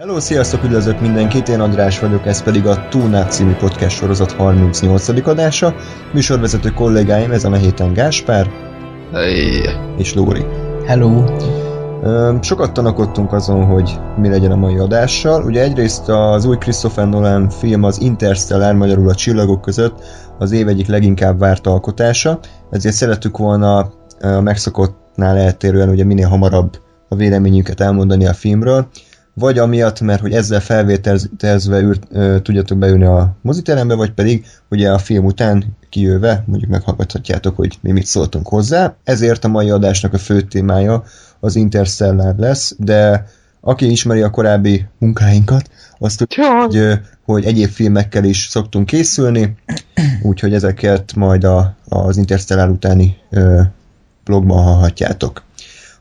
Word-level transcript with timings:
Hello, 0.00 0.20
sziasztok, 0.20 0.64
üdvözlök 0.64 1.00
mindenkit, 1.00 1.48
én 1.48 1.60
András 1.60 1.98
vagyok, 1.98 2.26
ez 2.26 2.42
pedig 2.42 2.66
a 2.66 2.88
Túnát 2.88 3.32
című 3.32 3.52
podcast 3.52 3.96
sorozat 3.96 4.32
38. 4.32 5.08
adása. 5.26 5.74
Műsorvezető 6.12 6.70
kollégáim 6.70 7.30
ezen 7.30 7.52
a 7.52 7.56
héten 7.56 7.92
Gáspár 7.92 8.50
Hey. 9.12 9.60
és 9.98 10.14
Lóri. 10.14 10.44
Hello! 10.86 11.24
Sokat 12.40 12.72
tanakodtunk 12.72 13.32
azon, 13.32 13.64
hogy 13.64 13.98
mi 14.16 14.28
legyen 14.28 14.50
a 14.50 14.56
mai 14.56 14.78
adással. 14.78 15.42
Ugye 15.42 15.62
egyrészt 15.62 16.08
az 16.08 16.44
új 16.44 16.56
Christopher 16.56 17.08
Nolan 17.08 17.48
film 17.48 17.82
az 17.82 18.00
Interstellar, 18.00 18.74
magyarul 18.74 19.08
a 19.08 19.14
csillagok 19.14 19.60
között 19.60 20.04
az 20.38 20.52
év 20.52 20.68
egyik 20.68 20.86
leginkább 20.86 21.38
várt 21.38 21.66
alkotása, 21.66 22.38
ezért 22.70 22.94
szerettük 22.94 23.38
volna 23.38 23.78
a 23.78 24.40
megszokottnál 24.40 25.36
eltérően 25.36 25.88
ugye 25.88 26.04
minél 26.04 26.28
hamarabb 26.28 26.80
a 27.08 27.16
véleményünket 27.16 27.80
elmondani 27.80 28.26
a 28.26 28.32
filmről, 28.32 28.88
vagy 29.34 29.58
amiatt, 29.58 30.00
mert 30.00 30.20
hogy 30.20 30.32
ezzel 30.32 30.60
felvételezve 30.60 31.80
ült, 31.80 32.06
ö, 32.10 32.40
tudjatok 32.42 32.78
beülni 32.78 33.04
a 33.04 33.36
moziterembe, 33.42 33.94
vagy 33.94 34.12
pedig 34.12 34.46
ugye 34.70 34.90
a 34.90 34.98
film 34.98 35.24
után 35.24 35.64
kijöve, 35.88 36.44
mondjuk 36.46 36.70
meghallgathatjátok, 36.70 37.56
hogy 37.56 37.78
mi 37.80 37.92
mit 37.92 38.06
szóltunk 38.06 38.48
hozzá. 38.48 38.94
Ezért 39.04 39.44
a 39.44 39.48
mai 39.48 39.70
adásnak 39.70 40.12
a 40.12 40.18
fő 40.18 40.40
témája 40.40 41.04
az 41.40 41.56
Interstellar 41.56 42.34
lesz, 42.36 42.74
de 42.78 43.26
aki 43.60 43.90
ismeri 43.90 44.20
a 44.20 44.30
korábbi 44.30 44.86
munkáinkat, 44.98 45.70
azt 45.98 46.18
tudja, 46.18 46.60
hogy, 46.60 47.00
hogy 47.24 47.44
egyéb 47.44 47.68
filmekkel 47.68 48.24
is 48.24 48.46
szoktunk 48.50 48.86
készülni, 48.86 49.56
úgyhogy 50.22 50.54
ezeket 50.54 51.14
majd 51.14 51.44
a, 51.44 51.76
az 51.88 52.16
Interstellar 52.16 52.68
utáni 52.68 53.16
ö, 53.30 53.60
blogban 54.24 54.62
hallhatjátok. 54.62 55.42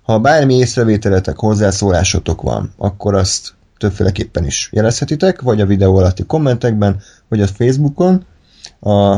Ha 0.09 0.19
bármi 0.19 0.53
észrevételetek, 0.53 1.37
hozzászólásotok 1.37 2.41
van, 2.41 2.73
akkor 2.77 3.15
azt 3.15 3.53
többféleképpen 3.77 4.45
is 4.45 4.69
jelezhetitek, 4.71 5.41
vagy 5.41 5.61
a 5.61 5.65
videó 5.65 5.97
alatti 5.97 6.23
kommentekben, 6.23 7.01
vagy 7.27 7.41
a 7.41 7.47
Facebookon. 7.47 8.25
A 8.79 9.17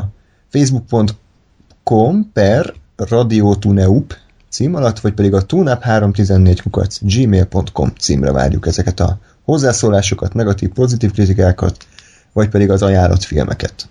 facebook.com 0.49 2.31
per 2.33 2.73
radiotuneup 2.95 4.17
cím 4.49 4.75
alatt, 4.75 4.99
vagy 4.99 5.13
pedig 5.13 5.33
a 5.33 5.45
tunap314 5.45 6.59
kukac 6.63 6.97
gmail.com 7.01 7.93
címre 7.99 8.31
várjuk 8.31 8.67
ezeket 8.67 8.99
a 8.99 9.19
hozzászólásokat, 9.43 10.33
negatív, 10.33 10.69
pozitív 10.69 11.11
kritikákat, 11.11 11.85
vagy 12.33 12.49
pedig 12.49 12.69
az 12.69 12.81
ajánlott 12.81 13.23
filmeket. 13.23 13.89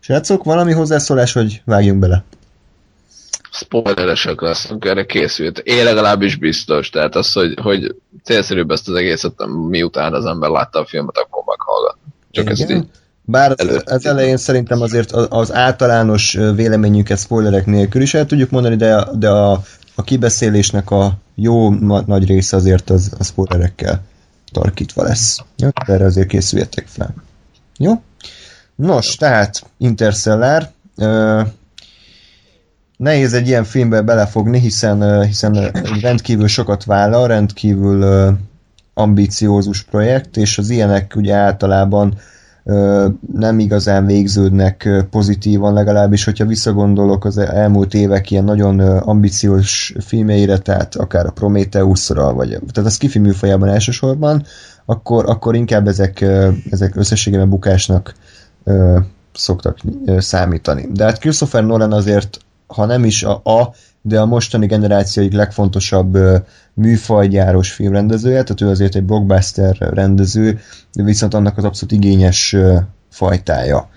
Srácok, 0.00 0.44
valami 0.44 0.72
hozzászólás, 0.72 1.32
hogy 1.32 1.62
vágjunk 1.64 1.98
bele? 1.98 2.24
Spoileresek 3.56 4.40
leszünk, 4.40 4.84
erre 4.84 5.06
készült. 5.06 5.58
Én 5.58 5.84
legalábbis 5.84 6.36
biztos, 6.36 6.90
tehát 6.90 7.14
az, 7.14 7.32
hogy, 7.32 7.54
hogy 7.62 7.94
célszerűbb 8.24 8.70
ezt 8.70 8.88
az 8.88 8.94
egészet, 8.94 9.32
miután 9.68 10.14
az 10.14 10.24
ember 10.24 10.50
látta 10.50 10.78
a 10.80 10.86
filmet, 10.86 11.18
akkor 11.18 11.42
meghallgat. 11.46 11.96
Csak 12.30 12.50
ezt 12.50 12.70
így. 12.70 12.86
Bár 13.28 13.54
az 13.84 14.06
elején 14.06 14.36
szerintem 14.36 14.80
azért 14.80 15.12
az, 15.12 15.52
általános 15.52 16.38
véleményünket 16.54 17.18
spoilerek 17.18 17.66
nélkül 17.66 18.02
is 18.02 18.14
el 18.14 18.26
tudjuk 18.26 18.50
mondani, 18.50 18.76
de, 18.76 19.08
de 19.12 19.30
a, 19.30 19.60
a 19.94 20.02
kibeszélésnek 20.02 20.90
a 20.90 21.12
jó 21.34 21.70
na, 21.70 22.02
nagy 22.06 22.26
része 22.26 22.56
azért 22.56 22.90
az 22.90 23.12
a 23.18 23.24
spoilerekkel 23.24 24.02
tarkítva 24.52 25.02
lesz. 25.02 25.38
Jó? 25.56 25.68
Erre 25.86 26.04
azért 26.04 26.28
készüljetek 26.28 26.86
fel. 26.86 27.14
Jó? 27.78 28.02
Nos, 28.74 29.14
tehát 29.14 29.62
Interstellar. 29.78 30.70
Nehéz 32.96 33.32
egy 33.32 33.48
ilyen 33.48 33.64
filmbe 33.64 34.02
belefogni, 34.02 34.58
hiszen, 34.60 35.22
hiszen 35.22 35.70
rendkívül 36.00 36.48
sokat 36.48 36.84
vállal, 36.84 37.26
rendkívül 37.26 38.04
ambiciózus 38.94 39.82
projekt, 39.82 40.36
és 40.36 40.58
az 40.58 40.70
ilyenek 40.70 41.12
ugye 41.16 41.34
általában 41.34 42.14
nem 43.32 43.58
igazán 43.58 44.06
végződnek 44.06 44.88
pozitívan, 45.10 45.72
legalábbis, 45.72 46.24
hogyha 46.24 46.46
visszagondolok 46.46 47.24
az 47.24 47.38
elmúlt 47.38 47.94
évek 47.94 48.30
ilyen 48.30 48.44
nagyon 48.44 48.80
ambiciós 48.80 49.94
filmjeire, 49.98 50.58
tehát 50.58 50.94
akár 50.94 51.26
a 51.26 51.30
Prometheusra, 51.30 52.32
vagy 52.32 52.48
tehát 52.48 52.90
a 52.90 52.92
skifi 52.92 53.18
műfajában 53.18 53.68
elsősorban, 53.68 54.44
akkor, 54.84 55.28
akkor 55.28 55.54
inkább 55.54 55.88
ezek, 55.88 56.24
ezek 56.70 56.96
összességében 56.96 57.48
bukásnak 57.48 58.14
szoktak 59.34 59.78
számítani. 60.18 60.88
De 60.92 61.04
hát 61.04 61.18
Christopher 61.18 61.64
Nolan 61.64 61.92
azért, 61.92 62.38
ha 62.66 62.84
nem 62.84 63.04
is 63.04 63.22
a, 63.22 63.40
a 63.44 63.74
de 64.02 64.20
a 64.20 64.26
mostani 64.26 64.66
generáció 64.66 65.22
egyik 65.22 65.34
legfontosabb 65.34 66.14
ö, 66.14 66.36
műfajgyáros 66.74 67.72
filmrendezője, 67.72 68.42
tehát 68.42 68.60
ő 68.60 68.68
azért 68.68 68.94
egy 68.94 69.04
blockbuster 69.04 69.76
rendező, 69.78 70.60
viszont 70.92 71.34
annak 71.34 71.56
az 71.56 71.64
abszolút 71.64 71.94
igényes 71.94 72.56
fajtája. 73.10 73.88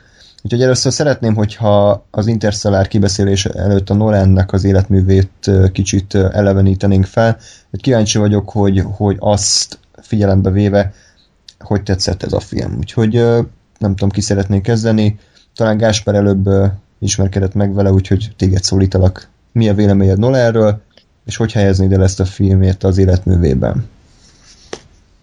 Úgyhogy 0.44 0.62
először 0.62 0.92
szeretném, 0.92 1.36
hogyha 1.36 2.06
az 2.12 2.28
Interstellar 2.28 2.88
kibeszélés 2.88 3.46
előtt 3.46 3.90
a 3.90 3.94
Nolannek 3.94 4.54
az 4.54 4.64
életművét 4.64 5.52
kicsit 5.72 6.16
elevenítenénk 6.16 7.06
fel. 7.06 7.38
Hogy 7.70 7.82
kíváncsi 7.82 8.18
vagyok, 8.18 8.50
hogy, 8.50 8.84
hogy 8.92 9.16
azt 9.20 9.80
figyelembe 10.02 10.50
véve, 10.50 10.94
hogy 11.60 11.84
tetszett 11.84 12.24
ez 12.24 12.34
a 12.34 12.40
film. 12.40 12.78
Úgyhogy 12.78 13.14
nem 13.78 13.96
tudom, 13.96 14.10
ki 14.10 14.22
szeretnék 14.22 14.62
kezdeni. 14.62 15.20
Talán 15.56 15.78
Gásper 15.78 16.16
előbb 16.16 16.50
ismerkedett 17.00 17.54
meg 17.54 17.74
vele, 17.74 17.92
úgyhogy 17.92 18.30
téged 18.38 18.64
szólítalak. 18.64 19.28
Mi 19.52 19.70
a 19.70 19.74
véleményed 19.74 20.20
Nolanről, 20.20 20.82
és 21.26 21.36
hogy 21.36 21.52
helyeznéd 21.52 21.92
el 21.92 22.04
ezt 22.04 22.20
a 22.20 22.26
filmét 22.26 22.84
az 22.84 22.98
életművében? 22.98 23.90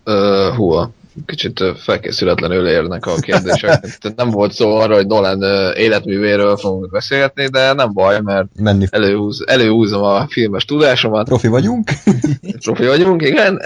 Uh, 0.05 0.57
húha, 0.57 0.91
kicsit 1.27 1.65
felkészületlenül 1.77 2.67
érnek 2.69 3.07
a 3.07 3.15
kérdések. 3.15 3.99
Nem 4.17 4.31
volt 4.31 4.53
szó 4.53 4.75
arra, 4.75 4.95
hogy 4.95 5.07
Nolan 5.07 5.43
életművéről 5.77 6.57
fogunk 6.57 6.91
beszélgetni, 6.91 7.47
de 7.47 7.73
nem 7.73 7.93
baj, 7.93 8.21
mert 8.21 8.47
Menni 8.59 8.87
előhúz, 8.91 9.45
előhúzom 9.47 10.03
a 10.03 10.27
filmes 10.29 10.65
tudásomat. 10.65 11.27
profi 11.27 11.49
vagyunk? 11.49 11.91
Profi 12.65 12.87
vagyunk, 12.87 13.23
igen. 13.23 13.61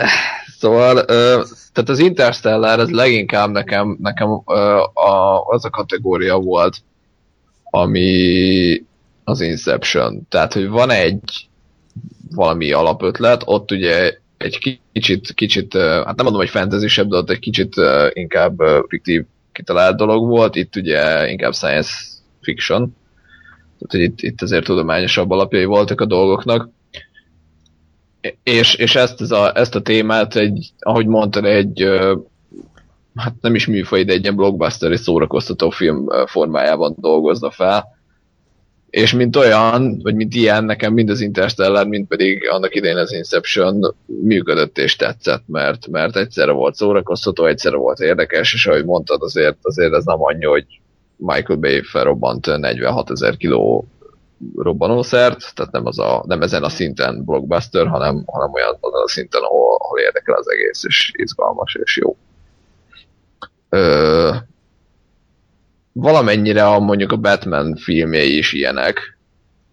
Szóval, 0.59 1.05
tehát 1.73 1.89
az 1.89 1.99
Interstellar, 1.99 2.79
ez 2.79 2.91
leginkább 2.91 3.51
nekem, 3.51 3.97
nekem 4.01 4.31
a, 4.95 5.41
az 5.47 5.65
a 5.65 5.71
kategória 5.71 6.39
volt, 6.39 6.77
ami 7.71 8.83
az 9.25 9.41
Inception. 9.41 10.27
Tehát, 10.29 10.53
hogy 10.53 10.69
van 10.69 10.91
egy 10.91 11.49
valami 12.31 12.73
alapötlet, 12.73 13.43
ott 13.45 13.71
ugye 13.71 14.19
egy 14.37 14.81
kicsit, 14.93 15.33
kicsit, 15.35 15.77
hát 15.77 16.05
nem 16.05 16.25
mondom, 16.25 16.41
hogy 16.41 16.49
fantasy 16.49 17.03
de 17.03 17.17
ott 17.17 17.31
egy 17.31 17.39
kicsit 17.39 17.75
inkább 18.13 18.61
fiktív 18.89 19.25
kitalált 19.53 19.97
dolog 19.97 20.29
volt, 20.29 20.57
itt 20.57 20.77
ugye 20.77 21.29
inkább 21.31 21.55
science 21.55 21.91
fiction, 22.41 22.97
tehát 23.79 23.91
hogy 23.91 24.01
itt, 24.01 24.21
itt 24.21 24.43
azért 24.43 24.65
tudományosabb 24.65 25.31
alapjai 25.31 25.65
voltak 25.65 26.01
a 26.01 26.05
dolgoknak, 26.05 26.69
és, 28.43 28.75
és 28.75 28.95
ezt, 28.95 29.21
ez 29.21 29.31
a, 29.31 29.57
ezt 29.57 29.75
a 29.75 29.83
témát 29.83 30.37
egy, 30.37 30.73
ahogy 30.79 31.07
mondtad, 31.07 31.45
egy 31.45 31.89
hát 33.21 33.35
nem 33.41 33.55
is 33.55 33.67
műfaj, 33.67 34.05
de 34.05 34.13
egy 34.13 34.23
ilyen 34.23 34.37
blockbuster, 34.37 34.91
egy 34.91 35.01
szórakoztató 35.01 35.71
film 35.71 36.07
formájában 36.27 36.95
dolgozza 36.99 37.51
fel. 37.51 37.99
És 38.91 39.15
mint 39.15 39.37
olyan, 39.37 40.01
vagy 40.03 40.15
mint 40.15 40.35
ilyen, 40.35 40.65
nekem 40.65 40.93
mind 40.93 41.11
az 41.11 41.21
Interstellar, 41.21 41.87
mind 41.87 42.07
pedig 42.07 42.49
annak 42.49 42.75
idején 42.75 42.97
az 42.97 43.13
Inception 43.13 43.95
működött 44.07 44.79
és 44.79 44.97
tetszett, 44.97 45.43
mert, 45.47 45.87
mert 45.87 46.17
egyszerre 46.17 46.53
volt 46.53 46.75
szórakoztató, 46.75 47.47
egyszerre 47.47 47.77
volt 47.77 48.01
érdekes, 48.01 48.55
és 48.55 48.67
ahogy 48.67 48.85
mondtad, 48.85 49.23
azért, 49.23 49.57
azért 49.63 49.95
ez 49.95 50.05
nem 50.05 50.23
annyi, 50.23 50.45
hogy 50.45 50.65
Michael 51.17 51.59
Bay 51.59 51.83
felrobbant 51.83 52.47
46 52.47 53.11
ezer 53.11 53.37
kiló 53.37 53.87
robbanószert, 54.57 55.55
tehát 55.55 55.73
nem, 55.73 55.87
az 55.87 55.99
a, 55.99 56.25
nem 56.27 56.43
ezen 56.43 56.63
a 56.63 56.69
szinten 56.69 57.25
blockbuster, 57.25 57.87
hanem, 57.87 58.23
hanem 58.27 58.53
olyan 58.53 58.77
azon 58.81 59.03
a 59.03 59.09
szinten, 59.09 59.43
ahol, 59.43 59.77
ahol 59.79 59.99
érdekel 59.99 60.35
az 60.35 60.51
egész, 60.51 60.85
és 60.85 61.13
izgalmas, 61.15 61.75
és 61.75 61.97
jó. 61.97 62.17
Ö, 63.71 64.35
valamennyire 65.93 66.67
a, 66.67 66.79
mondjuk 66.79 67.13
a 67.13 67.17
Batman 67.17 67.77
filmjei 67.77 68.37
is 68.37 68.53
ilyenek, 68.53 69.19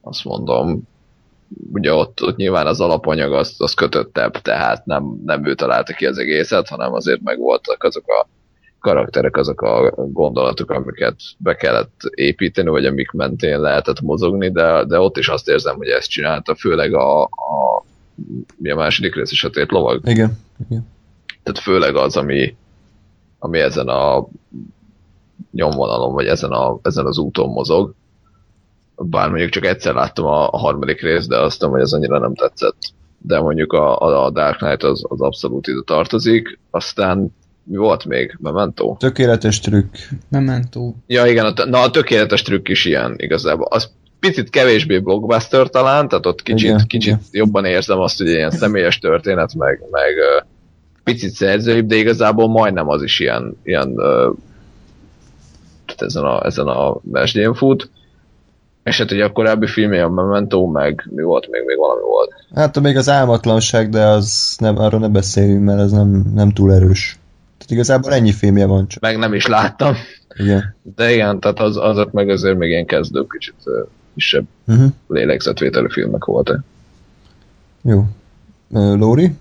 azt 0.02 0.24
mondom, 0.24 0.88
ugye 1.74 1.94
ott, 1.94 2.24
ott 2.24 2.36
nyilván 2.36 2.68
az 2.68 2.82
alapanyag 2.82 3.34
az, 3.34 3.56
az 3.58 3.74
kötöttebb, 3.74 4.42
tehát 4.42 4.86
nem, 4.86 5.22
nem 5.26 5.46
ő 5.46 5.56
találta 5.56 5.94
ki 5.94 6.06
az 6.06 6.18
egészet, 6.18 6.68
hanem 6.68 6.94
azért 6.94 7.22
megvoltak 7.22 7.84
azok 7.84 8.08
a 8.08 8.28
karakterek, 8.80 9.38
azok 9.38 9.62
a 9.62 9.94
gondolatok, 9.96 10.72
amiket 10.72 11.16
be 11.38 11.56
kellett 11.56 12.02
építeni, 12.16 12.70
vagy 12.70 12.86
amik 12.86 13.12
mentén 13.12 13.60
lehetett 13.60 14.02
mozogni, 14.02 14.52
de, 14.52 14.84
de 14.86 15.00
ott 15.00 15.18
is 15.18 15.28
azt 15.28 15.50
érzem, 15.50 15.76
hogy 15.76 15.88
ezt 15.88 16.10
csinálta, 16.10 16.56
főleg 16.56 16.94
a, 16.94 17.22
a 17.24 17.86
mi 18.58 18.70
a 18.70 18.76
második 18.76 19.16
rész 19.16 19.32
is 19.32 19.44
a 19.44 19.50
tét 19.50 19.72
lovag. 19.72 20.08
Igen. 20.10 20.38
Igen. 20.70 20.88
Tehát 21.44 21.60
főleg 21.60 21.96
az, 21.96 22.18
ami, 22.18 22.56
ami 23.40 23.60
ezen 23.60 23.88
a 23.88 24.28
nyomvonalon, 25.52 26.14
vagy 26.14 26.26
ezen, 26.28 26.52
a, 26.52 26.80
ezen 26.82 27.06
az 27.06 27.18
úton 27.18 27.50
mozog. 27.50 27.94
Bár 28.96 29.30
mondjuk 29.30 29.50
csak 29.50 29.66
egyszer 29.66 29.94
láttam 29.94 30.26
a, 30.26 30.50
a 30.52 30.58
harmadik 30.58 31.02
részt, 31.02 31.28
de 31.28 31.38
azt 31.38 31.62
mondom, 31.62 31.80
hogy 31.80 31.88
ez 31.88 31.94
annyira 31.94 32.20
nem 32.20 32.36
tetszett. 32.36 32.78
de 33.18 33.40
mondjuk 33.40 33.74
a, 33.74 34.00
a 34.26 34.30
Dark 34.30 34.58
Knight 34.58 34.84
az, 34.84 35.04
az 35.08 35.22
abszolút 35.22 35.68
ide 35.68 35.82
tartozik. 35.86 36.60
Aztán 36.72 37.36
mi 37.64 37.78
volt 37.78 38.06
még? 38.06 38.38
Memento? 38.40 38.96
Tökéletes 39.00 39.60
trükk. 39.60 39.96
Memento. 40.30 40.94
Ja 41.08 41.26
igen, 41.26 41.46
a, 41.46 41.66
na 41.66 41.82
a 41.82 41.90
tökéletes 41.90 42.42
trükk 42.42 42.68
is 42.68 42.86
ilyen 42.86 43.14
igazából. 43.18 43.68
Az 43.70 43.92
picit 44.20 44.50
kevésbé 44.50 45.00
blockbuster 45.00 45.70
talán, 45.70 46.08
tehát 46.08 46.26
ott 46.26 46.42
kicsit, 46.42 46.70
igen, 46.70 46.88
kicsit 46.88 47.14
igen. 47.14 47.26
jobban 47.32 47.66
érzem 47.66 48.00
azt, 48.00 48.18
hogy 48.18 48.28
ilyen 48.28 48.52
személyes 48.52 49.00
történet, 49.00 49.54
meg, 49.54 49.84
meg 49.92 50.14
uh, 50.16 50.48
picit 51.08 51.32
szerzőibb, 51.32 51.88
de 51.88 51.96
igazából 51.96 52.48
majdnem 52.48 52.90
az 52.90 53.04
is 53.04 53.20
ilyen, 53.20 53.58
ilyen 53.64 53.88
uh, 53.88 54.36
ezen 55.98 56.24
a, 56.24 56.46
ezen 56.46 56.68
a 56.68 56.98
mesdjén 57.12 57.54
fut. 57.54 57.90
És 58.84 58.98
hát 58.98 59.12
ugye 59.12 59.24
a 59.24 59.32
korábbi 59.32 59.68
filmje 59.68 60.04
a 60.04 60.10
Memento, 60.10 60.66
meg 60.66 61.08
mi 61.16 61.22
volt 61.22 61.48
még, 61.50 61.62
még 61.66 61.78
valami 61.78 62.02
volt. 62.02 62.34
Hát 62.56 62.80
még 62.80 62.98
az 62.98 63.10
álmatlanság, 63.10 63.90
de 63.90 64.06
az 64.06 64.56
nem, 64.60 64.78
arról 64.78 65.00
ne 65.00 65.08
beszéljünk, 65.08 65.64
mert 65.64 65.80
ez 65.80 65.92
nem, 65.92 66.32
nem 66.34 66.52
túl 66.52 66.74
erős. 66.74 67.20
Tehát 67.58 67.72
igazából 67.72 68.14
ennyi 68.14 68.32
filmje 68.32 68.66
van 68.66 68.88
csak. 68.88 69.02
Meg 69.02 69.18
nem 69.18 69.34
is 69.34 69.46
láttam. 69.46 69.96
Igen. 70.36 70.76
De 70.96 71.12
igen, 71.12 71.40
tehát 71.40 71.60
az, 71.60 71.78
azok 71.78 72.12
meg 72.12 72.30
azért 72.30 72.58
még 72.58 72.70
ilyen 72.70 72.86
kezdő 72.86 73.26
kicsit 73.30 73.56
kisebb 74.14 74.46
uh-huh. 74.68 74.92
lélegzetvételű 75.08 75.88
filmek 75.90 76.26
voltak. 76.26 76.64
Jó. 77.82 78.04
Lóri? 78.72 79.36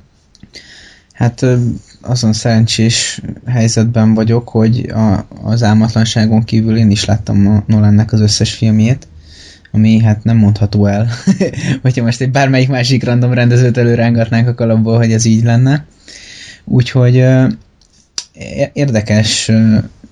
Hát 1.16 1.46
azon 2.00 2.32
szerencsés 2.32 3.20
helyzetben 3.46 4.14
vagyok, 4.14 4.48
hogy 4.48 4.88
a, 4.88 5.26
az 5.42 5.62
álmatlanságon 5.62 6.44
kívül 6.44 6.76
én 6.76 6.90
is 6.90 7.04
láttam 7.04 7.46
a 7.46 7.62
Nolannek 7.66 8.12
az 8.12 8.20
összes 8.20 8.54
filmjét, 8.54 9.06
ami 9.72 10.00
hát 10.00 10.24
nem 10.24 10.36
mondható 10.36 10.86
el, 10.86 11.08
hogyha 11.82 12.04
most 12.04 12.20
egy 12.20 12.30
bármelyik 12.30 12.68
másik 12.68 13.04
random 13.04 13.32
rendezőt 13.32 13.76
előrángatnánk 13.76 14.48
a 14.48 14.54
kalapból, 14.54 14.96
hogy 14.96 15.12
ez 15.12 15.24
így 15.24 15.44
lenne. 15.44 15.86
Úgyhogy 16.64 17.24
érdekes, 18.72 19.50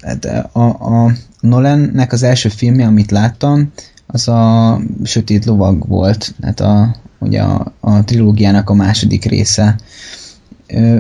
hát 0.00 0.24
a, 0.52 0.66
a 1.06 1.12
Nolannek 1.40 2.12
az 2.12 2.22
első 2.22 2.48
filmje, 2.48 2.86
amit 2.86 3.10
láttam, 3.10 3.72
az 4.06 4.28
a 4.28 4.80
Sötét 5.04 5.44
Lovag 5.44 5.88
volt, 5.88 6.34
hát 6.42 6.60
a, 6.60 6.96
ugye 7.18 7.42
a, 7.42 7.72
a 7.80 8.04
trilógiának 8.04 8.70
a 8.70 8.74
második 8.74 9.24
része. 9.24 9.76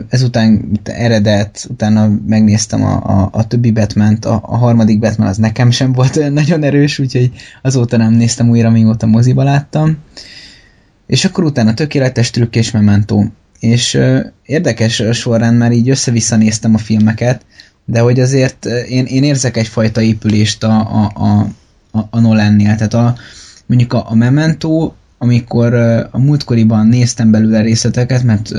Ezután 0.08 0.80
eredet, 0.82 1.66
utána 1.70 2.08
megnéztem 2.26 2.82
a, 2.84 3.22
a, 3.22 3.28
a 3.32 3.46
többi 3.46 3.70
batman 3.70 4.14
a, 4.14 4.40
a 4.42 4.56
harmadik 4.56 4.98
Batman 4.98 5.28
az 5.28 5.36
nekem 5.36 5.70
sem 5.70 5.92
volt 5.92 6.16
olyan 6.16 6.32
nagyon 6.42 6.62
erős, 6.62 6.98
úgyhogy 6.98 7.30
azóta 7.62 7.96
nem 7.96 8.12
néztem 8.12 8.48
újra, 8.48 8.70
mióta 8.70 9.06
moziba 9.06 9.42
láttam. 9.42 9.98
És 11.06 11.24
akkor 11.24 11.44
utána 11.44 11.74
tökéletes 11.74 12.30
trükk 12.30 12.54
és 12.54 12.70
memento. 12.70 13.24
És 13.60 13.94
uh, 13.94 14.24
érdekes 14.46 15.02
során 15.12 15.54
már 15.54 15.72
így 15.72 15.88
össze-vissza 15.88 16.36
néztem 16.36 16.74
a 16.74 16.78
filmeket, 16.78 17.44
de 17.84 18.00
hogy 18.00 18.20
azért 18.20 18.66
én, 18.88 19.04
én 19.04 19.22
érzek 19.22 19.56
egyfajta 19.56 20.00
épülést 20.00 20.64
a, 20.64 20.78
a, 20.78 21.12
a, 21.14 21.46
a, 21.98 22.06
a 22.10 22.20
Nolan-nél. 22.20 22.74
Tehát 22.74 22.94
a, 22.94 23.16
mondjuk 23.66 23.92
a, 23.92 24.10
a 24.10 24.14
Memento, 24.14 24.92
amikor 25.24 25.74
a 26.10 26.18
múltkoriban 26.18 26.86
néztem 26.86 27.30
belőle 27.30 27.60
részleteket, 27.60 28.22
mert 28.22 28.50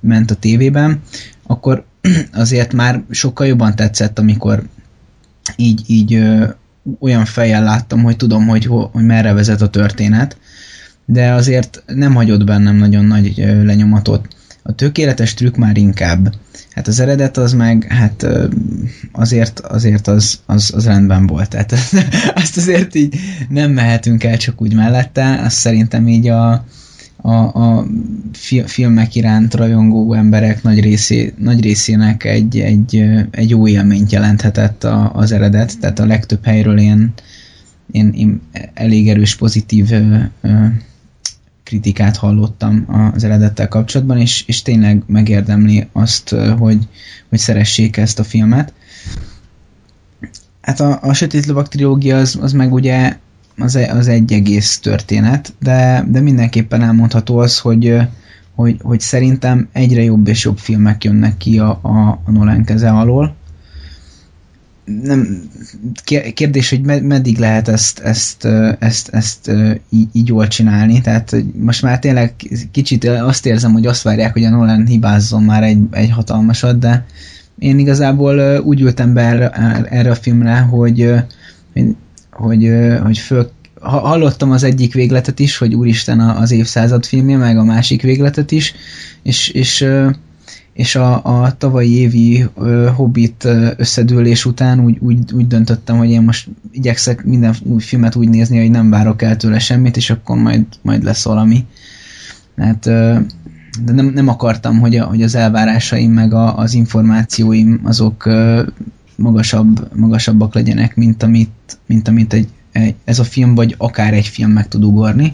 ment 0.00 0.30
a 0.30 0.34
tévében, 0.34 1.00
akkor 1.46 1.84
azért 2.32 2.72
már 2.72 3.02
sokkal 3.10 3.46
jobban 3.46 3.76
tetszett, 3.76 4.18
amikor 4.18 4.62
így, 5.56 5.82
így 5.86 6.22
olyan 7.00 7.24
fejjel 7.24 7.62
láttam, 7.62 8.02
hogy 8.02 8.16
tudom, 8.16 8.46
hogy, 8.46 8.66
hogy 8.66 9.04
merre 9.04 9.32
vezet 9.32 9.62
a 9.62 9.68
történet, 9.68 10.36
de 11.04 11.32
azért 11.32 11.82
nem 11.86 12.14
hagyott 12.14 12.44
bennem 12.44 12.76
nagyon 12.76 13.04
nagy 13.04 13.34
lenyomatot. 13.62 14.28
A 14.62 14.74
tökéletes 14.74 15.34
trükk 15.34 15.56
már 15.56 15.76
inkább. 15.76 16.34
Hát 16.70 16.88
az 16.88 17.00
eredet 17.00 17.36
az 17.36 17.52
meg, 17.52 17.86
hát 17.88 18.26
azért, 19.12 19.60
azért 19.60 20.06
az, 20.06 20.40
az, 20.46 20.72
az 20.74 20.84
rendben 20.84 21.26
volt. 21.26 21.48
Tehát 21.48 21.72
azt 22.42 22.56
azért 22.56 22.94
így 22.94 23.18
nem 23.48 23.70
mehetünk 23.70 24.24
el 24.24 24.36
csak 24.36 24.60
úgy 24.62 24.74
mellette. 24.74 25.40
Azt 25.44 25.56
szerintem 25.56 26.08
így 26.08 26.28
a, 26.28 26.64
a, 27.16 27.32
a 27.32 27.86
filmek 28.64 29.14
iránt 29.14 29.54
rajongó 29.54 30.12
emberek 30.14 30.62
nagy, 30.62 30.80
részé, 30.80 31.34
nagy 31.38 31.60
részének 31.60 32.24
egy, 32.24 32.58
egy, 32.58 32.96
egy 33.30 33.50
jó 33.50 33.68
élményt 33.68 34.12
jelenthetett 34.12 34.84
a, 34.84 35.12
az 35.14 35.32
eredet, 35.32 35.78
tehát 35.78 35.98
a 35.98 36.06
legtöbb 36.06 36.44
helyről 36.44 36.78
én, 36.78 37.12
én, 37.90 38.12
én 38.14 38.40
elég 38.74 39.08
erős 39.08 39.36
pozitív 39.36 39.90
kritikát 41.64 42.16
hallottam 42.16 42.86
az 43.14 43.24
eredettel 43.24 43.68
kapcsolatban, 43.68 44.18
és, 44.18 44.44
és 44.46 44.62
tényleg 44.62 45.02
megérdemli 45.06 45.88
azt, 45.92 46.28
hogy, 46.58 46.88
hogy 47.28 47.38
szeressék 47.38 47.96
ezt 47.96 48.18
a 48.18 48.24
filmet. 48.24 48.72
Hát 50.60 50.80
a, 50.80 50.98
a 51.02 51.12
Sötét 51.12 51.46
Lovak 51.46 51.68
trilógia 51.68 52.16
az, 52.16 52.38
az 52.40 52.52
meg 52.52 52.72
ugye 52.72 53.16
az, 53.58 53.74
az 53.74 54.08
egy 54.08 54.32
egész 54.32 54.78
történet, 54.78 55.54
de, 55.58 56.04
de 56.08 56.20
mindenképpen 56.20 56.82
elmondható 56.82 57.38
az, 57.38 57.58
hogy, 57.58 57.96
hogy, 58.54 58.76
hogy 58.82 59.00
szerintem 59.00 59.68
egyre 59.72 60.02
jobb 60.02 60.28
és 60.28 60.44
jobb 60.44 60.58
filmek 60.58 61.04
jönnek 61.04 61.36
ki 61.36 61.58
a, 61.58 61.78
a, 61.82 62.20
a 62.24 62.30
Nolan 62.30 62.64
keze 62.64 62.90
alól, 62.90 63.34
nem, 64.84 65.42
kérdés, 66.34 66.70
hogy 66.70 67.02
meddig 67.02 67.38
lehet 67.38 67.68
ezt, 67.68 67.98
ezt, 67.98 68.44
ezt, 68.78 69.08
ezt 69.08 69.50
így, 69.90 70.08
így 70.12 70.28
jól 70.28 70.48
csinálni, 70.48 71.00
tehát 71.00 71.36
most 71.58 71.82
már 71.82 71.98
tényleg 71.98 72.34
kicsit 72.70 73.04
azt 73.04 73.46
érzem, 73.46 73.72
hogy 73.72 73.86
azt 73.86 74.02
várják, 74.02 74.32
hogy 74.32 74.44
a 74.44 74.50
Nolan 74.50 74.86
hibázzon 74.86 75.42
már 75.42 75.62
egy, 75.62 75.78
egy 75.90 76.10
hatalmasat, 76.10 76.78
de 76.78 77.04
én 77.58 77.78
igazából 77.78 78.60
úgy 78.64 78.80
ültem 78.80 79.12
be 79.12 79.22
erre, 79.22 79.50
erre 79.90 80.10
a 80.10 80.14
filmre, 80.14 80.58
hogy, 80.58 81.14
hogy, 81.72 81.96
hogy, 82.30 82.70
hogy 83.02 83.18
föl, 83.18 83.50
hallottam 83.80 84.50
az 84.50 84.62
egyik 84.62 84.94
végletet 84.94 85.38
is, 85.38 85.56
hogy 85.56 85.74
úristen 85.74 86.20
az 86.20 86.50
évszázad 86.50 87.04
filmje, 87.04 87.36
meg 87.36 87.58
a 87.58 87.64
másik 87.64 88.02
végletet 88.02 88.50
is, 88.50 88.74
és, 89.22 89.48
és 89.48 89.86
és 90.72 90.94
a, 90.94 91.42
a 91.42 91.56
tavalyi 91.56 91.94
évi 91.94 92.44
uh, 92.54 92.86
Hobbit 92.86 93.48
összedőlés 93.76 94.44
után 94.44 94.80
úgy, 94.80 94.96
úgy, 95.00 95.32
úgy 95.32 95.46
döntöttem, 95.46 95.96
hogy 95.96 96.10
én 96.10 96.22
most 96.22 96.48
igyekszek 96.70 97.24
minden 97.24 97.54
új 97.62 97.80
filmet 97.80 98.14
úgy 98.14 98.28
nézni, 98.28 98.58
hogy 98.58 98.70
nem 98.70 98.90
várok 98.90 99.22
el 99.22 99.36
tőle 99.36 99.58
semmit, 99.58 99.96
és 99.96 100.10
akkor 100.10 100.36
majd, 100.36 100.64
majd 100.82 101.02
lesz 101.02 101.24
valami. 101.24 101.66
Hát, 102.56 102.86
uh, 102.86 103.18
de 103.84 103.92
nem, 103.92 104.06
nem 104.06 104.28
akartam, 104.28 104.80
hogy, 104.80 104.96
a, 104.96 105.04
hogy 105.04 105.22
az 105.22 105.34
elvárásaim 105.34 106.12
meg 106.12 106.32
a, 106.32 106.58
az 106.58 106.74
információim 106.74 107.80
azok 107.84 108.26
uh, 108.26 108.66
magasabb, 109.16 109.96
magasabbak 109.96 110.54
legyenek, 110.54 110.96
mint 110.96 111.22
amit, 111.22 111.78
mint 111.86 112.08
amit 112.08 112.32
egy, 112.32 112.48
egy, 112.72 112.94
ez 113.04 113.18
a 113.18 113.24
film, 113.24 113.54
vagy 113.54 113.74
akár 113.78 114.14
egy 114.14 114.26
film 114.26 114.50
meg 114.50 114.68
tud 114.68 114.84
ugorni. 114.84 115.32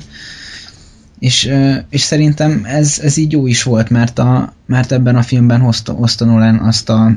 És, 1.19 1.53
és 1.89 2.01
szerintem 2.01 2.63
ez, 2.65 2.99
ez 3.03 3.17
így 3.17 3.33
jó 3.33 3.47
is 3.47 3.63
volt, 3.63 3.91
mert, 3.91 4.19
a, 4.19 4.53
mert 4.67 4.93
ebben 4.93 5.17
a 5.17 5.23
filmben 5.23 5.61
hozta, 5.61 5.93
hozta 5.93 6.25
Nolan 6.25 6.59
azt 6.59 6.89
a, 6.89 7.17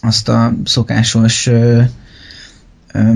azt 0.00 0.28
a 0.28 0.54
szokásos 0.64 1.46
ö, 1.46 1.82
ö, 2.92 3.12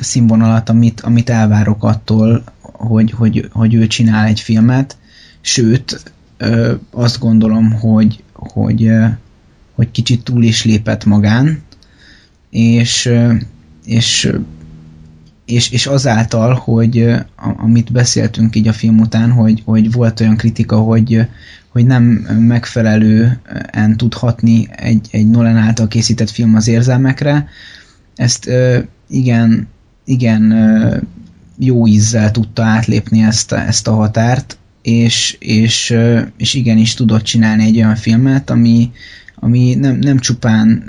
színvonalat, 0.00 0.68
amit, 0.68 1.00
amit 1.00 1.30
elvárok 1.30 1.84
attól, 1.84 2.42
hogy, 2.60 3.10
hogy, 3.10 3.48
hogy 3.52 3.74
ő 3.74 3.86
csinál 3.86 4.26
egy 4.26 4.40
filmet, 4.40 4.96
sőt, 5.40 6.12
ö, 6.36 6.74
azt 6.90 7.18
gondolom, 7.18 7.72
hogy, 7.72 8.22
hogy, 8.32 8.84
ö, 8.84 9.06
hogy 9.74 9.90
kicsit 9.90 10.24
túl 10.24 10.42
is 10.42 10.64
lépett 10.64 11.04
magán, 11.04 11.62
és, 12.50 13.06
ö, 13.06 13.34
és 13.84 14.32
és, 15.46 15.70
és 15.70 15.86
azáltal, 15.86 16.54
hogy 16.54 17.14
amit 17.36 17.92
beszéltünk 17.92 18.56
így 18.56 18.68
a 18.68 18.72
film 18.72 18.98
után, 18.98 19.30
hogy, 19.30 19.62
hogy 19.64 19.92
volt 19.92 20.20
olyan 20.20 20.36
kritika, 20.36 20.76
hogy, 20.76 21.20
hogy 21.68 21.86
nem 21.86 22.02
megfelelően 22.38 23.96
tudhatni 23.96 24.68
egy, 24.70 25.08
egy 25.10 25.30
Nolan 25.30 25.56
által 25.56 25.88
készített 25.88 26.30
film 26.30 26.54
az 26.54 26.68
érzelmekre, 26.68 27.48
ezt 28.16 28.50
igen, 29.08 29.68
igen 30.04 30.54
jó 31.58 31.86
ízzel 31.86 32.30
tudta 32.30 32.64
átlépni 32.64 33.22
ezt, 33.22 33.52
ezt 33.52 33.88
a 33.88 33.94
határt, 33.94 34.58
és, 34.82 35.36
és, 35.38 35.96
és 36.36 36.54
igenis 36.54 36.94
tudott 36.94 37.22
csinálni 37.22 37.64
egy 37.64 37.76
olyan 37.76 37.96
filmet, 37.96 38.50
ami, 38.50 38.90
ami 39.34 39.74
nem, 39.74 39.96
nem 39.96 40.18
csupán 40.18 40.84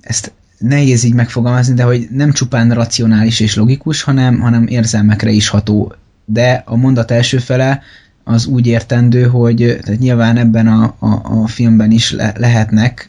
ezt 0.00 0.32
nehéz 0.66 1.04
így 1.04 1.14
megfogalmazni, 1.14 1.74
de 1.74 1.82
hogy 1.82 2.08
nem 2.10 2.32
csupán 2.32 2.70
racionális 2.70 3.40
és 3.40 3.54
logikus, 3.54 4.02
hanem, 4.02 4.40
hanem 4.40 4.66
érzelmekre 4.66 5.30
is 5.30 5.48
ható. 5.48 5.94
De 6.24 6.62
a 6.66 6.76
mondat 6.76 7.10
első 7.10 7.38
fele 7.38 7.82
az 8.24 8.46
úgy 8.46 8.66
értendő, 8.66 9.22
hogy 9.22 9.78
tehát 9.82 10.00
nyilván 10.00 10.36
ebben 10.36 10.66
a, 10.66 10.94
a, 10.98 11.42
a 11.42 11.46
filmben 11.46 11.90
is 11.90 12.12
le, 12.12 12.34
lehetnek 12.36 13.08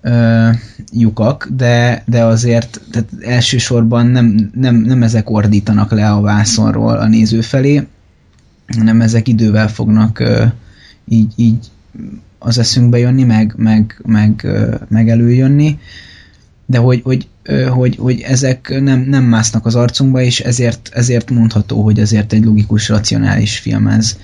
ö, 0.00 0.48
lyukak, 0.92 1.48
de, 1.56 2.02
de 2.06 2.24
azért 2.24 2.80
tehát 2.90 3.08
elsősorban 3.20 4.06
nem, 4.06 4.50
nem, 4.54 4.76
nem 4.76 5.02
ezek 5.02 5.30
ordítanak 5.30 5.90
le 5.90 6.10
a 6.10 6.20
vászonról 6.20 6.96
a 6.96 7.06
néző 7.06 7.40
felé, 7.40 7.86
hanem 8.76 9.00
ezek 9.00 9.28
idővel 9.28 9.68
fognak 9.68 10.22
így, 11.08 11.32
így 11.36 11.70
az 12.38 12.58
eszünkbe 12.58 12.98
jönni, 12.98 13.22
meg, 13.22 13.54
meg, 13.56 14.00
meg, 14.06 14.46
meg 14.88 15.08
előjönni, 15.08 15.78
de 16.66 16.78
hogy, 16.78 17.00
hogy, 17.04 17.28
hogy, 17.68 17.96
hogy 17.96 18.20
ezek 18.20 18.80
nem, 18.80 19.00
nem 19.00 19.24
másznak 19.24 19.66
az 19.66 19.74
arcunkba, 19.74 20.20
és 20.20 20.40
ezért, 20.40 20.90
ezért 20.92 21.30
mondható, 21.30 21.82
hogy 21.82 21.98
ezért 21.98 22.32
egy 22.32 22.44
logikus, 22.44 22.88
racionális 22.88 23.58
film 23.58 23.86
ez. 23.86 24.18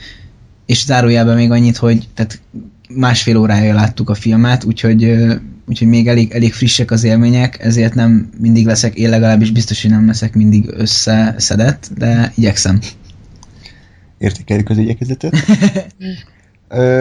És 0.66 0.84
zárójelben 0.84 1.36
még 1.36 1.50
annyit, 1.50 1.76
hogy 1.76 2.08
tehát 2.14 2.40
másfél 2.88 3.36
órája 3.36 3.74
láttuk 3.74 4.10
a 4.10 4.14
filmet, 4.14 4.64
úgyhogy, 4.64 5.16
úgyhogy 5.68 5.88
még 5.88 6.08
elég, 6.08 6.32
elég 6.32 6.52
frissek 6.52 6.90
az 6.90 7.04
élmények, 7.04 7.64
ezért 7.64 7.94
nem 7.94 8.30
mindig 8.40 8.66
leszek, 8.66 8.94
én 8.94 9.10
legalábbis 9.10 9.50
biztos, 9.50 9.82
hogy 9.82 9.90
nem 9.90 10.06
leszek 10.06 10.34
mindig 10.34 10.70
összeszedett, 10.76 11.90
de 11.98 12.32
igyekszem. 12.36 12.78
Értékeljük 14.18 14.70
az 14.70 14.78
igyekezetet. 14.78 15.34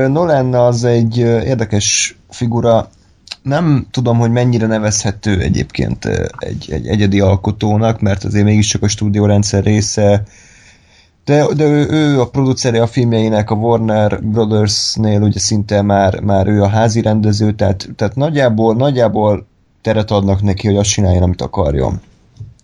Nolan 0.08 0.54
az 0.54 0.84
egy 0.84 1.18
érdekes 1.18 2.18
figura, 2.30 2.90
nem 3.42 3.88
tudom, 3.92 4.18
hogy 4.18 4.32
mennyire 4.32 4.68
nevezhető 4.68 5.40
egyébként 5.40 6.06
egy, 6.38 6.72
egy 6.72 6.88
egyedi 6.88 7.20
alkotónak, 7.20 8.02
mert 8.02 8.24
azért 8.24 8.46
mégiscsak 8.46 8.84
a 8.84 8.88
stúdiórendszer 8.88 9.64
része, 9.64 10.24
de, 11.26 11.46
de 11.54 11.64
ő, 11.64 11.88
ő 11.90 12.20
a 12.20 12.30
producere 12.30 12.82
a 12.82 12.88
filmjeinek, 12.88 13.50
a 13.50 13.56
Warner 13.56 14.24
Brothers-nél 14.24 15.22
ugye 15.22 15.40
szinte 15.40 15.82
már, 15.82 16.20
már 16.20 16.48
ő 16.48 16.62
a 16.62 16.68
házi 16.68 17.02
rendező, 17.02 17.52
tehát, 17.52 17.90
tehát 17.96 18.16
nagyjából, 18.16 18.76
nagyjából 18.76 19.48
teret 19.82 20.12
adnak 20.12 20.42
neki, 20.42 20.68
hogy 20.68 20.78
azt 20.78 20.90
csináljon, 20.90 21.24
amit 21.24 21.42
akarjon. 21.42 22.02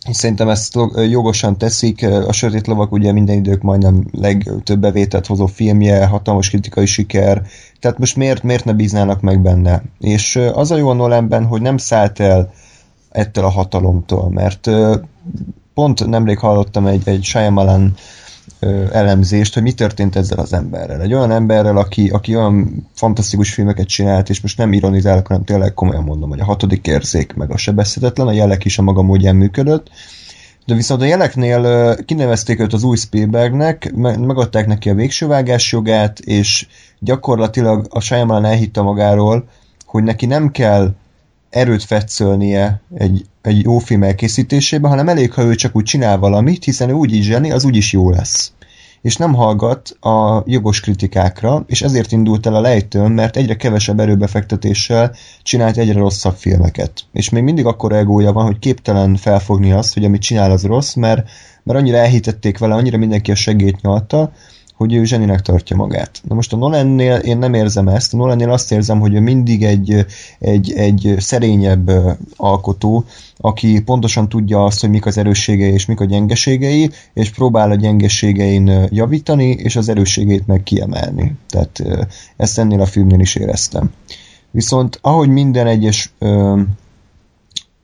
És 0.08 0.16
szerintem 0.16 0.50
ezt 0.50 0.76
jogosan 1.10 1.58
teszik. 1.58 2.04
A 2.04 2.32
Sötét 2.32 2.68
Lovak 2.68 2.92
ugye 2.92 3.12
minden 3.12 3.36
idők 3.36 3.62
majdnem 3.62 4.08
legtöbb 4.12 4.80
bevételt 4.80 5.26
hozó 5.26 5.46
filmje, 5.46 6.06
hatalmas 6.06 6.50
kritikai 6.50 6.86
siker, 6.86 7.42
tehát 7.80 7.98
most 7.98 8.16
miért, 8.16 8.44
miért 8.44 8.66
ne 8.66 8.74
bíznának 8.74 9.22
meg 9.22 9.42
benne? 9.42 9.84
És 10.00 10.36
az 10.54 10.72
a 10.72 10.78
jó 10.78 10.90
a 10.90 10.94
Nolanben, 10.94 11.46
hogy 11.46 11.62
nem 11.62 11.78
szállt 11.78 12.20
el 12.20 12.52
ettől 13.10 13.44
a 13.44 13.50
hatalomtól, 13.50 14.30
mert 14.30 14.70
pont 15.74 16.08
nemrég 16.08 16.38
hallottam 16.38 16.86
egy, 16.86 17.08
egy 17.08 17.24
Shyamalan 17.24 17.94
elemzést, 18.92 19.54
hogy 19.54 19.64
mi 19.64 19.72
történt 19.72 20.16
ezzel 20.16 20.40
az 20.40 20.54
emberrel. 20.54 21.02
Egy 21.02 21.14
olyan 21.14 21.32
emberrel, 21.32 21.78
aki, 21.78 22.10
aki 22.10 22.36
olyan 22.36 22.88
fantasztikus 22.94 23.54
filmeket 23.54 23.88
csinált, 23.88 24.30
és 24.30 24.42
most 24.42 24.58
nem 24.58 24.74
ironizálok, 24.74 25.28
hanem 25.28 25.44
tényleg 25.44 25.74
komolyan 25.74 26.04
mondom, 26.04 26.30
hogy 26.30 26.40
a 26.40 26.46
hatodik 26.46 26.88
érzék, 26.88 27.34
meg 27.34 27.52
a 27.52 27.58
sebezhetetlen, 27.58 28.28
a 28.28 28.32
jelek 28.32 28.66
is 28.66 28.78
a 28.78 28.82
maga 28.82 29.02
módján 29.02 29.36
működött, 29.36 29.90
de 30.66 30.76
viszont 30.76 31.02
a 31.02 31.06
jeleknél 31.06 31.96
kinevezték 32.06 32.60
őt 32.60 32.74
az 32.74 32.84
új 32.84 32.98
Spielbergnek, 32.98 33.92
megadták 33.96 34.68
neki 34.68 34.90
a 34.90 34.96
végsővágás 34.96 35.72
jogát, 35.72 36.20
és 36.20 36.68
gyakorlatilag 37.00 37.88
a 37.90 38.00
Shyamalan 38.00 38.46
elhitte 38.46 38.82
magáról, 38.82 39.50
hogy 39.86 40.04
neki 40.04 40.26
nem 40.26 40.52
kell 40.52 40.94
erőt 41.50 41.84
fetszölnie 41.84 42.82
egy, 42.98 43.26
egy 43.48 43.64
jó 43.64 43.78
film 43.78 44.04
elkészítésébe, 44.04 44.88
hanem 44.88 45.10
elég, 45.10 45.34
ha 45.34 45.44
ő 45.44 45.56
csak 45.56 45.76
úgy 45.76 45.84
csinál 45.84 46.18
valamit, 46.18 46.64
hiszen 46.64 46.90
ő 46.90 46.94
úgy 46.94 47.14
is 47.14 47.26
zseni, 47.26 47.52
az 47.52 47.66
úgyis 47.66 47.94
jó 47.94 48.10
lesz. 48.10 48.52
És 49.02 49.16
nem 49.16 49.34
hallgat 49.34 49.90
a 50.00 50.44
jogos 50.46 50.80
kritikákra, 50.80 51.64
és 51.68 51.82
ezért 51.82 52.12
indult 52.12 52.46
el 52.46 52.56
a 52.56 52.62
lejtőn, 52.62 53.12
mert 53.12 53.38
egyre 53.38 53.56
kevesebb 53.56 54.00
erőbefektetéssel 54.00 55.16
csinált 55.44 55.78
egyre 55.78 56.00
rosszabb 56.00 56.36
filmeket. 56.36 56.92
És 57.12 57.30
még 57.30 57.44
mindig 57.44 57.66
akkor 57.66 57.92
egója 57.92 58.32
van, 58.32 58.46
hogy 58.46 58.60
képtelen 58.60 59.16
felfogni 59.16 59.72
azt, 59.72 59.94
hogy 59.94 60.06
amit 60.06 60.22
csinál 60.22 60.52
az 60.52 60.64
rossz, 60.64 60.94
mert, 60.94 61.30
mert 61.64 61.80
annyira 61.80 61.98
elhitették 61.98 62.58
vele, 62.58 62.76
annyira 62.76 62.98
mindenki 62.98 63.32
a 63.32 63.36
segét 63.36 63.82
nyalta, 63.82 64.32
hogy 64.78 64.94
ő 64.94 65.04
zseninek 65.04 65.42
tartja 65.42 65.76
magát. 65.76 66.22
Na 66.28 66.36
most 66.36 66.54
a 66.54 66.58
Nolannél 66.58 67.16
én 67.16 67.38
nem 67.38 67.54
érzem 67.54 67.88
ezt, 67.88 68.14
a 68.14 68.18
Nolannél 68.18 68.52
azt 68.52 68.72
érzem, 68.72 69.00
hogy 69.00 69.14
ő 69.14 69.20
mindig 69.20 69.64
egy, 69.64 70.06
egy, 70.40 70.72
egy 70.72 71.16
szerényebb 71.18 71.92
alkotó, 72.36 73.06
aki 73.38 73.82
pontosan 73.82 74.30
tudja 74.30 74.64
azt, 74.64 74.82
hogy 74.82 74.90
mik 74.90 75.06
az 75.06 75.18
erősségei 75.18 75.72
és 75.72 75.86
mik 75.86 76.00
a 76.00 76.06
gyengeségei, 76.06 76.90
és 77.14 77.30
próbál 77.30 77.72
a 77.72 77.76
gyengeségein 77.76 78.88
javítani, 78.90 79.50
és 79.50 79.76
az 79.76 79.90
erősségét 79.90 80.48
meg 80.48 80.64
kiemelni. 80.64 81.36
Tehát 81.50 81.84
ezt 82.38 82.60
ennél 82.60 82.82
a 82.82 82.86
filmnél 82.86 83.20
is 83.20 83.36
éreztem. 83.36 83.92
Viszont 84.52 85.00
ahogy 85.02 85.30
minden 85.30 85.68
egyes 85.68 86.14
ö, 86.20 86.62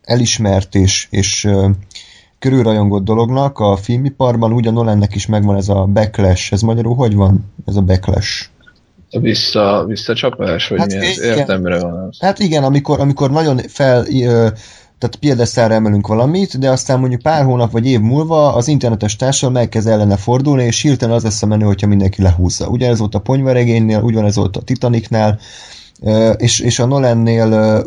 elismert 0.02 0.76
és, 0.76 1.08
és 1.10 1.44
ö, 1.44 1.70
körülrajongott 2.40 3.04
dolognak 3.04 3.60
a 3.60 3.76
filmiparban, 3.76 4.54
ugyan 4.54 4.74
Nolannek 4.74 5.16
is 5.16 5.26
megvan 5.26 5.56
ez 5.56 5.70
a 5.70 5.84
backlash. 5.86 6.54
Ez 6.54 6.62
magyarul 6.62 6.96
hogy 6.96 7.16
van? 7.16 7.54
Ez 7.66 7.76
a 7.76 7.82
backlash. 7.82 8.46
Vissza, 9.10 9.86
visszacsapás, 9.88 10.68
vagy 10.68 10.80
hát 10.80 10.88
mi 10.88 11.06
ez? 11.06 11.22
Értem, 11.22 11.62
mire 11.62 11.80
van 11.80 12.08
az. 12.08 12.18
Hát 12.20 12.40
igen, 12.40 12.64
amikor, 12.64 13.00
amikor 13.00 13.32
nagyon 13.32 13.58
fel, 13.58 14.06
tehát 15.04 15.20
piedesztára 15.20 15.74
emelünk 15.74 16.08
valamit, 16.08 16.60
de 16.60 16.70
aztán 16.70 17.00
mondjuk 17.00 17.22
pár 17.22 17.44
hónap 17.46 17.72
vagy 17.72 17.86
év 17.86 18.00
múlva 18.00 18.54
az 18.54 18.68
internetes 18.68 19.16
társadalom 19.16 19.62
elkezd 19.62 19.88
ellene 19.88 20.18
fordulni, 20.18 20.64
és 20.64 20.82
hirtelen 20.82 21.16
az 21.16 21.24
lesz 21.24 21.44
a 21.44 21.46
menő, 21.46 21.66
hogyha 21.66 21.88
mindenki 21.88 22.22
lehúzza. 22.22 22.68
Ugyanez 22.68 23.00
volt 23.00 23.16
a 23.16 23.20
ponyvaregénynél, 23.20 24.02
ugyanez 24.02 24.36
volt 24.36 24.58
a 24.58 24.62
Titanicnál, 24.62 25.40
és, 26.38 26.60
és 26.60 26.80
a 26.80 26.86
Nolannél 26.86 27.84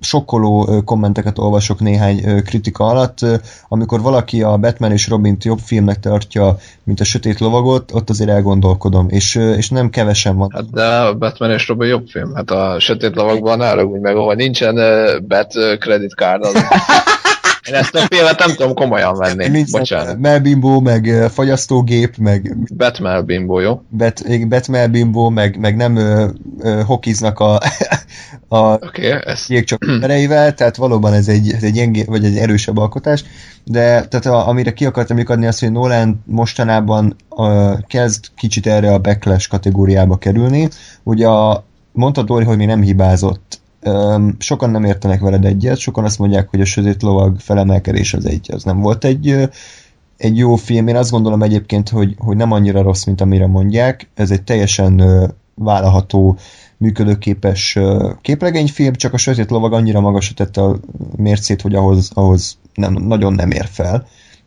sokkoló 0.00 0.82
kommenteket 0.84 1.38
olvasok 1.38 1.80
néhány 1.80 2.42
kritika 2.44 2.84
alatt, 2.86 3.18
amikor 3.68 4.00
valaki 4.00 4.42
a 4.42 4.56
Batman 4.56 4.92
és 4.92 5.08
Robin 5.08 5.36
jobb 5.40 5.58
filmnek 5.58 6.00
tartja, 6.00 6.56
mint 6.84 7.00
a 7.00 7.04
Sötét 7.04 7.38
Lovagot, 7.38 7.92
ott 7.94 8.10
azért 8.10 8.30
elgondolkodom, 8.30 9.06
és, 9.08 9.34
és 9.34 9.70
nem 9.70 9.90
kevesen 9.90 10.36
van. 10.36 10.50
Hát 10.52 10.70
de 10.70 10.84
a 10.84 11.14
Batman 11.14 11.50
és 11.50 11.68
Robin 11.68 11.88
jobb 11.88 12.06
film, 12.06 12.34
hát 12.34 12.50
a 12.50 12.80
Sötét 12.80 13.14
Lovagban 13.14 13.84
úgy 13.84 14.00
meg, 14.00 14.16
ahol 14.16 14.34
nincsen 14.34 14.74
Bat 15.28 15.52
credit 15.78 16.14
card, 16.14 16.44
az 16.44 16.54
Én 17.68 17.74
ezt 17.74 17.94
a 17.94 17.98
filmet 17.98 18.38
nem 18.38 18.54
tudom 18.54 18.74
komolyan 18.74 19.16
venni. 19.16 19.48
Nincs 19.48 19.70
Bocsánat. 19.70 20.18
Melbimbo, 20.18 20.80
meg 20.80 21.28
fagyasztógép, 21.32 22.16
meg... 22.16 22.56
Batman 22.76 23.24
Bimbo, 23.24 23.60
jó? 23.60 23.82
Bet, 23.88 24.48
Batman 24.48 24.90
Bimbo, 24.90 25.28
meg, 25.30 25.58
meg 25.58 25.76
nem 25.76 25.96
ö, 25.96 26.28
ö, 26.58 26.82
hokiznak 26.86 27.38
a, 27.38 27.60
a 28.48 28.58
okay, 28.58 29.10
ez... 29.24 29.44
jégcsok 29.48 29.84
ereivel, 30.00 30.54
tehát 30.54 30.76
valóban 30.76 31.12
ez 31.12 31.28
egy, 31.28 31.52
ez 31.52 31.62
egy 31.62 31.72
gyengé, 31.72 32.04
vagy 32.06 32.24
egy 32.24 32.36
erősebb 32.36 32.76
alkotás, 32.76 33.24
de 33.64 34.06
tehát 34.06 34.26
a, 34.26 34.48
amire 34.48 34.72
ki 34.72 34.84
akartam 34.84 35.18
adni 35.26 35.46
azt, 35.46 35.60
hogy 35.60 35.72
Nolan 35.72 36.22
mostanában 36.24 37.16
a, 37.28 37.76
kezd 37.86 38.24
kicsit 38.36 38.66
erre 38.66 38.92
a 38.92 38.98
backlash 38.98 39.48
kategóriába 39.48 40.16
kerülni. 40.16 40.68
Ugye 41.02 41.26
a, 41.26 41.64
mondta 41.92 42.22
Dori, 42.22 42.44
hogy 42.44 42.56
még 42.56 42.66
nem 42.66 42.82
hibázott 42.82 43.60
sokan 44.38 44.70
nem 44.70 44.84
értenek 44.84 45.20
veled 45.20 45.44
egyet, 45.44 45.78
sokan 45.78 46.04
azt 46.04 46.18
mondják, 46.18 46.48
hogy 46.48 46.60
a 46.60 46.64
Sötét 46.64 47.02
Lovag 47.02 47.38
felemelkedés 47.38 48.14
az 48.14 48.26
egy, 48.26 48.50
az 48.52 48.64
nem 48.64 48.80
volt 48.80 49.04
egy, 49.04 49.48
egy 50.16 50.36
jó 50.36 50.56
film. 50.56 50.86
Én 50.86 50.96
azt 50.96 51.10
gondolom 51.10 51.42
egyébként, 51.42 51.88
hogy, 51.88 52.14
hogy 52.18 52.36
nem 52.36 52.52
annyira 52.52 52.82
rossz, 52.82 53.04
mint 53.04 53.20
amire 53.20 53.46
mondják. 53.46 54.08
Ez 54.14 54.30
egy 54.30 54.42
teljesen 54.42 55.02
vállalható, 55.54 56.38
működőképes 56.76 57.78
képregényfilm, 58.20 58.94
csak 58.94 59.12
a 59.12 59.16
Sötét 59.16 59.50
Lovag 59.50 59.72
annyira 59.72 60.00
magasra 60.00 60.34
tette 60.34 60.62
a 60.62 60.76
mércét, 61.16 61.62
hogy 61.62 61.74
ahhoz, 61.74 62.10
ahhoz 62.14 62.58
nem, 62.74 62.92
nagyon 62.92 63.32
nem 63.32 63.50
ér 63.50 63.66
fel. 63.70 64.06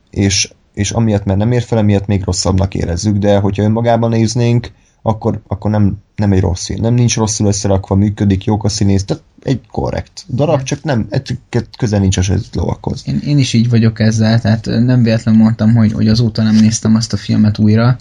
És, 0.10 0.54
és 0.74 0.92
amiatt, 0.92 1.26
mert 1.26 1.40
nem 1.40 1.52
ér 1.52 1.62
fel, 1.62 1.78
emiatt 1.78 2.06
még 2.06 2.24
rosszabbnak 2.24 2.76
érezzük, 2.76 3.18
de 3.18 3.38
hogyha 3.38 3.64
önmagában 3.64 4.10
néznénk, 4.10 4.72
akkor, 5.02 5.42
akkor 5.48 5.72
nem, 5.72 5.98
nem 6.16 6.32
egy 6.32 6.42
rossz 6.42 6.66
film. 6.66 6.82
Nem 6.82 6.94
nincs 6.94 7.18
rosszul 7.18 7.48
összerakva, 7.48 7.96
működik, 7.96 8.44
jók 8.44 8.64
a 8.64 8.70
színész, 8.70 9.06
tehát 9.06 9.24
egy 9.44 9.62
korrekt 9.72 10.26
darab, 10.28 10.64
csak 10.64 10.84
nem, 10.84 11.10
közel 11.78 12.00
nincs 12.00 12.18
a 12.18 12.22
sötét 12.22 12.56
lovakhoz. 12.56 13.02
Én, 13.06 13.20
én 13.26 13.38
is 13.38 13.54
így 13.54 13.70
vagyok 13.70 14.00
ezzel, 14.00 14.42
tehát 14.42 14.66
nem 14.66 15.04
véletlenül 15.04 15.42
mondtam, 15.42 15.76
hogy, 15.76 15.92
hogy 15.92 16.08
azóta 16.08 16.44
nem 16.44 16.56
néztem 16.56 16.96
azt 16.96 17.14
a 17.14 17.18
filmet 17.18 17.58
újra, 17.58 17.98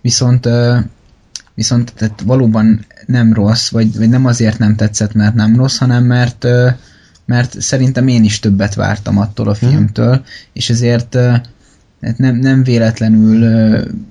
viszont 0.00 0.48
viszont 1.54 1.92
tehát 1.96 2.20
valóban 2.20 2.86
nem 3.06 3.32
rossz, 3.32 3.70
vagy, 3.70 3.96
vagy 3.96 4.08
nem 4.08 4.26
azért 4.26 4.58
nem 4.58 4.76
tetszett, 4.76 5.14
mert 5.14 5.34
nem 5.34 5.56
rossz, 5.56 5.78
hanem 5.78 6.04
mert 6.04 6.46
mert 7.24 7.60
szerintem 7.60 8.08
én 8.08 8.24
is 8.24 8.38
többet 8.38 8.74
vártam 8.74 9.18
attól 9.18 9.48
a 9.48 9.56
mhm. 9.60 9.70
filmtől, 9.70 10.14
hmm. 10.14 10.24
és 10.52 10.70
ezért 10.70 11.18
tehát 12.00 12.18
nem, 12.18 12.36
nem 12.36 12.62
véletlenül 12.62 13.44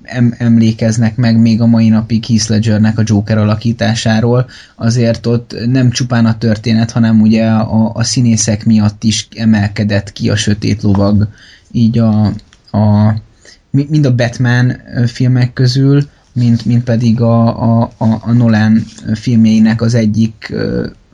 em, 0.02 0.34
emlékeznek 0.38 1.16
meg 1.16 1.38
még 1.38 1.60
a 1.60 1.66
mai 1.66 1.88
napig 1.88 2.24
Heath 2.24 2.50
Ledgernek 2.50 2.98
a 2.98 3.02
Joker 3.04 3.38
alakításáról, 3.38 4.46
azért 4.76 5.26
ott 5.26 5.56
nem 5.66 5.90
csupán 5.90 6.26
a 6.26 6.38
történet, 6.38 6.90
hanem 6.90 7.20
ugye 7.20 7.46
a, 7.46 7.90
a 7.94 8.02
színészek 8.02 8.64
miatt 8.64 9.04
is 9.04 9.28
emelkedett 9.36 10.12
ki 10.12 10.30
a 10.30 10.36
sötét 10.36 10.82
lovag, 10.82 11.28
így 11.70 11.98
a, 11.98 12.24
a 12.70 13.14
mind 13.70 14.06
a 14.06 14.14
Batman 14.14 14.76
filmek 15.06 15.52
közül, 15.52 16.08
mint, 16.32 16.64
mint 16.64 16.84
pedig 16.84 17.20
a, 17.20 17.80
a, 17.80 17.90
a 17.98 18.32
Nolan 18.32 18.84
filmjeinek 19.14 19.82
az 19.82 19.94
egyik 19.94 20.54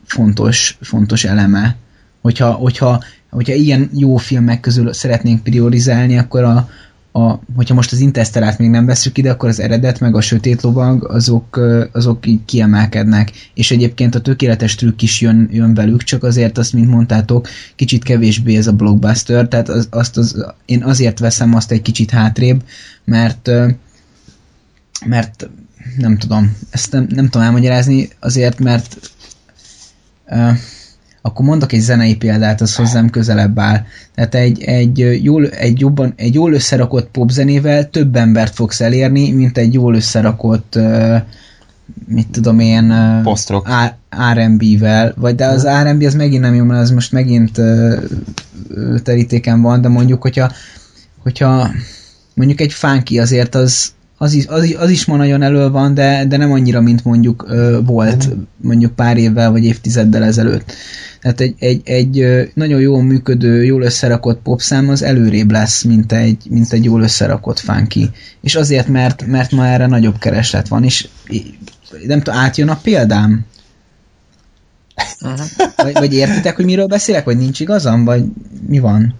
fontos, 0.05 0.77
fontos 0.81 1.23
eleme. 1.23 1.75
Hogyha, 2.21 2.51
hogyha 2.51 3.03
hogyha 3.35 3.53
ilyen 3.53 3.89
jó 3.93 4.15
filmek 4.15 4.59
közül 4.59 4.93
szeretnénk 4.93 5.43
priorizálni, 5.43 6.17
akkor 6.17 6.43
a, 6.43 6.69
a, 7.11 7.39
hogyha 7.55 7.73
most 7.73 7.91
az 7.91 7.99
Interstellát 7.99 8.59
még 8.59 8.69
nem 8.69 8.85
veszük 8.85 9.17
ide, 9.17 9.31
akkor 9.31 9.49
az 9.49 9.59
eredet 9.59 9.99
meg 9.99 10.15
a 10.15 10.21
sötét 10.21 10.61
lovag, 10.61 11.03
azok, 11.03 11.59
azok 11.91 12.27
így 12.27 12.39
kiemelkednek, 12.45 13.31
és 13.53 13.71
egyébként 13.71 14.15
a 14.15 14.21
tökéletes 14.21 14.75
trükk 14.75 15.01
is 15.01 15.21
jön, 15.21 15.49
jön 15.51 15.73
velük, 15.73 16.03
csak 16.03 16.23
azért 16.23 16.57
azt, 16.57 16.73
mint 16.73 16.89
mondtátok, 16.89 17.47
kicsit 17.75 18.03
kevésbé 18.03 18.55
ez 18.55 18.67
a 18.67 18.73
blockbuster, 18.73 19.47
tehát 19.47 19.69
az, 19.69 19.87
azt 19.91 20.17
az, 20.17 20.45
én 20.65 20.83
azért 20.83 21.19
veszem 21.19 21.55
azt 21.55 21.71
egy 21.71 21.81
kicsit 21.81 22.09
hátrébb, 22.09 22.63
mert 23.05 23.51
mert 25.05 25.49
nem 25.97 26.17
tudom, 26.17 26.57
ezt 26.69 26.91
nem, 26.91 27.07
nem 27.09 27.29
tudom 27.29 27.47
elmagyarázni, 27.47 28.09
azért, 28.19 28.59
mert 28.59 29.11
uh, 30.27 30.57
akkor 31.25 31.45
mondok 31.45 31.71
egy 31.71 31.79
zenei 31.79 32.15
példát, 32.15 32.61
az 32.61 32.75
hozzám 32.75 33.09
közelebb 33.09 33.59
áll. 33.59 33.85
Tehát 34.15 34.35
egy, 34.35 34.63
egy, 34.63 35.23
jól, 35.23 35.47
egy, 35.47 35.79
jobban, 35.79 36.13
egy 36.15 36.33
jól 36.33 36.53
összerakott 36.53 37.07
popzenével 37.11 37.89
több 37.89 38.15
embert 38.15 38.55
fogsz 38.55 38.81
elérni, 38.81 39.31
mint 39.31 39.57
egy 39.57 39.73
jól 39.73 39.95
összerakott 39.95 40.73
uh, 40.75 41.15
mit 42.07 42.27
tudom 42.27 42.59
én 42.59 42.91
uh, 42.91 43.23
R&B-vel, 44.33 45.13
vagy 45.15 45.35
de 45.35 45.45
az 45.45 45.67
R&B 45.83 46.01
az 46.03 46.13
megint 46.13 46.41
nem 46.41 46.55
jó, 46.55 46.63
mert 46.63 46.81
az 46.81 46.91
most 46.91 47.11
megint 47.11 47.57
uh, 47.57 48.03
terítéken 49.03 49.61
van, 49.61 49.81
de 49.81 49.87
mondjuk, 49.87 50.21
hogyha, 50.21 50.51
hogyha 51.23 51.69
mondjuk 52.33 52.61
egy 52.61 52.73
funky 52.73 53.19
azért 53.19 53.55
az, 53.55 53.93
az 54.17 54.33
is, 54.33 54.45
az, 54.47 54.63
is, 54.63 54.75
az 54.75 54.89
is 54.89 55.05
ma 55.05 55.15
nagyon 55.15 55.41
elő 55.41 55.69
van, 55.69 55.93
de, 55.93 56.25
de 56.25 56.37
nem 56.37 56.51
annyira, 56.51 56.81
mint 56.81 57.03
mondjuk 57.03 57.45
ö, 57.47 57.79
volt 57.85 58.29
mondjuk 58.57 58.95
pár 58.95 59.17
évvel 59.17 59.51
vagy 59.51 59.65
évtizeddel 59.65 60.23
ezelőtt. 60.23 60.73
Tehát 61.25 61.39
egy, 61.39 61.55
egy, 61.59 61.89
egy 61.89 62.49
nagyon 62.53 62.79
jól 62.79 63.03
működő, 63.03 63.63
jól 63.63 63.81
összerakott 63.81 64.41
popszám 64.41 64.89
az 64.89 65.03
előrébb 65.03 65.51
lesz, 65.51 65.83
mint 65.83 66.11
egy, 66.11 66.37
mint 66.49 66.73
egy 66.73 66.83
jól 66.83 67.01
összerakott 67.01 67.59
funky. 67.59 68.09
És 68.41 68.55
azért, 68.55 68.87
mert, 68.87 69.25
mert 69.25 69.51
ma 69.51 69.65
erre 69.65 69.85
nagyobb 69.85 70.17
kereslet 70.17 70.67
van, 70.67 70.83
és 70.83 71.07
nem 72.07 72.21
tudom, 72.21 72.39
átjön 72.39 72.69
a 72.69 72.79
példám? 72.83 73.45
Uh-huh. 75.21 75.45
Vagy, 75.75 75.93
vagy 75.93 76.13
értitek, 76.13 76.55
hogy 76.55 76.65
miről 76.65 76.87
beszélek, 76.87 77.25
vagy 77.25 77.37
nincs 77.37 77.59
igazam, 77.59 78.05
vagy 78.05 78.23
mi 78.67 78.79
van? 78.79 79.15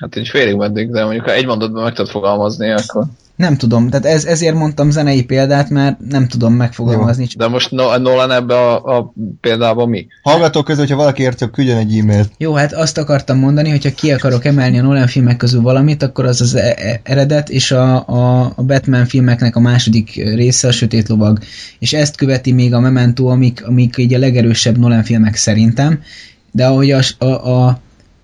Hát 0.00 0.16
így 0.16 0.28
félig 0.28 0.56
meddig, 0.56 0.90
de 0.90 1.04
mondjuk 1.04 1.24
ha 1.24 1.32
egy 1.32 1.46
mondatban 1.46 1.82
meg 1.82 1.94
tudod 1.94 2.10
fogalmazni, 2.10 2.70
akkor... 2.70 3.04
Nem 3.36 3.56
tudom, 3.56 3.88
tehát 3.88 4.06
ez, 4.06 4.24
ezért 4.24 4.54
mondtam 4.54 4.90
zenei 4.90 5.24
példát, 5.24 5.70
mert 5.70 5.98
nem 6.08 6.28
tudom 6.28 6.54
megfogalmazni. 6.54 7.22
Jó. 7.22 7.46
De 7.46 7.48
most 7.52 7.70
Nolan 7.70 8.30
ebbe 8.30 8.54
a, 8.54 8.98
a 8.98 9.12
példában 9.40 9.88
mi? 9.88 10.06
Hallgatók 10.22 10.64
közül, 10.64 10.82
hogyha 10.82 10.96
valaki 10.96 11.22
érti, 11.22 11.50
küldjön 11.50 11.76
egy 11.76 11.98
e-mailt. 11.98 12.30
Jó, 12.38 12.52
hát 12.52 12.72
azt 12.72 12.98
akartam 12.98 13.38
mondani, 13.38 13.70
hogyha 13.70 13.94
ki 13.94 14.12
akarok 14.12 14.44
emelni 14.44 14.78
a 14.78 14.82
Nolan 14.82 15.06
filmek 15.06 15.36
közül 15.36 15.60
valamit, 15.60 16.02
akkor 16.02 16.24
az 16.24 16.40
az 16.40 16.54
e- 16.54 16.74
e- 16.78 17.00
eredet, 17.02 17.48
és 17.48 17.70
a, 17.70 18.08
a, 18.08 18.52
a 18.56 18.62
Batman 18.62 19.06
filmeknek 19.06 19.56
a 19.56 19.60
második 19.60 20.14
része, 20.14 20.68
a 20.68 20.72
Sötét 20.72 21.08
Lovag. 21.08 21.38
És 21.78 21.92
ezt 21.92 22.16
követi 22.16 22.52
még 22.52 22.74
a 22.74 22.80
Memento, 22.80 23.26
amik, 23.26 23.66
amik 23.66 23.96
így 23.96 24.14
a 24.14 24.18
legerősebb 24.18 24.78
Nolan 24.78 25.02
filmek 25.02 25.36
szerintem, 25.36 26.02
de 26.50 26.66
ahogy 26.66 26.90
a, 26.90 27.00
a, 27.18 27.24
a, 27.24 27.66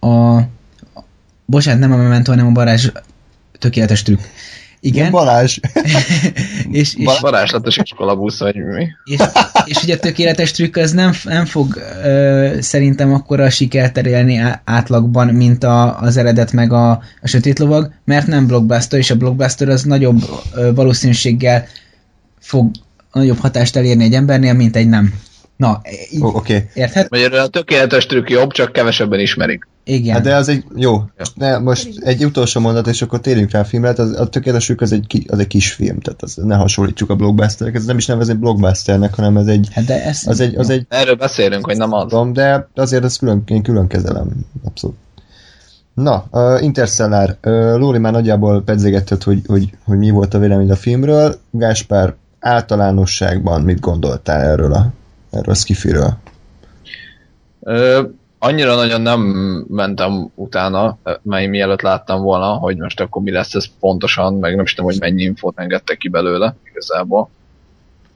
a 0.07 0.45
bocsánat, 1.45 1.81
nem 1.81 1.93
a 1.93 1.97
Memento, 1.97 2.31
hanem 2.31 2.47
a 2.47 2.53
Barázs 2.53 2.89
tökéletes 3.59 4.03
trükk. 4.03 4.21
Igen. 4.85 5.11
Balázs. 5.11 5.59
és, 6.71 6.95
és, 6.95 7.19
Varázslatos 7.21 7.77
iskolabusz, 7.77 8.39
vagy 8.39 8.57
mi. 8.57 8.89
És, 9.05 9.21
és 9.65 9.83
ugye 9.83 9.95
a 9.95 9.99
tökéletes 9.99 10.51
trükk 10.51 10.77
az 10.77 10.93
nem, 10.93 11.13
nem 11.25 11.45
fog 11.45 11.77
ö, 12.05 12.57
szerintem 12.61 13.13
akkora 13.13 13.51
sikert 13.51 13.99
elérni 13.99 14.43
átlagban, 14.65 15.27
mint 15.27 15.65
a, 15.65 16.01
az 16.01 16.17
eredet 16.17 16.53
meg 16.53 16.73
a, 16.73 16.91
a 17.21 17.27
sötét 17.27 17.59
lovag, 17.59 17.93
mert 18.05 18.27
nem 18.27 18.47
blockbuster, 18.47 18.99
és 18.99 19.11
a 19.11 19.17
blockbuster 19.17 19.69
az 19.69 19.83
nagyobb 19.83 20.23
ö, 20.55 20.75
valószínűséggel 20.75 21.67
fog 22.41 22.71
nagyobb 23.13 23.39
hatást 23.39 23.77
elérni 23.77 24.05
egy 24.05 24.15
embernél, 24.15 24.53
mint 24.53 24.77
egy 24.77 24.89
nem. 24.89 25.15
Na, 25.63 25.81
így, 26.11 26.23
oh, 26.23 26.35
okay. 26.35 26.69
érthet? 26.75 27.11
Magyarul 27.11 27.39
a 27.39 27.47
tökéletes 27.47 28.07
trükk 28.07 28.29
jobb, 28.29 28.53
csak 28.53 28.73
kevesebben 28.73 29.21
ismerik. 29.21 29.69
Igen. 29.85 30.15
Hát 30.15 30.23
de 30.23 30.35
az 30.35 30.49
egy, 30.49 30.65
jó, 30.77 30.93
ja. 30.93 31.25
de 31.37 31.59
most 31.59 31.89
egy 32.01 32.25
utolsó 32.25 32.61
mondat, 32.61 32.87
és 32.87 33.03
akkor 33.03 33.21
térjünk 33.21 33.51
rá 33.51 33.61
a 33.61 33.65
filmre, 33.65 33.93
az, 33.97 34.19
a 34.19 34.29
tökéletes 34.29 34.65
trükk 34.65 34.81
az 34.81 34.93
egy, 34.93 35.25
az 35.29 35.39
egy 35.39 35.47
kis 35.47 35.73
film, 35.73 36.01
tehát 36.01 36.23
az, 36.23 36.35
ne 36.35 36.57
hasonlítsuk 36.57 37.11
a 37.11 37.15
blockbusterek, 37.15 37.75
ez 37.75 37.85
nem 37.85 37.97
is 37.97 38.07
nevezett 38.07 38.37
blockbusternek, 38.37 39.15
hanem 39.15 39.37
ez 39.37 39.47
egy, 39.47 39.69
hát 39.73 39.85
de 39.85 40.05
ez 40.05 40.23
az 40.27 40.41
egy, 40.41 40.57
az 40.57 40.71
egy... 40.71 40.87
Erről 40.89 41.15
beszélünk, 41.15 41.67
hogy 41.67 41.77
nem 41.77 41.93
az. 41.93 42.33
De 42.33 42.69
azért 42.75 43.05
ezt 43.05 43.19
külön, 43.19 43.43
én 43.47 43.63
külön 43.63 43.87
kezelem, 43.87 44.29
abszolút. 44.65 44.97
Na, 45.95 46.25
uh, 46.31 46.63
Interstellar, 46.63 47.37
uh, 47.43 47.77
Lóri 47.77 47.99
már 47.99 48.13
nagyjából 48.13 48.63
pedzegetett, 48.63 49.23
hogy, 49.23 49.43
hogy, 49.47 49.71
hogy 49.85 49.99
mi 49.99 50.11
volt 50.11 50.35
a 50.35 50.39
vélemény 50.39 50.71
a 50.71 50.77
filmről. 50.77 51.35
Gáspár, 51.51 52.15
általánosságban 52.41 53.63
mit 53.63 53.81
gondoltál 53.81 54.41
erről 54.41 54.73
a 54.73 54.93
erről 55.33 55.55
a 55.55 55.55
skifiről? 55.55 56.19
Ö, 57.61 58.03
annyira 58.39 58.75
nagyon 58.75 59.01
nem 59.01 59.21
mentem 59.69 60.31
utána, 60.35 60.99
mely 61.23 61.47
mielőtt 61.47 61.81
láttam 61.81 62.23
volna, 62.23 62.53
hogy 62.53 62.77
most 62.77 63.01
akkor 63.01 63.23
mi 63.23 63.31
lesz 63.31 63.55
ez 63.55 63.67
pontosan, 63.81 64.35
meg 64.35 64.55
nem 64.55 64.65
is 64.65 64.75
tudom, 64.75 64.91
hogy 64.91 65.01
mennyi 65.01 65.23
infót 65.23 65.59
engedtek 65.59 65.97
ki 65.97 66.09
belőle 66.09 66.57
igazából. 66.71 67.31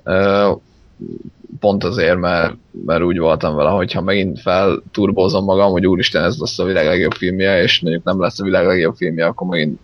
Ö, 0.02 0.52
pont 1.60 1.84
azért, 1.84 2.18
mert, 2.18 2.54
mert 2.86 3.02
úgy 3.02 3.18
voltam 3.18 3.56
vele, 3.56 3.70
hogy 3.70 3.92
ha 3.92 4.00
megint 4.00 4.40
felturbózom 4.40 5.44
magam, 5.44 5.70
hogy 5.70 5.86
úristen, 5.86 6.24
ez 6.24 6.36
lesz 6.38 6.58
a 6.58 6.64
világ 6.64 6.86
legjobb 6.86 7.12
filmje, 7.12 7.62
és 7.62 7.80
mondjuk 7.80 8.04
nem 8.04 8.20
lesz 8.20 8.40
a 8.40 8.44
világ 8.44 8.66
legjobb 8.66 8.96
filmje, 8.96 9.26
akkor 9.26 9.46
megint 9.46 9.80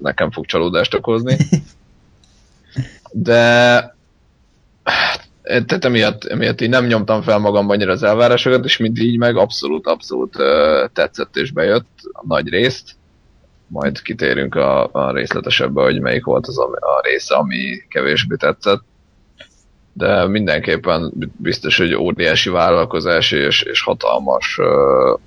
nekem 0.00 0.30
fog 0.30 0.46
csalódást 0.46 0.94
okozni. 0.94 1.36
De 3.12 3.96
tehát 5.44 5.84
emiatt, 5.84 6.24
emiatt 6.24 6.60
így 6.60 6.68
nem 6.68 6.86
nyomtam 6.86 7.22
fel 7.22 7.38
magam 7.38 7.68
annyira 7.68 7.92
az 7.92 8.02
elvárásokat, 8.02 8.64
és 8.64 8.76
mint 8.76 8.98
így 8.98 9.18
meg 9.18 9.36
abszolút, 9.36 9.86
abszolút 9.86 10.36
uh, 10.36 10.90
tetszett 10.92 11.36
és 11.36 11.50
bejött 11.50 11.88
a 12.12 12.22
nagy 12.26 12.48
részt. 12.48 12.96
Majd 13.66 14.02
kitérünk 14.02 14.54
a, 14.54 14.88
a 14.92 15.12
részletesebbe, 15.12 15.82
hogy 15.82 16.00
melyik 16.00 16.24
volt 16.24 16.46
az 16.46 16.58
a, 16.58 16.64
a 16.64 17.00
része, 17.02 17.34
ami 17.34 17.82
kevésbé 17.88 18.36
tetszett. 18.36 18.82
De 19.92 20.26
mindenképpen 20.26 21.12
biztos, 21.36 21.76
hogy 21.76 21.94
óriási 21.94 22.50
vállalkozás 22.50 23.32
és, 23.32 23.62
és 23.62 23.82
hatalmas 23.82 24.58
uh, 24.58 25.20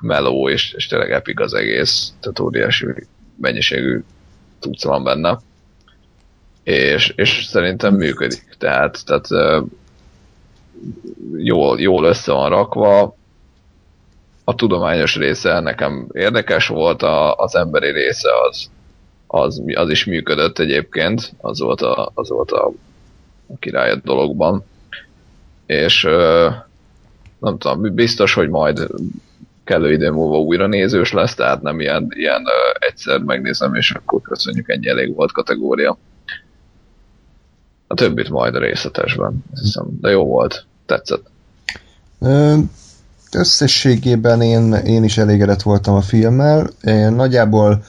meló, 0.00 0.48
és, 0.48 0.72
és 0.72 0.86
tényleg 0.86 1.12
epik 1.12 1.40
az 1.40 1.54
egész, 1.54 2.12
tehát 2.20 2.38
óriási 2.38 2.86
mennyiségű 3.40 4.02
tudsz 4.60 4.84
van 4.84 5.04
benne 5.04 5.38
és, 6.66 7.12
és 7.16 7.44
szerintem 7.44 7.94
működik. 7.94 8.54
Tehát, 8.58 9.04
tehát 9.04 9.58
jól, 11.36 11.80
jól 11.80 12.04
össze 12.04 12.32
van 12.32 12.48
rakva. 12.48 13.16
A 14.44 14.54
tudományos 14.54 15.16
része 15.16 15.60
nekem 15.60 16.08
érdekes 16.12 16.66
volt, 16.66 17.02
a, 17.02 17.34
az 17.34 17.54
emberi 17.54 17.90
része 17.90 18.28
az, 18.48 18.70
az, 19.26 19.62
az 19.74 19.90
is 19.90 20.04
működött 20.04 20.58
egyébként, 20.58 21.32
az 21.40 21.60
volt 21.60 21.80
a, 21.80 22.10
az 22.14 22.28
volt 22.28 22.50
a, 22.50 22.66
a 23.46 23.56
király 23.58 23.90
a 23.90 24.00
dologban. 24.04 24.64
És 25.66 26.02
nem 27.38 27.58
tudom, 27.58 27.94
biztos, 27.94 28.34
hogy 28.34 28.48
majd 28.48 28.86
kellő 29.64 29.92
idő 29.92 30.10
múlva 30.10 30.38
újra 30.38 30.66
nézős 30.66 31.12
lesz, 31.12 31.34
tehát 31.34 31.62
nem 31.62 31.80
ilyen, 31.80 32.06
ilyen 32.14 32.44
egyszer 32.78 33.20
megnézem, 33.20 33.74
és 33.74 33.90
akkor 33.90 34.20
köszönjük, 34.20 34.68
ennyi 34.68 34.88
elég 34.88 35.14
volt 35.14 35.32
kategória. 35.32 35.98
A 37.86 37.94
többit 37.94 38.28
majd 38.28 38.54
a 38.54 38.58
részletesben, 38.58 39.44
hiszem. 39.54 39.86
De 40.00 40.10
jó 40.10 40.24
volt. 40.24 40.66
Tetszett. 40.86 41.30
Összességében 43.32 44.40
én, 44.42 44.72
én 44.72 45.04
is 45.04 45.18
elégedett 45.18 45.62
voltam 45.62 45.94
a 45.94 46.00
filmmel. 46.00 46.70
Én 46.82 47.12
nagyjából 47.12 47.84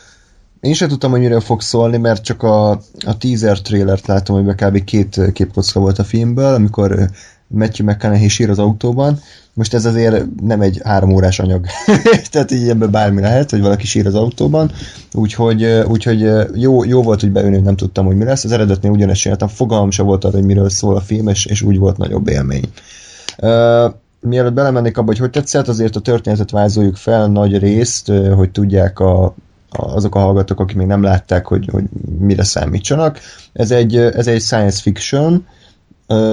én 0.59 0.73
sem 0.73 0.87
tudtam, 0.87 1.11
hogy 1.11 1.19
miről 1.19 1.39
fog 1.39 1.61
szólni, 1.61 1.97
mert 1.97 2.23
csak 2.23 2.43
a, 2.43 2.69
a 3.05 3.17
teaser 3.17 3.61
trailert 3.61 4.07
láttam, 4.07 4.43
hogy 4.43 4.55
kb. 4.55 4.83
két 4.83 5.31
képkocka 5.33 5.79
volt 5.79 5.99
a 5.99 6.03
filmből, 6.03 6.53
amikor 6.53 7.09
Matthew 7.47 7.85
McConaughey 7.85 8.27
sír 8.27 8.49
az 8.49 8.59
autóban, 8.59 9.19
most 9.53 9.73
ez 9.73 9.85
azért 9.85 10.25
nem 10.41 10.61
egy 10.61 10.81
három 10.83 11.13
órás 11.13 11.39
anyag. 11.39 11.65
Tehát 12.31 12.51
így 12.51 12.69
ebben 12.69 12.91
bármi 12.91 13.21
lehet, 13.21 13.49
hogy 13.49 13.61
valaki 13.61 13.85
sír 13.85 14.05
az 14.07 14.15
autóban. 14.15 14.71
Úgyhogy, 15.13 15.63
úgyhogy 15.87 16.31
jó, 16.53 16.83
jó 16.83 17.01
volt, 17.03 17.21
hogy 17.21 17.31
beülni, 17.31 17.57
nem 17.57 17.75
tudtam, 17.75 18.05
hogy 18.05 18.15
mi 18.15 18.23
lesz. 18.23 18.43
Az 18.43 18.51
eredetnél 18.51 18.91
ugyanezt 18.91 19.19
csináltam, 19.19 19.47
fogalmam 19.47 19.91
sem 19.91 20.05
volt 20.05 20.23
arra, 20.23 20.35
hogy 20.37 20.45
miről 20.45 20.69
szól 20.69 20.95
a 20.95 20.99
film, 20.99 21.27
és, 21.27 21.45
és 21.45 21.61
úgy 21.61 21.77
volt 21.77 21.97
nagyobb 21.97 22.27
élmény. 22.27 22.69
Uh, 23.37 23.93
mielőtt 24.19 24.53
belemennék 24.53 24.97
abba, 24.97 25.07
hogy 25.07 25.17
hogy 25.17 25.29
tetszett, 25.29 25.67
azért 25.67 25.95
a 25.95 25.99
történetet 25.99 26.51
vázoljuk 26.51 26.95
fel 26.95 27.27
nagy 27.27 27.57
részt, 27.57 28.11
hogy 28.35 28.51
tudják 28.51 28.99
a, 28.99 29.35
azok 29.69 30.15
a 30.15 30.19
hallgatók, 30.19 30.59
akik 30.59 30.75
még 30.75 30.87
nem 30.87 31.03
látták, 31.03 31.45
hogy, 31.45 31.69
hogy 31.71 31.83
mire 32.19 32.43
számítsanak. 32.43 33.19
Ez 33.53 33.71
egy, 33.71 33.95
ez 33.95 34.27
egy 34.27 34.41
science 34.41 34.81
fiction, 34.81 35.45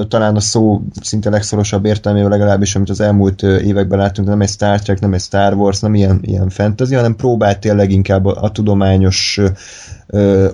talán 0.09 0.37
a 0.37 0.41
szó 0.41 0.83
szinte 1.01 1.31
legszorosabb 1.31 1.85
értelmével 1.85 2.31
legalábbis, 2.31 2.75
amit 2.75 2.91
az 2.91 3.01
elmúlt 3.01 3.43
években 3.43 3.99
láttunk, 3.99 4.29
nem 4.29 4.41
egy 4.41 4.49
Star 4.49 4.81
Trek, 4.81 5.01
nem 5.01 5.13
egy 5.13 5.21
Star 5.21 5.55
Wars, 5.55 5.81
nem 5.81 5.95
ilyen, 5.95 6.19
ilyen 6.23 6.49
fantasy, 6.49 6.95
hanem 6.95 7.17
próbált 7.17 7.59
tényleg 7.59 7.91
inkább 7.91 8.27
a, 8.27 8.43
a 8.43 8.51
tudományos 8.51 9.41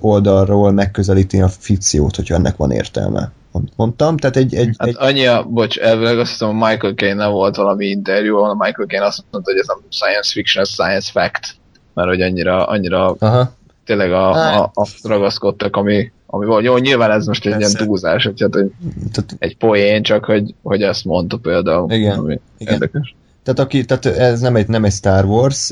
oldalról 0.00 0.72
megközelíteni 0.72 1.42
a 1.42 1.48
fikciót, 1.48 2.16
hogyha 2.16 2.34
ennek 2.34 2.56
van 2.56 2.70
értelme 2.70 3.32
amit 3.52 3.72
mondtam, 3.76 4.16
tehát 4.16 4.36
egy... 4.36 4.54
egy, 4.54 4.74
hát 4.78 4.88
egy... 4.88 4.96
annyi 4.98 5.26
a, 5.26 5.42
bocs, 5.42 5.78
elvileg 5.78 6.18
azt 6.18 6.30
hiszem, 6.30 6.48
a 6.48 6.68
Michael 6.68 6.94
Caine 6.94 7.26
volt 7.26 7.56
valami 7.56 7.86
interjú, 7.86 8.36
ahol 8.36 8.50
a 8.50 8.64
Michael 8.64 8.88
Caine 8.88 9.04
azt 9.04 9.24
mondta, 9.30 9.50
hogy 9.50 9.60
ez 9.60 9.66
nem 9.66 9.78
science 9.88 10.30
fiction, 10.32 10.64
ez 10.64 10.70
science 10.70 11.10
fact, 11.10 11.56
mert 11.94 12.08
hogy 12.08 12.20
annyira, 12.20 12.66
annyira 12.66 13.14
Aha. 13.18 13.52
tényleg 13.84 14.12
a, 14.12 14.30
a, 14.60 14.70
azt 14.74 15.06
ragaszkodtak, 15.06 15.76
ami, 15.76 16.12
ami 16.32 16.46
volt. 16.46 16.64
Jó, 16.64 16.76
nyilván 16.76 17.10
ez 17.10 17.26
most 17.26 17.46
egy 17.46 17.52
Persze. 17.52 17.68
ilyen 17.68 17.86
túlzás, 17.86 18.24
hogy 18.24 18.40
hát 18.40 18.56
egy, 18.56 18.72
egy 19.38 19.56
poén, 19.56 20.02
csak 20.02 20.24
hogy, 20.24 20.54
hogy 20.62 20.82
ezt 20.82 21.04
mondta 21.04 21.36
például. 21.36 21.92
Igen, 21.92 22.18
ami 22.18 22.40
igen. 22.58 22.72
Érdekes. 22.72 23.14
Tehát, 23.42 23.60
aki, 23.60 23.84
tehát 23.84 24.06
ez 24.06 24.40
nem 24.40 24.56
egy, 24.56 24.68
nem 24.68 24.84
egy 24.84 24.92
Star 24.92 25.24
Wars, 25.24 25.70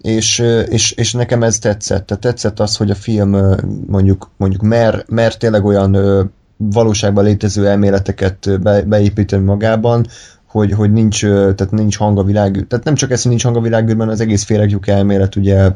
és, 0.00 0.38
és, 0.68 0.92
és 0.92 1.12
nekem 1.12 1.42
ez 1.42 1.58
tetszett. 1.58 2.06
Tehát 2.06 2.22
tetszett 2.22 2.60
az, 2.60 2.76
hogy 2.76 2.90
a 2.90 2.94
film 2.94 3.36
mondjuk, 3.86 4.30
mondjuk 4.36 4.62
mer, 4.62 5.04
mer 5.08 5.36
tényleg 5.36 5.64
olyan 5.64 5.96
valóságban 6.56 7.24
létező 7.24 7.66
elméleteket 7.66 8.60
be, 8.62 8.82
beépíteni 8.82 9.44
magában, 9.44 10.06
hogy, 10.50 10.72
hogy 10.72 10.92
nincs, 10.92 11.20
tehát 11.20 11.70
nincs 11.70 11.96
hang 11.96 12.18
a 12.18 12.22
világ, 12.22 12.66
tehát 12.68 12.84
nem 12.84 12.94
csak 12.94 13.10
ez, 13.10 13.20
hogy 13.20 13.30
nincs 13.30 13.42
hang 13.42 13.56
a 13.56 13.60
világűrben, 13.60 14.08
az 14.08 14.20
egész 14.20 14.42
féregjük 14.42 14.86
elmélet, 14.86 15.36
ugye 15.36 15.70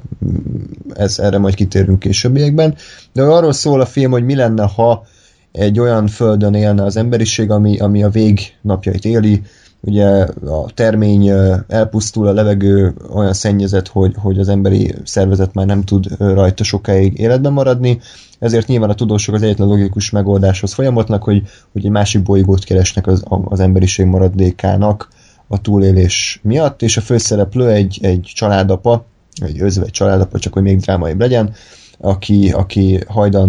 ez, 0.95 1.19
erre 1.19 1.39
majd 1.39 1.55
kitérünk 1.55 1.99
későbbiekben, 1.99 2.75
de 3.13 3.23
arról 3.23 3.53
szól 3.53 3.81
a 3.81 3.87
film, 3.87 4.11
hogy 4.11 4.25
mi 4.25 4.35
lenne, 4.35 4.65
ha 4.75 5.07
egy 5.53 5.81
olyan 5.81 6.07
földön 6.07 6.55
élne 6.55 6.85
az 6.85 6.97
emberiség, 6.97 7.51
ami, 7.51 7.79
ami 7.79 8.03
a 8.03 8.09
végnapjait 8.09 9.05
éli, 9.05 9.43
ugye 9.87 10.07
a 10.47 10.67
termény 10.75 11.29
elpusztul, 11.69 12.27
a 12.27 12.33
levegő 12.33 12.95
olyan 13.15 13.33
szennyezett, 13.33 13.89
hogy, 13.89 14.15
hogy 14.17 14.39
az 14.39 14.49
emberi 14.49 14.95
szervezet 15.05 15.55
már 15.55 15.67
nem 15.67 15.83
tud 15.83 16.07
rajta 16.19 16.65
sokáig 16.65 17.19
életben 17.19 17.53
maradni, 17.53 18.01
ezért 18.39 18.67
nyilván 18.67 18.91
a 18.91 18.95
tudósok 18.95 19.35
az 19.35 19.43
egyetlen 19.43 19.69
logikus 19.69 20.11
megoldáshoz 20.11 20.73
folyamatnak, 20.73 21.23
hogy, 21.23 21.43
hogy 21.73 21.85
egy 21.85 21.91
másik 21.91 22.23
bolygót 22.23 22.65
keresnek 22.65 23.07
az, 23.07 23.23
az 23.45 23.61
emberiség 23.61 24.07
maradékának 24.07 25.09
a 25.49 25.61
túlélés 25.61 26.41
miatt, 26.43 26.83
és 26.83 26.97
a 26.97 27.01
főszereplő 27.01 27.69
egy, 27.69 27.99
egy 28.03 28.33
családapa, 28.35 29.05
egy 29.43 29.61
özvegy 29.61 29.91
családapa, 29.91 30.39
csak 30.39 30.53
hogy 30.53 30.63
még 30.63 30.79
drámaibb 30.79 31.21
legyen, 31.21 31.53
aki, 31.99 32.51
aki 32.51 33.01
hajdan 33.09 33.49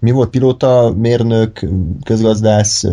mi 0.00 0.10
volt 0.10 0.30
pilóta, 0.30 0.94
mérnök, 0.96 1.66
közgazdász, 2.04 2.84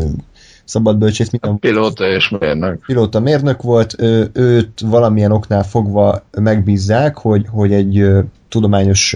szabadbölcsész, 0.66 1.30
minden... 1.30 1.60
Pilóta 1.60 2.08
és 2.08 2.30
mérnök. 2.40 2.86
Pilóta 2.86 3.20
mérnök 3.20 3.62
volt, 3.62 3.96
őt 4.34 4.80
valamilyen 4.80 5.32
oknál 5.32 5.64
fogva 5.64 6.24
megbízzák, 6.32 7.18
hogy, 7.18 7.46
hogy 7.50 7.74
egy 7.74 8.06
tudományos 8.50 9.16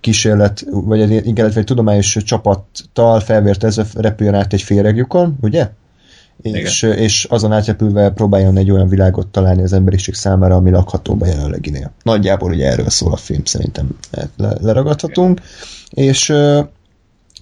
kísérlet, 0.00 0.64
vagy 0.70 1.00
egy, 1.00 1.26
igen, 1.26 1.52
egy 1.54 1.64
tudományos 1.64 2.16
csapattal 2.24 3.20
felvértezve 3.20 3.84
repüljön 3.94 4.34
át 4.34 4.52
egy 4.52 4.62
féregjukon, 4.62 5.38
ugye? 5.40 5.70
És, 6.42 6.82
és 6.82 7.24
azon 7.24 7.52
átjepülve 7.52 8.10
próbáljon 8.10 8.56
egy 8.56 8.70
olyan 8.70 8.88
világot 8.88 9.26
találni 9.26 9.62
az 9.62 9.72
emberiség 9.72 10.14
számára, 10.14 10.54
ami 10.54 10.70
lakhatóbb 10.70 11.20
a 11.20 11.26
jelenleginél. 11.26 11.92
Nagyjából 12.02 12.50
ugye 12.50 12.70
erről 12.70 12.88
szól 12.88 13.12
a 13.12 13.16
film, 13.16 13.44
szerintem 13.44 13.88
le, 14.36 14.56
leragadhatunk. 14.60 15.40
És 15.90 16.32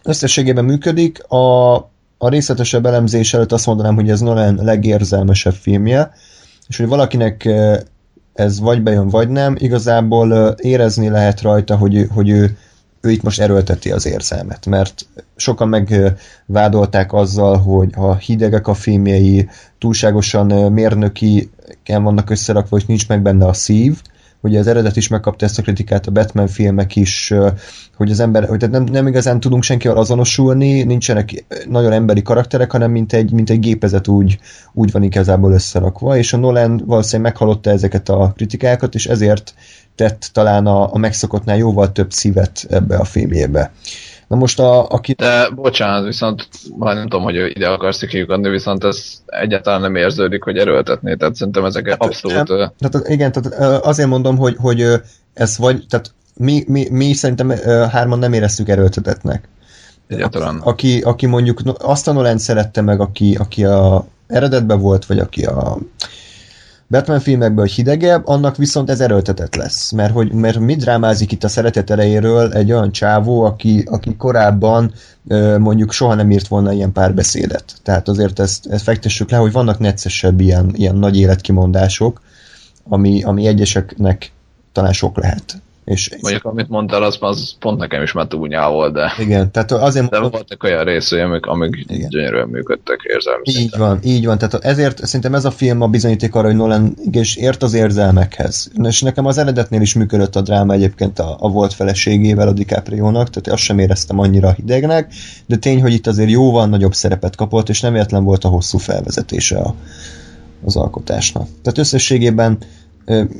összességében 0.04 0.64
működik. 0.64 1.22
A, 1.22 1.74
a 2.18 2.28
részletesebb 2.28 2.86
elemzés 2.86 3.34
előtt 3.34 3.52
azt 3.52 3.66
mondanám, 3.66 3.94
hogy 3.94 4.10
ez 4.10 4.20
Nolan 4.20 4.58
legérzelmesebb 4.62 5.54
filmje, 5.54 6.12
és 6.68 6.76
hogy 6.76 6.86
valakinek 6.86 7.48
ez 8.34 8.60
vagy 8.60 8.82
bejön, 8.82 9.08
vagy 9.08 9.28
nem, 9.28 9.56
igazából 9.58 10.54
érezni 10.58 11.08
lehet 11.08 11.40
rajta, 11.40 11.76
hogy, 11.76 12.06
hogy 12.14 12.28
ő, 12.28 12.56
ő 13.00 13.10
itt 13.10 13.22
most 13.22 13.40
erőlteti 13.40 13.90
az 13.90 14.06
érzelmet, 14.06 14.66
mert 14.66 15.06
sokan 15.36 15.68
megvádolták 15.68 17.12
azzal, 17.12 17.56
hogy 17.56 17.90
ha 17.94 18.14
hidegek 18.14 18.66
a 18.66 18.74
filmjei, 18.74 19.48
túlságosan 19.78 20.72
mérnöki 20.72 21.50
vannak 21.86 22.30
összerakva, 22.30 22.76
hogy 22.76 22.84
nincs 22.86 23.08
meg 23.08 23.22
benne 23.22 23.46
a 23.46 23.52
szív, 23.52 24.02
Ugye 24.46 24.58
az 24.58 24.66
eredet 24.66 24.96
is 24.96 25.08
megkapta 25.08 25.44
ezt 25.44 25.58
a 25.58 25.62
kritikát, 25.62 26.06
a 26.06 26.10
Batman 26.10 26.46
filmek 26.46 26.96
is, 26.96 27.34
hogy 27.96 28.10
az 28.10 28.20
ember, 28.20 28.48
hogy 28.48 28.70
nem, 28.70 28.82
nem 28.82 29.06
igazán 29.06 29.40
tudunk 29.40 29.62
senkivel 29.62 29.96
azonosulni, 29.96 30.82
nincsenek 30.82 31.44
nagyon 31.68 31.92
emberi 31.92 32.22
karakterek, 32.22 32.70
hanem 32.70 32.90
mint 32.90 33.12
egy, 33.12 33.32
mint 33.32 33.50
egy 33.50 33.58
gépezet 33.58 34.08
úgy, 34.08 34.38
úgy 34.72 34.92
van 34.92 35.02
igazából 35.02 35.52
összerakva, 35.52 36.16
és 36.16 36.32
a 36.32 36.36
Nolan 36.36 36.82
valószínűleg 36.86 37.32
meghallotta 37.32 37.70
ezeket 37.70 38.08
a 38.08 38.32
kritikákat, 38.36 38.94
és 38.94 39.06
ezért 39.06 39.54
tett 39.94 40.30
talán 40.32 40.66
a, 40.66 40.94
a 40.94 40.98
megszokottnál 40.98 41.56
jóval 41.56 41.92
több 41.92 42.12
szívet 42.12 42.66
ebbe 42.70 42.96
a 42.96 43.04
filmjébe. 43.04 43.72
Na 44.28 44.36
most 44.36 44.60
a, 44.60 44.88
aki... 44.88 45.12
De 45.12 45.50
bocsánat, 45.50 46.04
viszont 46.04 46.48
már 46.78 46.94
nem 46.94 47.08
tudom, 47.08 47.22
hogy 47.22 47.34
ide 47.34 47.68
akarsz 47.68 48.00
kiukadni, 48.00 48.48
viszont 48.48 48.84
ez 48.84 49.20
egyáltalán 49.26 49.80
nem 49.80 49.94
érződik, 49.94 50.42
hogy 50.42 50.58
erőltetné, 50.58 51.14
tehát 51.14 51.34
szerintem 51.34 51.64
ezek 51.64 51.88
hát, 51.88 52.02
abszolút... 52.02 52.48
Nem, 52.48 52.70
tehát, 52.78 53.08
igen, 53.08 53.32
tehát 53.32 53.84
azért 53.84 54.08
mondom, 54.08 54.36
hogy, 54.36 54.56
hogy 54.58 54.86
ez 55.34 55.58
vagy, 55.58 55.84
tehát 55.88 56.12
mi, 56.36 56.64
mi, 56.66 56.88
mi 56.90 57.12
szerintem 57.12 57.48
hárman 57.90 58.18
nem 58.18 58.32
éreztük 58.32 58.68
erőltetetnek. 58.68 59.48
Egyáltalán. 60.08 60.60
Aki, 60.64 61.00
aki 61.00 61.26
mondjuk 61.26 61.60
azt 61.78 62.08
a 62.08 62.12
Nolan 62.12 62.38
szerette 62.38 62.80
meg, 62.80 63.00
aki, 63.00 63.36
aki 63.40 63.64
a 63.64 64.06
eredetben 64.26 64.80
volt, 64.80 65.06
vagy 65.06 65.18
aki 65.18 65.44
a 65.44 65.78
Batman 66.88 67.20
filmekből 67.20 67.64
hidegebb, 67.64 68.26
annak 68.26 68.56
viszont 68.56 68.90
ez 68.90 69.00
erőltetett 69.00 69.54
lesz. 69.54 69.92
Mert, 69.92 70.12
hogy, 70.12 70.32
mert 70.32 70.58
mi 70.58 70.74
drámázik 70.76 71.32
itt 71.32 71.44
a 71.44 71.48
szeretet 71.48 71.90
elejéről 71.90 72.52
egy 72.52 72.72
olyan 72.72 72.92
csávó, 72.92 73.42
aki, 73.42 73.84
aki 73.90 74.16
korábban 74.16 74.92
mondjuk 75.58 75.92
soha 75.92 76.14
nem 76.14 76.30
írt 76.30 76.48
volna 76.48 76.72
ilyen 76.72 76.92
párbeszédet. 76.92 77.74
Tehát 77.82 78.08
azért 78.08 78.38
ezt, 78.38 78.66
ezt 78.66 78.82
fektessük 78.82 79.30
le, 79.30 79.36
hogy 79.36 79.52
vannak 79.52 79.78
neccesebb 79.78 80.40
ilyen, 80.40 80.70
ilyen 80.72 80.96
nagy 80.96 81.16
életkimondások, 81.18 82.20
ami, 82.88 83.22
ami 83.22 83.46
egyeseknek 83.46 84.32
talán 84.72 84.92
sok 84.92 85.16
lehet. 85.18 85.60
És 85.86 86.10
Mondjuk, 86.20 86.44
amit 86.44 86.68
mondtál, 86.68 87.02
az, 87.02 87.16
az 87.20 87.54
pont 87.58 87.78
nekem 87.78 88.02
is 88.02 88.12
már 88.12 88.26
túl 88.26 88.48
volt, 88.70 88.92
de... 88.92 89.12
Igen, 89.18 89.50
tehát 89.50 89.72
azért... 89.72 90.10
De 90.10 90.18
voltak 90.18 90.62
olyan 90.62 90.84
részei, 90.84 91.20
amik, 91.20 91.46
amik 91.46 91.84
igen. 91.86 92.08
gyönyörűen 92.08 92.48
működtek 92.48 93.00
érzelmi 93.02 93.42
Így 93.44 93.54
szinten. 93.54 93.80
van, 93.80 93.98
így 94.02 94.26
van. 94.26 94.38
Tehát 94.38 94.64
ezért 94.64 95.04
szerintem 95.06 95.34
ez 95.34 95.44
a 95.44 95.50
film 95.50 95.80
a 95.80 95.86
bizonyíték 95.86 96.34
arra, 96.34 96.46
hogy 96.46 96.56
Nolan 96.56 96.96
és 97.10 97.36
ért 97.36 97.62
az 97.62 97.74
érzelmekhez. 97.74 98.70
És 98.82 99.02
nekem 99.02 99.26
az 99.26 99.38
eredetnél 99.38 99.80
is 99.80 99.94
működött 99.94 100.36
a 100.36 100.40
dráma 100.40 100.72
egyébként 100.72 101.18
a, 101.18 101.36
a 101.40 101.48
volt 101.48 101.72
feleségével, 101.72 102.48
a 102.48 102.52
DiCaprio-nak, 102.52 103.30
tehát 103.30 103.48
azt 103.48 103.62
sem 103.62 103.78
éreztem 103.78 104.18
annyira 104.18 104.52
hidegnek, 104.52 105.12
de 105.46 105.56
tény, 105.56 105.82
hogy 105.82 105.92
itt 105.92 106.06
azért 106.06 106.30
jóval 106.30 106.66
nagyobb 106.66 106.94
szerepet 106.94 107.36
kapott, 107.36 107.68
és 107.68 107.80
nem 107.80 107.92
véletlen 107.92 108.24
volt 108.24 108.44
a 108.44 108.48
hosszú 108.48 108.78
felvezetése 108.78 109.58
a, 109.58 109.74
az 110.64 110.76
alkotásnak. 110.76 111.48
Tehát 111.62 111.78
összességében 111.78 112.58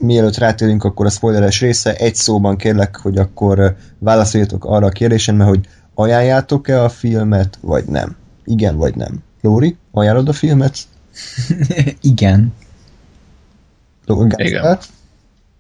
mielőtt 0.01 0.37
rátérünk 0.37 0.85
akkor 0.85 1.07
a 1.07 1.11
spoileres 1.11 1.61
része, 1.61 1.95
egy 1.95 2.15
szóban 2.15 2.57
kérlek, 2.57 2.97
hogy 2.97 3.19
akkor 3.19 3.77
válaszoljatok 3.99 4.65
arra 4.65 4.87
a 4.87 4.91
kérdésen, 4.91 5.35
mert 5.35 5.49
hogy 5.49 5.69
ajánljátok-e 5.95 6.83
a 6.83 6.89
filmet, 6.89 7.59
vagy 7.61 7.85
nem? 7.85 8.17
Igen, 8.45 8.77
vagy 8.77 8.95
nem? 8.95 9.23
Lóri, 9.41 9.77
ajánlod 9.93 10.29
a 10.29 10.33
filmet? 10.33 10.79
Igen. 12.01 12.55
Igen. 14.47 14.79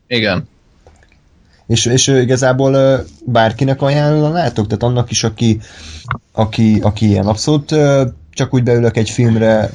Igen. 0.07 0.49
És, 1.66 1.87
és 1.87 2.07
igazából 2.07 3.05
bárkinek 3.25 3.83
ajánlanátok? 3.83 4.66
Tehát 4.66 4.83
annak 4.83 5.11
is, 5.11 5.25
aki, 5.25 5.61
aki, 6.33 6.81
aki 6.81 7.07
ilyen 7.07 7.27
abszolút 7.27 7.75
csak 8.31 8.55
úgy 8.55 8.62
beülök 8.62 8.97
egy 8.97 9.11
filmre, 9.11 9.71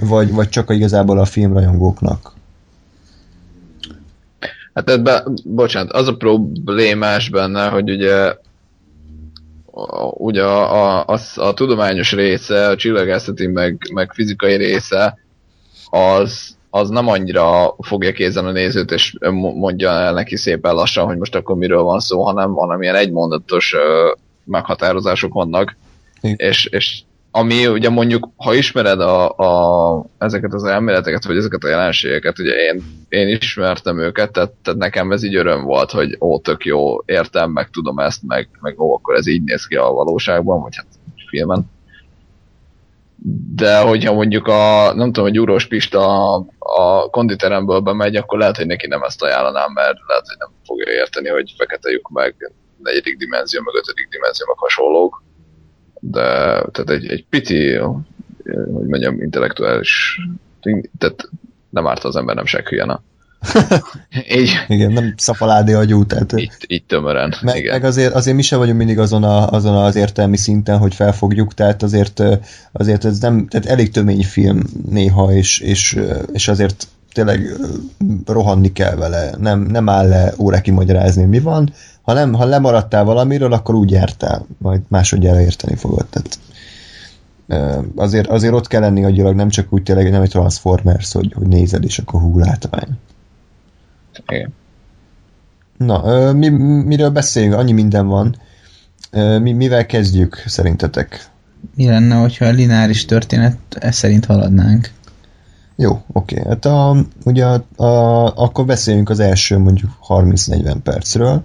vagy, 0.00 0.32
vagy 0.32 0.48
csak 0.48 0.70
igazából 0.70 1.18
a 1.18 1.24
filmrajongóknak? 1.24 2.36
Hát 4.78 4.90
ebben, 4.90 5.38
bocsánat, 5.44 5.92
az 5.92 6.08
a 6.08 6.16
problémás 6.16 7.28
benne, 7.28 7.68
hogy 7.68 7.90
ugye 7.90 8.34
ugye 10.10 10.42
a, 10.42 10.98
a, 10.98 11.04
a, 11.06 11.18
a 11.40 11.54
tudományos 11.54 12.12
része, 12.12 12.68
a 12.68 12.76
csillagászati 12.76 13.46
meg, 13.46 13.78
meg 13.92 14.12
fizikai 14.12 14.56
része, 14.56 15.18
az, 15.90 16.56
az 16.70 16.88
nem 16.88 17.08
annyira 17.08 17.74
fogja 17.78 18.12
kézen 18.12 18.46
a 18.46 18.50
nézőt, 18.50 18.90
és 18.90 19.16
mondja 19.30 19.90
el 19.90 20.12
neki 20.12 20.36
szépen 20.36 20.74
lassan, 20.74 21.06
hogy 21.06 21.18
most 21.18 21.34
akkor 21.34 21.56
miről 21.56 21.82
van 21.82 22.00
szó, 22.00 22.22
hanem, 22.22 22.52
hanem 22.52 22.82
ilyen 22.82 22.94
egymondatos 22.94 23.74
meghatározások 24.44 25.32
vannak, 25.32 25.76
és, 26.20 26.64
és 26.66 27.00
ami 27.38 27.66
ugye 27.66 27.88
mondjuk, 27.88 28.28
ha 28.36 28.54
ismered 28.54 29.00
a, 29.00 29.28
a, 29.30 30.04
ezeket 30.18 30.52
az 30.52 30.64
elméleteket, 30.64 31.24
vagy 31.24 31.36
ezeket 31.36 31.64
a 31.64 31.68
jelenségeket, 31.68 32.38
ugye 32.38 32.52
én, 32.54 32.82
én 33.08 33.28
ismertem 33.28 33.98
őket, 33.98 34.32
tehát, 34.32 34.50
tehát 34.62 34.80
nekem 34.80 35.12
ez 35.12 35.22
így 35.22 35.34
öröm 35.34 35.64
volt, 35.64 35.90
hogy 35.90 36.16
ó, 36.20 36.38
tök 36.38 36.64
jó, 36.64 37.02
értem, 37.04 37.50
meg 37.50 37.70
tudom 37.70 37.98
ezt, 37.98 38.22
meg, 38.26 38.48
meg 38.60 38.80
ó, 38.80 38.94
akkor 38.94 39.14
ez 39.14 39.26
így 39.26 39.42
néz 39.42 39.66
ki 39.66 39.74
a 39.74 39.90
valóságban, 39.90 40.60
vagy 40.62 40.76
hát 40.76 40.86
filmen. 41.28 41.70
de 43.54 43.78
hogyha 43.80 44.12
mondjuk 44.12 44.46
a, 44.46 44.92
nem 44.94 45.12
tudom, 45.12 45.28
hogy 45.28 45.38
Úros 45.38 45.66
Pista 45.66 46.32
a, 46.34 46.46
a 46.58 47.10
konditeremből 47.10 47.80
bemegy, 47.80 48.16
akkor 48.16 48.38
lehet, 48.38 48.56
hogy 48.56 48.66
neki 48.66 48.86
nem 48.86 49.02
ezt 49.02 49.22
ajánlanám, 49.22 49.72
mert 49.72 49.98
lehet, 50.06 50.26
hogy 50.26 50.36
nem 50.38 50.50
fogja 50.64 50.92
érteni, 50.92 51.28
hogy 51.28 51.54
fekete 51.56 51.90
lyuk 51.90 52.08
meg 52.08 52.52
negyedik 52.82 53.16
dimenzió, 53.16 53.60
meg 53.64 53.74
ötödik 53.74 54.08
dimenzió, 54.08 54.46
meg 54.46 54.58
hasonlók. 54.58 55.22
De 56.00 56.22
tehát 56.72 56.90
egy, 56.90 57.06
egy 57.06 57.24
pici, 57.30 57.74
hogy 58.72 58.86
mondjam, 58.86 59.22
intellektuális, 59.22 60.20
tehát 60.98 61.30
nem 61.70 61.86
árt 61.86 62.04
az 62.04 62.16
ember, 62.16 62.34
nem 62.34 62.44
se 62.44 62.62
hülyena. 62.68 63.02
így. 64.38 64.50
Igen, 64.68 64.92
nem 64.92 65.14
szapaládi 65.16 65.72
agyú, 65.72 66.04
tehát... 66.04 66.32
Így, 66.36 66.52
így 66.66 66.84
tömören, 66.84 67.34
meg, 67.42 67.56
igen. 67.56 67.72
Meg 67.72 67.84
azért, 67.84 68.14
azért 68.14 68.36
mi 68.36 68.42
sem 68.42 68.58
vagyunk 68.58 68.78
mindig 68.78 68.98
azon, 68.98 69.24
a, 69.24 69.50
azon 69.50 69.74
az 69.74 69.96
értelmi 69.96 70.36
szinten, 70.36 70.78
hogy 70.78 70.94
felfogjuk, 70.94 71.54
tehát 71.54 71.82
azért, 71.82 72.22
azért 72.72 73.04
ez 73.04 73.18
nem, 73.18 73.46
tehát 73.46 73.66
elég 73.66 73.90
tömény 73.90 74.24
film 74.24 74.62
néha, 74.90 75.32
és, 75.32 75.58
és, 75.58 75.98
és 76.32 76.48
azért 76.48 76.88
tényleg 77.12 77.56
rohanni 78.26 78.72
kell 78.72 78.94
vele, 78.94 79.30
nem, 79.38 79.60
nem 79.60 79.88
áll 79.88 80.08
le 80.08 80.34
órákig 80.38 80.72
magyarázni, 80.72 81.24
mi 81.24 81.38
van, 81.38 81.72
ha, 82.08 82.14
nem, 82.14 82.32
ha 82.32 82.44
lemaradtál 82.44 83.04
valamiről, 83.04 83.52
akkor 83.52 83.74
úgy 83.74 83.90
jártál, 83.90 84.46
majd 84.58 84.80
másodjára 84.88 85.40
érteni 85.40 85.76
fogod, 85.76 86.06
tehát 86.06 86.38
azért, 87.96 88.26
azért 88.26 88.52
ott 88.52 88.66
kell 88.66 88.80
lenni 88.80 89.04
agyilag, 89.04 89.34
nem 89.34 89.48
csak 89.48 89.72
úgy 89.72 89.82
tényleg, 89.82 90.10
nem 90.10 90.22
egy 90.22 90.30
Transformers, 90.30 91.12
hogy, 91.12 91.32
hogy 91.32 91.46
nézed, 91.46 91.84
és 91.84 91.98
akkor 91.98 92.20
hú, 92.20 92.38
látvány. 92.38 92.88
Igen. 94.26 94.52
Na, 95.76 96.32
mi, 96.32 96.48
miről 96.84 97.10
beszéljünk? 97.10 97.54
Annyi 97.54 97.72
minden 97.72 98.06
van. 98.06 98.36
Mi, 99.40 99.52
mivel 99.52 99.86
kezdjük, 99.86 100.42
szerintetek? 100.46 101.30
Mi 101.74 101.86
lenne, 101.86 102.14
hogyha 102.14 102.44
a 102.44 102.50
lineáris 102.50 103.04
történet 103.04 103.58
ez 103.78 103.96
szerint 103.96 104.24
haladnánk? 104.24 104.90
Jó, 105.76 106.02
oké. 106.12 106.42
Hát 106.48 106.64
a, 106.64 106.96
ugye 107.24 107.44
a, 107.44 107.82
a, 107.82 108.26
akkor 108.36 108.64
beszéljünk 108.64 109.10
az 109.10 109.20
első 109.20 109.58
mondjuk 109.58 109.90
30-40 110.08 110.76
percről. 110.82 111.44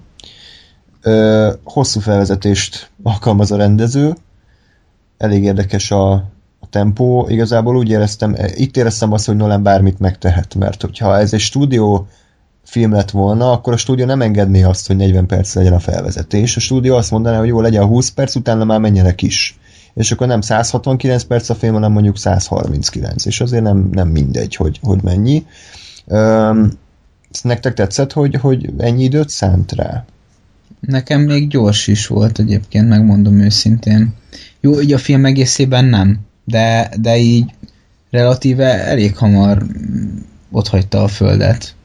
Ö, 1.04 1.52
hosszú 1.64 2.00
felvezetést 2.00 2.92
alkalmaz 3.04 3.52
a 3.52 3.58
rendező. 3.58 4.16
Elég 5.18 5.44
érdekes 5.44 5.92
a, 5.92 6.12
a 6.60 6.68
tempó. 6.70 7.28
Igazából 7.30 7.78
úgy 7.78 7.90
éreztem, 7.90 8.36
itt 8.56 8.78
éreztem 8.78 9.12
azt, 9.12 9.26
hogy 9.26 9.36
Nolan 9.36 9.64
bármit 9.64 10.00
megtehet, 10.00 10.56
mert 10.56 10.82
hogyha 10.82 11.18
ez 11.18 11.34
egy 11.34 11.40
stúdió 11.40 12.08
film 12.64 12.92
lett 12.92 13.12
volna, 13.12 13.52
akkor 13.52 13.74
a 13.74 13.78
stúdió 13.78 14.06
nem 14.06 14.22
engedné 14.22 14.64
azt, 14.64 14.88
hogy 14.88 14.96
40 14.96 15.26
perc 15.26 15.56
legyen 15.56 15.74
a 15.74 15.80
felvezetés. 15.80 16.56
A 16.56 16.60
stúdió 16.60 16.96
azt 16.96 17.12
mondaná, 17.12 17.38
hogy 17.38 17.48
jó, 17.48 17.62
legyen 17.62 17.82
a 17.82 17.86
20 17.86 18.10
perc, 18.10 18.36
utána 18.36 18.64
már 18.64 18.80
menjenek 18.80 19.22
is. 19.22 19.58
És 19.94 20.12
akkor 20.12 20.28
nem 20.28 20.42
169 20.42 21.24
perc 21.24 21.50
a 21.50 21.56
film, 21.56 21.74
hanem 21.74 21.92
mondjuk 21.92 22.18
139, 22.18 23.26
és 23.26 23.42
azért 23.42 23.64
nem, 23.64 23.90
nem 23.92 24.08
mindegy, 24.08 24.56
hogy, 24.56 24.80
hogy 24.82 25.04
mennyi. 25.04 25.46
Üm, 26.08 26.72
nektek 27.42 27.74
tetszett, 27.74 28.14
hogy, 28.14 28.36
hogy 28.36 28.74
ennyi 28.78 29.04
időt 29.04 29.30
szánt 29.30 29.72
rá? 29.72 30.06
Nekem 30.88 31.22
még 31.22 31.48
gyors 31.48 31.88
is 31.88 32.08
volt 32.08 32.40
egyébként, 32.40 32.88
megmondom 32.88 33.40
őszintén. 33.40 34.14
Jó, 34.62 34.82
így 34.82 34.94
a 34.94 34.98
film 34.98 35.26
egészében 35.26 35.86
nem, 35.86 36.20
de, 36.46 36.92
de 37.02 37.18
így 37.18 37.54
relatíve 38.12 38.86
elég 38.86 39.18
hamar 39.18 39.66
ott 40.52 40.68
hagyta 40.68 41.04
a 41.04 41.08
földet 41.08 41.76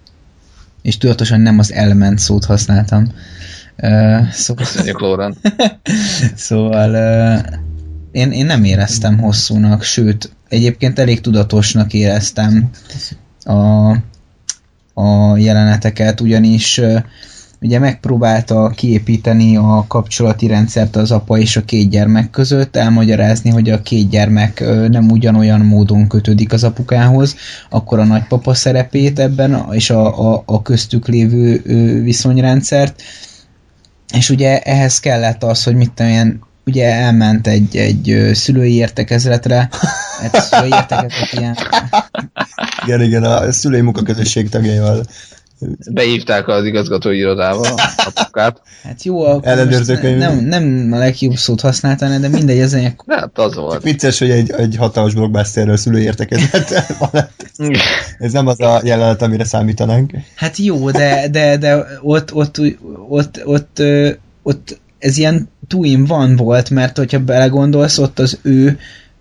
és 0.83 0.97
tudatosan 0.97 1.41
nem 1.41 1.59
az 1.59 1.73
element 1.73 2.19
szót 2.19 2.45
használtam. 2.45 3.13
Uh, 3.77 4.31
szóval... 4.31 4.65
Köszönjük, 4.65 5.01
Lauren. 5.01 5.37
szóval 6.35 6.91
uh, 6.91 7.59
én, 8.13 8.31
én 8.31 8.47
nem 8.47 8.65
éreztem 8.65 9.19
hosszúnak, 9.19 9.83
sőt, 9.83 10.33
egyébként 10.49 10.99
elég 10.99 11.21
tudatosnak 11.21 11.93
éreztem 11.93 12.71
a, 13.45 13.91
a 14.95 15.37
jeleneteket, 15.37 16.21
ugyanis 16.21 16.79
uh, 16.79 17.03
ugye 17.61 17.79
megpróbálta 17.79 18.69
kiépíteni 18.69 19.57
a 19.57 19.85
kapcsolati 19.89 20.47
rendszert 20.47 20.97
az 20.97 21.11
apa 21.11 21.39
és 21.39 21.57
a 21.57 21.65
két 21.65 21.89
gyermek 21.89 22.31
között, 22.31 22.77
elmagyarázni, 22.77 23.51
hogy 23.51 23.71
a 23.71 23.83
két 23.83 24.09
gyermek 24.09 24.61
nem 24.89 25.11
ugyanolyan 25.11 25.61
módon 25.61 26.09
kötődik 26.09 26.53
az 26.53 26.65
apukához, 26.65 27.37
akkor 27.71 27.99
a 27.99 28.05
nagypapa 28.05 28.55
szerepét 28.55 29.19
ebben, 29.19 29.67
és 29.71 29.91
a, 29.91 30.33
a, 30.33 30.43
a 30.47 30.63
köztük 30.63 31.09
lévő 31.09 31.63
viszonyrendszert, 32.03 33.03
és 34.13 34.31
ugye 34.31 34.61
ehhez 34.61 35.01
kellett 35.01 35.45
az, 35.45 35.65
hogy 35.65 35.75
mit 35.75 35.93
tudom 35.93 36.47
ugye 36.67 36.93
elment 36.93 37.47
egy, 37.47 37.77
egy 37.77 38.31
szülői 38.33 38.75
értekezletre, 38.75 39.69
hát 40.21 40.43
szülői 40.43 40.71
értekezlet 40.73 41.33
ilyen... 41.33 41.57
Igen, 42.85 43.03
igen, 43.03 43.23
a 43.25 43.53
szülői 43.53 43.81
munkaközösség 43.81 44.49
tagjaival 44.49 45.05
Beívták 45.91 46.49
az 46.49 46.65
igazgatói 46.65 47.17
irodába 47.19 47.75
a 47.97 48.25
pukát. 48.25 48.61
Hát 48.83 49.03
jó, 49.03 49.25
akkor 49.25 49.67
nem, 50.03 50.39
nem 50.39 50.89
a 50.93 50.97
legjobb 50.97 51.37
szót 51.37 51.61
használtál, 51.61 52.21
de 52.21 52.29
mindegy, 52.29 52.59
ez 52.59 52.73
egy... 52.73 52.93
Hát 53.07 53.39
az 53.39 53.55
volt. 53.55 53.83
Vicces, 53.83 54.19
hogy 54.19 54.31
egy, 54.31 54.51
egy 54.51 54.77
hatalmas 54.77 55.15
blockbusterről 55.15 55.77
szülő 55.77 56.01
értekezett 56.01 56.95
Ez 58.19 58.33
nem 58.33 58.47
az 58.47 58.61
a 58.61 58.81
jelenet, 58.85 59.23
amire 59.23 59.45
számítanánk. 59.45 60.13
Hát 60.35 60.57
jó, 60.57 60.91
de, 60.91 61.29
de, 61.29 61.57
de 61.57 61.87
ott, 62.03 62.35
ott, 62.35 62.61
ott, 62.61 62.79
ott, 63.09 63.43
ott, 63.45 63.83
ott 64.43 64.81
ez 64.99 65.17
ilyen 65.17 65.49
two 65.67 65.85
in 65.85 66.05
van 66.05 66.37
volt, 66.37 66.71
mert 66.71 66.97
hogyha 66.97 67.19
belegondolsz, 67.19 67.99
ott 67.99 68.19
az 68.19 68.39
ő 68.43 68.79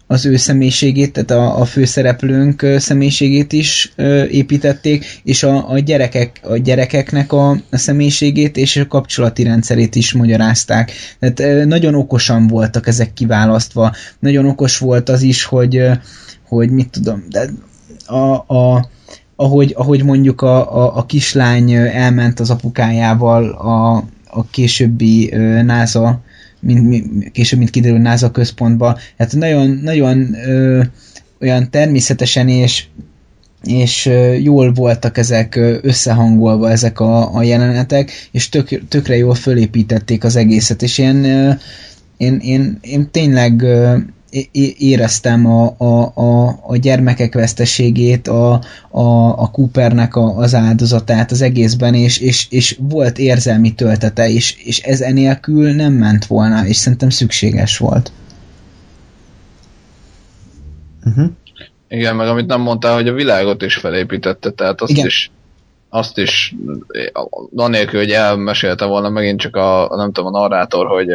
az 0.08 0.26
ő 0.26 0.36
személyiségét, 0.36 1.12
tehát 1.12 1.32
a, 1.32 1.60
a 1.60 1.65
főszereplőnk 1.65 2.65
személyiségét 2.78 3.54
is 3.54 3.93
építették, 4.30 5.20
és 5.24 5.43
a, 5.43 5.70
a, 5.70 5.80
gyerekek, 5.80 6.39
a 6.43 6.58
gyerekeknek 6.58 7.34
a, 7.34 7.50
a 7.50 7.78
személyiségét 7.78 8.58
és 8.58 8.76
a 8.76 8.88
kapcsolati 8.88 9.43
rendszerét 9.43 9.96
is 9.96 10.13
magyarázták. 10.13 10.91
Tehát 11.20 11.65
nagyon 11.65 11.96
okosan 11.96 12.48
voltak 12.48 12.88
ezek 12.88 13.13
kiválasztva. 13.13 13.93
Nagyon 14.20 14.46
okos 14.46 14.78
volt 14.78 15.10
az 15.10 15.22
is, 15.22 15.43
hogy, 15.43 15.89
hogy 16.48 16.70
mit 16.70 16.89
tudom, 16.89 17.24
de 17.30 17.50
a, 18.06 18.56
a 18.56 18.89
ahogy, 19.39 19.74
ahogy 19.78 20.04
mondjuk 20.04 20.41
a, 20.41 20.78
a, 20.78 20.98
a 20.98 21.06
kislány 21.06 21.72
elment 21.74 22.39
az 22.39 22.50
apukájával 22.50 23.50
a, 23.50 23.96
a 24.30 24.46
későbbi 24.52 25.34
NASA 25.63 26.22
mint, 26.60 27.32
később, 27.32 27.60
mint 27.60 27.72
kiderül 27.72 28.00
NASA 28.00 28.32
központba. 28.32 28.98
Hát 29.17 29.36
nagyon, 29.36 29.80
nagyon 29.84 30.36
ö, 30.46 30.84
olyan 31.39 31.70
természetesen 31.70 32.50
és 32.50 32.86
és 33.63 34.10
jól 34.41 34.74
voltak 34.74 35.17
ezek 35.17 35.56
összehangolva 35.82 36.72
ezek 36.72 37.00
a, 37.00 37.36
a 37.36 37.43
jelenetek, 37.43 38.12
és 38.32 38.50
tök, 38.50 38.88
tökre 38.88 39.17
jól 39.17 39.36
fölépítették 39.36 40.24
az 40.24 40.36
egészet, 40.36 40.82
és 40.82 40.98
én, 40.98 41.24
én, 42.17 42.38
én, 42.38 42.78
én 42.82 43.08
tényleg 43.12 43.65
éreztem 44.78 45.46
a, 45.46 45.76
a, 45.78 46.12
a, 46.13 46.60
a 46.68 46.78
gyermekek 46.78 47.34
veszteségét, 47.34 48.28
a, 48.28 48.54
a, 48.90 49.40
a 49.42 49.50
Coopernek 49.52 50.16
a, 50.16 50.38
az 50.38 50.56
áldozatát 50.56 51.32
az 51.32 51.42
egészben, 51.42 51.94
és, 51.94 52.20
és, 52.20 52.48
és 52.50 52.78
volt 52.80 53.18
érzelmi 53.18 53.74
töltete, 53.74 54.30
és, 54.30 54.56
és 54.63 54.80
ez 54.80 55.02
enélkül 55.02 55.72
nem 55.72 55.94
ment 55.94 56.26
volna, 56.26 56.66
és 56.66 56.76
szerintem 56.76 57.10
szükséges 57.10 57.78
volt. 57.78 58.12
Uh-huh. 61.06 61.30
Igen, 61.88 62.16
meg 62.16 62.28
amit 62.28 62.48
nem 62.48 62.62
mondtál, 62.62 62.94
hogy 62.94 63.08
a 63.08 63.13
világot 63.13 63.62
is 63.62 63.76
felépítette, 63.76 64.52
tehát 64.52 64.82
azt 64.82 64.92
Igen. 64.92 65.06
is 65.06 65.32
azt 65.90 66.18
is, 66.18 66.56
anélkül, 67.56 68.00
hogy 68.00 68.12
elmesélte 68.12 68.86
volna 68.86 69.10
megint 69.10 69.40
csak 69.40 69.56
a, 69.56 69.96
nem 69.96 70.12
tudom, 70.12 70.36
a 70.36 70.40
narrátor, 70.40 70.88
hogy 70.88 71.08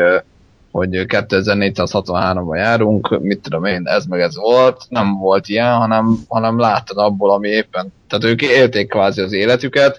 hogy 0.73 0.89
2463-ban 0.93 2.57
járunk, 2.57 3.21
mit 3.21 3.41
tudom 3.41 3.65
én, 3.65 3.83
ez 3.85 4.05
meg 4.05 4.21
ez 4.21 4.37
volt, 4.37 4.85
nem 4.89 5.19
volt 5.19 5.49
ilyen, 5.49 5.75
hanem, 5.77 6.17
hanem 6.29 6.59
láttad 6.59 6.99
abból, 6.99 7.33
ami 7.33 7.49
éppen, 7.49 7.93
tehát 8.09 8.25
ők 8.25 8.43
élték 8.43 8.89
kvázi 8.89 9.21
az 9.21 9.33
életüket, 9.33 9.99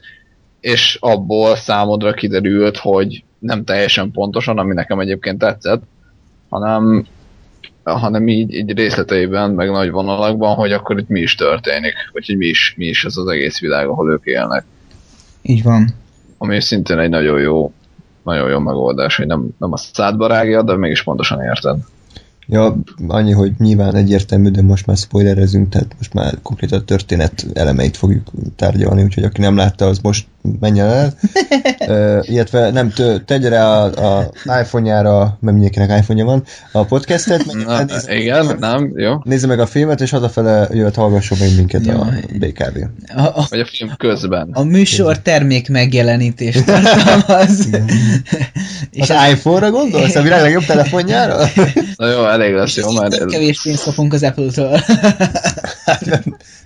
és 0.60 0.98
abból 1.02 1.56
számodra 1.56 2.14
kiderült, 2.14 2.78
hogy 2.78 3.24
nem 3.40 3.64
teljesen 3.64 4.12
pontosan, 4.12 4.58
ami 4.58 4.74
nekem 4.74 5.00
egyébként 5.00 5.40
tetszett, 5.40 5.84
hanem, 6.50 7.06
hanem 7.84 8.28
így, 8.28 8.54
így 8.54 8.78
részleteiben, 8.78 9.52
meg 9.52 9.70
nagy 9.70 9.92
vonalakban, 9.92 10.56
hogy 10.56 10.72
akkor 10.72 11.00
itt 11.00 11.10
mi 11.10 11.20
is 11.20 11.36
történik, 11.36 11.94
vagy 12.12 12.26
hogy 12.26 12.38
mi 12.38 12.46
is, 12.46 12.74
mi 12.78 12.86
is 12.86 13.06
ez 13.06 13.18
az 13.18 13.28
egész 13.28 13.60
világ, 13.60 13.88
ahol 13.88 14.12
ők 14.12 14.26
élnek. 14.26 14.64
Így 15.42 15.64
van. 15.64 15.88
Ami 16.38 16.62
szintén 16.62 17.00
egy 17.00 17.10
nagyon 17.10 17.40
jó 17.40 17.74
nagyon 18.24 18.50
jó 18.50 18.60
megoldás, 18.60 19.16
hogy 19.16 19.28
nem, 19.28 19.48
nem 19.58 19.72
a 19.72 19.78
szádba 19.78 20.28
rágja, 20.28 20.62
de 20.62 20.76
mégis 20.76 21.04
pontosan 21.04 21.42
érted. 21.42 21.78
Ja, 22.48 22.76
annyi, 23.08 23.32
hogy 23.32 23.52
nyilván 23.58 23.96
egyértelmű, 23.96 24.50
de 24.50 24.62
most 24.62 24.86
már 24.86 24.98
spoilerezünk, 24.98 25.70
tehát 25.70 25.96
most 25.98 26.14
már 26.14 26.38
konkrétan 26.42 26.80
a 26.80 26.84
történet 26.84 27.46
elemeit 27.54 27.98
fogjuk 27.98 28.32
tárgyalni, 28.56 29.04
úgyhogy 29.04 29.24
aki 29.24 29.42
nem 29.42 29.56
látta, 29.56 29.86
az 29.86 30.00
most 30.00 30.28
menjen 30.60 30.88
el. 30.88 31.14
uh, 31.88 32.30
illetve 32.30 32.72
nem, 32.72 32.90
tő, 32.90 33.20
tegye 33.20 33.50
rá 33.50 33.66
a, 33.66 34.18
a 34.18 34.32
iPhone-jára, 34.62 35.20
mert 35.20 35.58
mindenkinek 35.58 36.00
iPhone-ja 36.00 36.26
van, 36.26 36.44
a 36.72 36.86
podcastet. 36.86 37.46
Na, 37.66 37.84
nézze, 37.84 38.16
igen, 38.16 38.56
nem, 38.60 38.92
jó. 38.96 39.14
Nézze 39.24 39.48
meg 39.48 39.60
a 39.60 39.66
filmet, 39.66 40.02
és 40.02 40.10
hazafele 40.10 40.68
jöhet 40.72 40.96
hallgasson 40.96 41.38
meg 41.38 41.56
minket 41.56 41.86
jó. 41.86 41.94
a 41.94 42.14
BKV. 42.40 42.78
A, 43.16 43.22
a, 43.22 43.46
Vagy 43.50 43.60
a 43.60 43.66
film 43.66 43.92
közben. 43.98 44.50
A 44.52 44.64
műsor 44.64 45.20
termék 45.20 45.70
megjelenítést 45.70 46.66
tartalmaz. 46.66 47.68
és 48.92 49.10
az, 49.10 49.10
az 49.10 49.30
iPhone-ra 49.32 49.72
gondolsz? 49.72 50.16
A 50.16 50.22
világ 50.22 50.42
legjobb 50.42 50.66
telefonjára? 50.66 51.38
Na 51.96 52.08
jó, 52.12 52.26
elég 52.26 52.54
lesz, 52.54 52.76
jó, 52.76 52.92
már. 52.92 53.10
Kevés 53.10 53.62
pénzt 53.62 53.84
kapunk 53.84 54.14
az 54.14 54.24
Apple-től. 54.24 54.80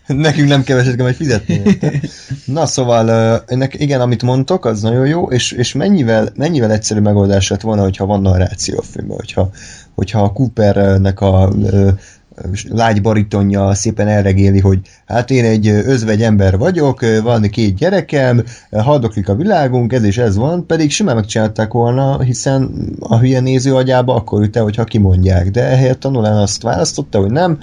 Nekünk 0.27 0.47
nem 0.47 0.63
keveset 0.63 0.95
kell 0.95 1.03
majd 1.03 1.15
fizetni. 1.15 1.61
Na 2.45 2.65
szóval, 2.65 3.09
ennek, 3.47 3.79
igen, 3.79 4.01
amit 4.01 4.23
mondtok, 4.23 4.65
az 4.65 4.81
nagyon 4.81 5.07
jó, 5.07 5.29
és, 5.29 5.51
és 5.51 5.73
mennyivel, 5.73 6.29
mennyivel 6.35 6.71
egyszerű 6.71 6.99
megoldás 6.99 7.49
lett 7.49 7.61
volna, 7.61 7.81
hogyha 7.81 8.05
van 8.05 8.21
narráció 8.21 8.77
a 8.77 8.81
filmben, 8.81 9.17
hogyha, 9.17 9.49
hogyha 9.95 10.23
a 10.23 10.31
Coopernek 10.31 11.21
a 11.21 11.53
lágy 12.69 13.01
baritonja 13.01 13.73
szépen 13.73 14.07
elregéli, 14.07 14.59
hogy 14.59 14.79
hát 15.05 15.31
én 15.31 15.45
egy 15.45 15.67
özvegy 15.67 16.21
ember 16.21 16.57
vagyok, 16.57 17.21
van 17.23 17.41
két 17.41 17.75
gyerekem, 17.75 18.43
haldoklik 18.71 19.29
a 19.29 19.35
világunk, 19.35 19.93
ez 19.93 20.03
és 20.03 20.17
ez 20.17 20.35
van, 20.35 20.65
pedig 20.65 20.91
simán 20.91 21.15
megcsinálták 21.15 21.71
volna, 21.71 22.21
hiszen 22.21 22.71
a 22.99 23.17
hülye 23.19 23.39
néző 23.39 23.75
agyába 23.75 24.15
akkor 24.15 24.41
üte, 24.41 24.59
hogyha 24.59 24.83
kimondják, 24.83 25.51
de 25.51 25.63
ehelyett 25.63 26.05
a 26.05 26.09
Nolan 26.09 26.37
azt 26.37 26.61
választotta, 26.61 27.19
hogy 27.19 27.31
nem, 27.31 27.59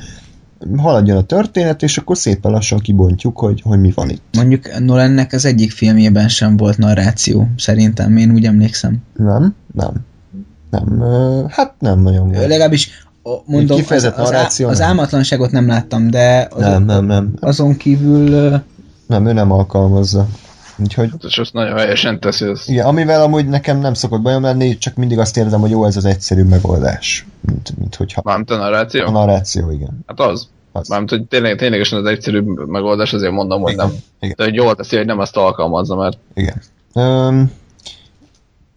haladjon 0.77 1.17
a 1.17 1.23
történet, 1.23 1.83
és 1.83 1.99
akkor 1.99 2.17
szépen 2.17 2.51
lassan 2.51 2.79
kibontjuk, 2.79 3.39
hogy, 3.39 3.61
hogy 3.65 3.81
mi 3.81 3.93
van 3.95 4.11
itt. 4.11 4.23
Mondjuk 4.33 4.79
Nolannek 4.79 5.33
az 5.33 5.45
egyik 5.45 5.73
filmjében 5.73 6.29
sem 6.29 6.57
volt 6.57 6.79
narráció, 6.79 7.49
szerintem, 7.57 8.17
én 8.17 8.31
úgy 8.31 8.45
emlékszem. 8.45 8.97
Nem, 9.17 9.55
nem. 9.73 9.93
Nem, 10.71 11.47
hát 11.49 11.75
nem 11.79 12.01
nagyon 12.01 12.33
volt. 12.33 12.47
Legalábbis 12.47 12.91
mondom, 13.45 13.81
az, 13.89 14.05
az, 14.17 14.33
az, 14.33 14.61
az 14.61 14.81
álmatlanságot 14.81 15.51
nem 15.51 15.67
láttam, 15.67 16.11
de 16.11 16.49
az, 16.51 16.61
nem, 16.61 16.85
nem, 16.85 17.05
nem. 17.05 17.33
azon 17.41 17.77
kívül... 17.77 18.51
Nem, 19.07 19.27
ő 19.27 19.33
nem 19.33 19.51
alkalmazza. 19.51 20.29
Úgyhogy... 20.79 21.09
Hát, 21.11 21.25
és 21.25 21.39
azt 21.39 21.53
nagyon 21.53 21.77
helyesen 21.77 22.21
teszi. 22.21 22.47
Ezt. 22.47 22.69
Igen, 22.69 22.87
amivel 22.87 23.23
amúgy 23.23 23.47
nekem 23.47 23.79
nem 23.79 23.95
szokott 23.95 24.21
bajom 24.21 24.43
lenni, 24.43 24.79
csak 24.79 24.95
mindig 24.95 25.19
azt 25.19 25.37
érzem, 25.37 25.61
hogy 25.61 25.71
jó, 25.71 25.85
ez 25.85 25.97
az 25.97 26.05
egyszerű 26.05 26.43
megoldás. 26.43 27.27
Mint, 27.41 27.79
mint 27.79 27.95
hogyha... 27.95 28.21
Mármint 28.25 28.51
a 28.51 28.57
narráció? 28.57 29.07
A 29.07 29.11
narráció, 29.11 29.71
igen. 29.71 30.05
Hát 30.07 30.21
az. 30.21 30.49
az. 30.73 30.89
Mármint, 30.89 31.11
hogy 31.11 31.25
tényleg, 31.25 31.57
ténylegesen 31.57 31.99
az 31.99 32.07
egyszerű 32.07 32.41
megoldás, 32.67 33.13
azért 33.13 33.33
mondom, 33.33 33.63
hogy 33.63 33.73
igen. 33.73 33.87
nem. 33.87 33.97
Igen. 34.21 34.35
De 34.39 34.45
hogy 34.45 34.55
jól 34.55 34.75
teszi, 34.75 34.97
hogy 34.97 35.07
nem 35.07 35.19
azt 35.19 35.37
alkalmazza, 35.37 35.97
mert... 35.97 36.19
Igen. 36.35 36.63
Um, 36.95 37.51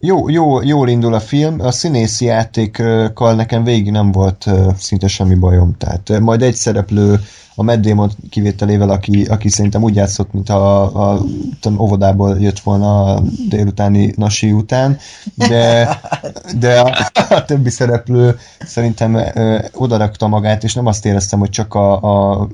jó, 0.00 0.28
jó, 0.28 0.62
jól 0.62 0.88
indul 0.88 1.14
a 1.14 1.20
film, 1.20 1.60
a 1.60 1.70
színészi 1.70 2.24
játékkal 2.24 3.34
nekem 3.34 3.64
végig 3.64 3.90
nem 3.90 4.12
volt 4.12 4.46
szinte 4.76 5.06
semmi 5.06 5.34
bajom, 5.34 5.76
tehát 5.76 6.20
majd 6.20 6.42
egy 6.42 6.54
szereplő 6.54 7.20
a 7.54 7.62
Matt 7.62 7.80
Damon 7.80 8.10
kivételével, 8.30 8.90
aki, 8.90 9.24
aki 9.24 9.48
szerintem 9.48 9.82
úgy 9.82 9.94
játszott, 9.94 10.32
mint 10.32 10.48
a, 10.48 10.82
a 11.12 11.20
tudom, 11.60 11.78
óvodából 11.78 12.36
jött 12.40 12.58
volna 12.58 13.02
a 13.02 13.22
délutáni 13.48 14.12
nasi 14.16 14.52
után, 14.52 14.98
de, 15.34 15.88
de 16.60 16.80
a, 16.80 17.10
a 17.28 17.44
többi 17.44 17.70
szereplő 17.70 18.38
szerintem 18.58 19.14
ö, 19.14 19.58
odarakta 19.72 20.28
magát, 20.28 20.64
és 20.64 20.74
nem 20.74 20.86
azt 20.86 21.06
éreztem, 21.06 21.38
hogy 21.38 21.50
csak 21.50 21.74
a, 21.74 22.02
a 22.02 22.48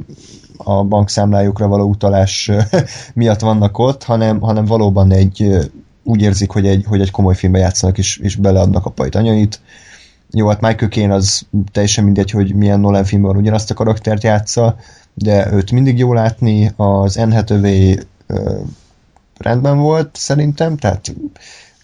a 0.57 0.83
bankszámlájukra 0.85 1.69
való 1.69 1.89
utalás 1.89 2.51
miatt 3.15 3.41
vannak 3.41 3.79
ott, 3.79 4.05
hanem, 4.05 4.41
hanem 4.41 4.65
valóban 4.65 5.13
egy 5.13 5.71
úgy 6.05 6.23
érzik, 6.23 6.51
hogy 6.51 6.67
egy, 6.67 6.85
hogy 6.87 7.01
egy 7.01 7.11
komoly 7.11 7.35
filmbe 7.35 7.59
játszanak, 7.59 7.99
és, 7.99 8.17
és 8.17 8.37
beleadnak 8.37 8.87
a 8.87 8.91
pajtanyait. 8.91 9.61
Jó, 10.31 10.49
hát 10.49 10.61
Michael 10.61 10.91
Caine 10.91 11.15
az 11.15 11.47
teljesen 11.73 12.05
mindegy, 12.05 12.31
hogy 12.31 12.55
milyen 12.55 12.81
Nolan 12.81 13.05
filmben 13.05 13.37
ugyanazt 13.37 13.71
a 13.71 13.75
karaktert 13.75 14.23
játsza, 14.23 14.77
de 15.15 15.53
őt 15.53 15.71
mindig 15.71 15.99
jó 15.99 16.13
látni, 16.13 16.73
az 16.77 17.17
Anne 17.17 17.35
Hathaway 17.35 17.95
rendben 19.39 19.79
volt 19.79 20.17
szerintem, 20.17 20.77
tehát 20.77 21.15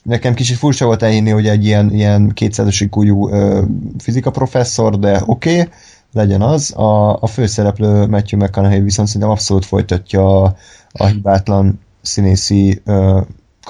nekem 0.03 0.35
kicsit 0.35 0.57
furcsa 0.57 0.85
volt 0.87 1.03
elhinni, 1.03 1.31
hogy 1.31 1.47
egy 1.47 1.65
ilyen, 1.65 1.93
ilyen 1.93 2.33
200-as 2.35 3.71
fizika 3.99 4.31
professzor, 4.31 4.99
de 4.99 5.23
oké, 5.27 5.61
okay, 5.61 5.73
legyen 6.13 6.43
az. 6.43 6.73
A, 6.73 7.23
a 7.23 7.27
főszereplő 7.27 8.07
Matthew 8.07 8.41
McConaughey 8.41 8.81
viszont 8.81 9.09
szerintem 9.09 9.31
abszolút 9.31 9.65
folytatja 9.65 10.43
a, 10.43 10.57
a 10.93 11.07
hibátlan 11.07 11.81
színészi 12.03 12.81
ö, 12.85 13.21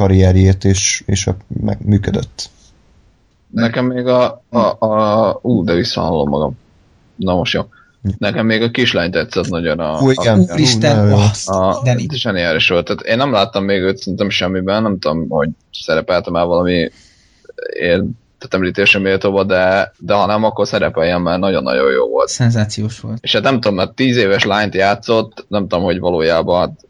karrierjét, 0.00 0.64
és, 0.64 1.02
és 1.06 1.26
a, 1.26 1.36
meg, 1.60 1.78
működött. 1.84 2.50
Nekem 3.50 3.86
még 3.86 4.06
a, 4.06 4.42
a, 4.48 4.86
a 4.86 5.38
ú, 5.42 5.64
de 5.64 5.74
visszahallom 5.74 6.28
magam. 6.28 6.58
Na 7.16 7.34
most 7.34 7.52
jó. 7.52 7.62
Nekem 8.18 8.46
még 8.46 8.62
a 8.62 8.70
kislány 8.70 9.10
tetszett 9.10 9.48
nagyon 9.48 9.78
a... 9.78 10.00
Ú, 10.00 10.10
igen. 10.10 10.40
A, 10.48 10.58
Isten, 10.58 11.12
a, 11.12 11.30
a, 11.44 11.80
a 11.80 11.96
zseniális 12.12 12.68
volt. 12.68 12.84
Tehát 12.84 13.02
én 13.02 13.16
nem 13.16 13.32
láttam 13.32 13.64
még 13.64 13.80
őt 13.80 13.96
szerintem 13.96 14.30
semmiben, 14.30 14.82
nem 14.82 14.98
tudom, 14.98 15.28
hogy 15.28 15.48
szerepeltem 15.72 16.36
el 16.36 16.44
valami 16.44 16.90
ér, 17.72 18.04
tehát 18.38 18.54
említésre 18.54 18.98
méltóba, 18.98 19.44
de, 19.44 19.92
de 19.98 20.14
ha 20.14 20.26
nem, 20.26 20.44
akkor 20.44 20.66
szerepeljen, 20.66 21.20
mert 21.20 21.40
nagyon-nagyon 21.40 21.92
jó 21.92 22.08
volt. 22.08 22.28
Szenzációs 22.28 23.00
volt. 23.00 23.18
És 23.20 23.32
hát 23.32 23.42
nem 23.42 23.54
tudom, 23.54 23.74
mert 23.74 23.94
tíz 23.94 24.16
éves 24.16 24.44
lányt 24.44 24.74
játszott, 24.74 25.44
nem 25.48 25.68
tudom, 25.68 25.84
hogy 25.84 25.98
valójában 25.98 26.58
hát 26.60 26.88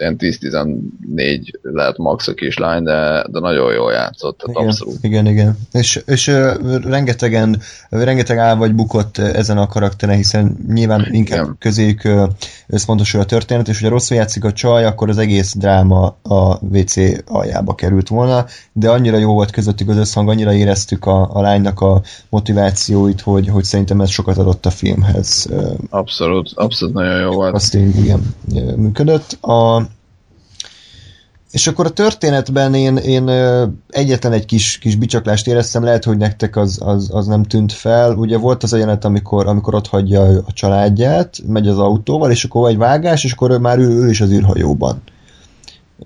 ilyen 0.00 0.16
10-14 0.18 1.52
lehet 1.62 1.96
max 1.96 2.28
a 2.28 2.34
kislány, 2.34 2.82
de, 2.82 3.24
de 3.30 3.40
nagyon 3.40 3.72
jól 3.72 3.92
játszott, 3.92 4.38
tehát 4.38 4.56
igen, 4.56 4.68
abszolút. 4.68 4.98
Igen, 5.00 5.26
igen. 5.26 5.58
És, 5.72 6.02
és 6.06 6.28
uh, 6.28 6.82
rengetegen, 6.84 7.60
rengeteg 7.88 8.38
áll 8.38 8.54
vagy 8.54 8.74
bukott 8.74 9.18
ezen 9.18 9.58
a 9.58 9.66
karakteren, 9.66 10.16
hiszen 10.16 10.56
nyilván 10.68 11.08
inkább 11.10 11.42
igen. 11.42 11.56
közéjük 11.58 12.00
uh, 12.04 12.28
összpontosul 12.66 13.20
a 13.20 13.24
történet, 13.24 13.68
és 13.68 13.74
hogyha 13.74 13.94
rosszul 13.94 14.16
játszik 14.16 14.44
a 14.44 14.52
csaj, 14.52 14.84
akkor 14.84 15.08
az 15.08 15.18
egész 15.18 15.54
dráma 15.56 16.16
a 16.22 16.64
WC 16.64 16.96
aljába 17.26 17.74
került 17.74 18.08
volna, 18.08 18.44
de 18.72 18.90
annyira 18.90 19.16
jó 19.16 19.32
volt 19.32 19.50
közöttük 19.50 19.88
az 19.88 19.96
összhang, 19.96 20.28
annyira 20.28 20.52
éreztük 20.52 21.06
a, 21.06 21.30
a 21.32 21.40
lánynak 21.40 21.80
a 21.80 22.02
motivációit, 22.28 23.20
hogy, 23.20 23.48
hogy 23.48 23.64
szerintem 23.64 24.00
ez 24.00 24.10
sokat 24.10 24.38
adott 24.38 24.66
a 24.66 24.70
filmhez. 24.70 25.48
Abszolút, 25.90 26.50
abszolút 26.54 26.94
nagyon 26.94 27.20
jó 27.20 27.30
volt. 27.30 27.54
Azt 27.54 27.74
én, 27.74 27.92
igen, 27.96 28.34
működött. 28.76 29.38
A, 29.40 29.82
és 31.50 31.66
akkor 31.66 31.86
a 31.86 31.90
történetben 31.90 32.74
én, 32.74 32.96
én 32.96 33.28
egyetlen 33.88 34.32
egy 34.32 34.44
kis, 34.44 34.78
kis 34.78 34.96
bicsaklást 34.96 35.46
éreztem, 35.46 35.84
lehet, 35.84 36.04
hogy 36.04 36.16
nektek 36.16 36.56
az, 36.56 36.78
az, 36.80 37.08
az 37.12 37.26
nem 37.26 37.42
tűnt 37.42 37.72
fel. 37.72 38.14
Ugye 38.14 38.36
volt 38.36 38.62
az 38.62 38.72
a 38.72 38.76
jelenet, 38.76 39.04
amikor, 39.04 39.46
amikor 39.46 39.74
ott 39.74 39.86
hagyja 39.86 40.22
a 40.22 40.52
családját, 40.52 41.38
megy 41.46 41.68
az 41.68 41.78
autóval, 41.78 42.30
és 42.30 42.44
akkor 42.44 42.70
egy 42.70 42.76
vágás, 42.76 43.24
és 43.24 43.32
akkor 43.32 43.50
ő 43.50 43.58
már 43.58 43.78
ül, 43.78 43.90
ül 43.90 44.10
is 44.10 44.20
az 44.20 44.30
űrhajóban. 44.30 45.02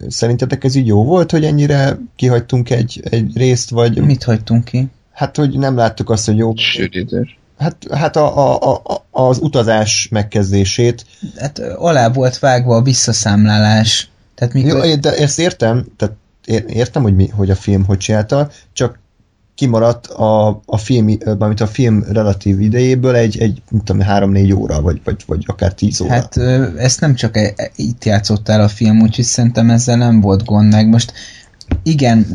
Szerintetek 0.08 0.64
ez 0.64 0.74
így 0.74 0.86
jó 0.86 1.04
volt, 1.04 1.30
hogy 1.30 1.44
ennyire 1.44 1.98
kihagytunk 2.16 2.70
egy, 2.70 3.02
egy 3.10 3.36
részt, 3.36 3.70
vagy... 3.70 4.04
Mit 4.04 4.24
hagytunk 4.24 4.64
ki? 4.64 4.88
Hát, 5.12 5.36
hogy 5.36 5.58
nem 5.58 5.76
láttuk 5.76 6.10
azt, 6.10 6.26
hogy 6.26 6.36
jó... 6.36 6.56
Sűrítés. 6.56 7.38
Hát, 7.58 7.76
hát 7.90 8.16
a, 8.16 8.56
a, 8.56 8.74
a, 8.84 9.04
az 9.10 9.38
utazás 9.38 10.08
megkezdését. 10.10 11.06
Hát 11.36 11.58
alá 11.58 12.08
volt 12.08 12.38
vágva 12.38 12.76
a 12.76 12.82
visszaszámlálás 12.82 14.11
tehát 14.42 14.56
mikor... 14.64 14.84
Jó, 14.84 14.94
de 14.94 15.16
ezt 15.16 15.38
értem, 15.38 15.84
tehát 15.96 16.14
értem, 16.66 17.02
hogy, 17.02 17.14
mi, 17.14 17.28
hogy 17.28 17.50
a 17.50 17.54
film 17.54 17.84
hogy 17.84 17.98
csinálta, 17.98 18.50
csak 18.72 18.98
kimaradt 19.54 20.06
a, 20.06 20.60
a 20.66 20.76
film, 20.76 21.18
amit 21.38 21.60
a 21.60 21.66
film 21.66 22.04
relatív 22.12 22.60
idejéből 22.60 23.14
egy, 23.14 23.38
egy 23.38 23.62
tudom, 23.84 24.00
három-négy 24.00 24.52
óra, 24.52 24.80
vagy, 24.80 25.00
vagy, 25.04 25.24
vagy 25.26 25.44
akár 25.46 25.74
tíz 25.74 26.00
óra. 26.00 26.12
Hát 26.12 26.36
ezt 26.76 27.00
nem 27.00 27.14
csak 27.14 27.36
e, 27.36 27.52
e, 27.56 27.70
itt 27.76 28.04
játszott 28.04 28.48
el 28.48 28.60
a 28.60 28.68
film, 28.68 29.00
úgyhogy 29.00 29.24
szerintem 29.24 29.70
ezzel 29.70 29.96
nem 29.96 30.20
volt 30.20 30.44
gond 30.44 30.72
meg. 30.72 30.88
Most 30.88 31.12
igen, 31.82 32.26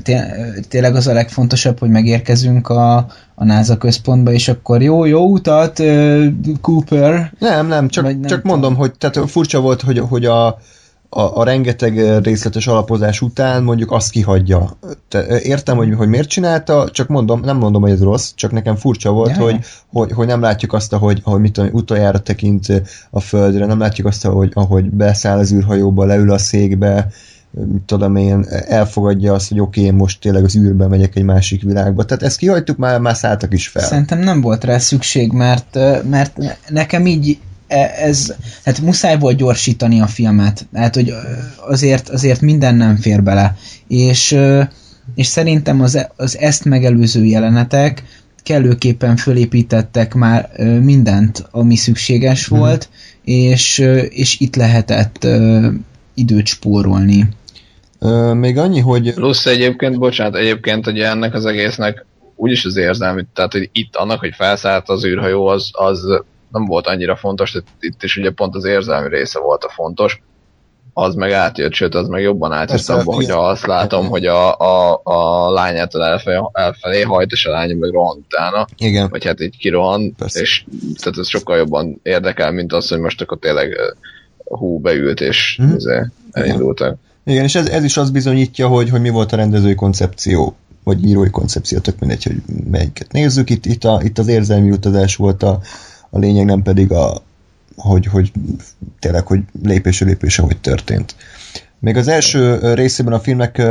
tényleg 0.68 0.96
az 0.96 1.08
a 1.08 1.14
legfontosabb, 1.14 1.80
hogy 1.80 1.90
megérkezünk 1.90 2.70
a, 2.70 2.98
a 3.36 3.44
NASA 3.44 3.78
központba, 3.78 4.32
és 4.32 4.48
akkor 4.48 4.82
jó, 4.82 5.06
jó 5.06 5.32
utat, 5.32 5.84
Cooper. 6.62 7.34
Nem, 7.40 7.68
nem, 7.68 7.88
csak, 7.88 8.06
csak 8.06 8.30
nem 8.30 8.42
mondom, 8.44 8.76
hogy 8.76 8.92
tehát 8.98 9.30
furcsa 9.30 9.60
volt, 9.60 9.82
hogy, 9.82 10.00
hogy 10.00 10.26
a, 10.26 10.60
a, 11.10 11.22
a 11.22 11.44
rengeteg 11.44 12.24
részletes 12.24 12.68
alapozás 12.68 13.22
után 13.22 13.64
mondjuk 13.64 13.92
azt 13.92 14.12
kihagyja. 14.12 14.78
Te, 15.08 15.42
értem, 15.42 15.78
hogy, 15.78 15.94
hogy 15.94 16.08
miért 16.08 16.30
csinálta, 16.30 16.90
csak 16.92 17.08
mondom, 17.08 17.40
nem 17.40 17.58
mondom, 17.58 17.82
hogy 17.82 17.92
ez 17.92 18.02
rossz, 18.02 18.32
csak 18.36 18.52
nekem 18.52 18.76
furcsa 18.76 19.12
volt, 19.12 19.36
ja, 19.36 19.44
hogy, 19.44 19.54
ja. 19.54 19.60
hogy, 19.88 20.12
hogy 20.12 20.28
nem 20.28 20.42
látjuk 20.42 20.74
azt, 20.74 20.94
ahogy, 20.94 21.22
ahogy 21.24 21.42
mit 21.42 21.52
tudom, 21.54 21.70
utoljára 21.74 22.20
tekint 22.20 22.84
a 23.10 23.20
földre, 23.20 23.66
nem 23.66 23.80
látjuk 23.80 24.08
azt, 24.08 24.26
ahogy, 24.26 24.52
ahogy 24.54 24.90
beszáll 24.90 25.38
az 25.38 25.52
űrhajóba, 25.52 26.06
leül 26.06 26.32
a 26.32 26.38
székbe, 26.38 27.08
mit 27.52 27.82
tudom 27.82 28.16
én, 28.16 28.46
elfogadja 28.68 29.34
azt, 29.34 29.50
hogy 29.50 29.60
oké, 29.60 29.86
okay, 29.86 29.98
most 29.98 30.22
tényleg 30.22 30.44
az 30.44 30.56
űrbe 30.56 30.88
megyek 30.88 31.16
egy 31.16 31.24
másik 31.24 31.62
világba. 31.62 32.04
Tehát 32.04 32.24
ezt 32.24 32.38
kihagytuk, 32.38 32.78
már, 32.78 33.00
már 33.00 33.16
szálltak 33.16 33.54
is 33.54 33.68
fel. 33.68 33.84
Szerintem 33.84 34.20
nem 34.20 34.42
volt 34.42 34.64
rá 34.64 34.78
szükség, 34.78 35.32
mert, 35.32 35.80
mert 36.10 36.40
nekem 36.70 37.06
így 37.06 37.40
ez, 37.68 38.36
hát 38.66 38.82
muszáj 38.82 39.18
volt 39.18 39.38
gyorsítani 39.38 40.02
a 40.02 40.08
filmet, 40.08 40.68
hát 40.74 40.96
hogy 40.96 41.14
azért, 41.68 42.10
azért 42.10 42.42
minden 42.42 42.76
nem 42.76 42.96
fér 42.96 43.24
bele, 43.24 43.56
és, 43.88 44.38
és 45.16 45.26
szerintem 45.28 45.82
az, 45.82 45.96
e- 45.96 46.12
az 46.16 46.38
ezt 46.38 46.66
megelőző 46.66 47.26
jelenetek 47.26 48.04
kellőképpen 48.44 49.16
fölépítettek 49.16 50.14
már 50.14 50.50
mindent, 50.82 51.48
ami 51.52 51.76
szükséges 51.76 52.48
Mhm. 52.48 52.60
volt, 52.60 52.90
és, 53.24 53.80
ö, 53.80 53.98
és 53.98 54.40
itt 54.40 54.56
lehetett 54.56 55.28
időt 56.14 56.46
spórolni. 56.46 57.28
Ö, 58.00 58.34
még 58.34 58.58
annyi, 58.58 58.80
hogy 58.80 59.14
Plusz 59.14 59.46
egyébként, 59.46 59.98
bocsánat, 60.00 60.36
egyébként 60.36 60.88
ugye 60.88 61.10
ennek 61.10 61.34
az 61.34 61.46
egésznek 61.46 62.06
úgyis 62.36 62.66
az 62.66 62.78
érzelmi, 62.78 63.26
tehát 63.34 63.52
hogy 63.52 63.70
itt 63.72 63.96
annak, 63.96 64.20
hogy 64.20 64.34
felszállt 64.36 64.90
az 64.90 65.06
űrhajó, 65.06 65.46
az, 65.48 65.70
az 65.72 66.00
nem 66.52 66.66
volt 66.66 66.88
annyira 66.88 67.16
fontos, 67.16 67.52
tehát 67.52 67.68
itt 67.80 68.04
is 68.04 68.18
ugye 68.18 68.32
pont 68.32 68.56
az 68.56 68.66
érzelmi 68.66 69.10
része 69.10 69.40
volt 69.40 69.64
a 69.64 69.70
fontos, 69.70 70.22
az 70.94 71.16
meg 71.16 71.32
átjött, 71.32 71.74
sőt, 71.74 71.96
az 71.96 72.08
meg 72.08 72.22
jobban 72.22 72.52
átjött 72.52 72.88
abban, 72.90 73.02
igen. 73.04 73.16
hogyha 73.16 73.48
azt 73.48 73.66
látom, 73.66 74.08
hogy 74.08 74.26
a, 74.26 74.58
a, 74.60 75.02
a 75.04 75.50
lányától 75.52 76.04
elfelé, 76.04 76.40
elfelé 76.52 77.02
hajt, 77.02 77.32
és 77.32 77.46
a 77.46 77.50
lány 77.52 77.78
meg 77.78 77.92
rohan 77.92 78.18
utána, 78.18 78.68
igen, 78.78 79.10
vagy 79.10 79.26
hát 79.26 79.42
így 79.42 79.58
kirohan, 79.58 80.16
Persze. 80.16 80.40
és 80.40 80.64
tehát 81.02 81.20
ez 81.20 81.28
sokkal 81.28 81.58
jobban 81.58 82.00
érdekel, 82.04 82.52
mint 82.52 82.74
az, 82.74 82.88
hogy 82.88 83.00
most 83.00 83.22
akkor 83.22 83.38
tényleg 83.40 83.78
hú 84.44 84.80
beült, 84.80 85.22
és 85.22 85.58
Mhm. 85.62 85.72
mm. 85.72 86.02
elindultak. 86.32 86.98
igen, 87.26 87.44
és 87.44 87.56
ez, 87.56 87.68
ez 87.70 87.84
is 87.84 87.98
azt 87.98 88.12
bizonyítja, 88.12 88.68
hogy, 88.68 88.90
hogy 88.90 89.02
mi 89.02 89.10
volt 89.10 89.32
a 89.32 89.36
rendezői 89.36 89.76
koncepció, 89.76 90.56
vagy 90.84 91.06
írói 91.06 91.30
koncepció, 91.30 91.80
tök 91.80 92.00
mindegy, 92.00 92.24
hogy 92.24 92.36
melyiket 92.72 93.12
nézzük. 93.12 93.50
Itt, 93.50 93.66
itt, 93.66 93.84
a, 93.84 94.02
itt 94.04 94.18
az 94.18 94.28
érzelmi 94.28 94.72
utazás 94.72 95.16
volt 95.16 95.44
a, 95.44 95.60
a 96.18 96.20
lényeg, 96.20 96.46
nem 96.46 96.62
pedig 96.62 96.92
a, 96.92 97.22
hogy, 97.76 98.06
hogy 98.06 98.32
tényleg, 99.00 99.28
hogy 99.28 99.40
lépésről 99.64 100.10
lépésre, 100.10 100.44
hogy 100.44 100.58
történt. 100.58 101.16
Még 101.80 101.98
az 101.98 102.08
első 102.08 102.74
részében 102.74 103.14
a 103.14 103.20
filmnek 103.20 103.62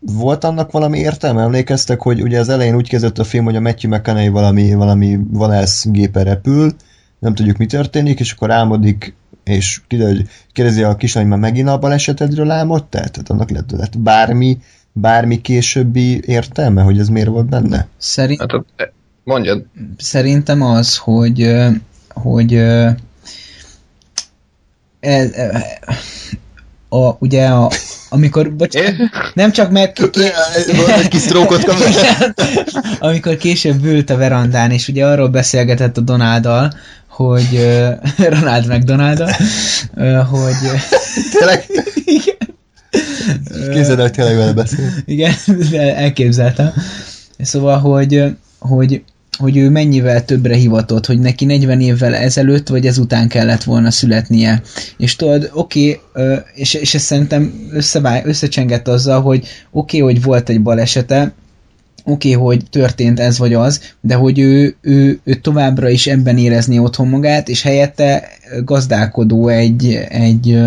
volt 0.00 0.44
annak 0.44 0.70
valami 0.70 0.98
értelme? 0.98 1.42
Emlékeztek, 1.42 2.00
hogy 2.00 2.22
ugye 2.22 2.38
az 2.38 2.48
elején 2.48 2.74
úgy 2.74 2.88
kezdett 2.88 3.18
a 3.18 3.24
film, 3.24 3.44
hogy 3.44 3.56
a 3.56 3.60
Matthew 3.60 3.90
McConaughey 3.90 4.28
valami, 4.28 4.74
valami 4.74 5.18
valászgépen 5.30 6.24
repül, 6.24 6.74
nem 7.18 7.34
tudjuk 7.34 7.56
mi 7.56 7.66
történik, 7.66 8.20
és 8.20 8.32
akkor 8.32 8.50
álmodik, 8.50 9.14
és 9.44 9.80
kiderül, 9.86 10.14
hogy 10.14 10.28
kérdezi 10.52 10.82
a 10.82 10.96
kislány, 10.96 11.26
már 11.26 11.38
megint 11.38 11.68
a 11.68 11.78
balesetedről 11.78 12.50
álmodtál? 12.50 13.08
Tehát 13.08 13.30
annak 13.30 13.50
lett, 13.50 13.70
lett 13.70 13.98
bármi, 13.98 14.58
bármi 14.92 15.40
későbbi 15.40 16.20
értelme, 16.24 16.82
hogy 16.82 16.98
ez 16.98 17.08
miért 17.08 17.28
volt 17.28 17.48
benne? 17.48 17.86
Szerint, 17.98 18.40
Hát, 18.40 18.92
mondjad, 19.26 19.64
szerintem 19.96 20.62
az, 20.62 20.96
hogy, 20.96 21.54
hogy 22.14 22.54
ez, 25.00 25.30
a, 26.88 27.16
ugye 27.18 27.46
a, 27.46 27.70
amikor, 28.08 28.54
bocsánat, 28.54 28.94
nem 29.34 29.52
csak 29.52 29.70
meg, 29.70 29.98
Egy 30.96 31.08
kis 31.08 31.20
sztrókot 31.20 31.64
amikor 32.98 33.36
később 33.36 33.84
ült 33.84 34.10
a 34.10 34.16
verandán, 34.16 34.70
és 34.70 34.88
ugye 34.88 35.06
arról 35.06 35.28
beszélgetett 35.28 35.96
a 35.96 36.00
Donáldal, 36.00 36.72
hogy 37.08 37.48
uh, 37.52 37.92
Ronald 38.38 38.66
mcdonald 38.66 39.20
uh, 39.20 40.18
hogy 40.28 40.54
Tényleg, 41.32 41.64
igen, 42.04 42.36
képzeld 43.72 43.98
el, 43.98 44.04
hogy 44.04 44.12
tényleg 44.12 44.36
vele 44.36 44.52
beszél. 44.52 44.90
igen, 45.04 45.34
de 45.70 45.96
elképzeltem. 45.96 46.72
Szóval, 47.38 47.78
hogy, 47.78 48.24
hogy, 48.58 49.02
hogy 49.36 49.56
ő 49.56 49.70
mennyivel 49.70 50.24
többre 50.24 50.54
hivatott, 50.54 51.06
hogy 51.06 51.18
neki 51.18 51.44
40 51.44 51.80
évvel 51.80 52.14
ezelőtt 52.14 52.68
vagy 52.68 52.86
ezután 52.86 53.28
kellett 53.28 53.62
volna 53.62 53.90
születnie. 53.90 54.62
És 54.96 55.16
tudod, 55.16 55.50
oké, 55.52 56.00
okay, 56.14 56.38
és, 56.54 56.74
és 56.74 56.94
ezt 56.94 57.04
szerintem 57.04 57.68
összevág, 57.70 58.26
összecsengett 58.26 58.88
azzal, 58.88 59.20
hogy 59.20 59.38
oké, 59.70 60.00
okay, 60.00 60.12
hogy 60.12 60.22
volt 60.22 60.48
egy 60.48 60.62
balesete, 60.62 61.34
oké, 62.04 62.34
okay, 62.34 62.46
hogy 62.46 62.62
történt 62.70 63.20
ez 63.20 63.38
vagy 63.38 63.54
az, 63.54 63.80
de 64.00 64.14
hogy 64.14 64.38
ő, 64.38 64.76
ő, 64.80 65.20
ő 65.24 65.34
továbbra 65.34 65.88
is 65.88 66.06
ebben 66.06 66.38
érezni 66.38 66.78
otthon 66.78 67.08
magát, 67.08 67.48
és 67.48 67.62
helyette 67.62 68.28
gazdálkodó 68.64 69.48
egy, 69.48 69.98
egy, 70.08 70.58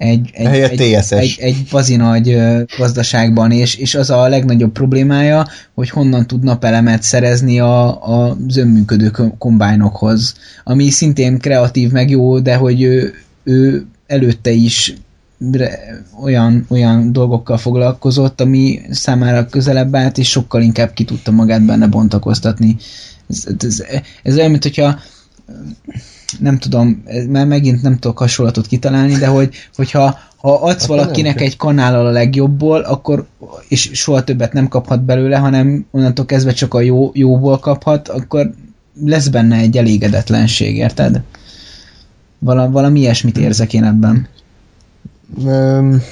egy, 0.00 0.30
egy, 0.32 0.46
Helyett 0.46 0.70
egy, 0.70 0.98
TSS. 1.00 1.10
egy, 1.12 1.36
egy 1.40 1.66
bazi 1.70 1.96
nagy 1.96 2.38
gazdaságban, 2.78 3.50
és, 3.50 3.74
és 3.74 3.94
az 3.94 4.10
a 4.10 4.28
legnagyobb 4.28 4.72
problémája, 4.72 5.46
hogy 5.74 5.90
honnan 5.90 6.26
tud 6.26 6.42
napelemet 6.42 7.02
szerezni 7.02 7.60
a, 7.60 8.04
a 8.26 8.36
önműködő 8.56 9.10
kom- 9.10 9.38
kombájnokhoz, 9.38 10.34
ami 10.64 10.90
szintén 10.90 11.38
kreatív 11.38 11.90
meg 11.90 12.10
jó, 12.10 12.38
de 12.38 12.54
hogy 12.54 12.82
ő, 12.82 13.14
ő 13.44 13.86
előtte 14.06 14.50
is 14.50 14.94
olyan, 16.22 16.66
olyan 16.68 17.12
dolgokkal 17.12 17.58
foglalkozott, 17.58 18.40
ami 18.40 18.80
számára 18.90 19.46
közelebb 19.46 19.96
állt, 19.96 20.18
és 20.18 20.28
sokkal 20.28 20.62
inkább 20.62 20.92
ki 20.92 21.04
tudta 21.04 21.30
magát 21.30 21.62
benne 21.62 21.86
bontakoztatni. 21.86 22.76
Ez, 23.28 23.44
ez, 23.58 23.84
ez 24.22 24.36
olyan, 24.36 24.50
mint 24.50 24.62
hogyha 24.62 24.98
nem 26.38 26.58
tudom, 26.58 27.04
már 27.28 27.46
megint 27.46 27.82
nem 27.82 27.98
tudok 27.98 28.18
hasonlatot 28.18 28.66
kitalálni, 28.66 29.14
de 29.14 29.26
hogy, 29.26 29.54
hogyha 29.74 30.18
ha 30.36 30.54
adsz 30.54 30.84
Akkor 30.84 30.96
valakinek 30.96 31.40
egy 31.40 31.56
kanállal 31.56 32.06
a 32.06 32.10
legjobbból, 32.10 32.80
akkor 32.80 33.26
és 33.68 33.90
soha 33.92 34.24
többet 34.24 34.52
nem 34.52 34.68
kaphat 34.68 35.02
belőle, 35.02 35.36
hanem 35.36 35.86
onnantól 35.90 36.26
kezdve 36.26 36.52
csak 36.52 36.74
a 36.74 36.80
jó, 36.80 37.10
jóból 37.14 37.58
kaphat, 37.58 38.08
akkor 38.08 38.50
lesz 39.04 39.28
benne 39.28 39.56
egy 39.56 39.76
elégedetlenség, 39.76 40.76
érted? 40.76 41.22
Vala, 42.38 42.70
valami 42.70 43.00
ilyesmit 43.00 43.38
érzek 43.38 43.72
én 43.72 43.84
ebben. 43.84 44.28
Um, 45.44 46.02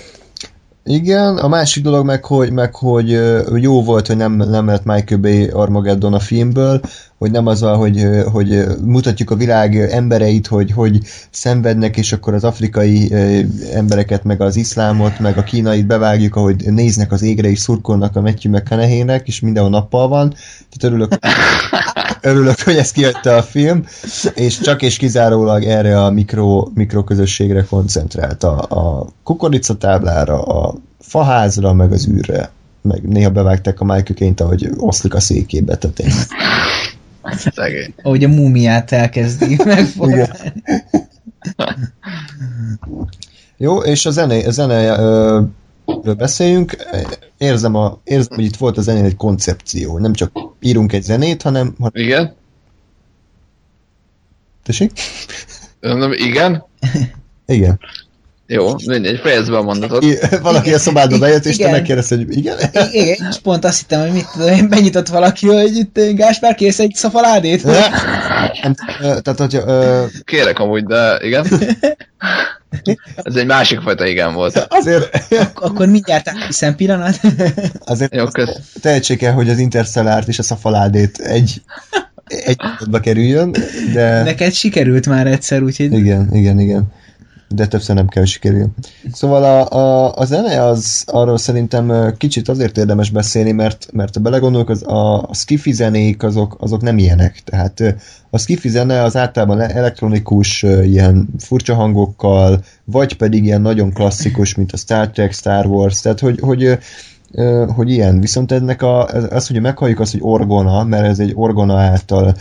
igen, 0.89 1.36
a 1.36 1.49
másik 1.49 1.82
dolog 1.82 2.05
meg, 2.05 2.24
hogy, 2.24 2.53
meg, 2.53 2.74
hogy 2.74 3.11
jó 3.55 3.82
volt, 3.82 4.07
hogy 4.07 4.16
nem, 4.16 4.32
nem 4.32 4.66
lett 4.66 4.84
Michael 4.84 5.20
Bay 5.20 5.49
Armageddon 5.49 6.14
a 6.14 6.18
filmből, 6.18 6.80
hogy 7.18 7.30
nem 7.30 7.47
az 7.47 7.61
van, 7.61 7.76
hogy, 7.76 8.07
hogy 8.32 8.64
mutatjuk 8.84 9.30
a 9.30 9.36
világ 9.36 9.76
embereit, 9.76 10.47
hogy 10.47 10.72
hogy 10.72 11.01
szenvednek, 11.30 11.97
és 11.97 12.12
akkor 12.12 12.34
az 12.34 12.45
afrikai 12.45 13.12
embereket, 13.72 14.24
meg 14.24 14.41
az 14.41 14.57
iszlámot, 14.57 15.18
meg 15.18 15.39
a 15.39 15.43
kínait 15.43 15.86
bevágjuk, 15.86 16.36
ahogy 16.36 16.72
néznek 16.72 17.12
az 17.12 17.22
égre, 17.22 17.49
és 17.49 17.59
szurkolnak 17.59 18.16
a 18.16 18.20
Matthew 18.20 18.53
McConaughey-nek, 18.53 19.28
és 19.28 19.41
mindenhol 19.41 19.72
nappal 19.72 20.09
van. 20.09 20.28
Tehát 20.28 20.82
örülök, 20.82 21.12
örülök, 22.21 22.61
hogy 22.61 22.77
ezt 22.77 22.93
kiadta 22.93 23.37
a 23.37 23.43
film, 23.43 23.85
és 24.35 24.59
csak 24.59 24.83
és 24.83 24.97
kizárólag 24.97 25.64
erre 25.64 26.05
a 26.05 26.11
mikro, 26.11 26.69
mikroközösségre 26.75 27.62
koncentrált 27.62 28.45
a, 28.45 28.62
a 28.69 29.07
kukoricatáblára, 29.23 30.43
a 30.43 30.75
faházra, 31.01 31.73
meg 31.73 31.93
az 31.93 32.09
űrre. 32.09 32.51
Meg 32.83 33.09
néha 33.09 33.31
bevágták 33.31 33.81
a 33.81 34.03
Caine-t, 34.03 34.41
ahogy 34.41 34.71
oszlik 34.77 35.14
a 35.14 35.21
székébe, 35.21 35.77
tehát 35.77 35.99
én. 35.99 36.12
Szegény. 37.55 37.95
Ahogy 38.03 38.25
a 38.25 38.29
múmiát 38.29 38.93
elkezdi 38.93 39.57
megfogni. 39.64 40.29
Jó, 43.57 43.79
és 43.79 44.07
a 44.07 44.11
zene, 44.11 44.47
a 44.47 44.51
zene 44.51 44.99
ö, 44.99 45.41
beszéljünk. 46.16 46.77
Érzem, 47.39 47.74
a, 47.74 48.01
érzem, 48.05 48.36
hogy 48.36 48.45
itt 48.45 48.57
volt 48.57 48.78
a 48.78 48.80
zenén 48.80 49.05
egy 49.05 49.16
koncepció. 49.16 49.99
Nem 49.99 50.12
csak 50.12 50.30
írunk 50.61 50.93
egy 50.93 51.03
zenét, 51.03 51.43
hanem... 51.43 51.74
Ha, 51.80 51.91
Igen? 51.93 52.36
tessék? 54.62 54.93
Nem, 55.80 56.12
igen? 56.12 56.64
Igen. 57.47 57.80
Jó, 58.51 58.74
mindegy, 58.86 59.20
fejezd 59.20 59.51
be 59.51 59.57
a 59.57 59.62
mondatot. 59.62 60.05
I, 60.05 60.18
valaki 60.43 60.74
a 60.74 60.78
szobádba 60.78 61.18
bejött, 61.18 61.45
és 61.45 61.57
te 61.57 61.62
Igen. 61.62 61.74
megkérdezte, 61.74 62.16
hogy 62.16 62.36
igen? 62.36 62.59
Igen, 62.72 63.16
és 63.30 63.39
pont 63.43 63.64
azt 63.64 63.78
hittem, 63.78 64.01
hogy 64.01 64.12
mit 64.12 64.26
tudom 64.32 64.49
én, 64.49 64.68
benyitott 64.68 65.09
valaki, 65.09 65.47
hogy 65.47 65.76
itt 65.76 65.99
eh, 65.99 66.12
Gáspár 66.14 66.55
kész 66.55 66.78
egy 66.78 66.95
szafaládét. 66.95 67.64
Nem, 68.62 68.74
Tehát, 68.99 69.39
hogy 69.39 69.55
ö, 69.55 70.05
Kérek 70.24 70.59
amúgy, 70.59 70.84
de 70.84 71.18
igen. 71.22 71.47
Ez 73.23 73.35
egy 73.37 73.47
másik 73.47 73.81
fajta 73.81 74.07
igen 74.07 74.35
volt. 74.35 74.66
azért, 74.69 75.14
Ak- 75.31 75.59
Akkor 75.59 75.87
mindjárt 75.89 76.29
átviszem 76.29 76.75
pillanat. 76.77 77.21
azért 77.85 78.14
Jó, 78.14 78.27
kösz. 78.27 78.57
tehetség 78.81 79.19
kell, 79.19 79.33
hogy 79.33 79.49
az 79.51 79.59
Interstellárt 79.59 80.29
és 80.29 80.39
a 80.39 80.43
szafaládét 80.43 81.19
egy 81.19 81.62
egy 82.29 82.61
kerüljön, 83.01 83.55
de... 83.93 84.23
Neked 84.23 84.53
sikerült 84.53 85.07
már 85.07 85.27
egyszer, 85.27 85.62
úgyhogy 85.62 85.93
Igen, 85.93 86.29
igen, 86.35 86.59
igen. 86.61 86.93
De 87.49 87.66
többször 87.66 87.94
nem 87.96 88.09
kell 88.09 88.24
sikerüljön. 88.24 88.74
Szóval 89.12 89.44
a, 89.44 89.70
a, 89.70 90.14
a 90.16 90.24
zene 90.24 90.62
az 90.62 91.03
arról 91.07 91.38
szerintem 91.38 92.14
kicsit 92.16 92.49
azért 92.49 92.78
érdemes 92.78 93.11
beszélni, 93.11 93.53
mert, 93.53 93.88
mert 93.92 94.14
ha 94.14 94.20
belegondolok, 94.20 94.68
az, 94.68 94.82
a, 94.82 95.22
a 95.22 95.34
skifi 95.34 95.72
zenék 95.72 96.22
azok, 96.22 96.57
azok 96.61 96.80
nem 96.80 96.99
ilyenek. 96.99 97.40
Tehát 97.44 97.94
a 98.30 98.38
skifi 98.38 98.68
zene 98.68 99.03
az 99.03 99.16
általában 99.16 99.61
elektronikus, 99.61 100.62
ilyen 100.62 101.28
furcsa 101.38 101.74
hangokkal, 101.74 102.61
vagy 102.84 103.16
pedig 103.16 103.44
ilyen 103.44 103.61
nagyon 103.61 103.92
klasszikus, 103.92 104.55
mint 104.55 104.72
a 104.72 104.76
Star 104.76 105.11
Trek, 105.11 105.32
Star 105.32 105.66
Wars, 105.66 106.01
tehát 106.01 106.20
hogy, 106.20 106.40
hogy 106.40 106.78
hogy 107.74 107.90
ilyen. 107.90 108.20
Viszont 108.20 108.53
ennek 108.53 108.82
a, 108.82 109.05
az, 109.07 109.46
hogy 109.46 109.61
meghalljuk 109.61 110.01
azt, 110.01 110.12
hogy 110.12 110.20
orgona, 110.22 110.84
mert 110.84 111.07
ez 111.07 111.18
egy 111.18 111.32
orgona 111.34 111.78
által 111.78 112.34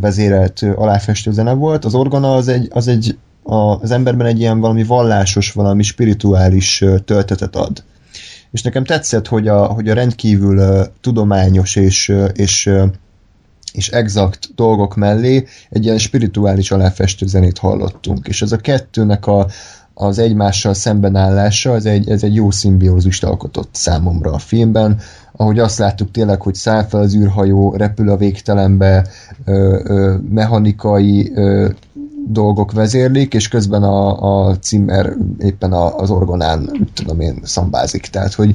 vezérelt 0.00 0.62
aláfestő 0.74 1.32
zene 1.32 1.52
volt, 1.52 1.84
az 1.84 1.94
orgona 1.94 2.34
az 2.34 2.48
egy, 2.48 2.68
az 2.70 2.88
egy 2.88 3.16
az 3.44 3.90
emberben 3.90 4.26
egy 4.26 4.38
ilyen 4.38 4.60
valami 4.60 4.84
vallásos, 4.84 5.52
valami 5.52 5.82
spirituális 5.82 6.84
töltetet 7.04 7.56
ad. 7.56 7.84
És 8.50 8.62
nekem 8.62 8.84
tetszett, 8.84 9.26
hogy 9.28 9.48
a, 9.48 9.64
hogy 9.64 9.88
a 9.88 9.94
rendkívül 9.94 10.86
tudományos 11.00 11.76
és, 11.76 12.14
és, 12.34 12.70
és 13.72 13.88
exakt 13.88 14.48
dolgok 14.54 14.96
mellé 14.96 15.46
egy 15.70 15.84
ilyen 15.84 15.98
spirituális 15.98 16.70
aláfestő 16.70 17.26
zenét 17.26 17.58
hallottunk. 17.58 18.28
És 18.28 18.42
ez 18.42 18.52
a 18.52 18.56
kettőnek 18.56 19.26
a, 19.26 19.46
az 19.94 20.18
egymással 20.18 20.74
szembenállása, 20.74 21.74
ez 21.74 21.84
egy, 21.84 22.10
ez 22.10 22.22
egy 22.22 22.34
jó 22.34 22.50
szimbiózust 22.50 23.24
alkotott 23.24 23.74
számomra 23.74 24.32
a 24.32 24.38
filmben, 24.38 25.00
ahogy 25.32 25.58
azt 25.58 25.78
láttuk 25.78 26.10
tényleg, 26.10 26.42
hogy 26.42 26.54
száll 26.54 26.84
fel 26.84 27.00
az 27.00 27.14
űrhajó, 27.14 27.74
repül 27.76 28.08
a 28.08 28.16
végtelenbe, 28.16 29.06
ö, 29.44 29.80
ö, 29.84 30.16
mechanikai 30.30 31.32
ö, 31.34 31.68
dolgok 32.28 32.72
vezérlik, 32.72 33.34
és 33.34 33.48
közben 33.48 33.82
a, 33.82 34.48
a 34.48 34.56
címer 34.58 35.12
éppen 35.38 35.72
a, 35.72 35.96
az 35.96 36.10
orgonán, 36.10 36.88
tudom 36.94 37.20
én, 37.20 37.38
szambázik. 37.42 38.06
Tehát, 38.06 38.34
hogy, 38.34 38.54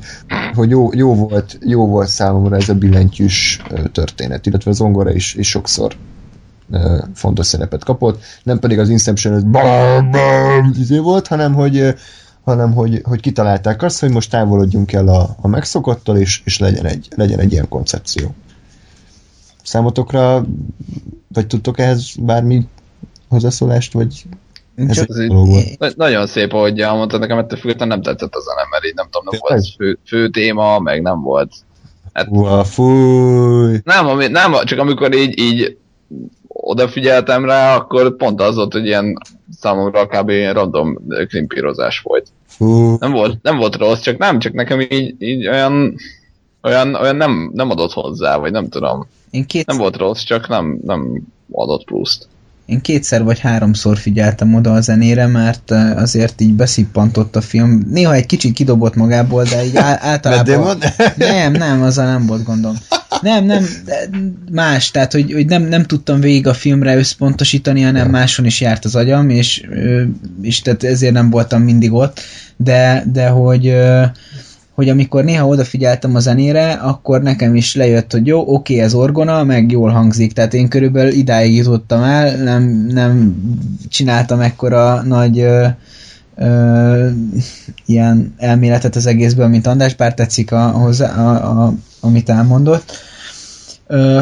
hogy 0.54 0.70
jó, 0.70 0.90
jó, 0.94 1.16
volt, 1.16 1.60
jó 1.66 1.88
volt 1.88 2.08
számomra 2.08 2.56
ez 2.56 2.70
a 2.70 2.74
billentyűs 2.74 3.62
történet, 3.92 4.46
illetve 4.46 4.70
az 4.70 4.78
zongora 4.78 5.14
is, 5.14 5.34
is 5.34 5.50
sokszor 5.50 5.96
fontos 7.14 7.46
szerepet 7.46 7.84
kapott, 7.84 8.24
nem 8.44 8.60
pedig 8.60 8.80
az 8.80 8.90
Inception 8.90 9.34
ez 9.34 9.44
izé 10.80 10.98
volt, 10.98 11.28
hanem 11.28 11.54
hogy 11.54 11.96
hanem 12.44 12.74
hogy, 12.74 13.02
hogy 13.04 13.20
kitalálták 13.20 13.82
azt, 13.82 14.00
hogy 14.00 14.12
most 14.12 14.30
távolodjunk 14.30 14.92
el 14.92 15.08
a, 15.08 15.36
a 15.42 15.48
megszokottal, 15.48 16.18
és, 16.18 16.42
és 16.46 16.60
legyen, 16.60 16.86
egy, 16.86 17.08
legyen 17.16 17.40
egy 17.40 17.52
ilyen 17.52 17.68
koncepció. 17.70 18.34
Számotokra, 19.64 20.46
vagy 21.28 21.48
tudtok 21.48 21.80
ehhez 21.80 22.16
bármi 22.20 22.68
hozzászólást, 23.30 23.94
vagy 23.94 24.24
ez 24.76 24.96
Csak 24.96 25.18
egy 25.18 25.28
volt? 25.28 25.96
Nagyon 25.96 26.28
szép, 26.28 26.54
ahogy 26.54 26.82
elmondtad, 26.82 27.20
nekem 27.20 27.38
ettől 27.38 27.60
függetlenül 27.60 27.94
nem 27.96 28.04
tetszett 28.04 28.36
az 28.36 28.48
a 28.48 28.68
mert 28.70 28.86
így 28.86 28.96
nem 28.96 29.08
tudom, 29.12 29.28
nem 29.32 29.40
volt 29.42 29.68
fő, 29.78 30.00
fő 30.06 30.30
téma, 30.30 30.80
meg 30.80 31.02
nem 31.02 31.22
volt. 31.22 31.52
Hát, 32.14 32.28
Ua, 32.30 32.64
fúj. 32.64 33.80
Nem, 33.84 34.08
ami, 34.08 34.28
nem, 34.28 34.54
csak 34.64 34.80
amikor 34.80 35.16
így, 35.16 35.40
így 35.40 35.78
odafigyeltem 36.48 37.46
rá, 37.46 37.76
akkor 37.76 38.16
pont 38.16 38.42
az 38.42 38.56
volt, 38.56 38.74
hogy 38.74 38.86
ilyen 38.86 39.18
számomra 39.60 40.08
kb. 40.08 40.30
ilyen 40.30 40.54
random 40.54 40.98
krimpírozás 41.28 42.00
volt. 42.00 42.28
Fú. 42.48 42.96
Nem 43.00 43.12
volt, 43.12 43.42
nem 43.42 43.58
volt 43.58 43.76
rossz, 43.76 44.02
csak 44.02 44.18
nem, 44.18 44.40
csak 44.40 44.54
nekem 44.54 44.80
így, 44.80 45.16
így 45.22 45.48
olyan, 45.48 45.96
olyan, 46.62 46.96
olyan 46.96 47.16
nem, 47.16 47.52
nem 47.54 47.70
adott 47.70 47.94
hozzá, 47.94 48.38
vagy 48.38 48.52
nem 48.52 48.70
tudom. 48.70 49.08
Én 49.30 49.46
két... 49.46 49.66
Nem 49.66 49.78
volt 49.78 49.98
rossz, 49.98 50.24
csak 50.24 50.48
nem, 50.48 50.80
nem 50.86 51.22
adott 51.52 51.84
pluszt. 51.84 52.28
Én 52.70 52.82
kétszer 52.82 53.24
vagy 53.24 53.40
háromszor 53.40 53.98
figyeltem 53.98 54.56
oda 54.56 54.74
a 54.74 54.82
zenére, 54.82 55.28
mert 55.28 55.72
azért 55.96 56.42
így 56.42 56.54
beszippantott 56.54 57.36
a 57.36 57.42
film. 57.42 57.84
Néha 57.92 58.14
egy 58.14 58.26
kicsit 58.26 58.54
kidobott 58.54 58.96
magából, 58.96 59.44
de 59.44 59.66
így 59.66 59.76
általában... 59.76 60.78
nem, 61.18 61.52
nem, 61.52 61.82
azzal 61.82 62.06
nem 62.06 62.26
volt 62.26 62.44
gondom. 62.44 62.76
Nem, 63.22 63.46
nem, 63.46 63.66
más, 64.52 64.92
tehát 64.92 65.12
hogy, 65.12 65.32
hogy 65.32 65.46
nem, 65.46 65.64
nem 65.64 65.84
tudtam 65.84 66.20
végig 66.20 66.48
a 66.48 66.54
filmre 66.54 66.98
összpontosítani, 66.98 67.82
hanem 67.82 68.10
máson 68.10 68.46
is 68.46 68.62
járt 68.62 68.86
az 68.86 68.96
agyam, 68.96 69.30
és, 69.30 69.68
és 70.42 70.62
tehát 70.62 70.84
ezért 70.84 71.14
nem 71.14 71.30
voltam 71.30 71.62
mindig 71.62 71.94
ott, 71.94 72.22
de, 72.58 73.04
de 73.12 73.28
hogy 73.28 73.76
hogy 74.80 74.90
amikor 74.90 75.24
néha 75.24 75.48
odafigyeltem 75.48 76.16
a 76.16 76.20
zenére, 76.20 76.72
akkor 76.72 77.22
nekem 77.22 77.56
is 77.56 77.76
lejött, 77.76 78.12
hogy 78.12 78.28
jó, 78.28 78.54
oké, 78.54 78.80
ez 78.80 78.94
orgona, 78.94 79.44
meg 79.44 79.72
jól 79.72 79.90
hangzik, 79.90 80.34
tehát 80.34 80.54
én 80.54 80.68
körülbelül 80.68 81.12
idáig 81.12 81.56
jutottam 81.56 82.04
el, 82.04 82.36
nem, 82.44 82.64
nem 82.90 83.36
csináltam 83.90 84.40
ekkora 84.40 85.02
nagy 85.02 85.40
ö, 85.40 85.68
ö, 86.36 87.08
ilyen 87.86 88.34
elméletet 88.38 88.96
az 88.96 89.06
egészből, 89.06 89.48
mint 89.48 89.68
András, 89.68 89.96
bár 89.96 90.14
tetszik 90.14 90.52
a, 90.52 90.68
hozzá, 90.68 91.16
a, 91.16 91.64
a, 91.64 91.74
amit 92.00 92.30
elmondott. 92.30 92.92
Ö, 93.88 94.20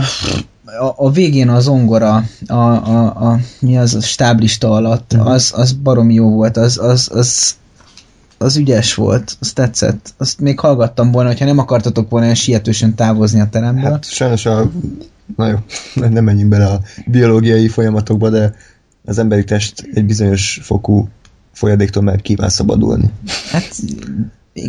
a, 0.80 0.94
a 0.96 1.12
végén 1.12 1.50
az 1.50 1.68
ongora, 1.68 2.24
a, 2.48 2.54
a, 2.54 3.06
a, 3.06 3.40
mi 3.60 3.78
az 3.78 3.96
a 3.96 4.02
stáblista 4.02 4.72
alatt, 4.72 5.14
mhm. 5.14 5.28
az, 5.28 5.54
az 5.56 5.72
baromi 5.72 6.14
jó 6.14 6.30
volt, 6.30 6.58
az, 6.58 6.78
az, 6.78 7.10
az 7.14 7.56
az 8.38 8.58
ügyes 8.58 8.94
volt, 8.94 9.38
az 9.40 9.54
tetszett. 9.54 10.14
Azt 10.18 10.40
még 10.40 10.60
hallgattam 10.60 11.12
volna, 11.12 11.30
hogyha 11.30 11.46
nem 11.46 11.58
akartatok 11.58 12.10
volna 12.10 12.26
olyan 12.26 12.38
sietősen 12.38 12.96
távozni 12.96 13.40
a 13.40 13.50
teremből. 13.50 13.92
Hát 13.92 14.06
sajnos 14.06 14.46
a... 14.46 14.72
Na 15.36 15.48
jó, 15.48 15.58
nem 16.10 16.24
menjünk 16.24 16.50
bele 16.50 16.66
a 16.66 16.82
biológiai 17.06 17.68
folyamatokba, 17.68 18.30
de 18.30 18.56
az 19.06 19.18
emberi 19.18 19.44
test 19.44 19.90
egy 19.94 20.06
bizonyos 20.06 20.60
fokú 20.64 21.10
folyadéktól 21.52 22.04
már 22.04 22.22
kíván 22.22 22.50
szabadulni. 22.50 23.10
Hát 23.52 23.80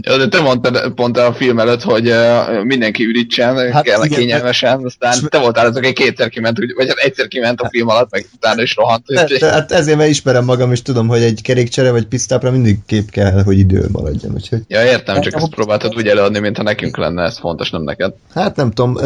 Ja, 0.03 0.17
de 0.17 0.29
te 0.29 0.41
mondtad 0.41 0.93
pont 0.95 1.19
a 1.19 1.33
film 1.33 1.59
előtt, 1.59 1.83
hogy 1.83 2.15
mindenki 2.63 3.05
ürítsen, 3.05 3.73
hát 3.73 3.85
kell 3.85 4.05
igen, 4.05 4.19
kényelmesen, 4.19 4.85
aztán 4.85 5.29
te 5.29 5.39
voltál 5.39 5.67
az, 5.67 5.77
aki 5.77 5.93
kétszer 5.93 6.29
kiment, 6.29 6.59
vagy 6.77 6.89
hát 6.89 6.97
egyszer 6.97 7.29
kiment 7.29 7.61
a 7.61 7.69
film 7.69 7.89
alatt, 7.89 8.11
meg 8.11 8.27
utána 8.35 8.63
is 8.63 8.77
rohant. 8.77 9.07
De, 9.07 9.29
de, 9.39 9.51
hát 9.51 9.73
ezért 9.73 9.97
mert 9.97 10.11
ismerem 10.11 10.45
magam, 10.45 10.73
és 10.73 10.83
tudom, 10.83 11.09
hogy 11.09 11.23
egy 11.23 11.43
kerékcsere 11.43 11.91
vagy 11.91 12.07
pisztápra 12.07 12.51
mindig 12.51 12.79
kép 12.87 13.11
kell, 13.11 13.43
hogy 13.43 13.59
idő 13.59 13.87
maradjon. 13.93 14.33
Úgyhogy... 14.35 14.63
Ja, 14.69 14.85
értem, 14.85 15.21
csak 15.21 15.35
ezt 15.35 15.49
próbáltad 15.49 15.97
úgy 15.97 16.07
előadni, 16.07 16.39
mintha 16.39 16.63
nekünk 16.63 16.97
lenne 16.97 17.23
ez 17.23 17.39
fontos, 17.39 17.71
nem 17.71 17.83
neked. 17.83 18.13
Hát 18.35 18.57
nem 18.57 18.71
tudom, 18.71 18.99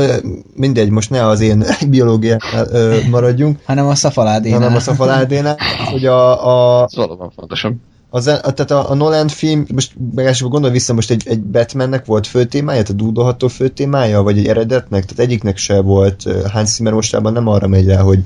mindegy, 0.54 0.90
most 0.90 1.10
ne 1.10 1.26
az 1.26 1.40
én 1.40 1.64
biológiánál 1.90 2.66
maradjunk. 3.10 3.58
hanem 3.64 3.86
a 3.86 3.94
szafaládénál. 3.94 4.58
Hanem 4.58 4.76
a 4.76 4.80
szafaládénál, 4.80 5.56
hogy 5.92 6.06
a... 6.06 6.80
a... 6.80 6.84
Ez 6.84 6.96
valóban 6.96 7.32
fontosabb 7.36 7.74
az, 8.14 8.26
a, 8.26 8.40
tehát 8.40 8.70
a, 8.70 8.90
a 8.90 8.94
Nolan 8.94 9.28
film, 9.28 9.66
most 9.74 9.92
megállásban 10.14 10.50
gondolj 10.50 10.72
vissza, 10.72 10.94
most 10.94 11.10
egy, 11.10 11.22
egy 11.26 11.40
Batmannek 11.40 12.04
volt 12.04 12.26
főtémája, 12.26 12.82
tehát 12.82 13.00
dúdolható 13.00 13.48
főtémája, 13.48 14.22
vagy 14.22 14.38
egy 14.38 14.46
eredetnek, 14.46 15.04
tehát 15.04 15.18
egyiknek 15.18 15.56
se 15.56 15.80
volt, 15.80 16.22
Hans 16.52 16.68
Zimmer 16.68 16.92
mostában 16.92 17.32
nem 17.32 17.46
arra 17.46 17.66
megy 17.66 17.86
rá, 17.86 18.00
hogy, 18.00 18.18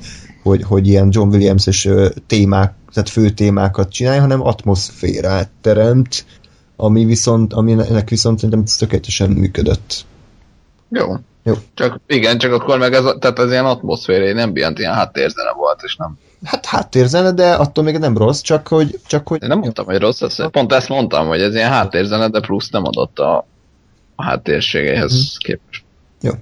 hogy, 0.43 0.63
hogy 0.63 0.89
ilyen 0.89 1.09
John 1.11 1.29
Williams-es 1.29 1.89
témák, 2.27 2.75
tehát 2.93 3.09
fő 3.09 3.31
témákat 3.31 3.91
csinálja, 3.91 4.21
hanem 4.21 4.47
atmoszférát 4.47 5.51
teremt, 5.61 6.25
ami 6.77 7.05
viszont, 7.05 7.53
aminek 7.53 8.09
viszont 8.09 8.39
szerintem 8.39 8.65
tökéletesen 8.79 9.31
működött. 9.31 10.05
Jó. 10.89 11.15
Jó. 11.43 11.55
Csak, 11.75 12.01
igen, 12.07 12.39
csak 12.39 12.53
akkor 12.53 12.79
meg 12.79 12.93
ez, 12.93 13.05
tehát 13.19 13.39
az 13.39 13.51
ilyen 13.51 13.67
atmoszférai, 13.67 14.33
nem 14.33 14.57
ilyen, 14.57 14.75
ilyen 14.77 14.95
háttérzene 14.95 15.53
volt, 15.53 15.81
és 15.83 15.97
nem 15.97 16.19
Hát 16.45 16.67
háttérzene, 16.67 17.33
de 17.33 17.53
attól 17.53 17.85
még 17.85 17.99
nem 17.99 18.17
rossz, 18.17 18.41
csak 18.41 18.69
hogy... 18.69 19.01
Csak 19.07 19.29
hogy... 19.29 19.43
Én 19.43 19.49
nem 19.49 19.59
mondtam, 19.59 19.85
hogy 19.85 19.99
rossz, 19.99 20.21
ezt, 20.21 20.49
pont 20.51 20.73
ezt 20.73 20.89
mondtam, 20.89 21.27
hogy 21.27 21.41
ez 21.41 21.55
ilyen 21.55 21.71
háttérzene, 21.71 22.29
de 22.29 22.41
plusz 22.41 22.71
nem 22.71 22.85
adott 22.85 23.19
a, 23.19 23.47
a 24.15 24.23
háttérségéhez 24.23 25.13
hmm. 25.13 25.21
képest. 25.39 25.85
Jó. 26.21 26.33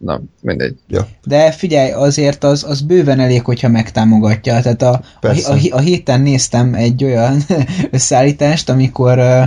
Na, 0.00 0.20
mindegy. 0.42 0.76
Jó. 0.88 1.00
De 1.24 1.52
figyelj, 1.52 1.90
azért 1.90 2.44
az, 2.44 2.64
az 2.64 2.80
bőven 2.80 3.20
elég, 3.20 3.44
hogyha 3.44 3.68
megtámogatja. 3.68 4.60
Tehát 4.60 4.82
a, 4.82 5.00
a, 5.20 5.26
a, 5.26 5.58
a 5.70 5.78
héten 5.78 6.20
néztem 6.20 6.74
egy 6.74 7.04
olyan 7.04 7.42
összeállítást, 7.90 8.68
amikor 8.68 9.18
uh, 9.18 9.44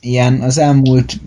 ilyen 0.00 0.40
az 0.40 0.58
elmúlt, 0.58 1.20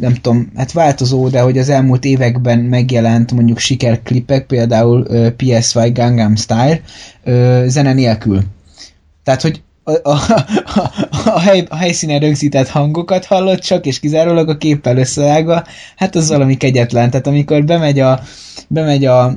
nem 0.00 0.14
tudom, 0.14 0.52
hát 0.56 0.72
változó, 0.72 1.28
de 1.28 1.40
hogy 1.40 1.58
az 1.58 1.68
elmúlt 1.68 2.04
években 2.04 2.58
megjelent 2.58 3.32
mondjuk 3.32 3.58
sikerklipek, 3.58 4.46
például 4.46 5.06
uh, 5.08 5.28
PSY 5.28 5.90
Gangnam 5.92 6.36
Style 6.36 6.80
uh, 7.24 7.64
zene 7.66 7.92
nélkül. 7.92 8.42
Tehát, 9.24 9.42
hogy 9.42 9.62
a, 9.84 9.92
a, 9.92 10.18
a, 10.74 10.90
a, 11.24 11.40
hely, 11.40 11.66
a 11.68 11.76
helyszínen 11.76 12.20
rögzített 12.20 12.68
hangokat 12.68 13.24
hallott 13.24 13.60
csak, 13.60 13.86
és 13.86 14.00
kizárólag 14.00 14.48
a 14.48 14.56
képpel 14.56 14.96
összeállva, 14.96 15.64
hát 15.96 16.14
az 16.14 16.28
valami 16.28 16.56
kegyetlen. 16.56 17.10
Tehát 17.10 17.26
amikor 17.26 17.64
bemegy 17.64 17.98
a, 17.98 18.20
bemegy 18.68 19.04
a 19.04 19.36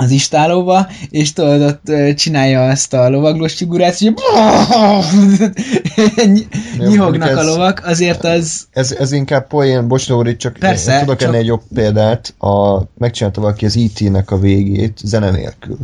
az 0.00 0.10
istálóba, 0.10 0.88
és 1.10 1.32
tudod, 1.32 1.62
ott 1.62 2.14
csinálja 2.16 2.60
ezt 2.60 2.94
a 2.94 3.08
lovaglós 3.08 3.54
figurát, 3.54 4.00
és 4.00 4.10
nyihognak 6.78 7.36
a 7.36 7.42
lovak, 7.42 7.82
azért 7.84 8.24
az... 8.24 8.66
Ez, 8.70 8.92
ez 8.92 9.12
inkább 9.12 9.46
poén, 9.46 9.88
bocs 9.88 10.08
Lóri, 10.08 10.36
csak 10.36 10.56
Persze, 10.58 10.98
tudok 11.00 11.16
csak... 11.16 11.28
ennél 11.28 11.40
egy 11.40 11.46
jobb 11.46 11.62
példát, 11.74 12.34
a, 12.38 12.82
megcsinálta 12.98 13.40
valaki 13.40 13.64
az 13.64 13.76
IT-nek 13.76 14.30
a 14.30 14.38
végét 14.38 14.98
zene 15.04 15.30
nélkül. 15.30 15.78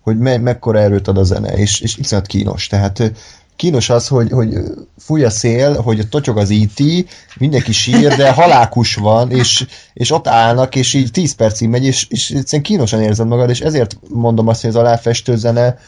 Hogy 0.00 0.18
me, 0.18 0.38
mekkora 0.38 0.78
erőt 0.78 1.08
ad 1.08 1.18
a 1.18 1.24
zene, 1.24 1.52
és, 1.52 1.80
és 1.80 1.96
iszonyat 1.96 2.26
kínos. 2.26 2.66
Tehát 2.66 3.12
kínos 3.56 3.90
az, 3.90 4.08
hogy, 4.08 4.30
hogy 4.30 4.54
fúj 4.98 5.24
a 5.24 5.30
szél, 5.30 5.80
hogy 5.80 6.08
tocsog 6.08 6.38
az 6.38 6.50
IT, 6.50 6.80
e 6.80 7.04
mindenki 7.38 7.72
sír, 7.72 8.14
de 8.14 8.32
halálkus 8.32 8.94
van, 8.94 9.30
és, 9.30 9.66
és 9.92 10.10
ott 10.10 10.28
állnak, 10.28 10.74
és 10.74 10.94
így 10.94 11.10
10 11.10 11.34
percig 11.34 11.68
megy, 11.68 11.84
és, 11.84 12.06
és 12.08 12.30
egyszerűen 12.30 12.62
kínosan 12.62 13.00
érzed 13.00 13.26
magad, 13.26 13.50
és 13.50 13.60
ezért 13.60 13.96
mondom 14.08 14.48
azt, 14.48 14.60
hogy 14.60 14.70
az 14.70 14.76
aláfestő 14.76 15.36
zene 15.36 15.78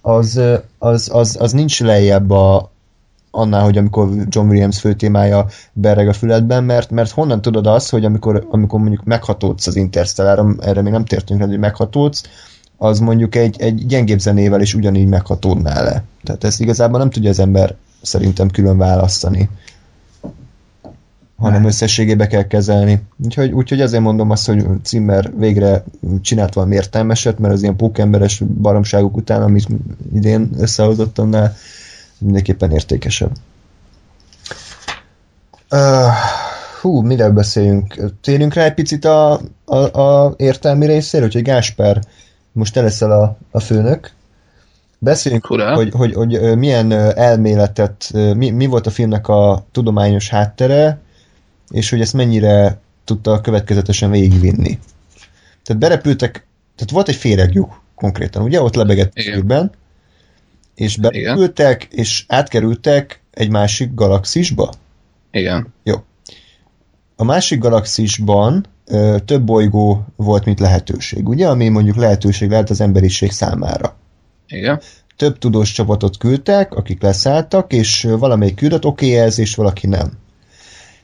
az, 0.00 0.40
az, 0.78 1.10
az, 1.12 1.36
az 1.40 1.52
nincs 1.52 1.80
lejjebb 1.80 2.30
a, 2.30 2.70
annál, 3.30 3.62
hogy 3.62 3.78
amikor 3.78 4.08
John 4.28 4.48
Williams 4.48 4.80
főtémája 4.80 5.46
bereg 5.72 6.08
a 6.08 6.12
füledben, 6.12 6.64
mert, 6.64 6.90
mert 6.90 7.10
honnan 7.10 7.42
tudod 7.42 7.66
azt, 7.66 7.90
hogy 7.90 8.04
amikor, 8.04 8.46
amikor 8.50 8.80
mondjuk 8.80 9.04
meghatódsz 9.04 9.66
az 9.66 9.76
Interstellar, 9.76 10.56
erre 10.60 10.82
még 10.82 10.92
nem 10.92 11.04
tértünk 11.04 11.40
rá, 11.40 11.46
hogy 11.46 11.58
meghatódsz, 11.58 12.22
az 12.76 12.98
mondjuk 12.98 13.34
egy, 13.34 13.60
egy 13.60 13.86
gyengébb 13.86 14.18
zenével 14.18 14.60
is 14.60 14.74
ugyanígy 14.74 15.08
meghatódná 15.08 15.82
le. 15.82 16.02
Tehát 16.24 16.44
ezt 16.44 16.60
igazából 16.60 16.98
nem 16.98 17.10
tudja 17.10 17.30
az 17.30 17.38
ember 17.38 17.74
szerintem 18.02 18.50
külön 18.50 18.78
választani 18.78 19.48
hanem 21.38 21.64
összességébe 21.64 22.26
kell 22.26 22.46
kezelni. 22.46 23.02
Úgyhogy, 23.24 23.52
úgyhogy 23.52 23.80
azért 23.80 24.02
mondom 24.02 24.30
azt, 24.30 24.46
hogy 24.46 24.66
Zimmer 24.84 25.32
végre 25.36 25.84
csinált 26.20 26.54
valami 26.54 26.74
értelmeset, 26.74 27.38
mert 27.38 27.54
az 27.54 27.62
ilyen 27.62 27.76
pókemberes 27.76 28.42
baromságok 28.60 29.16
után, 29.16 29.42
amit 29.42 29.68
idén 30.14 30.50
összehozott 30.58 31.18
annál, 31.18 31.54
mindenképpen 32.18 32.70
értékesebb. 32.70 33.30
Uh, 35.70 36.12
hú, 36.80 37.00
miről 37.00 37.30
beszéljünk? 37.30 38.12
Térjünk 38.20 38.54
rá 38.54 38.64
egy 38.64 38.74
picit 38.74 39.04
a, 39.04 39.40
a, 39.64 40.00
a 40.00 40.34
értelmi 40.36 40.86
részére, 40.86 41.28
hogy 41.32 41.42
Gásper, 41.42 42.00
most 42.56 42.72
te 42.72 42.80
leszel 42.80 43.10
a, 43.10 43.38
a 43.50 43.60
főnök. 43.60 44.10
Beszéljünk, 44.98 45.46
hogy, 45.46 45.60
hogy, 45.60 45.92
hogy, 45.92 46.14
hogy 46.14 46.56
milyen 46.58 46.92
elméletet, 46.92 48.10
mi, 48.12 48.50
mi 48.50 48.66
volt 48.66 48.86
a 48.86 48.90
filmnek 48.90 49.28
a 49.28 49.66
tudományos 49.72 50.28
háttere, 50.28 51.00
és 51.70 51.90
hogy 51.90 52.00
ezt 52.00 52.12
mennyire 52.12 52.80
tudta 53.04 53.40
következetesen 53.40 54.10
végigvinni. 54.10 54.78
Tehát 55.62 55.82
berepültek, 55.82 56.46
tehát 56.74 56.90
volt 56.92 57.08
egy 57.08 57.16
féregjuk 57.16 57.80
konkrétan, 57.94 58.42
ugye? 58.42 58.62
Ott 58.62 58.74
lebegett 58.74 59.12
a 59.16 59.70
és 60.74 60.96
berepültek, 60.96 61.84
Igen. 61.90 62.04
és 62.04 62.24
átkerültek 62.28 63.20
egy 63.30 63.50
másik 63.50 63.94
galaxisba? 63.94 64.72
Igen. 65.30 65.72
Jó. 65.82 65.94
A 67.16 67.24
másik 67.24 67.58
galaxisban 67.58 68.66
több 69.24 69.42
bolygó 69.42 70.04
volt, 70.16 70.44
mint 70.44 70.60
lehetőség, 70.60 71.28
ugye? 71.28 71.48
Ami 71.48 71.68
mondjuk 71.68 71.96
lehetőség 71.96 72.50
lehet 72.50 72.70
az 72.70 72.80
emberiség 72.80 73.30
számára. 73.30 73.96
Igen. 74.48 74.80
Több 75.16 75.38
tudós 75.38 75.72
csapatot 75.72 76.16
küldtek, 76.16 76.74
akik 76.74 77.02
leszálltak, 77.02 77.72
és 77.72 78.08
valamelyik 78.18 78.54
küldött 78.54 78.84
oké 78.84 79.06
és 79.36 79.54
valaki 79.54 79.86
nem. 79.86 80.10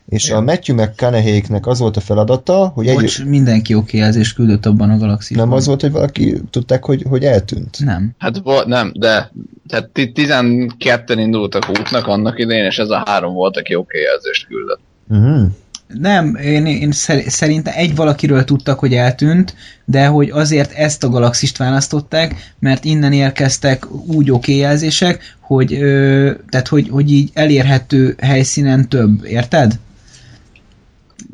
És 0.09 0.27
ja. 0.27 0.37
a 0.37 0.41
Matthew 0.41 0.75
McConaughey-nek 0.75 1.67
az 1.67 1.79
volt 1.79 1.97
a 1.97 1.99
feladata, 1.99 2.67
hogy 2.67 2.93
Bocs, 2.93 3.19
egy... 3.19 3.25
mindenki 3.25 3.73
oké 3.73 3.97
és 3.97 4.33
küldött 4.33 4.65
abban 4.65 4.89
a 4.89 4.97
galaxisban. 4.97 5.47
Nem 5.47 5.57
az 5.57 5.65
volt, 5.65 5.81
hogy 5.81 5.91
valaki 5.91 6.41
tudták, 6.49 6.85
hogy, 6.85 7.03
hogy 7.09 7.23
eltűnt? 7.23 7.79
Nem. 7.79 8.11
Hát 8.17 8.65
nem, 8.65 8.91
de 8.95 9.31
tehát 9.67 9.89
12-en 9.93 11.15
indultak 11.17 11.69
útnak 11.69 12.07
annak 12.07 12.39
idején, 12.39 12.65
és 12.65 12.77
ez 12.77 12.89
a 12.89 13.03
három 13.05 13.33
volt, 13.33 13.57
aki 13.57 13.75
oké 13.75 13.99
jelzést 14.01 14.47
küldött. 14.47 14.79
Uh-huh. 15.09 15.51
Nem, 15.99 16.35
én, 16.35 16.65
én 16.65 16.91
szerintem 17.27 17.73
egy 17.75 17.95
valakiről 17.95 18.43
tudtak, 18.43 18.79
hogy 18.79 18.93
eltűnt, 18.93 19.55
de 19.85 20.05
hogy 20.05 20.29
azért 20.29 20.71
ezt 20.71 21.03
a 21.03 21.09
galaxist 21.09 21.57
választották, 21.57 22.53
mert 22.59 22.85
innen 22.85 23.13
érkeztek 23.13 23.91
úgy 23.91 24.31
oké 24.31 24.55
jelzések, 24.55 25.35
hogy, 25.39 25.73
ö, 25.73 26.31
tehát 26.49 26.67
hogy, 26.67 26.87
hogy 26.89 27.11
így 27.11 27.29
elérhető 27.33 28.15
helyszínen 28.21 28.89
több, 28.89 29.25
érted? 29.25 29.79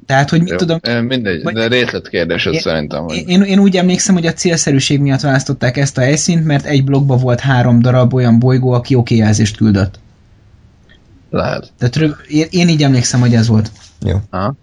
Tehát, 0.05 0.29
hogy 0.29 0.39
mit 0.39 0.49
Jó, 0.49 0.55
tudom... 0.55 0.79
Mindegy, 1.05 1.43
vagy, 1.43 1.53
de 1.53 1.67
részletkérdés 1.67 2.45
ez 2.45 2.61
szerintem. 2.61 3.03
Hogy... 3.03 3.23
Én, 3.27 3.41
én 3.41 3.59
úgy 3.59 3.77
emlékszem, 3.77 4.15
hogy 4.15 4.25
a 4.25 4.33
célszerűség 4.33 4.99
miatt 4.99 5.19
választották 5.19 5.77
ezt 5.77 5.97
a 5.97 6.01
helyszínt, 6.01 6.45
mert 6.45 6.65
egy 6.65 6.83
blogban 6.83 7.19
volt 7.19 7.39
három 7.39 7.81
darab 7.81 8.13
olyan 8.13 8.39
bolygó, 8.39 8.71
aki 8.71 8.95
oké 8.95 9.15
jelzést 9.15 9.57
küldött. 9.57 9.99
Lehet. 11.29 11.71
Tehát 11.77 12.17
én 12.49 12.69
így 12.69 12.83
emlékszem, 12.83 13.19
hogy 13.19 13.33
ez 13.33 13.47
volt. 13.47 13.71
Jó. 14.05 14.17
Aha. 14.29 14.55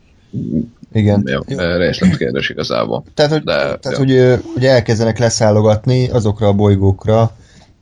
Igen. 0.93 1.23
Jó, 1.27 1.41
Jó. 1.47 1.77
részletkérdés 1.77 2.51
igazából. 2.51 3.05
Tehát, 3.15 3.33
hogy, 3.33 3.43
De, 3.43 3.55
tehát 3.55 3.99
hogy, 3.99 4.41
hogy 4.55 4.65
elkezdenek 4.65 5.19
leszállogatni 5.19 6.09
azokra 6.09 6.47
a 6.47 6.53
bolygókra, 6.53 7.31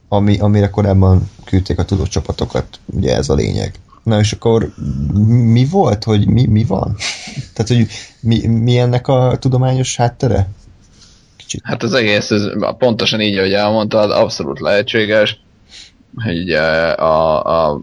ami, 0.08 0.38
amire 0.38 0.70
korábban 0.70 1.30
küldték 1.44 1.78
a 1.78 1.84
tudós 1.84 2.08
csapatokat. 2.08 2.66
Ugye 2.86 3.16
ez 3.16 3.28
a 3.28 3.34
lényeg. 3.34 3.74
Na 4.02 4.18
és 4.18 4.32
akkor 4.32 4.72
mi 5.52 5.64
volt, 5.64 6.04
hogy 6.04 6.26
mi, 6.26 6.46
mi 6.46 6.64
van? 6.64 6.96
Tehát, 7.54 7.68
hogy 7.68 7.86
mi, 8.20 8.46
mi 8.46 8.78
ennek 8.78 9.08
a 9.08 9.36
tudományos 9.38 9.96
háttere? 9.96 10.48
Kicsit. 11.36 11.60
Hát 11.64 11.82
az 11.82 11.92
egész, 11.92 12.30
ez 12.30 12.42
pontosan 12.78 13.20
így, 13.20 13.36
ahogy 13.36 13.52
elmondtad, 13.52 14.10
abszolút 14.10 14.60
lehetséges, 14.60 15.40
hogy 16.24 16.50
a, 16.50 17.70
a 17.70 17.80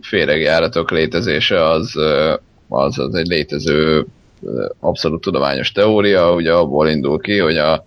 féregjáratok 0.00 0.90
létezése 0.90 1.68
az, 1.68 1.94
az, 2.72 2.98
az 2.98 3.14
egy 3.14 3.26
létező 3.26 4.06
abszolút 4.80 5.20
tudományos 5.20 5.72
teória, 5.72 6.34
ugye 6.34 6.52
abból 6.52 6.88
indul 6.88 7.20
ki, 7.20 7.38
hogy 7.38 7.56
a, 7.56 7.86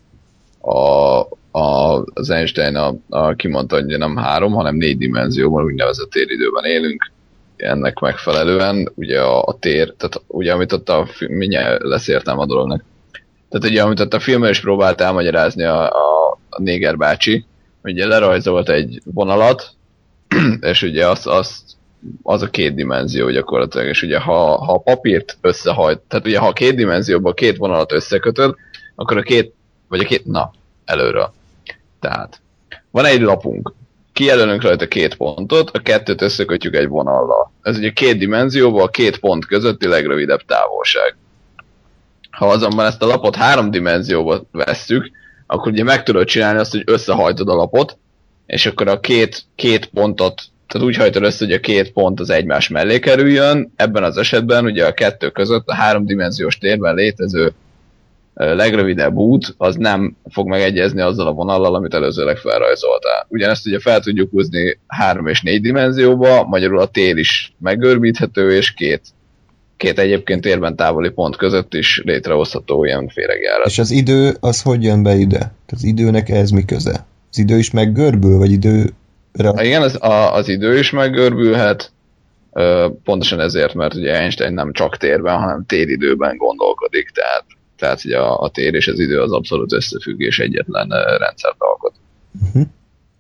a, 0.62 1.20
a, 1.52 2.04
az 2.14 2.30
Einstein 2.30 2.76
a, 2.76 2.96
a 3.10 3.34
kimondta, 3.34 3.76
hogy 3.76 3.98
nem 3.98 4.16
három, 4.16 4.54
hanem 4.54 4.76
négy 4.76 4.98
dimenzióban 4.98 5.64
úgynevezett 5.64 6.10
téridőben 6.10 6.66
élünk, 6.66 7.12
ennek 7.56 8.00
megfelelően 8.00 8.92
ugye 8.96 9.22
a, 9.22 9.44
a 9.44 9.58
tér, 9.60 9.94
tehát 9.98 10.22
ugye 10.28 10.54
amit 10.54 10.72
ott 10.72 10.90
a 10.90 11.08
mindjárt 11.28 11.84
lesz 11.84 12.08
értelme 12.08 12.42
a 12.42 12.46
dolognak. 12.46 12.84
Tehát 13.50 13.70
ugye 13.70 13.84
amit 13.84 14.00
ott 14.00 14.14
a 14.14 14.20
filmben 14.20 14.50
is 14.50 14.62
próbált 14.62 15.02
elmagyarázni 15.02 15.64
a, 15.64 15.90
a, 15.90 16.38
a 16.50 16.62
Néger 16.62 16.98
bácsi, 16.98 17.46
ugye 17.84 18.08
lerajzolt 18.08 18.70
egy 18.70 19.02
vonalat, 19.06 19.70
és 20.72 20.82
ugye 20.82 21.08
azt, 21.08 21.28
azt 21.28 21.75
az 22.24 22.42
a 22.42 22.50
két 22.50 22.76
dimenzió 22.76 23.30
gyakorlatilag, 23.30 23.88
és 23.88 24.02
ugye 24.02 24.20
ha, 24.20 24.64
ha 24.64 24.74
a 24.74 24.78
papírt 24.78 25.38
összehajt, 25.42 26.00
tehát 26.08 26.26
ugye 26.26 26.40
ha 26.40 26.48
a 26.48 26.54
két 26.54 26.76
dimenzióban 26.76 27.34
két 27.34 27.58
vonalat 27.58 27.92
összekötöd, 27.92 28.56
akkor 28.96 29.18
a 29.18 29.22
két, 29.22 29.54
vagy 29.88 30.00
a 30.00 30.06
két, 30.06 30.26
na, 30.26 30.52
előről. 30.86 31.34
Tehát, 32.00 32.42
van 32.92 33.06
egy 33.06 33.22
lapunk, 33.22 33.74
kijelölünk 34.14 34.62
rajta 34.62 34.88
két 34.88 35.16
pontot, 35.16 35.70
a 35.70 35.80
kettőt 35.80 36.22
összekötjük 36.22 36.76
egy 36.76 36.88
vonallal. 36.88 37.52
Ez 37.62 37.78
ugye 37.78 37.90
két 37.90 38.18
dimenzióban 38.18 38.82
a 38.82 38.90
két 38.90 39.18
pont 39.18 39.46
közötti 39.46 39.88
legrövidebb 39.88 40.42
távolság. 40.46 41.18
Ha 42.32 42.48
azonban 42.48 42.86
ezt 42.86 43.02
a 43.02 43.06
lapot 43.06 43.36
három 43.36 43.72
dimenzióba 43.72 44.42
vesszük, 44.52 45.12
akkor 45.48 45.72
ugye 45.72 45.84
meg 45.84 46.04
tudod 46.04 46.26
csinálni 46.26 46.60
azt, 46.60 46.72
hogy 46.72 46.84
összehajtod 46.86 47.50
a 47.50 47.56
lapot, 47.56 47.98
és 48.46 48.66
akkor 48.66 48.88
a 48.88 49.00
két, 49.00 49.44
két 49.56 49.86
pontot, 49.86 50.42
tehát 50.68 50.88
úgy 50.88 50.96
hajtod 50.96 51.24
össze, 51.24 51.46
hogy 51.46 51.54
a 51.54 51.60
két 51.60 51.92
pont 51.92 52.20
az 52.20 52.30
egymás 52.30 52.68
mellé 52.68 53.00
kerüljön, 53.00 53.72
ebben 53.76 54.04
az 54.04 54.18
esetben 54.18 54.66
ugye 54.66 54.86
a 54.86 54.94
kettő 54.94 55.30
között 55.30 55.68
a 55.68 55.76
háromdimenziós 55.76 56.58
térben 56.58 56.96
létező 56.96 57.54
legrövidebb 58.36 59.16
út, 59.16 59.56
az 59.58 59.76
nem 59.76 60.16
fog 60.30 60.48
megegyezni 60.48 61.02
azzal 61.02 61.28
a 61.28 61.34
vonallal, 61.34 61.76
amit 61.76 61.94
előzőleg 61.94 62.38
felrajzoltál. 62.38 63.26
Ugyanezt 63.30 63.66
ugye 63.68 63.80
fel 63.80 64.00
tudjuk 64.00 64.30
húzni 64.32 64.80
három 64.88 65.28
és 65.28 65.42
négy 65.42 65.62
dimenzióba, 65.62 66.44
magyarul 66.44 66.80
a 66.80 66.86
tér 66.86 67.18
is 67.18 67.54
meggörbíthető, 67.60 68.56
és 68.56 68.74
két, 68.74 69.02
két 69.78 70.00
egyébként 70.00 70.42
térben 70.42 70.76
távoli 70.76 71.10
pont 71.10 71.36
között 71.36 71.74
is 71.74 72.02
létrehozható 72.06 72.86
ilyen 72.86 73.08
féregjárat. 73.08 73.66
És 73.66 73.80
az 73.80 73.92
idő, 73.92 74.36
az 74.40 74.62
hogy 74.62 74.84
jön 74.84 75.04
be 75.04 75.16
ide? 75.16 75.54
Az 75.68 75.84
időnek 75.84 76.30
ez 76.30 76.50
mi 76.50 76.66
köze? 76.66 77.06
Az 77.32 77.38
idő 77.38 77.58
is 77.58 77.72
meggörbül, 77.72 78.38
vagy 78.38 78.52
idő 78.52 78.94
Ha 79.44 79.64
igen, 79.64 79.82
az, 79.82 80.02
a, 80.02 80.34
az 80.34 80.48
idő 80.48 80.78
is 80.78 80.92
meggörbülhet, 80.92 81.92
pontosan 83.04 83.40
ezért, 83.40 83.74
mert 83.74 83.94
ugye 83.94 84.20
Einstein 84.20 84.54
nem 84.54 84.74
csak 84.74 84.98
térben, 84.98 85.40
hanem 85.40 85.66
téridőben 85.66 86.38
gondolkodik, 86.38 87.10
tehát 87.10 87.46
tehát 87.78 88.02
hogy 88.02 88.12
a, 88.12 88.40
a 88.40 88.50
tér 88.50 88.74
és 88.74 88.88
az 88.88 89.00
idő 89.00 89.22
az 89.22 89.32
abszolút 89.32 89.74
összefüggés 89.74 90.40
egyetlen 90.40 90.88
rendszert 91.18 91.56
alkot. 91.58 91.94
Uh-huh. 92.48 92.64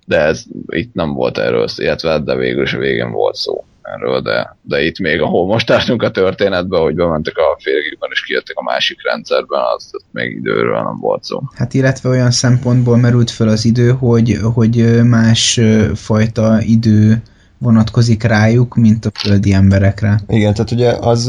De 0.05 0.19
ez 0.19 0.43
itt 0.67 0.93
nem 0.93 1.13
volt 1.13 1.37
erről, 1.37 1.67
illetve 1.75 2.19
de 2.19 2.35
végül 2.35 2.63
is 2.63 2.73
a 2.73 2.77
végén 2.77 3.11
volt 3.11 3.35
szó 3.35 3.65
erről, 3.93 4.21
de, 4.21 4.57
de 4.61 4.83
itt 4.83 4.99
még 4.99 5.21
ahol 5.21 5.45
most 5.45 5.67
tartunk 5.67 6.03
a 6.03 6.11
történetben, 6.11 6.81
hogy 6.81 6.95
bementek 6.95 7.37
a 7.37 7.59
félgében 7.59 8.09
és 8.11 8.23
kijöttek 8.23 8.57
a 8.57 8.63
másik 8.63 9.03
rendszerben, 9.03 9.61
az, 9.75 9.89
az 9.91 10.03
még 10.11 10.31
időről 10.31 10.81
nem 10.81 10.97
volt 10.99 11.23
szó. 11.23 11.41
Hát 11.55 11.73
illetve 11.73 12.09
olyan 12.09 12.31
szempontból 12.31 12.97
merült 12.97 13.31
fel 13.31 13.47
az 13.47 13.65
idő, 13.65 13.89
hogy, 13.89 14.37
hogy 14.53 15.03
más 15.03 15.61
fajta 15.93 16.61
idő 16.61 17.21
vonatkozik 17.57 18.23
rájuk, 18.23 18.75
mint 18.75 19.05
a 19.05 19.11
földi 19.13 19.53
emberekre. 19.53 20.21
Igen, 20.27 20.53
tehát 20.53 20.71
ugye 20.71 20.91
az, 20.91 21.25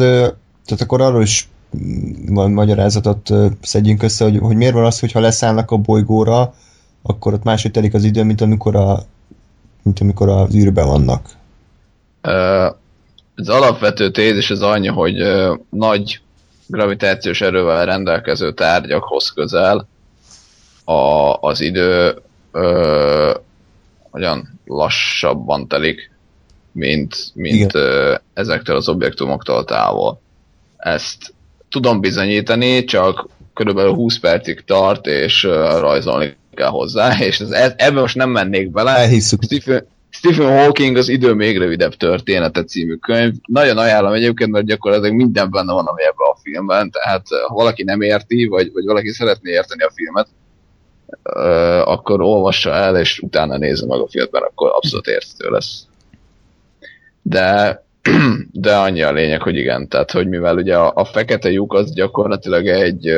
tehát 0.64 0.80
akkor 0.80 1.00
arról 1.00 1.22
is 1.22 1.48
magyarázatot 2.34 3.30
szedjünk 3.60 4.02
össze, 4.02 4.24
hogy, 4.24 4.38
hogy 4.38 4.56
miért 4.56 4.74
van 4.74 4.84
az, 4.84 5.00
hogyha 5.00 5.20
leszállnak 5.20 5.70
a 5.70 5.76
bolygóra, 5.76 6.54
akkor 7.02 7.32
ott 7.32 7.42
máshogy 7.42 7.70
telik 7.70 7.94
az 7.94 8.04
idő, 8.04 8.22
mint 8.22 8.40
amikor, 8.40 8.76
a, 8.76 8.98
mint 9.82 10.00
amikor 10.00 10.28
az 10.28 10.54
űrben 10.54 10.86
vannak. 10.86 11.28
Az 13.36 13.48
alapvető 13.48 14.10
tézis 14.10 14.50
az 14.50 14.62
annyi, 14.62 14.86
hogy 14.88 15.16
nagy 15.70 16.20
gravitációs 16.66 17.40
erővel 17.40 17.84
rendelkező 17.84 18.52
tárgyakhoz 18.52 19.30
közel 19.30 19.88
a, 20.84 21.34
az 21.40 21.60
idő 21.60 22.18
ö, 22.52 23.34
olyan 24.10 24.60
lassabban 24.64 25.68
telik, 25.68 26.10
mint, 26.72 27.16
mint 27.34 27.74
ö, 27.74 28.14
ezektől 28.34 28.76
az 28.76 28.88
objektumoktól 28.88 29.64
távol. 29.64 30.20
Ezt 30.76 31.34
tudom 31.68 32.00
bizonyítani, 32.00 32.84
csak 32.84 33.28
körülbelül 33.54 33.92
20 33.92 34.18
percig 34.18 34.64
tart, 34.64 35.06
és 35.06 35.44
uh, 35.44 35.52
rajzolni 35.78 36.36
kell 36.54 36.68
hozzá, 36.68 37.18
és 37.18 37.40
ez, 37.40 37.50
ebben 37.76 38.00
most 38.00 38.14
nem 38.14 38.30
mennék 38.30 38.70
bele. 38.70 38.90
Elhisszük. 38.90 39.42
Stephen, 39.42 39.86
Stephen 40.10 40.58
Hawking 40.58 40.96
az 40.96 41.08
idő 41.08 41.32
még 41.32 41.58
rövidebb 41.58 41.94
története 41.94 42.64
című 42.64 42.94
könyv. 42.94 43.34
Nagyon 43.46 43.78
ajánlom 43.78 44.12
egyébként, 44.12 44.50
mert 44.50 44.66
gyakorlatilag 44.66 45.14
minden 45.14 45.50
benne 45.50 45.72
van, 45.72 45.86
ami 45.86 46.02
ebben 46.02 46.28
a 46.32 46.38
filmben, 46.42 46.90
tehát 46.90 47.26
ha 47.46 47.54
valaki 47.54 47.82
nem 47.82 48.00
érti, 48.00 48.46
vagy, 48.46 48.72
vagy 48.72 48.84
valaki 48.84 49.08
szeretné 49.08 49.50
érteni 49.50 49.82
a 49.82 49.92
filmet, 49.94 50.28
akkor 51.86 52.20
olvassa 52.20 52.70
el, 52.70 52.96
és 52.96 53.18
utána 53.18 53.56
nézze 53.56 53.86
meg 53.86 54.00
a 54.00 54.08
filmet, 54.08 54.32
mert 54.32 54.44
akkor 54.44 54.70
abszolút 54.74 55.06
érthető 55.06 55.50
lesz. 55.50 55.86
De 57.22 57.84
de 58.52 58.76
annyi 58.76 59.02
a 59.02 59.12
lényeg, 59.12 59.42
hogy 59.42 59.56
igen, 59.56 59.88
tehát 59.88 60.10
hogy 60.10 60.28
mivel 60.28 60.56
ugye 60.56 60.76
a, 60.76 60.92
a 60.94 61.04
fekete 61.04 61.50
lyuk 61.50 61.72
az 61.72 61.92
gyakorlatilag 61.92 62.66
egy, 62.66 63.12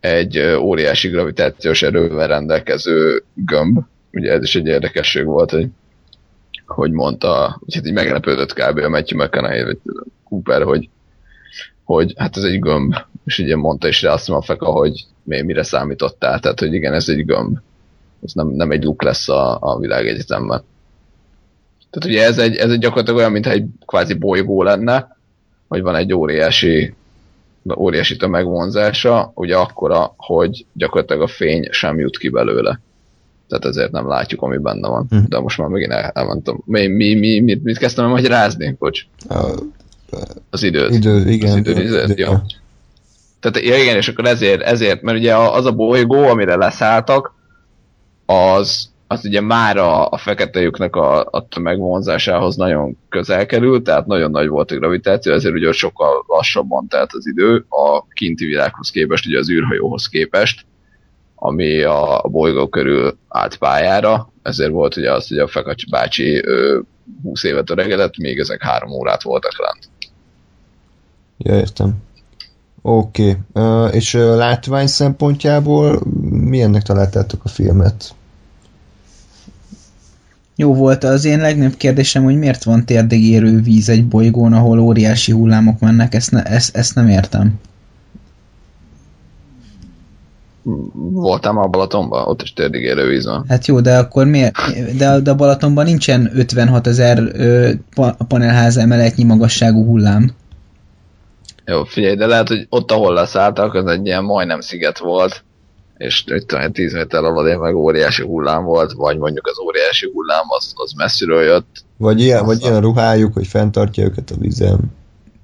egy 0.00 0.40
óriási 0.40 1.08
gravitációs 1.08 1.82
erővel 1.82 2.28
rendelkező 2.28 3.22
gömb, 3.34 3.78
ugye 4.14 4.32
ez 4.32 4.42
is 4.42 4.54
egy 4.54 4.66
érdekesség 4.66 5.24
volt, 5.24 5.50
hogy, 5.50 5.68
hogy 6.66 6.90
mondta, 6.90 7.56
hogy 7.64 7.74
hát 7.74 7.86
így 7.86 7.92
meglepődött 7.92 8.52
kb. 8.52 8.78
a 8.78 8.88
Matthew 8.88 9.22
McConaughey, 9.22 9.64
vagy 9.64 9.78
Cooper, 10.24 10.62
hogy, 10.62 10.88
hogy 11.84 12.14
hát 12.16 12.36
ez 12.36 12.42
egy 12.42 12.58
gömb, 12.58 12.94
és 13.24 13.38
ugye 13.38 13.56
mondta 13.56 13.88
is 13.88 14.02
rá 14.02 14.12
azt 14.12 14.30
a 14.30 14.42
feka, 14.42 14.66
hogy 14.66 15.04
mire 15.24 15.62
számítottál, 15.62 16.40
tehát 16.40 16.60
hogy 16.60 16.74
igen, 16.74 16.92
ez 16.92 17.08
egy 17.08 17.24
gömb. 17.24 17.58
Ez 18.22 18.32
nem, 18.32 18.48
nem 18.48 18.70
egy 18.70 18.84
luk 18.84 19.02
lesz 19.02 19.28
a, 19.28 19.58
a 19.60 19.78
világegyetemben. 19.78 20.62
Tehát 21.90 22.08
ugye 22.08 22.24
ez 22.24 22.38
egy, 22.38 22.56
ez 22.56 22.70
egy 22.70 22.78
gyakorlatilag 22.78 23.18
olyan, 23.18 23.32
mintha 23.32 23.52
egy 23.52 23.66
kvázi 23.86 24.14
bolygó 24.14 24.62
lenne, 24.62 25.16
hogy 25.68 25.82
van 25.82 25.94
egy 25.94 26.12
óriási, 26.12 26.94
óriási 27.76 28.16
tömegvonzása, 28.16 29.32
ugye 29.34 29.56
akkora, 29.56 30.14
hogy 30.16 30.66
gyakorlatilag 30.72 31.22
a 31.22 31.26
fény 31.26 31.68
sem 31.70 31.98
jut 31.98 32.18
ki 32.18 32.28
belőle. 32.28 32.80
Tehát 33.48 33.64
ezért 33.64 33.90
nem 33.90 34.08
látjuk, 34.08 34.42
ami 34.42 34.58
benne 34.58 34.88
van. 34.88 35.06
Hm. 35.10 35.18
De 35.28 35.40
most 35.40 35.58
már 35.58 35.68
megint 35.68 35.92
el, 35.92 36.10
elmondtam. 36.14 36.62
Mi, 36.64 36.86
mi, 36.86 37.14
mi, 37.14 37.40
mit, 37.40 37.62
mit 37.62 37.78
kezdtem 37.78 38.08
magyarázni? 38.08 38.76
Bocs. 38.78 39.06
Az 40.50 40.62
időt. 40.62 40.94
Idő, 40.94 41.30
igen. 41.30 41.50
Az 41.50 41.56
időt, 41.56 41.78
idő, 41.78 42.02
idő, 42.02 42.14
ja. 42.16 42.44
Tehát 43.40 43.68
ja, 43.68 43.82
igen, 43.82 43.96
és 43.96 44.08
akkor 44.08 44.24
ezért, 44.24 44.60
ezért, 44.60 45.02
mert 45.02 45.18
ugye 45.18 45.36
az 45.36 45.66
a 45.66 45.72
bolygó, 45.72 46.22
amire 46.22 46.56
leszálltak, 46.56 47.34
az, 48.26 48.88
az 49.06 49.24
ugye 49.24 49.40
már 49.40 49.76
a, 49.76 50.08
a 50.08 50.16
fekete 50.16 50.60
lyuknak 50.60 50.96
a, 50.96 51.28
a 51.30 51.48
tömegvonzásához 51.48 52.56
nagyon 52.56 52.96
közel 53.08 53.46
került, 53.46 53.84
tehát 53.84 54.06
nagyon 54.06 54.30
nagy 54.30 54.48
volt 54.48 54.70
a 54.70 54.76
gravitáció, 54.76 55.32
ezért 55.32 55.54
ugye 55.54 55.72
sokkal 55.72 56.24
lassabban 56.26 56.88
telt 56.88 57.12
az 57.12 57.26
idő 57.26 57.64
a 57.68 58.06
kinti 58.12 58.44
világhoz 58.44 58.90
képest, 58.90 59.26
ugye 59.26 59.38
az 59.38 59.50
űrhajóhoz 59.50 60.08
képest, 60.08 60.66
ami 61.46 61.82
a, 61.82 62.24
bolygó 62.30 62.68
körül 62.68 63.18
állt 63.28 63.56
pályára, 63.56 64.32
ezért 64.42 64.70
volt 64.70 64.96
ugye 64.96 65.12
az, 65.12 65.28
hogy 65.28 65.38
a 65.38 65.48
Fekacs 65.48 65.90
bácsi 65.90 66.46
ő, 66.46 66.84
20 67.22 67.42
évet 67.42 67.70
öregedett, 67.70 68.16
még 68.16 68.38
ezek 68.38 68.62
három 68.62 68.90
órát 68.90 69.22
voltak 69.22 69.52
lent. 69.58 70.12
Ja, 71.38 71.54
értem. 71.58 71.96
Oké, 72.82 73.36
okay. 73.52 73.64
uh, 73.64 73.94
és 73.94 74.14
uh, 74.14 74.36
látvány 74.36 74.86
szempontjából 74.86 76.02
milyennek 76.30 76.82
találtátok 76.82 77.44
a 77.44 77.48
filmet? 77.48 78.14
Jó 80.56 80.74
volt 80.74 81.04
az 81.04 81.24
én 81.24 81.38
legnagyobb 81.38 81.76
kérdésem, 81.76 82.24
hogy 82.24 82.38
miért 82.38 82.64
van 82.64 82.84
térdig 82.84 83.24
érő 83.24 83.60
víz 83.60 83.88
egy 83.88 84.06
bolygón, 84.06 84.52
ahol 84.52 84.78
óriási 84.78 85.32
hullámok 85.32 85.80
mennek, 85.80 86.14
ezt, 86.14 86.30
ne, 86.30 86.42
ezt, 86.42 86.76
ezt 86.76 86.94
nem 86.94 87.08
értem. 87.08 87.60
Voltam 91.12 91.58
a 91.58 91.66
Balatonban, 91.66 92.28
ott 92.28 92.42
is 92.42 92.52
térdig 92.52 92.82
érő 92.82 93.08
víz 93.08 93.26
van. 93.26 93.44
Hát 93.48 93.66
jó, 93.66 93.80
de 93.80 93.98
akkor 93.98 94.26
miért? 94.26 94.54
De, 94.96 95.20
de 95.20 95.30
a 95.30 95.34
Balatonban 95.34 95.84
nincsen 95.84 96.30
56 96.34 96.86
ezer 96.86 97.22
panelház 98.28 98.76
emeletnyi 98.76 99.24
magasságú 99.24 99.84
hullám. 99.84 100.30
Jó, 101.64 101.84
figyelj, 101.84 102.14
de 102.14 102.26
lehet, 102.26 102.48
hogy 102.48 102.66
ott, 102.68 102.90
ahol 102.90 103.14
leszálltak, 103.14 103.74
az 103.74 103.86
egy 103.86 104.06
ilyen 104.06 104.24
majdnem 104.24 104.60
sziget 104.60 104.98
volt, 104.98 105.44
és 105.96 106.24
tudom, 106.24 106.72
10 106.72 106.92
méter 106.92 107.24
alatt 107.24 107.60
meg 107.60 107.74
óriási 107.74 108.22
hullám 108.22 108.64
volt, 108.64 108.92
vagy 108.92 109.18
mondjuk 109.18 109.46
az 109.46 109.58
óriási 109.58 110.10
hullám 110.12 110.44
az, 110.48 110.72
az 110.76 110.92
messziről 110.92 111.42
jött. 111.42 111.84
Vagy 111.96 112.20
ilyen, 112.20 112.44
vagy 112.44 112.62
ilyen 112.62 112.80
ruhájuk, 112.80 113.32
hogy 113.32 113.46
fenntartja 113.46 114.04
őket 114.04 114.30
a 114.30 114.34
vízen. 114.38 114.78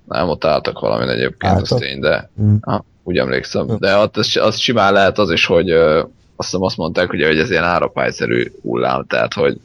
Nem, 0.07 0.29
ott 0.29 0.45
álltak 0.45 0.81
valamin 0.81 1.09
egyébként, 1.09 1.53
álltak? 1.53 1.71
az 1.71 1.79
tény, 1.79 2.01
de 2.01 2.31
mm. 2.43 2.55
ha, 2.61 2.85
úgy 3.03 3.17
emlékszem. 3.17 3.67
De 3.79 3.97
ott 3.97 4.17
az, 4.17 4.37
az 4.37 4.59
simán 4.59 4.93
lehet 4.93 5.19
az 5.19 5.31
is, 5.31 5.47
hogy 5.47 5.71
ö, 5.71 5.99
azt 6.37 6.49
hiszem 6.51 6.63
azt 6.63 6.77
mondták, 6.77 7.13
ugye, 7.13 7.27
hogy 7.27 7.39
ez 7.39 7.51
ilyen 7.51 7.65
árapályszerű 7.65 8.53
hullám, 8.63 9.05
tehát 9.09 9.35
hogy 9.35 9.61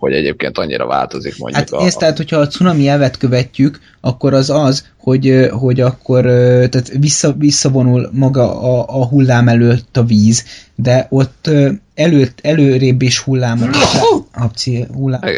hogy 0.00 0.12
egyébként 0.12 0.58
annyira 0.58 0.86
változik 0.86 1.38
mondjuk 1.38 1.70
hát 1.70 1.80
a... 1.80 1.84
Ez 1.84 1.94
tehát, 1.94 2.16
hogyha 2.16 2.36
a 2.36 2.46
cunami 2.46 2.88
elvet 2.88 3.16
követjük, 3.16 3.80
akkor 4.00 4.34
az 4.34 4.50
az, 4.50 4.86
hogy, 4.96 5.48
hogy 5.50 5.80
akkor 5.80 6.22
tehát 6.70 6.92
vissza, 6.98 7.32
visszavonul 7.32 8.10
maga 8.12 8.60
a, 8.60 9.00
a 9.00 9.06
hullám 9.06 9.48
előtt 9.48 9.96
a 9.96 10.04
víz, 10.04 10.44
de 10.74 11.06
ott 11.10 11.50
előtt, 11.94 12.38
előrébb 12.42 13.02
is 13.02 13.18
hullámok 13.18 13.70
abci, 14.32 14.86
hullámokat 14.94 15.36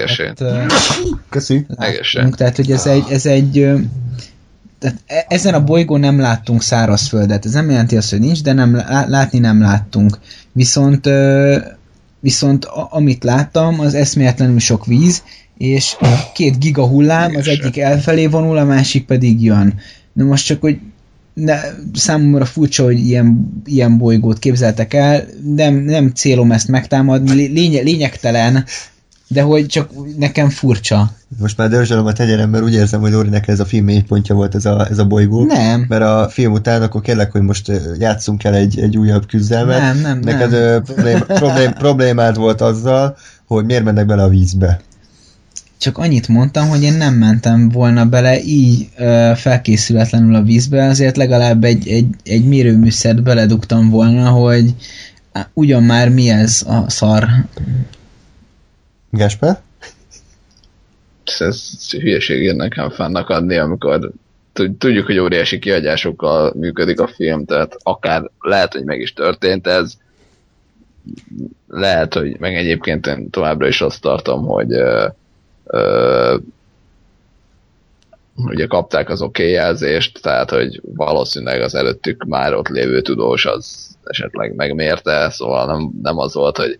Köszi. 1.28 1.66
Látunk, 1.68 2.36
tehát, 2.36 2.56
hogy 2.56 2.70
ez 2.70 2.86
egy, 2.86 3.04
ez 3.10 3.26
egy 3.26 3.72
tehát 4.82 4.98
e, 5.06 5.26
ezen 5.28 5.54
a 5.54 5.64
bolygón 5.64 6.00
nem 6.00 6.18
láttunk 6.18 6.62
szárazföldet. 6.62 7.44
Ez 7.44 7.52
nem 7.52 7.70
jelenti 7.70 7.96
azt, 7.96 8.10
hogy 8.10 8.20
nincs, 8.20 8.42
de 8.42 8.52
nem, 8.52 8.74
látni 9.06 9.38
nem 9.38 9.60
láttunk. 9.60 10.18
Viszont 10.52 11.08
viszont 12.22 12.64
a, 12.64 12.88
amit 12.90 13.24
láttam, 13.24 13.80
az 13.80 13.94
eszméletlenül 13.94 14.58
sok 14.58 14.86
víz, 14.86 15.22
és 15.58 15.96
két 16.34 16.58
giga 16.58 16.86
hullám, 16.86 17.36
az 17.36 17.48
egyik 17.48 17.78
elfelé 17.78 18.26
vonul, 18.26 18.56
a 18.56 18.64
másik 18.64 19.06
pedig 19.06 19.42
jön. 19.42 19.74
Na 20.12 20.24
most 20.24 20.46
csak, 20.46 20.60
hogy 20.60 20.78
ne, 21.34 21.60
számomra 21.94 22.44
furcsa, 22.44 22.84
hogy 22.84 23.06
ilyen, 23.06 23.52
ilyen 23.64 23.98
bolygót 23.98 24.38
képzeltek 24.38 24.94
el, 24.94 25.24
nem, 25.54 25.74
nem 25.74 26.10
célom 26.10 26.52
ezt 26.52 26.68
megtámadni, 26.68 27.46
lény, 27.46 27.82
lényegtelen, 27.82 28.64
de 29.32 29.42
hogy 29.42 29.66
csak 29.66 29.90
nekem 30.16 30.48
furcsa. 30.48 31.10
Most 31.38 31.56
már 31.56 31.68
dörzsölöm 31.68 32.06
a 32.06 32.12
tegyerem, 32.12 32.50
mert 32.50 32.64
úgy 32.64 32.74
érzem, 32.74 33.00
hogy 33.00 33.12
Lórinek 33.12 33.48
ez 33.48 33.60
a 33.60 33.64
film 33.64 33.84
mélypontja 33.84 34.34
volt 34.34 34.54
ez 34.54 34.64
a, 34.64 34.86
ez 34.90 34.98
a 34.98 35.04
bolygó. 35.04 35.44
Nem. 35.44 35.84
Mert 35.88 36.02
a 36.02 36.28
film 36.30 36.52
után 36.52 36.82
akkor 36.82 37.00
kérlek, 37.00 37.32
hogy 37.32 37.42
most 37.42 37.72
játszunk 37.98 38.44
el 38.44 38.54
egy, 38.54 38.78
egy 38.78 38.96
újabb 38.96 39.26
küzdelmet. 39.26 39.80
Nem, 39.80 39.98
nem, 40.00 40.18
Neked 40.18 40.50
nem. 40.50 40.82
Problém, 40.82 41.18
problém, 41.26 41.72
problémád 41.72 42.36
volt 42.36 42.60
azzal, 42.60 43.16
hogy 43.46 43.64
miért 43.64 43.84
mennek 43.84 44.06
bele 44.06 44.22
a 44.22 44.28
vízbe. 44.28 44.80
Csak 45.78 45.98
annyit 45.98 46.28
mondtam, 46.28 46.68
hogy 46.68 46.82
én 46.82 46.92
nem 46.92 47.14
mentem 47.14 47.68
volna 47.68 48.04
bele 48.04 48.42
így 48.42 48.88
ö, 48.96 49.32
felkészületlenül 49.36 50.34
a 50.34 50.42
vízbe, 50.42 50.86
azért 50.86 51.16
legalább 51.16 51.64
egy, 51.64 51.88
egy, 51.88 52.06
egy 52.24 52.44
mérőműszert 52.44 53.22
beledugtam 53.22 53.90
volna, 53.90 54.28
hogy 54.28 54.74
ugyan 55.52 55.82
már 55.82 56.08
mi 56.08 56.28
ez 56.28 56.62
a 56.66 56.90
szar. 56.90 57.28
Gásper? 59.14 59.60
Ez 61.38 61.90
hülyeség 61.90 62.52
nekem 62.52 62.90
fennak 62.90 63.28
adni, 63.28 63.56
amikor 63.56 64.12
tudjuk, 64.78 65.06
hogy 65.06 65.18
óriási 65.18 65.58
kiadásokkal 65.58 66.52
működik 66.56 67.00
a 67.00 67.06
film, 67.06 67.44
tehát 67.44 67.76
akár 67.82 68.30
lehet, 68.40 68.72
hogy 68.72 68.84
meg 68.84 69.00
is 69.00 69.12
történt 69.12 69.66
ez, 69.66 69.92
lehet, 71.68 72.14
hogy 72.14 72.38
meg 72.38 72.54
egyébként 72.54 73.06
én 73.06 73.30
továbbra 73.30 73.66
is 73.66 73.80
azt 73.80 74.00
tartom, 74.00 74.44
hogy 74.44 74.72
ö, 74.72 75.06
ö, 75.64 76.36
ugye 78.36 78.66
kapták 78.66 79.08
az 79.08 79.22
oké 79.22 79.50
jelzést, 79.50 80.22
tehát 80.22 80.50
hogy 80.50 80.80
valószínűleg 80.84 81.60
az 81.60 81.74
előttük 81.74 82.24
már 82.24 82.54
ott 82.54 82.68
lévő 82.68 83.00
tudós 83.00 83.46
az 83.46 83.96
esetleg 84.04 84.54
megmérte, 84.54 85.30
szóval 85.30 85.66
nem, 85.66 85.90
nem 86.02 86.18
az 86.18 86.34
volt, 86.34 86.56
hogy 86.56 86.78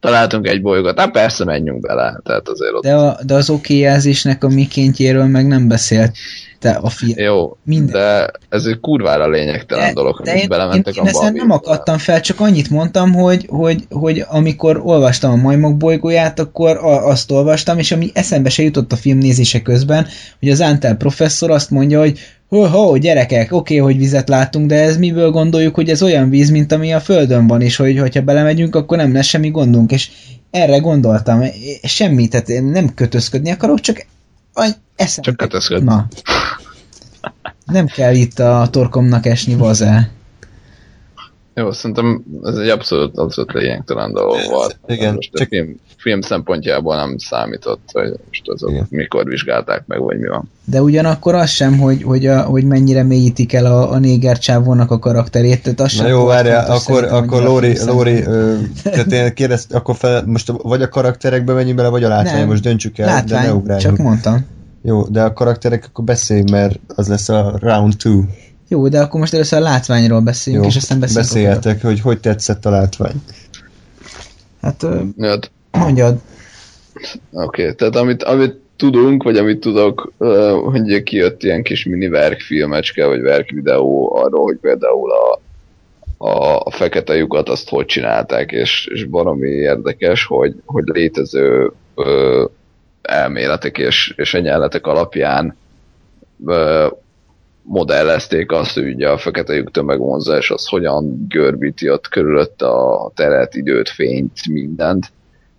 találtunk 0.00 0.46
egy 0.46 0.62
bolygót, 0.62 0.98
hát 0.98 1.10
persze 1.10 1.44
menjünk 1.44 1.80
bele. 1.80 2.20
Tehát 2.24 2.48
azért 2.48 2.72
ott... 2.72 2.82
de, 2.82 2.94
a, 2.94 3.18
de 3.22 3.34
az 3.34 3.50
oké 3.50 3.76
jelzésnek 3.76 4.44
a 4.44 4.48
mikéntjéről 4.48 5.26
meg 5.26 5.46
nem 5.46 5.68
beszélt 5.68 6.16
te 6.60 6.70
a 6.70 6.88
film. 6.88 7.12
Jó, 7.16 7.56
Minden. 7.64 7.92
de 7.92 8.30
ez 8.48 8.64
egy 8.64 8.80
kurvára 8.80 9.28
lényegtelen 9.28 9.86
de, 9.86 9.92
dolog, 9.92 10.22
de 10.22 10.34
én, 10.34 10.48
belementek 10.48 10.96
én, 10.96 11.02
én 11.02 11.08
ezen 11.08 11.32
nem 11.32 11.50
akadtam 11.50 11.98
fel, 11.98 12.20
csak 12.20 12.40
annyit 12.40 12.70
mondtam, 12.70 13.12
hogy, 13.12 13.46
hogy, 13.48 13.84
hogy 13.90 14.24
amikor 14.28 14.80
olvastam 14.84 15.32
a 15.32 15.36
majmok 15.36 15.76
bolygóját, 15.76 16.38
akkor 16.38 16.76
a, 16.76 17.08
azt 17.08 17.30
olvastam, 17.30 17.78
és 17.78 17.92
ami 17.92 18.10
eszembe 18.14 18.48
se 18.48 18.62
jutott 18.62 18.92
a 18.92 18.96
film 18.96 19.18
nézése 19.18 19.62
közben, 19.62 20.06
hogy 20.38 20.48
az 20.48 20.60
Antel 20.60 20.96
professzor 20.96 21.50
azt 21.50 21.70
mondja, 21.70 21.98
hogy 21.98 22.18
ho, 22.48 22.66
ho 22.66 22.96
gyerekek, 22.96 23.52
oké, 23.52 23.78
okay, 23.80 23.92
hogy 23.92 24.00
vizet 24.00 24.28
látunk, 24.28 24.66
de 24.66 24.82
ez 24.82 24.96
miből 24.96 25.30
gondoljuk, 25.30 25.74
hogy 25.74 25.88
ez 25.88 26.02
olyan 26.02 26.30
víz, 26.30 26.50
mint 26.50 26.72
ami 26.72 26.92
a 26.92 27.00
Földön 27.00 27.46
van, 27.46 27.60
és 27.60 27.76
hogy 27.76 27.98
hogyha 27.98 28.22
belemegyünk, 28.22 28.76
akkor 28.76 28.96
nem 28.96 29.12
lesz 29.12 29.26
semmi 29.26 29.50
gondunk, 29.50 29.92
és 29.92 30.10
erre 30.50 30.78
gondoltam, 30.78 31.42
semmi, 31.82 32.28
tehát 32.28 32.48
én 32.48 32.64
nem 32.64 32.94
kötözködni 32.94 33.50
akarok, 33.50 33.80
csak 33.80 34.06
eszem. 34.96 35.24
Csak 35.24 35.36
kötözködni. 35.36 35.84
Na. 35.84 36.08
Nem 37.64 37.86
kell 37.86 38.14
itt 38.14 38.38
a 38.38 38.68
torkomnak 38.70 39.26
esni, 39.26 39.54
vaze. 39.54 40.10
Jó, 41.60 41.72
szerintem 41.72 42.24
ez 42.42 42.56
egy 42.56 42.68
abszolút, 42.68 43.16
abszolút 43.16 43.52
lényegtelen 43.52 44.12
dolog 44.12 44.38
volt. 44.50 44.78
Igen, 44.86 45.14
most 45.14 45.30
csak... 45.32 45.48
film, 45.48 45.76
film 45.96 46.20
szempontjából 46.20 46.96
nem 46.96 47.18
számított, 47.18 47.88
hogy 47.92 48.08
most 48.28 48.48
azok 48.48 48.70
Igen. 48.70 48.86
mikor 48.90 49.24
vizsgálták 49.24 49.82
meg, 49.86 50.00
vagy 50.00 50.18
mi 50.18 50.28
van. 50.28 50.50
De 50.64 50.82
ugyanakkor 50.82 51.34
az 51.34 51.50
sem, 51.50 51.78
hogy, 51.78 52.02
hogy, 52.02 52.26
a, 52.26 52.42
hogy 52.42 52.64
mennyire 52.64 53.02
mélyítik 53.02 53.52
el 53.52 53.66
a, 53.66 53.90
a 53.90 53.98
néger 53.98 54.38
csávónak 54.38 54.90
a 54.90 54.98
karakterét. 54.98 55.62
Tehát 55.62 55.80
az 55.80 55.96
Na 55.96 56.08
jó, 56.08 56.24
várjál, 56.24 56.70
akkor, 56.70 57.04
akkor 57.04 57.42
Lóri, 57.42 57.84
Lóri 57.84 58.22
tehát 58.82 59.12
én 59.12 59.34
kérdezt, 59.34 59.72
akkor 59.72 59.96
fel, 59.96 60.22
most 60.26 60.52
vagy 60.62 60.82
a 60.82 60.88
karakterekbe 60.88 61.52
menjünk 61.52 61.76
bele, 61.76 61.88
vagy 61.88 62.04
a 62.04 62.08
látvány, 62.08 62.46
most 62.46 62.62
döntsük 62.62 62.98
el, 62.98 63.06
látvány, 63.06 63.42
de 63.42 63.46
ne 63.46 63.54
ugráljunk. 63.54 63.96
csak 63.96 64.06
mondtam. 64.06 64.46
Jó, 64.82 65.06
de 65.06 65.22
a 65.22 65.32
karakterek 65.32 65.84
akkor 65.88 66.04
beszélj, 66.04 66.42
mert 66.50 66.80
az 66.86 67.08
lesz 67.08 67.28
a 67.28 67.58
round 67.60 67.96
two. 67.96 68.22
Jó, 68.70 68.88
de 68.88 69.00
akkor 69.00 69.20
most 69.20 69.34
először 69.34 69.58
a 69.58 69.62
látványról 69.62 70.20
beszéljünk, 70.20 70.64
Jó, 70.64 70.70
és 70.70 70.76
aztán 70.76 71.00
beszéljünk. 71.00 71.28
Beszéljetek, 71.32 71.82
hogy 71.82 72.00
hogy 72.00 72.20
tetszett 72.20 72.66
a 72.66 72.70
látvány. 72.70 73.22
Hát, 74.62 74.86
Jad. 75.16 75.50
mondjad. 75.70 76.20
Oké, 77.30 77.62
okay, 77.62 77.74
tehát 77.74 77.96
amit, 77.96 78.22
amit 78.22 78.60
tudunk, 78.76 79.22
vagy 79.22 79.36
amit 79.36 79.60
tudok, 79.60 80.12
hogy 80.64 81.02
kijött 81.02 81.42
ilyen 81.42 81.62
kis 81.62 81.84
mini 81.84 82.08
verkfilmecske, 82.08 83.06
vagy 83.06 83.20
verkvideó 83.20 84.16
arról, 84.16 84.44
hogy 84.44 84.56
például 84.56 85.10
a, 85.10 85.40
a, 86.28 86.60
a 86.64 86.70
fekete 86.70 87.14
lyukat 87.14 87.48
azt 87.48 87.68
hogy 87.68 87.86
csinálták, 87.86 88.52
és, 88.52 88.88
és 88.92 89.04
baromi 89.04 89.48
érdekes, 89.48 90.24
hogy, 90.24 90.54
hogy 90.64 90.84
létező 90.86 91.72
ö, 91.94 92.44
elméletek 93.02 93.78
és, 93.78 94.14
és 94.16 94.34
egyenletek 94.34 94.86
alapján 94.86 95.56
ö, 96.46 96.86
modellezték 97.62 98.52
azt, 98.52 98.74
hogy 98.74 98.86
ugye 98.86 99.08
a 99.08 99.18
fekete 99.18 99.54
lyuk 99.54 99.70
tömegvonzás 99.70 100.50
az 100.50 100.66
hogyan 100.66 101.26
görbíti 101.28 101.90
ott 101.90 102.08
körülött 102.08 102.62
a 102.62 103.10
teret, 103.14 103.54
időt, 103.54 103.88
fényt, 103.88 104.48
mindent, 104.48 105.06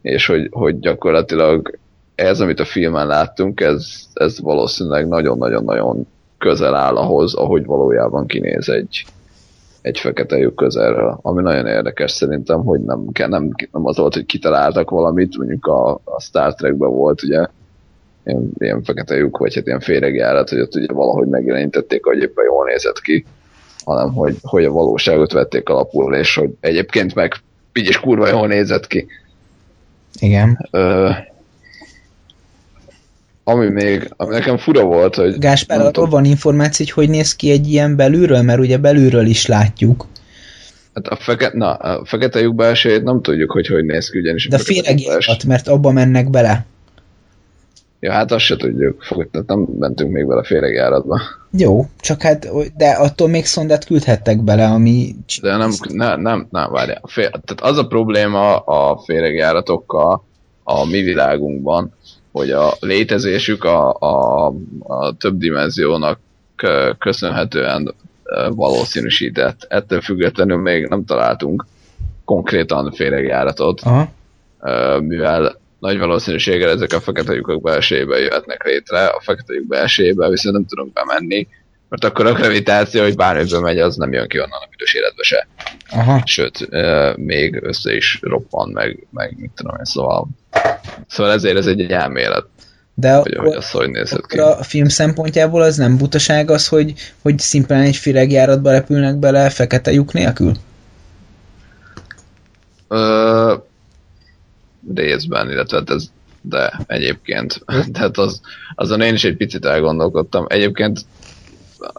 és 0.02 0.26
hogy, 0.26 0.47
hogy 0.52 0.80
gyakorlatilag 0.80 1.80
ez, 2.16 2.39
amit 2.39 2.60
a 2.60 2.66
filmen 2.66 3.08
láttunk, 3.08 3.62
ez, 3.62 3.86
ez 4.14 4.39
valószínűleg 4.39 5.08
nagyon-nagyon-nagyon 5.08 6.08
közel 6.38 6.76
áll 6.76 6.95
ahhoz, 6.95 7.34
ahogy 7.36 7.66
valójában 7.66 8.26
kinéz 8.26 8.70
egy, 8.70 9.06
egy 9.82 9.99
fekete 9.99 10.38
lyuk 10.38 10.56
közelről, 10.56 11.20
ami 11.22 11.41
nagyon 11.41 11.68
érdekes 11.68 12.12
szerintem, 12.12 12.64
hogy 12.64 12.80
nem, 12.80 13.06
nem, 13.14 13.49
nem 13.72 13.86
az 13.86 13.97
volt, 13.97 14.14
hogy 14.14 14.26
kitaláltak 14.26 14.89
valamit, 14.89 15.38
mondjuk 15.38 15.66
a, 15.66 15.93
a 15.93 16.22
Star 16.22 16.56
Trekben 16.56 16.89
volt 16.89 17.24
ugye 17.24 17.45
ilyen, 18.26 18.51
ilyen 18.57 18.84
fekete 18.84 19.15
lyuk, 19.15 19.38
vagy 19.38 19.55
hát 19.55 19.65
ilyen 19.65 19.80
féregjárat, 19.80 20.49
hogy 20.49 20.59
ott 20.59 20.76
ugye 20.76 20.93
valahogy 20.93 21.28
megjelenítették, 21.28 22.05
hogy 22.05 22.17
éppen 22.17 22.45
jól 22.45 22.65
nézett 22.65 23.01
ki, 23.01 23.26
hanem 23.86 24.13
hogy, 24.13 24.36
hogy 24.41 24.65
a 24.65 24.72
valóságot 24.72 25.32
vették 25.32 25.69
alapul, 25.69 26.15
és 26.15 26.36
hogy 26.36 26.49
egyébként 26.59 27.15
meg 27.15 27.34
így 27.74 27.88
is 27.88 27.99
kurva 27.99 28.28
jól 28.28 28.47
nézett 28.47 28.88
ki. 28.88 29.07
Igen. 30.19 30.67
Ö, 30.72 31.09
ami 33.43 33.69
még, 33.69 34.13
ami 34.17 34.34
nekem 34.34 34.57
fura 34.57 34.84
volt, 34.84 35.15
hogy... 35.15 35.38
Gáspár, 35.38 35.82
arról 35.82 36.09
van 36.09 36.26
információ, 36.26 36.86
hogy 36.86 37.05
hogy 37.05 37.15
néz 37.15 37.36
ki 37.36 37.51
egy 37.51 37.67
ilyen 37.67 37.95
belülről, 37.95 38.41
mert 38.41 38.59
ugye 38.59 38.78
belülről 38.78 39.26
is 39.26 39.45
látjuk. 39.45 40.07
Hát 40.93 41.07
a, 41.07 41.15
feke, 41.15 41.51
na, 41.53 41.74
a 41.74 42.05
fekete 42.05 42.39
lyuk 42.39 42.55
belsejét 42.55 43.03
nem 43.03 43.22
tudjuk, 43.22 43.51
hogy 43.51 43.67
hogy 43.67 43.86
néz 43.86 44.09
ki, 44.09 44.19
ugyanis 44.19 44.47
De 44.47 44.57
féregjárat, 44.57 45.43
mert 45.43 45.67
abba 45.67 45.91
mennek 45.91 46.30
bele. 46.30 46.65
Ja, 48.02 48.12
hát 48.12 48.32
azt 48.32 48.43
se 48.43 48.56
tudjuk, 48.56 49.08
tehát 49.32 49.47
nem 49.47 49.68
mentünk 49.80 50.12
még 50.12 50.28
bele 50.28 50.43
féregjáratba. 50.43 51.22
Jó, 51.52 51.86
csak 51.99 52.22
hát, 52.22 52.47
de 52.76 52.89
attól 52.89 53.28
még 53.28 53.45
szondát 53.45 53.86
küldhettek 53.86 54.43
bele, 54.43 54.66
ami... 54.66 55.16
De 55.41 55.58
nem, 55.58 55.72
nem, 55.89 56.22
nem, 56.22 56.47
nem 56.49 56.72
várjál. 56.72 57.02
Fél, 57.06 57.30
tehát 57.30 57.62
az 57.62 57.78
a 57.78 57.88
probléma 57.88 58.58
a 58.58 58.97
féregjáratokkal 59.06 60.24
a 60.64 60.86
mi 60.86 61.02
világunkban, 61.02 61.93
hogy 62.32 62.52
a 62.52 62.74
létezésük 62.80 63.64
a, 63.64 63.93
a, 63.99 64.45
a 64.80 65.18
több 65.18 65.38
dimenziónak 65.38 66.20
köszönhetően 66.99 67.93
valószínűsített. 68.49 69.66
Ettől 69.70 70.02
függetlenül 70.02 70.58
még 70.58 70.88
nem 70.88 71.06
találtunk 71.06 71.66
konkrétan 72.26 72.91
féregjáratot, 72.91 73.82
Aha. 73.82 74.10
mivel 74.99 75.61
nagy 75.82 75.97
valószínűséggel 75.97 76.69
ezek 76.69 76.93
a 76.93 77.01
fekete 77.01 77.34
lyukak 77.34 77.61
belsejébe 77.61 78.19
jöhetnek 78.19 78.63
létre, 78.63 79.05
a 79.05 79.21
fekete 79.21 79.53
lyuk 79.53 79.67
belsejébe 79.67 80.29
viszont 80.29 80.55
nem 80.55 80.65
tudunk 80.65 80.93
bemenni, 80.93 81.47
mert 81.89 82.03
akkor 82.03 82.25
a 82.25 82.34
gravitáció, 82.34 83.01
hogy 83.01 83.15
bármiből 83.15 83.59
megy, 83.59 83.79
az 83.79 83.95
nem 83.95 84.13
jön 84.13 84.27
ki 84.27 84.39
onnan 84.39 84.61
a 84.61 84.67
büdös 84.69 84.93
életbe 84.93 85.23
se. 85.23 85.47
Aha. 85.89 86.21
Sőt, 86.25 86.69
még 87.17 87.63
össze 87.63 87.95
is 87.95 88.19
roppan, 88.21 88.69
meg, 88.69 89.07
meg 89.11 89.36
mit 89.38 89.51
tudom 89.55 89.75
én, 89.77 89.86
szóval, 89.86 90.27
szóval 91.07 91.32
ezért 91.32 91.57
ez 91.57 91.67
egy, 91.67 91.91
elmélet. 91.91 92.45
De 92.93 93.15
hogy, 93.15 93.34
akkor, 93.34 93.47
hogy 93.47 93.55
az 93.55 93.71
hogy 93.71 93.89
nézhet 93.89 94.27
ki. 94.27 94.38
a 94.38 94.63
film 94.63 94.88
szempontjából 94.88 95.61
az 95.61 95.77
nem 95.77 95.97
butaság 95.97 96.51
az, 96.51 96.67
hogy, 96.67 96.93
hogy 97.21 97.39
szimplán 97.39 97.82
egy 97.82 97.95
firegjáratba 97.95 98.71
repülnek 98.71 99.15
bele 99.15 99.49
fekete 99.49 99.91
lyuk 99.91 100.13
nélkül? 100.13 100.53
Ö, 102.88 103.53
részben, 104.95 105.49
illetve 105.49 105.77
hát 105.77 105.89
ez, 105.89 106.11
de 106.41 106.79
egyébként. 106.88 107.63
Tehát 107.93 108.17
az, 108.17 108.41
azon 108.75 109.01
én 109.01 109.13
is 109.13 109.23
egy 109.23 109.38
picit 109.38 109.65
elgondolkodtam. 109.65 110.45
Egyébként 110.49 110.99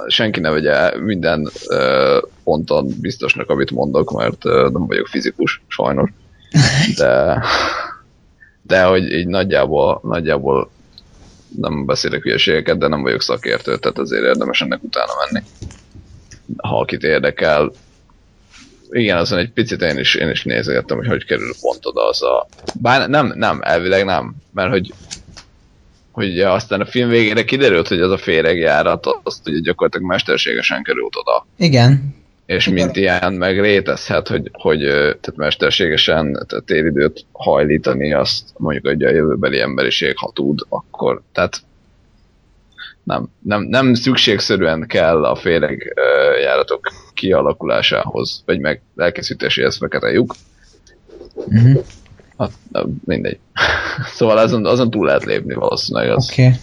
senki 0.07 0.41
ne 0.41 0.51
vegye 0.51 0.99
minden 0.99 1.51
uh, 1.67 2.23
ponton 2.45 2.89
biztosnak, 3.01 3.51
amit 3.51 3.71
mondok, 3.71 4.13
mert 4.13 4.45
uh, 4.45 4.71
nem 4.71 4.87
vagyok 4.87 5.07
fizikus, 5.07 5.63
sajnos. 5.67 6.11
De, 6.97 7.43
de 8.63 8.85
hogy 8.85 9.13
így 9.13 9.27
nagyjából, 9.27 10.01
nagyjából 10.03 10.71
nem 11.61 11.87
beszélek 11.87 12.23
hülyeségeket, 12.23 12.79
de 12.79 12.89
nem 12.89 13.03
vagyok 13.03 13.23
szakértő, 13.23 13.77
tehát 13.77 13.99
azért 13.99 14.25
érdemes 14.25 14.61
ennek 14.61 14.83
utána 14.83 15.13
menni. 15.25 15.45
Ha 16.57 16.79
akit 16.79 17.03
érdekel, 17.03 17.73
igen, 18.93 19.17
azon 19.17 19.39
egy 19.39 19.51
picit 19.51 19.83
én 19.83 19.99
is, 19.99 20.15
én 20.15 20.29
is 20.29 20.45
nézegettem, 20.45 20.97
hogy 20.97 21.07
hogy 21.07 21.25
kerül 21.25 21.53
pont 21.61 21.87
oda 21.87 22.09
az 22.09 22.23
a... 22.23 22.47
Bár 22.81 23.09
nem, 23.09 23.33
nem, 23.37 23.61
elvileg 23.63 24.05
nem, 24.05 24.35
mert 24.53 24.71
hogy 24.71 24.93
hogy 26.13 26.41
aztán 26.41 26.81
a 26.81 26.87
film 26.87 27.09
végére 27.09 27.45
kiderült, 27.45 27.89
hogy 27.89 28.01
az 28.01 28.11
a 28.11 28.17
féregjárat, 28.17 29.07
azt 29.23 29.49
ugye 29.49 29.61
gyakorlatilag 29.61 30.07
mesterségesen 30.07 30.83
került 30.83 31.17
oda. 31.17 31.47
Igen. 31.59 32.15
És 32.47 32.67
Igen. 32.67 32.85
mint 32.85 32.97
ilyen 32.97 33.33
meg 33.33 33.61
létezhet, 33.61 34.29
hogy, 34.29 34.51
hogy 34.53 34.81
tehát 34.95 35.37
mesterségesen 35.37 36.33
tehát 36.33 36.65
téridőt 36.65 37.25
hajlítani, 37.33 38.13
azt 38.13 38.49
mondjuk, 38.57 38.87
hogy 38.87 39.03
a 39.03 39.11
jövőbeli 39.11 39.61
emberiség, 39.61 40.17
ha 40.17 40.31
tud, 40.35 40.59
akkor, 40.69 41.23
tehát 41.33 41.63
nem, 43.03 43.29
nem, 43.43 43.63
nem 43.63 43.95
szükségszerűen 43.95 44.87
kell 44.87 45.25
a 45.25 45.35
féregjáratok 45.35 46.93
kialakulásához, 47.23 48.43
vagy 48.47 48.61
meg 48.61 48.83
elkészítéséhez 48.97 49.77
fekete 49.77 50.11
lyuk. 50.11 50.35
Uh-huh. 51.35 51.85
Hát, 52.39 52.51
mindegy. 53.05 53.39
szóval 54.17 54.39
azon, 54.39 54.67
azon 54.67 54.91
túl 54.91 55.07
lehet 55.07 55.25
lépni 55.25 55.55
valószínűleg. 55.55 56.11
Az. 56.11 56.29
Oké. 56.31 56.47
Okay. 56.47 56.59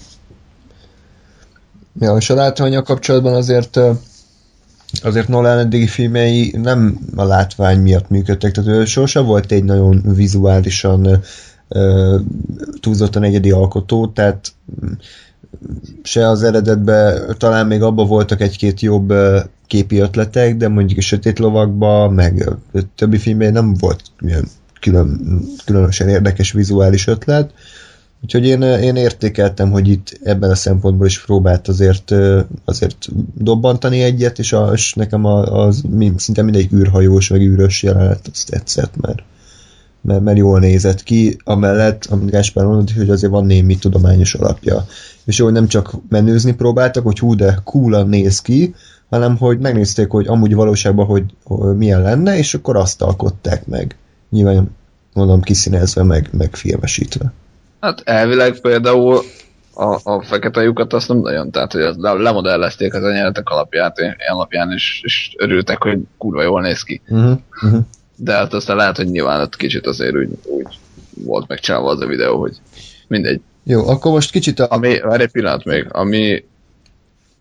Ja, 1.99 2.16
és 2.16 2.30
a 2.30 2.34
látványok 2.34 2.84
kapcsolatban 2.84 3.34
azért 3.34 3.80
azért 5.03 5.28
Nolan 5.28 5.57
eddigi 5.57 5.88
filmjei 5.88 6.53
nem 6.62 6.99
a 7.16 7.24
látvány 7.24 7.80
miatt 7.80 8.10
működtek, 8.10 8.51
tehát 8.51 8.70
ő 8.70 8.86
sosem 8.86 9.26
volt 9.26 9.51
egy 9.51 9.64
nagyon 9.64 10.01
vizuálisan 10.16 11.22
túlzottan 12.80 13.24
egyedi 13.24 13.51
alkotó, 13.51 14.07
tehát 14.07 14.53
se 16.04 16.28
az 16.28 16.43
eredetben, 16.43 17.36
talán 17.38 17.68
még 17.68 17.82
abban 17.82 18.08
voltak 18.08 18.41
egy-két 18.41 18.80
jobb 18.80 19.14
képi 19.68 19.97
ötletek, 19.97 20.58
de 20.58 20.68
mondjuk 20.68 20.97
a 20.97 21.02
Sötét 21.02 21.39
Lovakban, 21.39 22.14
meg 22.14 22.50
a 22.74 22.80
többi 22.95 23.18
filmben 23.18 23.54
nem 23.54 23.74
volt 23.74 24.02
külön, 24.80 25.20
különösen 25.66 26.10
érdekes 26.10 26.52
vizuális 26.52 27.08
ötlet. 27.08 27.54
Úgyhogy 28.24 28.45
én, 28.45 28.62
én 28.62 28.95
értékeltem, 28.95 29.72
hogy 29.72 29.88
itt 29.88 30.20
ebben 30.24 30.50
a 30.50 30.56
szempontból 30.56 31.08
is 31.08 31.26
próbált 31.26 31.68
azért, 31.68 32.12
azért 32.66 33.08
dobbantani 33.36 34.02
egyet, 34.02 34.39
és, 34.39 34.54
a, 34.54 34.72
és 34.74 34.93
nekem 34.93 35.26
az, 35.26 35.50
az 35.50 35.84
szinte 36.16 36.41
mindegyik 36.41 36.72
űrhajós, 36.74 37.30
meg 37.30 37.41
űrös 37.41 37.84
jelenet 37.84 38.30
azt 38.32 38.50
tetszett, 38.50 38.93
mert, 39.02 39.24
mert, 40.02 40.22
mert 40.22 40.38
jól 40.38 40.60
nézett 40.60 41.04
ki, 41.04 41.38
amellett, 41.43 42.06
amit 42.06 42.30
Gáspár 42.30 42.66
mondott, 42.66 42.91
hogy 42.91 43.10
azért 43.10 43.32
van 43.32 43.45
némi 43.45 43.78
tudományos 43.78 44.34
alapja. 44.34 44.86
És 45.30 45.40
hogy 45.40 45.52
nem 45.52 45.68
csak 45.68 45.92
menőzni 46.10 46.54
próbáltak, 46.54 47.04
hogy 47.04 47.20
hú, 47.20 47.36
de 47.36 47.60
coolan 47.64 48.10
néz 48.10 48.42
ki, 48.42 48.76
hanem 49.10 49.38
hogy 49.38 49.60
megnézték, 49.60 50.10
hogy 50.10 50.28
amúgy 50.28 50.56
valóságban, 50.56 51.06
hogy, 51.06 51.24
hogy 51.44 51.78
milyen 51.78 52.02
lenne, 52.02 52.38
és 52.38 52.54
akkor 52.54 52.76
azt 52.76 53.02
alkották 53.02 53.66
meg. 53.66 53.96
Nyilván 54.30 54.76
mondom 55.14 55.42
kiszínezve, 55.42 56.04
meg, 56.04 56.30
meg 56.32 56.56
filmesítve. 56.56 57.34
Hát 57.80 58.02
elvileg 58.06 58.60
például 58.60 59.22
a, 59.74 60.12
a 60.12 60.22
fekete 60.22 60.62
lyukat 60.62 60.94
azt 60.94 61.08
nem 61.08 61.18
nagyon, 61.18 61.52
tehát 61.52 61.72
hogy 61.72 61.82
le, 61.98 62.14
lemodellezték 62.14 62.94
az 62.94 63.04
enyeletek 63.04 63.50
alapját, 63.50 63.98
alapján, 64.32 64.72
és, 64.72 65.02
és 65.04 65.36
örültek, 65.38 65.84
hogy 65.84 66.00
kurva 66.18 66.42
jól 66.42 66.62
néz 66.62 66.82
ki. 66.82 67.02
Uh-huh, 67.08 67.38
uh-huh. 67.64 67.82
De 68.16 68.34
hát 68.34 68.54
aztán 68.54 68.76
lehet, 68.76 68.98
hogy 68.98 69.10
nyilván 69.10 69.42
ott 69.42 69.56
kicsit 69.56 69.88
azért 69.88 70.16
úgy, 70.16 70.30
úgy 70.44 70.80
volt 71.24 71.48
megcsinálva 71.48 71.90
az 71.90 72.02
a 72.02 72.08
videó, 72.08 72.40
hogy 72.40 72.58
mindegy. 73.08 73.42
Jó, 73.70 73.88
akkor 73.88 74.11
most 74.11 74.32
kicsit 74.32 74.59
a... 74.59 74.67
Ami, 74.70 74.99
várj 74.99 75.24
egy 75.24 75.32
pillanat 75.32 75.63
még, 75.63 75.88
ami, 75.89 76.43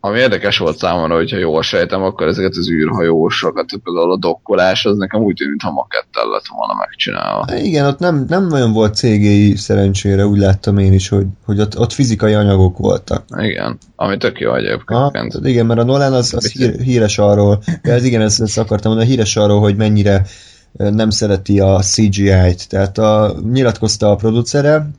ami 0.00 0.18
érdekes 0.18 0.58
volt 0.58 0.78
számomra, 0.78 1.14
hogyha 1.14 1.36
jól 1.36 1.62
sejtem, 1.62 2.02
akkor 2.02 2.26
ezeket 2.26 2.56
az 2.56 2.70
űrhajósokat, 2.70 3.66
például 3.84 4.12
a 4.12 4.18
dokkolás, 4.18 4.84
az 4.84 4.96
nekem 4.96 5.20
úgy 5.20 5.34
tűnt, 5.34 5.48
mintha 5.50 5.70
makettel 5.70 6.26
lett 6.26 6.46
volna 6.56 6.74
megcsinálva. 6.78 7.56
Igen, 7.56 7.86
ott 7.86 7.98
nem, 7.98 8.24
nem 8.28 8.46
nagyon 8.46 8.72
volt 8.72 8.94
CGI 8.94 9.56
szerencsére, 9.56 10.26
úgy 10.26 10.38
láttam 10.38 10.78
én 10.78 10.92
is, 10.92 11.08
hogy, 11.08 11.26
hogy 11.44 11.60
ott, 11.60 11.78
ott 11.78 11.92
fizikai 11.92 12.34
anyagok 12.34 12.78
voltak. 12.78 13.24
Igen, 13.36 13.78
ami 13.96 14.16
tök 14.16 14.40
jó 14.40 14.54
egyébként. 14.54 14.90
Aha, 14.90 15.28
igen, 15.42 15.66
mert 15.66 15.80
a 15.80 15.84
Nolan 15.84 16.12
az, 16.12 16.34
az 16.34 16.52
hír, 16.52 16.80
híres 16.80 17.18
arról, 17.18 17.62
ez 17.82 18.04
igen, 18.04 18.20
ezt, 18.20 18.40
ezt 18.40 18.58
akartam 18.58 18.90
mondani, 18.90 19.10
híres 19.12 19.36
arról, 19.36 19.60
hogy 19.60 19.76
mennyire 19.76 20.26
nem 20.72 21.10
szereti 21.10 21.60
a 21.60 21.78
CGI-t. 21.78 22.68
Tehát 22.68 22.98
a, 22.98 23.34
nyilatkozta 23.52 24.10
a 24.10 24.16
producere, 24.16 24.90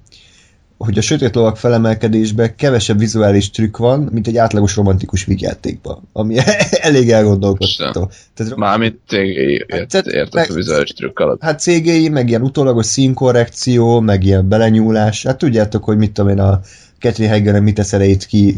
hogy 0.86 0.98
a 0.98 1.02
sötét 1.02 1.36
lovak 1.36 1.58
felemelkedésben 1.58 2.56
kevesebb 2.56 3.00
vizuális 3.00 3.50
trükk 3.50 3.78
van, 3.78 4.10
mint 4.12 4.28
egy 4.28 4.38
átlagos 4.38 4.76
romantikus 4.76 5.26
vigyátékban, 5.26 6.08
ami 6.14 6.36
elég 6.82 7.10
elgondolkodható. 7.10 8.12
Mármint 8.56 9.00
CGI, 9.08 9.66
ért, 9.68 9.94
hát, 9.94 10.08
ért 10.08 10.36
a 10.36 10.54
vizuális 10.54 10.90
trükk 10.90 11.20
alatt. 11.20 11.42
Hát 11.42 11.60
CGI, 11.60 12.10
meg 12.10 12.30
ilyen 12.30 12.42
utólagos 12.42 12.86
színkorrekció, 12.86 14.00
meg 14.00 14.24
ilyen 14.24 14.48
belenyúlás. 14.48 15.24
Hát 15.24 15.38
tudjátok, 15.38 15.84
hogy 15.84 15.98
mit 15.98 16.12
tudom 16.12 16.30
én, 16.30 16.40
a 16.40 16.62
Catherine 17.00 17.34
Hegel 17.34 17.62
mit 17.62 17.76
tesz 17.76 17.94
erejét 17.94 18.26
ki 18.26 18.56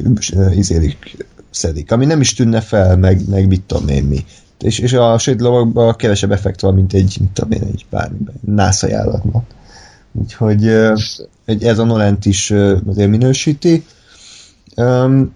izélik, 0.56 1.26
szedik, 1.50 1.92
ami 1.92 2.06
nem 2.06 2.22
is 2.22 2.34
tűnne 2.34 2.62
fel, 2.62 2.98
meg, 2.98 3.22
meg 3.30 3.48
mit 3.48 3.62
tudom 3.62 3.88
én 3.88 4.04
mi. 4.04 4.26
És, 4.60 4.80
és 4.80 4.94
a 4.94 5.18
sötét 5.18 5.42
lovakban 5.42 5.96
kevesebb 5.96 6.32
effekt 6.32 6.62
van, 6.62 6.74
mint 6.74 6.94
egy, 6.94 7.18
mit 7.20 7.30
tudom 7.32 7.52
én, 7.52 7.64
egy 7.72 7.86
bármiben, 7.90 8.36
nász 8.46 8.84
ajánlatban. 8.84 9.46
Úgyhogy 10.12 10.68
ez 11.60 11.80
a 11.80 11.84
Nolent 11.84 12.26
is 12.26 12.52
azért 12.88 13.10
minősíti. 13.10 13.84
Um, 14.76 15.36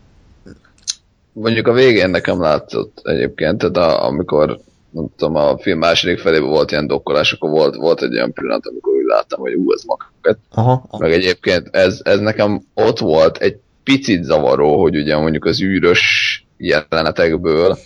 Mondjuk 1.33 1.67
a 1.67 1.73
végén 1.73 2.09
nekem 2.09 2.41
látszott 2.41 3.01
egyébként, 3.03 3.57
tehát 3.57 3.77
a, 3.77 4.05
amikor 4.05 4.59
nem 4.89 5.05
tudom, 5.17 5.35
a 5.35 5.57
film 5.57 5.79
második 5.79 6.19
felében 6.19 6.49
volt 6.49 6.71
ilyen 6.71 6.87
dokkolás, 6.87 7.33
akkor 7.33 7.49
volt, 7.49 7.75
volt 7.75 8.01
egy 8.01 8.13
olyan 8.13 8.33
pillanat, 8.33 8.67
amikor 8.67 8.93
úgy 8.93 9.05
láttam, 9.05 9.39
hogy 9.39 9.53
ú, 9.53 9.73
ez 9.73 9.83
makket. 9.83 10.37
Aha. 10.51 10.87
Meg 10.97 11.11
egyébként 11.11 11.67
ez, 11.71 11.99
ez 12.03 12.19
nekem 12.19 12.61
ott 12.73 12.99
volt 12.99 13.37
egy 13.37 13.57
picit 13.83 14.23
zavaró, 14.23 14.81
hogy 14.81 14.95
ugye 14.95 15.17
mondjuk 15.17 15.45
az 15.45 15.61
űrös 15.61 16.45
jelenetekből, 16.57 17.77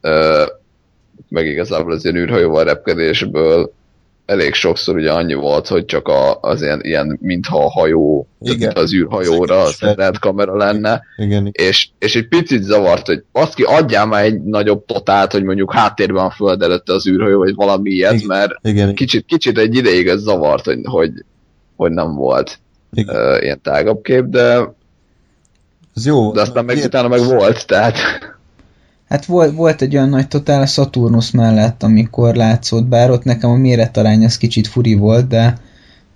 ö, 0.00 0.44
meg 1.28 1.46
igazából 1.46 1.92
az 1.92 2.04
ilyen 2.04 2.16
űrhajóval 2.16 2.64
repkedésből 2.64 3.72
elég 4.26 4.54
sokszor 4.54 4.96
ugye 4.96 5.12
annyi 5.12 5.34
volt, 5.34 5.66
hogy 5.66 5.84
csak 5.84 6.08
a, 6.08 6.38
az 6.40 6.62
ilyen, 6.62 6.80
ilyen 6.82 7.18
mintha 7.20 7.64
a 7.64 7.70
hajó, 7.70 8.28
Igen. 8.40 8.72
az 8.74 8.94
űrhajóra 8.94 9.60
az 9.60 9.74
szerelt 9.74 10.18
kamera 10.18 10.56
lenne, 10.56 11.02
Igen. 11.16 11.48
És, 11.52 11.88
és 11.98 12.16
egy 12.16 12.28
picit 12.28 12.62
zavart, 12.62 13.06
hogy 13.06 13.24
azt 13.32 13.54
ki 13.54 13.62
adjál 13.62 14.06
már 14.06 14.24
egy 14.24 14.42
nagyobb 14.42 14.84
totált, 14.86 15.32
hogy 15.32 15.42
mondjuk 15.42 15.72
háttérben 15.72 16.24
a 16.24 16.30
föld 16.30 16.62
előtte 16.62 16.92
az 16.92 17.08
űrhajó, 17.08 17.38
vagy 17.38 17.54
valami 17.54 17.90
ilyet, 17.90 18.12
Igen. 18.12 18.26
mert 18.26 18.52
Igen. 18.62 18.94
Kicsit, 18.94 19.24
kicsit 19.26 19.58
egy 19.58 19.74
ideig 19.74 20.06
ez 20.06 20.20
zavart, 20.20 20.64
hogy, 20.64 20.80
hogy, 20.82 21.12
hogy 21.76 21.90
nem 21.90 22.14
volt 22.14 22.58
Igen. 22.92 23.16
Uh, 23.16 23.42
ilyen 23.42 23.60
tágabb 23.62 24.02
kép, 24.02 24.24
de 24.24 24.74
ez 25.94 26.06
jó. 26.06 26.32
De 26.32 26.40
aztán 26.40 26.64
meg 26.64 26.76
utána 26.84 27.08
meg 27.08 27.24
volt, 27.24 27.66
tehát 27.66 27.98
Hát 29.12 29.24
volt, 29.24 29.54
volt 29.54 29.82
egy 29.82 29.96
olyan 29.96 30.08
nagy 30.08 30.28
totál 30.28 30.62
a 30.62 30.66
Saturnus 30.66 31.30
mellett, 31.30 31.82
amikor 31.82 32.34
látszott, 32.34 32.84
bár 32.84 33.10
ott 33.10 33.24
nekem 33.24 33.50
a 33.50 33.56
méretarány 33.56 34.24
az 34.24 34.36
kicsit 34.36 34.66
furi 34.66 34.94
volt, 34.94 35.28
de, 35.28 35.58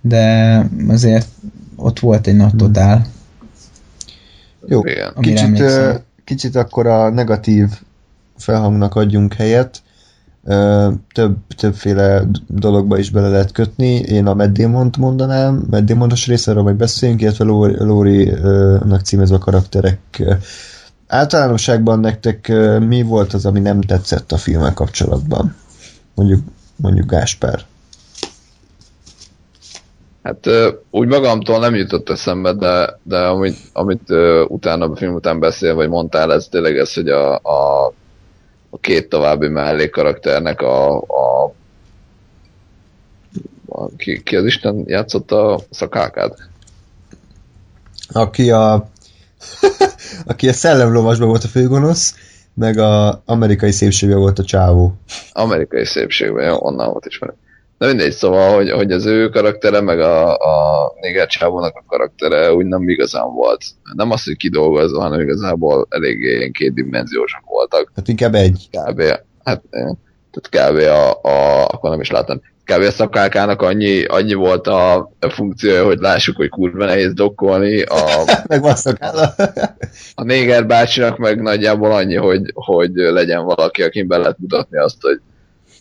de 0.01 0.65
azért 0.87 1.27
ott 1.75 1.99
volt 1.99 2.27
egy 2.27 2.35
nagy 2.35 2.49
hmm. 2.49 2.57
totál. 2.57 3.05
Jó, 4.67 4.81
kicsit, 5.19 5.63
kicsit 6.23 6.55
akkor 6.55 6.87
a 6.87 7.09
negatív 7.09 7.69
felhangnak 8.37 8.95
adjunk 8.95 9.33
helyet. 9.33 9.81
Több, 11.13 11.37
többféle 11.57 12.23
dologba 12.47 12.97
is 12.97 13.09
bele 13.11 13.27
lehet 13.29 13.51
kötni. 13.51 13.93
Én 13.93 14.25
a 14.25 14.33
Matt 14.33 14.57
Damon-t 14.57 14.97
mondanám, 14.97 15.63
Matt 15.69 15.85
Damon-os 15.85 16.27
részéről 16.27 16.63
majd 16.63 16.75
beszéljünk, 16.75 17.21
illetve 17.21 17.43
Lori-nak 17.83 19.01
címező 19.01 19.35
a 19.35 19.37
karakterek 19.37 19.99
Általánosságban 21.07 21.99
nektek 21.99 22.47
mi 22.79 23.01
volt 23.01 23.33
az, 23.33 23.45
ami 23.45 23.59
nem 23.59 23.81
tetszett 23.81 24.31
a 24.31 24.37
filmmel 24.37 24.73
kapcsolatban? 24.73 25.55
Mondjuk, 26.13 26.41
mondjuk 26.75 27.09
Gáspár. 27.09 27.65
Hát 30.23 30.47
úgy 30.89 31.07
magamtól 31.07 31.59
nem 31.59 31.75
jutott 31.75 32.09
eszembe, 32.09 32.53
de, 32.53 32.99
de 33.03 33.17
amit, 33.17 33.57
amit 33.73 34.09
utána 34.47 34.85
a 34.85 34.95
film 34.95 35.13
után 35.13 35.39
beszél, 35.39 35.75
vagy 35.75 35.89
mondtál, 35.89 36.33
ez 36.33 36.47
tényleg 36.47 36.77
ez, 36.77 36.93
hogy 36.93 37.09
a, 37.09 37.35
a, 37.35 37.85
a 38.69 38.77
két 38.79 39.09
további 39.09 39.47
mellékkarakternek 39.47 40.61
a, 40.61 40.97
a, 40.97 41.53
a 43.67 43.89
ki, 43.97 44.23
ki 44.23 44.35
az 44.35 44.45
Isten 44.45 44.83
játszotta 44.85 45.53
a 45.53 45.59
szakákát? 45.69 46.49
Aki 48.09 48.51
a 48.51 48.89
aki 50.25 50.47
a 50.47 50.53
szellemlovasban 50.53 51.27
volt 51.27 51.43
a 51.43 51.47
főgonosz, 51.47 52.15
meg 52.53 52.77
a 52.77 53.21
amerikai 53.25 53.71
szépségben 53.71 54.19
volt 54.19 54.39
a 54.39 54.43
csávó. 54.43 54.93
Amerikai 55.31 55.85
szépségben, 55.85 56.45
jó, 56.45 56.57
onnan 56.59 56.91
volt 56.91 57.05
ismerő. 57.05 57.33
De 57.77 57.87
mindegy, 57.87 58.11
szóval, 58.11 58.55
hogy, 58.55 58.71
hogy 58.71 58.91
az 58.91 59.05
ő 59.05 59.29
karaktere, 59.29 59.81
meg 59.81 59.99
a, 59.99 60.33
a 60.33 60.93
néger 61.01 61.27
csávónak 61.27 61.75
a 61.75 61.83
karaktere 61.87 62.53
úgy 62.53 62.65
nem 62.65 62.89
igazán 62.89 63.33
volt. 63.33 63.63
Nem 63.95 64.11
az, 64.11 64.23
hogy 64.23 64.37
kidolgozva, 64.37 65.01
hanem 65.01 65.19
igazából 65.19 65.87
eléggé 65.89 66.35
ilyen 66.35 66.51
kétdimenziósak 66.51 67.43
voltak. 67.45 67.91
Hát 67.95 68.07
inkább 68.07 68.33
egy. 68.33 68.69
Kb. 68.71 69.01
Hát, 69.43 69.63
tehát 70.39 70.71
kb. 70.71 70.77
A, 70.77 71.29
a, 71.29 71.65
akkor 71.67 71.89
nem 71.89 72.01
is 72.01 72.11
láttam 72.11 72.41
kb. 72.67 72.81
a 72.81 72.91
szakákának 72.91 73.61
annyi, 73.61 74.03
annyi 74.03 74.33
volt 74.33 74.67
a, 74.67 74.95
a 75.19 75.29
funkciója, 75.29 75.85
hogy 75.85 75.97
lássuk, 75.99 76.35
hogy 76.35 76.49
kurva 76.49 76.85
nehéz 76.85 77.13
dokkolni. 77.13 77.81
A, 77.81 78.23
meg 78.47 78.61
van 78.61 78.75
szakála. 78.75 79.33
a 80.15 80.23
néger 80.23 80.65
bácsinak 80.65 81.17
meg 81.17 81.41
nagyjából 81.41 81.91
annyi, 81.91 82.15
hogy, 82.15 82.51
hogy 82.53 82.91
legyen 82.93 83.45
valaki, 83.45 83.83
akin 83.83 84.07
be 84.07 84.17
lehet 84.17 84.39
mutatni 84.39 84.77
azt, 84.77 85.01
hogy, 85.01 85.19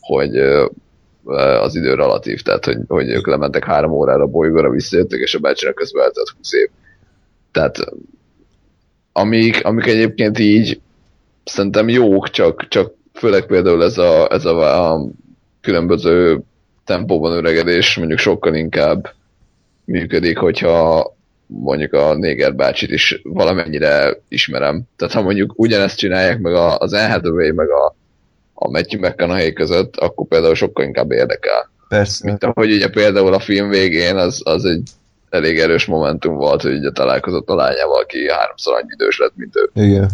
hogy 0.01 0.37
az 1.61 1.75
idő 1.75 1.95
relatív, 1.95 2.43
tehát 2.43 2.65
hogy, 2.65 2.79
hogy 2.89 3.09
ők 3.09 3.27
lementek 3.27 3.65
három 3.65 3.93
órára 3.93 4.23
a 4.23 4.27
bolygóra, 4.27 4.71
visszajöttek, 4.71 5.21
és 5.21 5.35
a 5.35 5.39
bácsinak 5.39 5.75
közben 5.75 6.03
eltelt 6.03 6.29
20 6.37 6.53
év. 6.53 6.69
Tehát 7.53 7.79
amik, 9.13 9.65
amik 9.65 9.87
egyébként 9.87 10.39
így 10.39 10.81
szerintem 11.45 11.89
jók, 11.89 12.31
csak, 12.31 12.69
csak 12.69 12.96
főleg 13.17 13.47
például 13.47 13.85
ez 13.85 13.99
a, 13.99 14.33
ez 14.33 14.45
a, 14.45 14.93
a 14.93 15.07
különböző 15.61 16.41
tempóban 16.85 17.33
öregedés 17.33 17.97
mondjuk 17.97 18.19
sokkal 18.19 18.55
inkább 18.55 19.13
működik, 19.85 20.39
hogyha 20.39 21.15
mondjuk 21.47 21.93
a 21.93 22.15
Néger 22.15 22.55
bácsit 22.55 22.91
is 22.91 23.21
valamennyire 23.23 24.19
ismerem. 24.29 24.83
Tehát 24.97 25.15
ha 25.15 25.23
mondjuk 25.23 25.53
ugyanezt 25.57 25.99
csinálják 25.99 26.39
meg 26.39 26.55
az 26.55 26.93
Anne 26.93 27.53
meg 27.53 27.69
a, 27.71 27.95
a 28.55 28.71
Matthew 28.71 29.01
McConaughey 29.01 29.53
között, 29.53 29.97
akkor 29.97 30.27
például 30.27 30.55
sokkal 30.55 30.85
inkább 30.85 31.11
érdekel. 31.11 31.71
Persze. 31.89 32.27
Mint 32.27 32.45
ahogy 32.45 32.73
ugye 32.73 32.89
például 32.89 33.35
a 33.35 33.39
film 33.39 33.69
végén 33.69 34.17
az, 34.17 34.41
az 34.45 34.65
egy 34.65 34.91
elég 35.31 35.59
erős 35.59 35.85
momentum 35.85 36.35
volt, 36.35 36.63
hogy 36.63 36.73
ugye 36.73 36.91
találkozott 36.91 37.49
a 37.49 37.55
lányával, 37.55 38.01
aki 38.01 38.31
háromszor 38.31 38.75
annyi 38.75 38.93
idős 38.93 39.19
lett, 39.19 39.33
mint 39.37 39.57
ő. 39.57 39.83
Igen. 39.83 40.11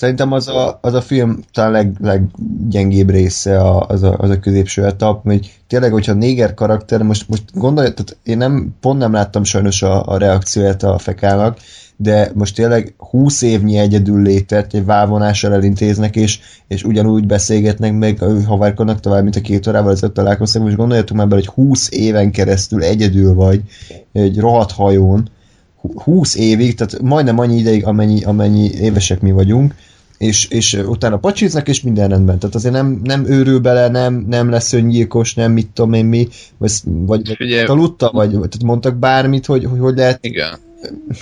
Szerintem 0.00 0.32
az 0.32 0.48
a, 0.48 0.78
az 0.82 0.94
a 0.94 1.00
film 1.00 1.38
talán 1.52 1.72
leg, 1.72 1.96
leggyengébb 2.00 3.10
része 3.10 3.58
a, 3.58 3.86
az, 3.88 4.02
a, 4.02 4.14
az 4.18 4.30
a 4.30 4.38
középső 4.38 4.84
etap, 4.84 5.22
hogy 5.22 5.52
tényleg, 5.66 5.92
hogyha 5.92 6.12
néger 6.12 6.54
karakter, 6.54 7.02
most, 7.02 7.28
most 7.28 7.42
gondolj, 7.54 7.88
tehát 7.88 8.16
én 8.22 8.36
nem, 8.36 8.74
pont 8.80 8.98
nem 8.98 9.12
láttam 9.12 9.44
sajnos 9.44 9.82
a, 9.82 10.06
a 10.06 10.18
reakcióját 10.18 10.82
a 10.82 10.98
fekának, 10.98 11.58
de 11.96 12.30
most 12.34 12.54
tényleg 12.54 12.94
20 12.96 13.42
évnyi 13.42 13.76
egyedül 13.76 14.22
létet 14.22 14.74
egy 14.74 14.84
válvonással 14.84 15.52
elintéznek, 15.52 16.16
és, 16.16 16.40
és 16.68 16.84
ugyanúgy 16.84 17.26
beszélgetnek 17.26 17.92
meg, 17.92 18.18
havárkodnak 18.46 19.00
tovább, 19.00 19.22
mint 19.22 19.36
a 19.36 19.40
két 19.40 19.66
órával 19.66 19.92
ezelőtt 19.92 20.14
találkoztak, 20.14 20.62
most 20.62 20.76
gondoljatok 20.76 21.16
már 21.16 21.28
bele, 21.28 21.42
hogy 21.46 21.64
20 21.64 21.90
éven 21.90 22.30
keresztül 22.30 22.82
egyedül 22.82 23.34
vagy 23.34 23.60
egy 24.12 24.38
rohadt 24.38 24.72
hajón, 24.72 25.28
20 25.94 26.34
évig, 26.34 26.74
tehát 26.74 27.02
majdnem 27.02 27.38
annyi 27.38 27.58
ideig, 27.58 27.86
amennyi, 27.86 28.22
amennyi 28.22 28.70
évesek 28.70 29.20
mi 29.20 29.30
vagyunk, 29.32 29.74
és, 30.20 30.48
és 30.48 30.72
utána 30.72 31.16
pacsiznak, 31.16 31.68
és 31.68 31.82
minden 31.82 32.08
rendben. 32.08 32.38
Tehát 32.38 32.54
azért 32.54 32.74
nem, 32.74 33.00
nem 33.04 33.26
őrül 33.26 33.58
bele, 33.58 33.88
nem, 33.88 34.24
nem 34.28 34.50
lesz 34.50 34.72
öngyilkos, 34.72 35.34
nem 35.34 35.52
mit 35.52 35.68
tudom 35.68 35.92
én 35.92 36.04
mi, 36.04 36.28
vagy, 36.58 36.72
vagy 36.84 37.32
Figyelj. 37.36 37.64
aludta, 37.64 38.10
vagy 38.12 38.30
tehát 38.30 38.62
mondtak 38.62 38.96
bármit, 38.96 39.46
hogy 39.46 39.64
hogy, 39.64 39.78
hogy 39.78 39.96
lehet. 39.96 40.18
Igen. 40.20 40.58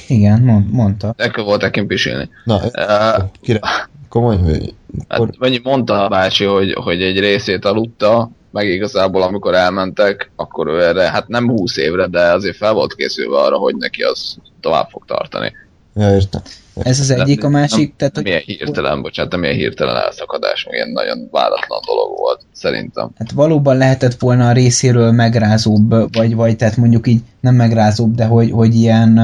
Igen, 0.09 0.41
mond, 0.43 0.71
mondta. 0.71 1.15
Ekkor 1.17 1.45
voltak 1.45 1.73
kint 1.73 1.87
pisilni. 1.87 2.29
Na, 2.45 2.57
Uh, 2.57 3.25
kire, 3.41 3.61
komoly, 4.09 4.37
hogy 4.37 4.75
hát, 5.09 5.39
mennyi 5.39 5.61
mondta 5.63 6.05
a 6.05 6.09
bácsi, 6.09 6.45
hogy, 6.45 6.73
hogy 6.73 7.03
egy 7.03 7.19
részét 7.19 7.65
aludta, 7.65 8.31
meg 8.51 8.69
igazából 8.69 9.23
amikor 9.23 9.55
elmentek, 9.55 10.31
akkor 10.37 10.67
ő 10.67 10.83
erre, 10.83 11.11
hát 11.11 11.29
nem 11.29 11.49
20 11.49 11.77
évre, 11.77 12.07
de 12.07 12.33
azért 12.33 12.57
fel 12.57 12.73
volt 12.73 12.95
készülve 12.95 13.39
arra, 13.39 13.57
hogy 13.57 13.77
neki 13.77 14.03
az 14.03 14.37
tovább 14.61 14.89
fog 14.89 15.05
tartani. 15.07 15.53
ja, 15.95 16.15
értem. 16.15 16.43
Ez 16.83 17.01
az 17.01 17.11
egyik, 17.11 17.45
a 17.45 17.49
másik, 17.49 17.89
nem, 17.89 17.93
tehát 17.97 18.15
nem 18.15 18.25
hogy 18.25 18.33
ilyen 18.33 18.43
hirtelen, 18.47 19.03
bocsánat, 19.03 19.33
nem 19.33 19.43
ilyen 19.43 19.55
hirtelen 19.55 19.97
elszakadás, 19.97 20.67
ilyen 20.71 20.89
nagyon 20.89 21.29
váratlan 21.31 21.81
dolog 21.87 22.19
volt, 22.19 22.41
szerintem. 22.53 23.11
hát 23.19 23.31
valóban 23.31 23.77
lehetett 23.77 24.15
volna 24.15 24.49
a 24.49 24.53
részéről 24.53 25.13
megrázóbb, 25.13 26.15
vagy, 26.17 26.35
vagy 26.35 26.57
tehát 26.57 26.77
mondjuk 26.77 27.07
így 27.07 27.21
nem 27.41 27.55
megrázóbb, 27.55 28.15
de 28.15 28.25
hogy, 28.25 28.51
hogy 28.51 28.75
ilyen 28.75 29.15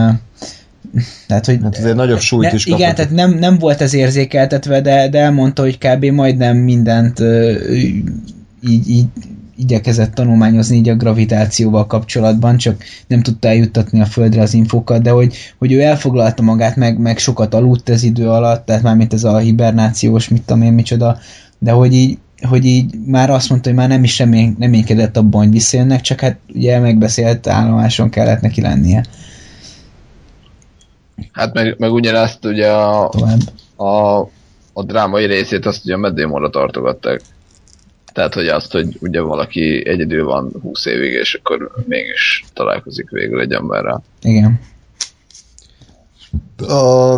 tehát, 1.27 1.47
hogy 1.47 1.59
Hát 1.63 1.77
azért 1.79 1.97
nagyobb 1.97 2.19
súlyt 2.19 2.49
ne, 2.49 2.55
is 2.55 2.67
Igen, 2.67 2.79
kapott. 2.79 2.95
tehát 2.95 3.11
nem, 3.11 3.39
nem 3.39 3.59
volt 3.59 3.81
ez 3.81 3.95
érzékeltetve, 3.95 4.81
de, 4.81 5.09
de 5.09 5.19
elmondta, 5.19 5.63
hogy 5.63 5.79
kb. 5.79 6.05
majdnem 6.05 6.57
mindent 6.57 7.21
így, 8.63 8.89
így 8.89 9.07
igyekezett 9.57 10.15
tanulmányozni 10.15 10.77
így 10.77 10.89
a 10.89 10.95
gravitációval 10.95 11.87
kapcsolatban, 11.87 12.57
csak 12.57 12.85
nem 13.07 13.23
tudta 13.23 13.49
eljuttatni 13.49 14.01
a 14.01 14.05
Földre 14.05 14.43
az 14.43 14.55
infókat, 14.55 15.03
de 15.03 15.11
hogy, 15.11 15.35
hogy 15.59 15.73
ő 15.73 15.81
elfoglalta 15.81 16.43
magát, 16.43 16.77
meg, 16.77 16.99
meg 16.99 17.19
sokat 17.19 17.55
aludt 17.55 17.89
ez 17.89 18.03
idő 18.03 18.29
alatt, 18.29 18.67
tehát 18.67 18.83
mármint 18.83 19.13
ez 19.13 19.25
a 19.25 19.39
hibernációs, 19.39 20.29
mit 20.29 20.43
tudom 20.43 20.63
én, 20.63 20.73
micsoda, 20.73 21.19
de 21.59 21.71
hogy 21.71 21.95
így, 21.95 22.19
hogy 22.49 22.65
így 22.65 22.95
már 23.07 23.31
azt 23.31 23.49
mondta, 23.51 23.69
hogy 23.69 23.79
már 23.79 23.89
nem 23.89 24.05
is 24.05 24.19
remény, 24.19 24.57
reménykedett 24.59 25.17
abban, 25.17 25.43
hogy 25.43 25.53
visszajönnek, 25.53 26.01
csak 26.01 26.21
hát 26.21 26.39
ugye 26.55 26.79
megbeszélt 26.79 27.47
állomáson 27.47 28.11
kellett 28.11 28.41
neki 28.41 28.61
lennie 28.61 29.05
Hát 31.33 31.55
meg, 31.55 31.75
meg 31.79 31.93
ugyanezt 31.93 32.45
ugye 32.45 32.71
a, 32.71 33.09
tovább. 33.09 33.41
a, 33.77 34.21
a 34.73 34.83
drámai 34.83 35.27
részét 35.27 35.67
azt 35.67 35.85
ugye 35.85 35.95
a 35.95 35.99
Meddémorra 35.99 36.51
tartogatták. 36.51 37.21
Tehát, 38.15 38.35
hogy 38.35 38.47
azt, 38.47 38.73
hogy 38.73 38.97
ugye 39.01 39.21
valaki 39.21 39.89
egyedül 39.89 40.25
van 40.25 40.53
20 40.63 40.87
évig, 40.87 41.13
és 41.13 41.35
akkor 41.35 41.71
mégis 41.87 42.45
találkozik 42.53 43.11
végül 43.11 43.41
egy 43.41 43.53
emberrel. 43.53 44.03
Igen. 44.23 44.61
a, 46.59 47.13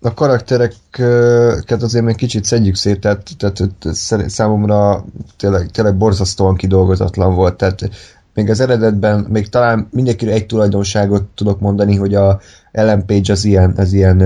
a 0.00 0.14
karaktereket 0.14 1.82
azért 1.82 2.04
még 2.04 2.16
kicsit 2.16 2.44
szedjük 2.44 2.74
szét, 2.74 3.00
tehát, 3.00 3.28
tehát, 3.38 3.72
számomra 4.26 5.04
tényleg, 5.36 5.70
tényleg 5.70 5.96
borzasztóan 5.96 6.56
kidolgozatlan 6.56 7.34
volt, 7.34 7.56
tehát 7.56 7.90
még 8.34 8.50
az 8.50 8.60
eredetben, 8.60 9.26
még 9.28 9.48
talán 9.48 9.88
mindenkire 9.90 10.32
egy 10.32 10.46
tulajdonságot 10.46 11.22
tudok 11.22 11.60
mondani, 11.60 11.96
hogy 11.96 12.14
a 12.14 12.40
Ellen 12.72 13.06
Page 13.06 13.32
az 13.32 13.44
ilyen, 13.44 13.74
az 13.76 13.92
ilyen 13.92 14.18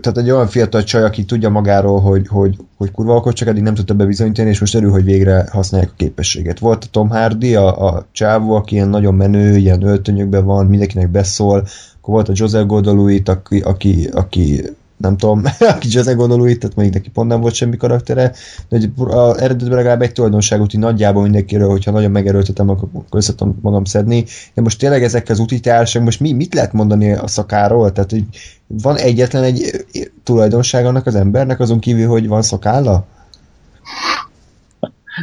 tehát 0.00 0.18
egy 0.18 0.30
olyan 0.30 0.46
fiatal 0.46 0.82
csaj, 0.82 1.02
aki 1.02 1.24
tudja 1.24 1.48
magáról, 1.48 2.00
hogy, 2.00 2.28
hogy, 2.28 2.56
hogy 2.76 2.90
kurva 2.90 3.16
okos, 3.16 3.34
csak 3.34 3.48
eddig 3.48 3.62
nem 3.62 3.74
tudta 3.74 3.94
bebizonyítani, 3.94 4.48
és 4.48 4.60
most 4.60 4.74
örül, 4.74 4.90
hogy 4.90 5.04
végre 5.04 5.46
használják 5.50 5.90
a 5.90 5.94
képességet. 5.96 6.58
Volt 6.58 6.84
a 6.84 6.88
Tom 6.90 7.08
Hardy, 7.08 7.54
a, 7.54 7.86
a 7.86 8.06
csávó, 8.12 8.54
aki 8.54 8.74
ilyen 8.74 8.88
nagyon 8.88 9.14
menő, 9.14 9.56
ilyen 9.56 9.82
öltönyökben 9.82 10.44
van, 10.44 10.66
mindenkinek 10.66 11.08
beszól, 11.08 11.66
akkor 12.00 12.14
volt 12.14 12.28
a 12.28 12.32
Joseph 12.34 12.66
Gordon-Levitt, 12.66 13.28
aki, 13.28 13.60
aki, 13.60 14.08
aki 14.12 14.62
nem 15.00 15.16
tudom, 15.16 15.42
aki 15.74 15.88
Joseph 15.90 16.16
Gordon-Levitt, 16.16 16.60
tehát 16.60 16.76
még 16.76 16.92
neki 16.92 17.08
pont 17.08 17.28
nem 17.28 17.40
volt 17.40 17.54
semmi 17.54 17.76
karaktere, 17.76 18.32
de 18.68 18.78
hogy 18.78 18.90
az 18.96 19.38
eredetben 19.38 19.76
legalább 19.76 20.02
egy 20.02 20.12
tulajdonságot 20.12 20.74
így 20.74 20.80
nagyjából 20.80 21.22
mindenkiről, 21.22 21.68
hogyha 21.68 21.90
nagyon 21.90 22.10
megerőltetem, 22.10 22.68
akkor 22.68 22.88
össze 23.10 23.34
tudom 23.34 23.58
magam 23.62 23.84
szedni. 23.84 24.24
De 24.54 24.62
most 24.62 24.78
tényleg 24.78 25.02
ezek 25.02 25.28
az 25.28 25.38
utitársak, 25.38 26.02
most 26.02 26.20
mi, 26.20 26.32
mit 26.32 26.54
lehet 26.54 26.72
mondani 26.72 27.12
a 27.12 27.26
szakáról? 27.26 27.92
Tehát, 27.92 28.10
hogy 28.10 28.24
van 28.66 28.96
egyetlen 28.96 29.42
egy 29.42 29.84
tulajdonság 30.22 30.86
annak 30.86 31.06
az 31.06 31.14
embernek, 31.14 31.60
azon 31.60 31.78
kívül, 31.78 32.08
hogy 32.08 32.28
van 32.28 32.42
szakálla? 32.42 33.06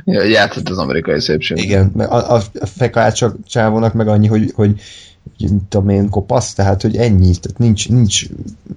Játszott 0.06 0.70
az 0.70 0.78
amerikai 0.78 1.22
szépség. 1.22 1.58
Igen, 1.58 1.88
a, 1.88 2.36
a 2.36 2.42
fekács 2.62 3.26
csávónak 3.48 3.94
meg 3.94 4.08
annyi, 4.08 4.28
hogy, 4.28 4.52
hogy 4.56 4.82
mit 5.40 5.64
tudom 5.70 5.90
én, 5.90 6.10
kopasz, 6.10 6.54
tehát 6.54 6.82
hogy 6.82 6.96
ennyi, 6.96 7.36
tehát 7.36 7.58
nincs, 7.58 7.90
nincs 7.90 8.28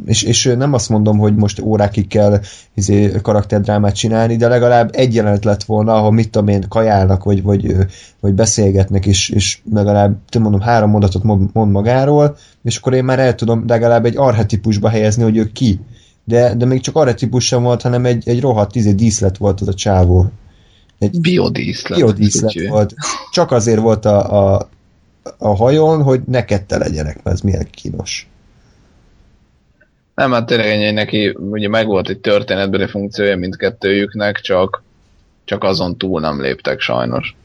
és, 0.04 0.22
és 0.22 0.52
nem 0.56 0.72
azt 0.72 0.88
mondom, 0.88 1.18
hogy 1.18 1.34
most 1.34 1.60
órákig 1.60 2.06
kell 2.06 2.40
izé, 2.74 3.12
karakterdrámát 3.22 3.94
csinálni, 3.94 4.36
de 4.36 4.48
legalább 4.48 4.90
egy 4.92 5.14
jelenet 5.14 5.44
lett 5.44 5.62
volna, 5.64 5.94
ahol 5.94 6.12
mit 6.12 6.30
tudom 6.30 6.48
én, 6.48 6.64
kajálnak, 6.68 7.24
vagy, 7.24 7.42
vagy, 7.42 7.76
vagy 8.20 8.34
beszélgetnek, 8.34 9.06
és, 9.06 9.28
és 9.28 9.58
legalább, 9.72 10.16
te 10.28 10.38
mondom, 10.38 10.60
három 10.60 10.90
mondatot 10.90 11.22
mond, 11.22 11.70
magáról, 11.70 12.36
és 12.62 12.76
akkor 12.76 12.94
én 12.94 13.04
már 13.04 13.18
el 13.18 13.34
tudom 13.34 13.64
legalább 13.66 14.04
egy 14.04 14.16
arhetipusba 14.16 14.88
helyezni, 14.88 15.22
hogy 15.22 15.36
ő 15.36 15.50
ki. 15.52 15.80
De, 16.24 16.54
de 16.54 16.64
még 16.64 16.80
csak 16.80 16.96
arhetipus 16.96 17.46
sem 17.46 17.62
volt, 17.62 17.82
hanem 17.82 18.04
egy, 18.04 18.28
egy 18.28 18.40
rohadt 18.40 18.76
izé, 18.76 18.92
díszlet 18.92 19.36
volt 19.36 19.60
az 19.60 19.68
a 19.68 19.74
csávó. 19.74 20.30
Egy 20.98 21.20
Biodíszlet. 21.20 21.98
biodíszlet 21.98 22.68
volt. 22.68 22.94
Csak 23.32 23.50
azért 23.50 23.80
volt 23.80 24.04
a, 24.04 24.54
a, 24.54 24.68
a 25.38 25.56
hajón, 25.56 26.02
hogy 26.02 26.20
ne 26.26 26.44
kette 26.44 26.78
legyenek, 26.78 27.22
mert 27.22 27.36
ez 27.36 27.40
milyen 27.40 27.66
kínos. 27.70 28.28
Nem, 30.14 30.32
hát 30.32 30.46
tényleg 30.46 30.66
ennyi, 30.66 30.90
neki 30.90 31.36
ugye 31.50 31.68
megvolt 31.68 32.08
egy 32.08 32.18
történetbeli 32.18 32.86
funkciója 32.86 33.36
mindkettőjüknek, 33.36 34.40
csak, 34.40 34.82
csak 35.44 35.64
azon 35.64 35.96
túl 35.96 36.20
nem 36.20 36.40
léptek 36.40 36.80
sajnos. 36.80 37.36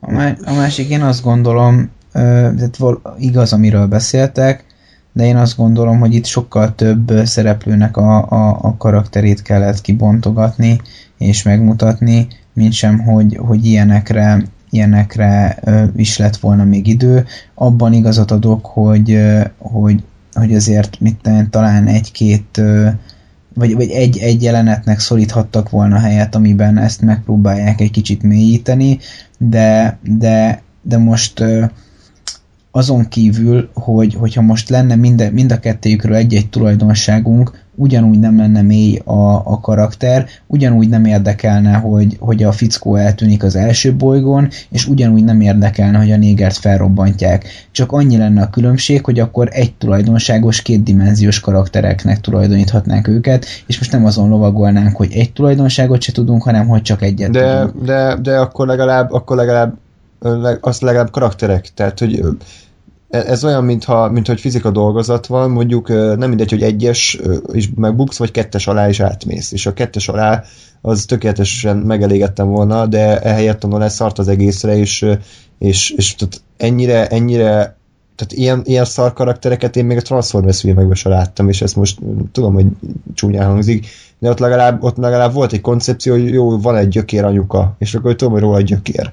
A, 0.00 0.10
má- 0.10 0.40
a 0.44 0.52
másik, 0.52 0.88
én 0.88 1.02
azt 1.02 1.22
gondolom, 1.22 1.90
ö, 2.12 2.18
tehát 2.18 2.78
igaz, 3.18 3.52
amiről 3.52 3.86
beszéltek, 3.86 4.64
de 5.12 5.24
én 5.24 5.36
azt 5.36 5.56
gondolom, 5.56 5.98
hogy 5.98 6.14
itt 6.14 6.24
sokkal 6.24 6.74
több 6.74 7.12
szereplőnek 7.24 7.96
a, 7.96 8.28
a, 8.28 8.58
a 8.62 8.76
karakterét 8.76 9.42
kellett 9.42 9.80
kibontogatni 9.80 10.80
és 11.18 11.42
megmutatni, 11.42 12.28
mint 12.52 12.72
sem, 12.72 12.98
hogy, 12.98 13.36
hogy 13.40 13.64
ilyenekre, 13.64 14.42
ilyenekre 14.70 15.58
is 15.96 16.16
lett 16.16 16.36
volna 16.36 16.64
még 16.64 16.86
idő. 16.86 17.24
Abban 17.54 17.92
igazat 17.92 18.30
adok, 18.30 18.66
hogy, 18.66 19.18
hogy, 19.58 20.02
hogy 20.32 20.54
azért 20.54 21.00
mit 21.00 21.26
én, 21.26 21.50
talán 21.50 21.86
egy-két 21.86 22.62
vagy, 23.54 23.74
vagy 23.74 23.90
egy, 23.90 24.18
egy 24.18 24.42
jelenetnek 24.42 24.98
szoríthattak 24.98 25.70
volna 25.70 25.98
helyet, 25.98 26.34
amiben 26.34 26.78
ezt 26.78 27.00
megpróbálják 27.00 27.80
egy 27.80 27.90
kicsit 27.90 28.22
mélyíteni, 28.22 28.98
de, 29.38 29.98
de, 30.02 30.62
de 30.82 30.98
most 30.98 31.44
azon 32.70 33.08
kívül, 33.08 33.70
hogy, 33.74 34.14
hogyha 34.14 34.42
most 34.42 34.68
lenne 34.68 34.94
mind, 34.94 35.32
mind 35.32 35.52
a 35.52 35.60
kettőjükről 35.60 36.14
egy-egy 36.14 36.48
tulajdonságunk, 36.48 37.59
ugyanúgy 37.80 38.18
nem 38.18 38.36
lenne 38.36 38.62
mély 38.62 39.00
a, 39.04 39.34
a 39.34 39.60
karakter, 39.60 40.26
ugyanúgy 40.46 40.88
nem 40.88 41.04
érdekelne, 41.04 41.72
hogy, 41.72 42.16
hogy 42.20 42.42
a 42.42 42.52
fickó 42.52 42.96
eltűnik 42.96 43.42
az 43.42 43.56
első 43.56 43.94
bolygón, 43.94 44.48
és 44.70 44.86
ugyanúgy 44.86 45.24
nem 45.24 45.40
érdekelne, 45.40 45.98
hogy 45.98 46.10
a 46.10 46.16
négert 46.16 46.56
felrobbantják. 46.56 47.44
Csak 47.70 47.92
annyi 47.92 48.16
lenne 48.16 48.42
a 48.42 48.50
különbség, 48.50 49.04
hogy 49.04 49.18
akkor 49.18 49.48
egy 49.52 49.74
tulajdonságos, 49.74 50.62
kétdimenziós 50.62 51.40
karaktereknek 51.40 52.20
tulajdoníthatnánk 52.20 53.08
őket, 53.08 53.46
és 53.66 53.78
most 53.78 53.92
nem 53.92 54.04
azon 54.04 54.28
lovagolnánk, 54.28 54.96
hogy 54.96 55.12
egy 55.12 55.32
tulajdonságot 55.32 56.02
se 56.02 56.12
tudunk, 56.12 56.42
hanem 56.42 56.66
hogy 56.66 56.82
csak 56.82 57.02
egyet 57.02 57.30
De, 57.30 57.60
tudunk. 57.60 57.84
de, 57.84 58.16
de 58.22 58.38
akkor 58.38 58.66
legalább, 58.66 59.12
akkor 59.12 59.36
legalább 59.36 59.74
ö, 60.18 60.40
leg- 60.40 60.66
az 60.66 60.80
legalább 60.80 61.10
karakterek. 61.10 61.68
Tehát, 61.74 61.98
hogy 61.98 62.24
ez 63.10 63.44
olyan, 63.44 63.64
mintha, 63.64 64.10
mint 64.10 64.26
hogy 64.26 64.40
fizika 64.40 64.70
dolgozat 64.70 65.26
van, 65.26 65.50
mondjuk 65.50 65.88
nem 65.88 66.28
mindegy, 66.28 66.50
hogy 66.50 66.62
egyes 66.62 67.18
is 67.52 67.70
megbuksz, 67.74 68.18
vagy 68.18 68.30
kettes 68.30 68.66
alá 68.66 68.88
is 68.88 69.00
átmész. 69.00 69.52
És 69.52 69.66
a 69.66 69.72
kettes 69.72 70.08
alá 70.08 70.42
az 70.80 71.04
tökéletesen 71.04 71.76
megelégettem 71.76 72.48
volna, 72.48 72.86
de 72.86 73.20
ehelyett 73.20 73.64
onnan 73.64 73.78
leszart 73.78 74.18
az 74.18 74.28
egészre, 74.28 74.76
és, 74.76 75.06
és, 75.58 75.90
és 75.90 76.14
tehát 76.14 76.42
ennyire, 76.56 77.06
ennyire 77.06 77.78
tehát 78.16 78.32
ilyen, 78.32 78.62
ilyen 78.64 78.84
szar 78.84 79.12
karaktereket 79.12 79.76
én 79.76 79.84
még 79.84 79.96
a 79.96 80.02
Transformers 80.02 80.60
filmekben 80.60 80.94
sem 80.94 81.12
láttam, 81.12 81.48
és 81.48 81.62
ezt 81.62 81.76
most 81.76 81.98
tudom, 82.32 82.54
hogy 82.54 82.66
csúnyán 83.14 83.46
hangzik, 83.46 83.86
de 84.18 84.30
ott 84.30 84.38
legalább, 84.38 84.82
ott 84.82 84.96
legalább 84.96 85.32
volt 85.32 85.52
egy 85.52 85.60
koncepció, 85.60 86.12
hogy 86.12 86.32
jó, 86.32 86.60
van 86.60 86.76
egy 86.76 86.88
gyökér 86.88 87.24
anyuka, 87.24 87.74
és 87.78 87.94
akkor 87.94 88.14
tudom, 88.16 88.32
hogy 88.32 88.42
róla 88.42 88.56
egy 88.56 88.64
gyökér. 88.64 89.12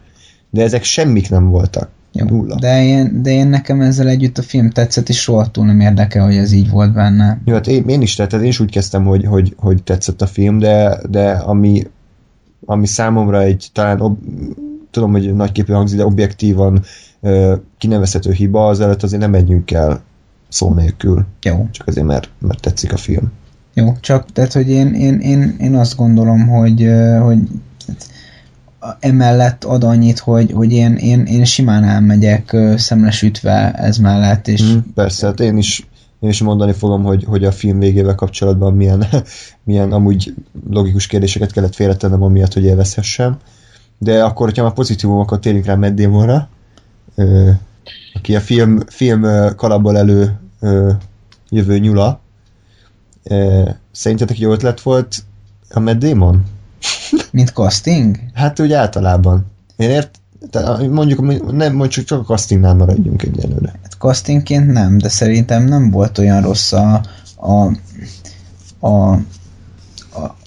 De 0.49 0.64
ezek 0.64 0.84
semmik 0.84 1.30
nem 1.30 1.49
voltak. 1.49 1.90
Jó, 2.12 2.26
Nulla. 2.26 2.56
de 2.56 2.84
én, 2.84 3.22
de 3.22 3.32
én 3.32 3.48
nekem 3.48 3.82
ezzel 3.82 4.08
együtt 4.08 4.38
a 4.38 4.42
film 4.42 4.70
tetszett, 4.70 5.10
és 5.10 5.28
rohadtul 5.28 5.66
nem 5.66 5.80
érdekel, 5.80 6.26
hogy 6.26 6.36
ez 6.36 6.52
így 6.52 6.70
volt 6.70 6.94
benne. 6.94 7.42
Jó, 7.46 7.54
hát 7.54 7.68
én, 7.68 7.84
én 7.88 8.02
is, 8.02 8.16
tehát 8.16 8.34
én 8.34 8.44
is 8.44 8.60
úgy 8.60 8.72
kezdtem, 8.72 9.06
hogy, 9.06 9.26
hogy, 9.26 9.56
hogy 9.58 9.84
tetszett 9.84 10.22
a 10.22 10.28
film, 10.28 10.60
de, 10.60 11.00
de 11.10 11.32
ami, 11.32 11.88
ami 12.66 12.86
számomra 12.86 13.42
egy 13.42 13.70
talán, 13.74 14.02
ob, 14.02 14.18
tudom, 14.92 15.12
hogy 15.12 15.36
nagyképű 15.36 15.74
hangzik, 15.74 15.98
de 15.98 16.06
objektívan 16.06 16.84
ö, 17.22 17.56
kinevezhető 17.78 18.32
hiba, 18.32 18.68
az 18.68 18.80
előtt 18.80 19.04
azért 19.04 19.22
nem 19.22 19.32
menjünk 19.32 19.72
el 19.72 20.02
szó 20.50 20.74
nélkül. 20.74 21.26
Jó. 21.42 21.68
Csak 21.72 21.88
azért, 21.88 22.06
mert, 22.06 22.30
mert 22.40 22.62
tetszik 22.62 22.94
a 22.94 22.98
film. 22.98 23.32
Jó, 23.74 23.96
csak 24.00 24.32
tehát, 24.32 24.54
hogy 24.54 24.70
én, 24.70 24.94
én, 24.94 25.20
én, 25.20 25.56
én 25.60 25.76
azt 25.76 25.96
gondolom, 25.96 26.48
hogy, 26.48 26.90
hogy 27.22 27.38
emellett 28.99 29.64
ad 29.64 29.84
annyit, 29.84 30.20
hogy, 30.20 30.52
hogy 30.52 30.72
én, 30.72 30.95
én, 30.95 31.26
én 31.26 31.45
simán 31.45 31.84
elmegyek 31.84 32.56
szemlesütve 32.76 33.72
ez 33.72 33.98
mellett, 33.98 34.48
és 34.48 34.64
Mm, 34.64 34.78
persze, 34.94 35.26
hát 35.26 35.40
én 35.40 35.58
is, 35.58 35.88
én 36.20 36.30
is 36.30 36.41
mondani 36.41 36.74
fogom, 36.74 37.04
hogy, 37.04 37.24
hogy 37.24 37.44
a 37.44 37.52
film 37.52 37.80
végével 37.80 38.16
kapcsolatban 38.16 38.74
milyen, 38.74 39.06
milyen 39.64 39.91
amúgy 39.91 40.34
logikus 40.70 41.08
kérdéseket 41.08 41.52
kellett 41.52 41.76
félretennem, 41.76 42.24
amiatt, 42.24 42.54
hogy 42.54 42.64
élvezhessem. 42.64 43.38
De 43.98 44.24
akkor, 44.24 44.48
hogyha 44.48 44.64
már 44.64 44.74
pozitívumokat 44.74 45.41
térünk 45.41 45.66
rá 45.66 45.76
Matt 45.76 46.02
aki 48.14 48.36
a 48.36 48.40
film, 48.40 48.80
film 48.88 49.26
kalapból 49.56 49.98
elő 49.98 50.40
jövő 51.49 51.78
nyula. 51.78 52.20
Szerintetek 53.91 54.40
jó 54.40 54.52
ötlet 54.52 54.82
volt 54.82 55.24
a 55.70 55.80
Matt 55.80 55.98
Damon? 55.98 56.44
Mint 57.32 57.49
casting? 57.49 58.20
Hát 58.34 58.60
úgy 58.60 58.74
általában. 58.74 59.45
Én 59.76 59.90
ért, 59.90 60.20
tehát 60.49 60.90
mondjuk, 60.90 61.52
nem, 61.52 61.76
mondjuk 61.76 62.06
csak 62.06 62.20
a 62.20 62.24
castingnál 62.24 62.76
maradjunk 62.76 63.24
egyelőre. 63.24 63.80
Hát 63.84 63.95
castingként 63.99 64.72
nem, 64.72 64.98
de 64.98 65.10
szerintem 65.10 65.64
nem 65.64 65.91
volt 65.91 66.18
olyan 66.18 66.41
rossz 66.41 66.72
a, 66.72 67.02
a, 67.36 67.66
a, 68.88 69.20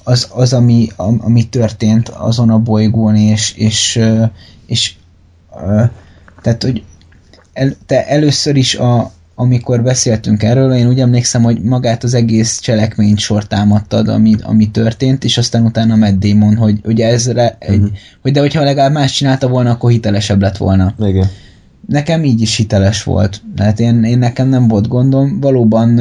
az, 0.04 0.28
az 0.34 0.52
ami, 0.52 0.88
ami 0.96 1.48
történt 1.48 2.08
azon 2.08 2.50
a 2.50 2.58
bolygón, 2.58 3.16
és, 3.16 3.52
és, 3.52 4.00
és 4.66 4.94
ö, 5.66 5.84
tehát, 6.42 6.62
hogy 6.62 6.84
el, 7.52 7.76
te 7.86 8.06
először 8.06 8.56
is 8.56 8.74
a, 8.74 9.12
amikor 9.40 9.82
beszéltünk 9.82 10.42
erről, 10.42 10.72
én 10.72 10.88
úgy 10.88 11.00
emlékszem, 11.00 11.42
hogy 11.42 11.60
magát 11.62 12.04
az 12.04 12.14
egész 12.14 12.58
cselekményt 12.58 13.18
sor 13.18 13.46
támadtad, 13.46 14.08
ami, 14.08 14.34
ami 14.42 14.70
történt, 14.70 15.24
és 15.24 15.38
aztán 15.38 15.64
utána 15.64 15.96
Matt 15.96 16.18
Damon, 16.18 16.56
hogy 16.56 16.80
ugye 16.84 17.06
ezre, 17.08 17.56
egy, 17.58 17.78
Mhm. 17.80 17.88
hogy 18.22 18.32
de 18.32 18.40
hogyha 18.40 18.62
legalább 18.62 18.92
más 18.92 19.12
csinálta 19.12 19.48
volna, 19.48 19.70
akkor 19.70 19.90
hitelesebb 19.90 20.40
lett 20.40 20.56
volna 20.56 20.94
Igen. 20.98 21.26
nekem 21.88 22.24
így 22.24 22.40
is 22.40 22.56
hiteles 22.56 23.02
volt. 23.02 23.42
Tehát 23.56 23.80
én, 23.80 24.04
én 24.04 24.18
nekem 24.18 24.48
nem 24.48 24.68
volt 24.68 24.88
gondom. 24.88 25.40
Valóban, 25.40 26.00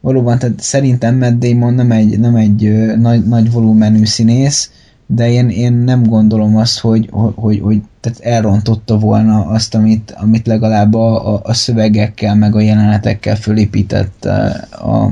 valóban 0.00 0.38
tehát 0.38 0.60
szerintem 0.60 1.18
Matt 1.18 1.38
Damon 1.38 1.74
nem 1.74 1.90
egy, 1.90 2.18
nem 2.18 2.36
egy 2.36 2.70
nagy, 2.96 3.26
nagy 3.26 3.50
volumenű 3.52 4.04
színész, 4.04 4.70
de 5.14 5.30
én, 5.30 5.48
én 5.48 5.72
nem 5.72 6.02
gondolom 6.02 6.56
azt, 6.56 6.78
hogy, 6.80 7.08
hogy, 7.10 7.32
hogy, 7.36 7.60
hogy 7.60 7.78
tehát 8.00 8.20
elrontotta 8.20 8.98
volna 8.98 9.46
azt, 9.46 9.74
amit, 9.74 10.14
amit 10.16 10.46
legalább 10.46 10.94
a, 10.94 11.34
a, 11.34 11.40
a 11.42 11.52
szövegekkel, 11.54 12.34
meg 12.34 12.54
a 12.54 12.60
jelenetekkel 12.60 13.36
fölépített 13.36 14.24
ö, 14.24 14.30
a, 14.70 15.04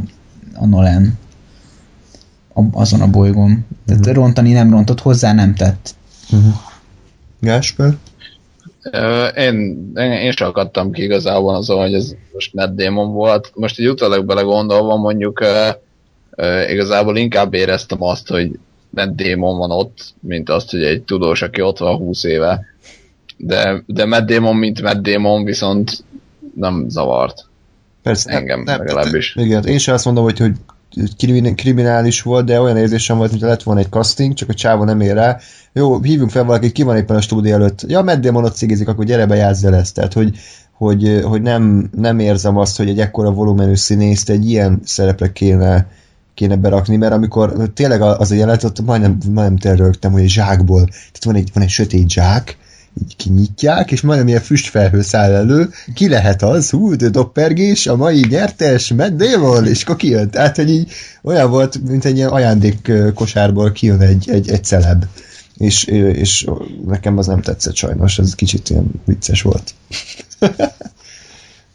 a 0.55 0.67
Nolan 0.67 1.19
a, 2.55 2.61
azon 2.73 3.01
a 3.01 3.07
bolygón. 3.11 3.67
Tehát 3.87 4.05
Mhm. 4.05 4.15
rontani 4.15 4.53
nem 4.53 4.71
rontott, 4.71 5.01
hozzá 5.01 5.33
nem 5.33 5.55
tett. 5.55 5.95
Uh-huh. 6.33 6.53
Gásper? 7.41 7.97
Ö, 8.83 9.27
Én, 9.27 9.55
én, 9.95 10.13
én 10.13 10.31
sem 10.33 10.49
akadtam 10.49 10.93
ki 10.93 11.03
igazából 11.03 11.55
azon, 11.55 11.81
hogy 11.81 11.95
ez 11.95 12.15
most 12.33 12.55
Matt 12.55 12.77
Damon 12.77 13.13
volt. 13.13 13.51
Most 13.55 13.79
egy 13.79 13.89
utólag 13.89 14.25
belegondolva 14.25 14.97
mondjuk 14.97 15.41
ö, 15.41 15.69
ö, 16.31 16.69
igazából 16.69 17.17
inkább 17.17 17.55
éreztem 17.55 18.03
azt, 18.03 18.29
hogy 18.29 18.59
Matt 18.91 19.17
Damon 19.17 19.59
van 19.59 19.71
ott, 19.71 20.15
mint 20.21 20.49
azt, 20.49 20.71
hogy 20.71 20.83
egy 20.83 21.03
tudós, 21.03 21.43
aki 21.43 21.61
ott 21.61 21.79
van 21.79 21.97
20 21.97 22.25
éve. 22.25 22.65
De, 23.37 23.83
de 23.87 24.05
Matt 24.05 24.27
Damon, 24.27 24.57
mint 24.57 24.83
Matt 24.83 25.03
Damon 25.03 25.45
viszont 25.45 26.05
nem 26.55 26.85
zavart. 26.89 27.47
Persze. 28.03 28.31
Engem 28.31 28.63
legalábbis. 28.65 29.37
Igen, 29.37 29.65
én 29.65 29.79
sem 29.79 29.95
azt 29.95 30.05
mondom, 30.05 30.25
hogy, 30.25 30.39
hogy 30.39 30.53
krimin- 31.17 31.55
kriminális 31.55 32.23
volt, 32.23 32.45
de 32.45 32.61
olyan 32.61 32.77
érzésem 32.77 33.17
volt, 33.17 33.31
mintha 33.31 33.49
lett 33.49 33.63
volna 33.63 33.81
egy 33.81 33.91
casting, 33.91 34.35
csak 34.35 34.49
a 34.49 34.55
csávó 34.55 34.85
nem 34.85 35.01
ér 35.01 35.15
rá. 35.15 35.39
Jó, 35.73 36.01
hívjunk 36.03 36.31
fel 36.31 36.45
valakit, 36.45 36.73
ki 36.73 36.83
van 36.83 36.97
éppen 36.97 37.17
a 37.17 37.21
stúdió 37.21 37.53
előtt. 37.53 37.85
Ja, 37.89 38.17
Damon 38.17 38.45
ott 38.45 38.55
cigizik, 38.55 38.89
akkor 38.89 39.05
gyere 39.05 39.27
be, 39.27 39.37
el 39.63 39.75
ezt. 39.75 39.95
Tehát, 39.95 40.13
hogy, 40.13 40.37
hogy, 40.73 41.21
hogy 41.25 41.43
nem, 41.43 41.91
nem 41.97 42.19
érzem 42.19 42.57
azt, 42.57 42.77
hogy 42.77 42.89
egy 42.89 43.01
ekkora 43.01 43.31
volumenű 43.31 43.75
színészt 43.75 44.31
egy 44.31 44.51
ilyen 44.51 44.81
szerepre 44.85 45.33
kéne, 45.33 45.87
kéne 46.39 46.57
berakni, 46.57 46.97
mert 46.97 47.13
amikor 47.13 47.71
tényleg 47.75 48.03
az 48.03 48.31
a 48.31 48.35
jelenet, 48.35 48.65
ott 48.65 48.81
majdnem, 48.81 49.19
majdnem 49.31 49.57
tényleg 49.57 49.81
rögtem, 49.81 50.13
hogy 50.13 50.23
egy 50.23 50.31
zsákból, 50.31 50.85
tehát 50.85 51.25
van 51.25 51.35
egy, 51.35 51.51
van 51.55 51.63
egy 51.63 51.69
sötét 51.69 52.11
zsák, 52.11 52.57
így 53.03 53.17
kinyitják, 53.17 53.91
és 53.91 54.01
majdnem 54.01 54.29
ilyen 54.29 54.41
füstfelhő 54.41 55.03
száll 55.03 55.33
elő, 55.33 55.71
ki 55.95 56.09
lehet 56.09 56.43
az, 56.43 56.71
hú, 56.71 56.97
de 56.97 57.09
doppergés, 57.09 57.87
a 57.87 57.97
mai 57.97 58.25
nyertes, 58.29 58.93
Matt 58.93 59.17
Damon, 59.17 59.67
és 59.67 59.83
akkor 59.83 59.97
kijön. 59.97 60.31
Tehát, 60.31 60.57
hogy 60.57 60.71
így 60.71 60.91
olyan 61.23 61.51
volt, 61.51 61.81
mint 61.89 62.05
egy 62.05 62.17
ilyen 62.17 62.29
ajándék 62.29 62.93
kosárból 63.15 63.73
kijön 63.73 64.01
egy, 64.01 64.31
egy, 64.31 64.51
egy 64.51 64.65
celeb. 64.65 65.05
És, 65.57 65.85
és 65.85 66.47
nekem 66.87 67.19
az 67.19 67.27
nem 67.27 67.41
tetszett 67.41 67.75
sajnos, 67.75 68.19
ez 68.19 68.35
kicsit 68.35 68.71
ilyen 68.71 68.91
vicces 69.05 69.43
volt. 69.43 69.75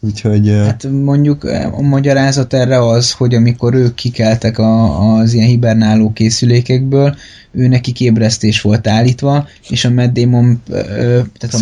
Úgyhogy... 0.05 0.49
Hát 0.49 0.87
mondjuk 0.91 1.43
a 1.71 1.81
magyarázat 1.81 2.53
erre 2.53 2.87
az, 2.87 3.11
hogy 3.11 3.35
amikor 3.35 3.73
ők 3.73 3.95
kikeltek 3.95 4.57
a, 4.57 5.15
az 5.15 5.33
ilyen 5.33 5.47
hibernáló 5.47 6.13
készülékekből, 6.13 7.15
ő 7.51 7.67
neki 7.67 7.91
kébresztés 7.91 8.61
volt 8.61 8.87
állítva, 8.87 9.47
és 9.69 9.85
a 9.85 9.89
Matt 9.89 10.13
Damon, 10.13 10.61
tehát 10.67 11.55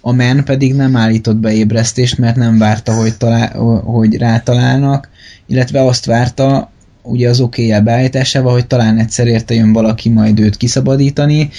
a, 0.00 0.12
Men 0.12 0.44
pedig 0.44 0.74
nem 0.74 0.96
állított 0.96 1.36
be 1.36 1.52
ébresztést, 1.52 2.18
mert 2.18 2.36
nem 2.36 2.58
várta, 2.58 2.94
hogy, 2.94 3.16
talál, 3.16 3.58
hogy 3.84 4.16
rátalálnak, 4.16 5.08
illetve 5.46 5.84
azt 5.84 6.04
várta, 6.04 6.70
ugye 7.02 7.28
az 7.28 7.40
oké 7.40 7.80
beállításával, 7.80 8.52
hogy 8.52 8.66
talán 8.66 8.98
egyszer 8.98 9.26
érte 9.26 9.54
jön 9.54 9.72
valaki 9.72 10.08
majd 10.08 10.40
őt 10.40 10.56
kiszabadítani, 10.56 11.50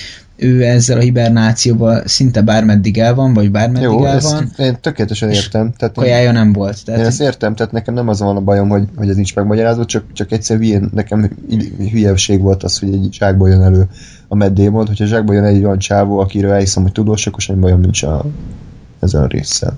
ő 0.42 0.64
ezzel 0.66 0.98
a 0.98 1.02
hibernációval 1.02 2.02
szinte 2.06 2.42
bármeddig 2.42 2.98
el 2.98 3.16
van, 3.16 3.34
vagy 3.34 3.52
bármeddig 3.52 3.90
Jó, 3.90 4.06
el 4.06 4.16
ezt 4.16 4.32
van, 4.32 4.52
én 4.58 4.78
tökéletesen 4.82 5.30
értem. 5.30 5.74
Tehát 5.78 5.98
én- 5.98 6.04
kajája 6.04 6.32
nem 6.32 6.54
volt. 6.54 6.86
Tehát, 6.86 7.02
Én 7.02 7.06
ezt 7.08 7.22
értem, 7.22 7.56
tehát 7.56 7.72
nekem 7.72 7.94
nem 7.94 8.08
az 8.08 8.20
van 8.20 8.36
a 8.36 8.42
bajom, 8.42 8.70
hogy, 8.70 8.84
hogy 8.96 9.10
ez 9.10 9.16
nincs 9.16 9.36
megmagyarázva, 9.36 9.86
csak, 9.86 10.04
csak 10.14 10.32
egyszer 10.32 10.58
hülyén, 10.58 10.90
nekem 10.94 11.30
hü- 11.50 11.90
hülyeség 11.92 12.42
volt 12.42 12.64
az, 12.64 12.80
hogy 12.80 12.94
egy 12.94 13.08
zsákból 13.12 13.50
jön 13.50 13.62
elő 13.62 13.88
a 14.28 14.36
Matt 14.36 14.54
Damon, 14.54 14.88
hogyha 14.88 15.06
zsákból 15.06 15.36
jön 15.36 15.44
egy 15.44 15.64
olyan 15.64 15.80
csávó, 15.80 16.20
akiről 16.20 16.52
elhiszem, 16.52 16.84
hogy 16.84 16.92
tudós, 16.92 17.28
akkor 17.28 17.42
semmi 17.42 17.60
bajom 17.60 17.80
nincs 17.80 18.04
a, 18.04 18.26
ezzel 19.00 19.24
a 19.24 19.28
résszel. 19.28 19.78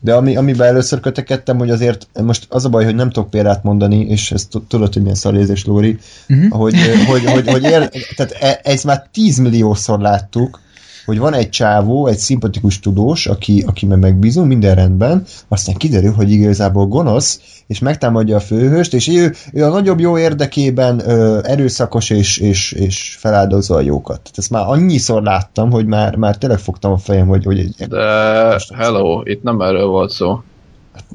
De 0.00 0.14
ami, 0.14 0.36
amiben 0.36 0.66
először 0.66 1.00
kötekedtem, 1.00 1.58
hogy 1.58 1.70
azért 1.70 2.08
most 2.22 2.46
az 2.48 2.64
a 2.64 2.68
baj, 2.68 2.84
hogy 2.84 2.94
nem 2.94 3.10
tudok 3.10 3.30
példát 3.30 3.62
mondani, 3.62 4.00
és 4.00 4.30
ezt 4.32 4.50
tud- 4.50 4.68
tudod, 4.68 4.92
hogy 4.92 5.02
milyen 5.02 5.16
szarézés, 5.16 5.64
Lóri, 5.64 5.98
Mhm. 6.26 6.48
hogy, 6.50 6.74
hogy, 7.06 7.24
hogy, 7.24 7.48
hogy 7.50 7.62
ér, 7.72 7.90
tehát 8.16 8.32
e- 8.40 8.60
ez 8.62 8.82
már 8.82 9.06
10 9.12 9.38
milliószor 9.38 10.00
láttuk, 10.00 10.60
hogy 11.06 11.18
van 11.18 11.34
egy 11.34 11.48
csávó, 11.48 12.06
egy 12.06 12.18
szimpatikus 12.18 12.80
tudós, 12.80 13.26
aki, 13.26 13.64
aki 13.66 13.86
meg 13.86 13.98
megbízunk, 13.98 14.48
minden 14.48 14.74
rendben, 14.74 15.24
aztán 15.48 15.74
kiderül, 15.74 16.12
hogy 16.12 16.30
igazából 16.30 16.86
gonosz, 16.86 17.40
és 17.66 17.78
megtámadja 17.78 18.36
a 18.36 18.40
főhőst, 18.40 18.94
és 18.94 19.08
ő, 19.08 19.34
ő 19.52 19.64
a 19.64 19.68
nagyobb 19.68 20.00
jó 20.00 20.18
érdekében 20.18 21.08
ö, 21.08 21.38
erőszakos 21.42 22.10
és, 22.10 22.38
és, 22.38 22.72
és 22.72 23.16
feláldozza 23.20 23.74
a 23.74 23.80
jókat. 23.80 24.16
Tehát 24.16 24.38
ezt 24.38 24.50
már 24.50 24.64
annyiszor 24.66 25.22
láttam, 25.22 25.70
hogy 25.70 25.86
már, 25.86 26.16
már 26.16 26.38
tényleg 26.38 26.58
fogtam 26.58 26.92
a 26.92 26.98
fejem, 26.98 27.26
hogy, 27.26 27.44
hogy 27.44 27.68
De 27.88 28.60
hello, 28.74 29.20
itt 29.24 29.42
nem 29.42 29.60
erről 29.60 29.86
volt 29.86 30.10
szó. 30.10 30.40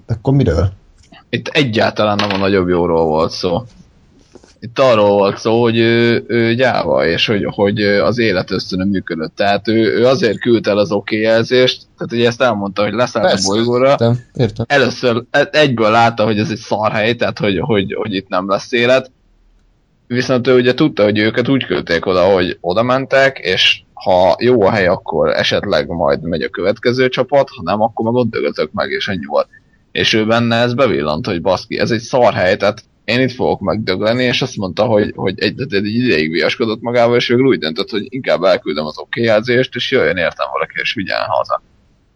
akkor 0.08 0.34
miről? 0.34 0.72
Itt 1.30 1.48
egyáltalán 1.48 2.16
nem 2.16 2.30
a 2.32 2.38
nagyobb 2.38 2.68
jóról 2.68 3.06
volt 3.06 3.32
szó. 3.32 3.64
Itt 4.64 4.80
arról 4.80 5.10
volt 5.10 5.38
szó, 5.38 5.62
hogy 5.62 5.78
ő, 5.78 6.24
ő 6.28 6.54
gyáva, 6.54 7.06
és 7.06 7.28
hogy, 7.28 7.46
hogy 7.46 7.82
az 7.82 8.18
élet 8.18 8.52
ösztönö 8.52 8.84
működött. 8.86 9.36
Tehát 9.36 9.68
ő, 9.68 9.98
ő 9.98 10.06
azért 10.06 10.40
küldte 10.40 10.70
el 10.70 10.78
az 10.78 10.92
oké 10.92 11.20
jelzést, 11.20 11.82
tehát 11.98 12.14
ugye 12.14 12.28
ezt 12.28 12.42
elmondta, 12.42 12.84
hogy 12.84 12.94
leszállt 12.94 13.26
a 13.26 13.30
Persze. 13.30 13.48
bolygóra, 13.48 13.90
Értem, 13.90 14.20
értem. 14.34 14.66
először 14.68 15.24
e- 15.32 15.50
egyből 15.52 15.92
látta, 15.92 16.24
hogy 16.24 16.40
ez 16.40 16.50
egy 16.50 16.58
szarhely, 16.58 17.16
tehát 17.16 17.40
hogy, 17.40 17.60
hogy, 17.60 17.94
hogy 17.94 18.14
itt 18.14 18.28
nem 18.28 18.50
lesz 18.50 18.72
élet. 18.72 19.12
Viszont 20.08 20.48
ő 20.48 20.56
ugye 20.56 20.74
tudta, 20.74 21.04
hogy 21.04 21.18
őket 21.20 21.48
úgy 21.50 21.66
küldték 21.66 22.06
oda, 22.06 22.24
hogy 22.24 22.58
oda 22.62 22.84
mentek, 22.84 23.38
és 23.38 23.82
ha 23.94 24.36
jó 24.40 24.62
a 24.62 24.72
hely, 24.72 24.88
akkor 24.88 25.30
esetleg 25.30 25.88
majd 25.88 26.22
megy 26.22 26.42
a 26.42 26.50
következő 26.50 27.10
csapat, 27.10 27.50
ha 27.56 27.62
nem, 27.64 27.82
akkor 27.82 28.06
meg 28.06 28.14
ott 28.14 28.30
dögötök 28.30 28.72
meg, 28.72 28.90
és 28.90 29.08
ennyi 29.08 29.26
volt. 29.26 29.48
És 29.92 30.14
ő 30.14 30.26
benne 30.26 30.56
ez 30.56 30.74
bevillant, 30.74 31.26
hogy 31.26 31.42
baszki, 31.42 31.80
ez 31.80 31.92
egy 31.92 32.00
szarhely, 32.00 32.58
tehát 32.58 32.84
én 33.04 33.20
itt 33.20 33.32
fogok 33.32 33.60
megdögleni, 33.60 34.24
és 34.24 34.42
azt 34.42 34.58
mondta, 34.58 34.86
hogy, 34.86 35.12
hogy 35.16 35.40
egy, 35.40 35.62
egy, 35.62 35.74
egy 35.74 35.86
ideig 35.86 36.32
viaskodott 36.32 36.82
magával, 36.82 37.16
és 37.16 37.28
végül 37.28 37.46
úgy 37.46 37.60
döntött, 37.60 37.90
hogy 37.90 38.06
inkább 38.10 38.44
elküldöm 38.44 38.86
az 38.86 39.00
oké 39.00 39.22
jelzést, 39.22 39.76
és 39.76 39.92
jöjjön 39.92 40.18
értem 40.18 40.48
valaki, 40.52 40.74
és 40.82 40.94
vigyeljen 40.94 41.28
haza. 41.28 41.62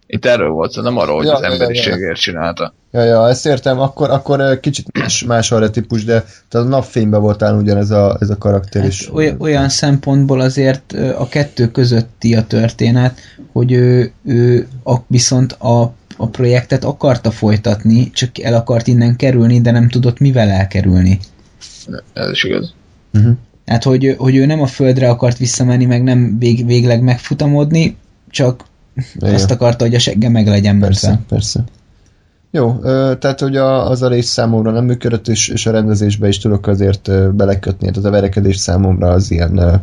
Itt 0.08 0.26
erről 0.26 0.50
volt 0.50 0.72
szó, 0.72 0.82
nem 0.82 0.98
arról, 0.98 1.16
hogy 1.16 1.26
Ja, 1.26 1.34
az 1.34 1.42
ja, 1.42 1.48
ja, 1.48 1.54
ja. 1.54 1.62
emberiségért 1.62 2.20
csinálta. 2.20 2.74
Ja, 2.92 3.04
ja, 3.04 3.28
ezt 3.28 3.46
értem, 3.46 3.80
akkor, 3.80 4.10
akkor 4.10 4.60
kicsit 4.60 4.98
más, 5.00 5.24
más 5.24 5.52
arra 5.52 5.70
típus, 5.70 6.04
de 6.04 6.24
tehát 6.50 6.68
a 6.68 6.70
napfényben 6.70 7.22
voltál 7.22 7.56
ugyanez 7.56 7.92
a, 7.92 8.18
ez 8.20 8.30
a 8.30 8.38
karakter 8.38 8.82
Hát 8.82 8.92
is. 8.92 9.14
olyan, 9.14 9.36
olyan 9.40 9.70
szempontból 9.70 10.40
azért 10.40 10.94
a 11.18 11.28
kettő 11.28 11.72
közötti 11.72 12.36
a 12.36 12.46
történet, 12.48 13.20
hogy 13.52 13.72
ő, 13.72 14.12
ő 14.26 14.68
a, 14.84 14.96
viszont 15.08 15.52
a 15.52 15.94
a 16.18 16.28
projektet 16.28 16.84
akarta 16.84 17.32
folytatni, 17.32 18.10
csak 18.12 18.40
el 18.40 18.54
akart 18.54 18.88
innen 18.88 19.16
kerülni, 19.16 19.62
de 19.62 19.72
nem 19.72 19.90
tudott 19.90 20.20
mivel 20.20 20.50
elkerülni. 20.50 21.20
Ez 22.14 22.30
is 22.32 22.44
igaz. 22.44 22.74
Uh-huh. 23.14 23.34
Hát, 23.66 23.84
hogy, 23.84 24.16
hogy 24.18 24.36
ő 24.36 24.46
nem 24.46 24.62
a 24.62 24.68
földre 24.68 25.10
akart 25.10 25.38
visszamenni, 25.38 25.86
meg 25.86 26.04
nem 26.04 26.36
vég, 26.40 26.66
végleg 26.66 27.02
megfutamodni, 27.02 27.98
csak 28.30 28.64
Igen. 29.16 29.34
azt 29.34 29.52
akarta, 29.52 29.84
hogy 29.84 29.96
a 29.96 30.00
segge 30.00 30.30
meg 30.30 30.48
legyen 30.48 30.80
Persze, 30.80 31.08
mentve. 31.08 31.26
persze. 31.28 31.64
Jó, 32.52 32.80
tehát 33.20 33.40
hogy 33.40 33.56
a, 33.56 33.90
az 33.90 34.02
a 34.02 34.08
rész 34.08 34.28
számomra 34.28 34.72
nem 34.72 34.86
működött, 34.86 35.28
és, 35.28 35.48
és 35.48 35.66
a 35.66 35.72
rendezésbe 35.72 36.28
is 36.28 36.38
tudok 36.38 36.68
azért 36.68 37.34
belekötni, 37.36 37.90
tehát 37.90 38.06
a 38.06 38.12
verekedés 38.12 38.58
számomra 38.58 39.10
az 39.10 39.32
ilyen 39.32 39.82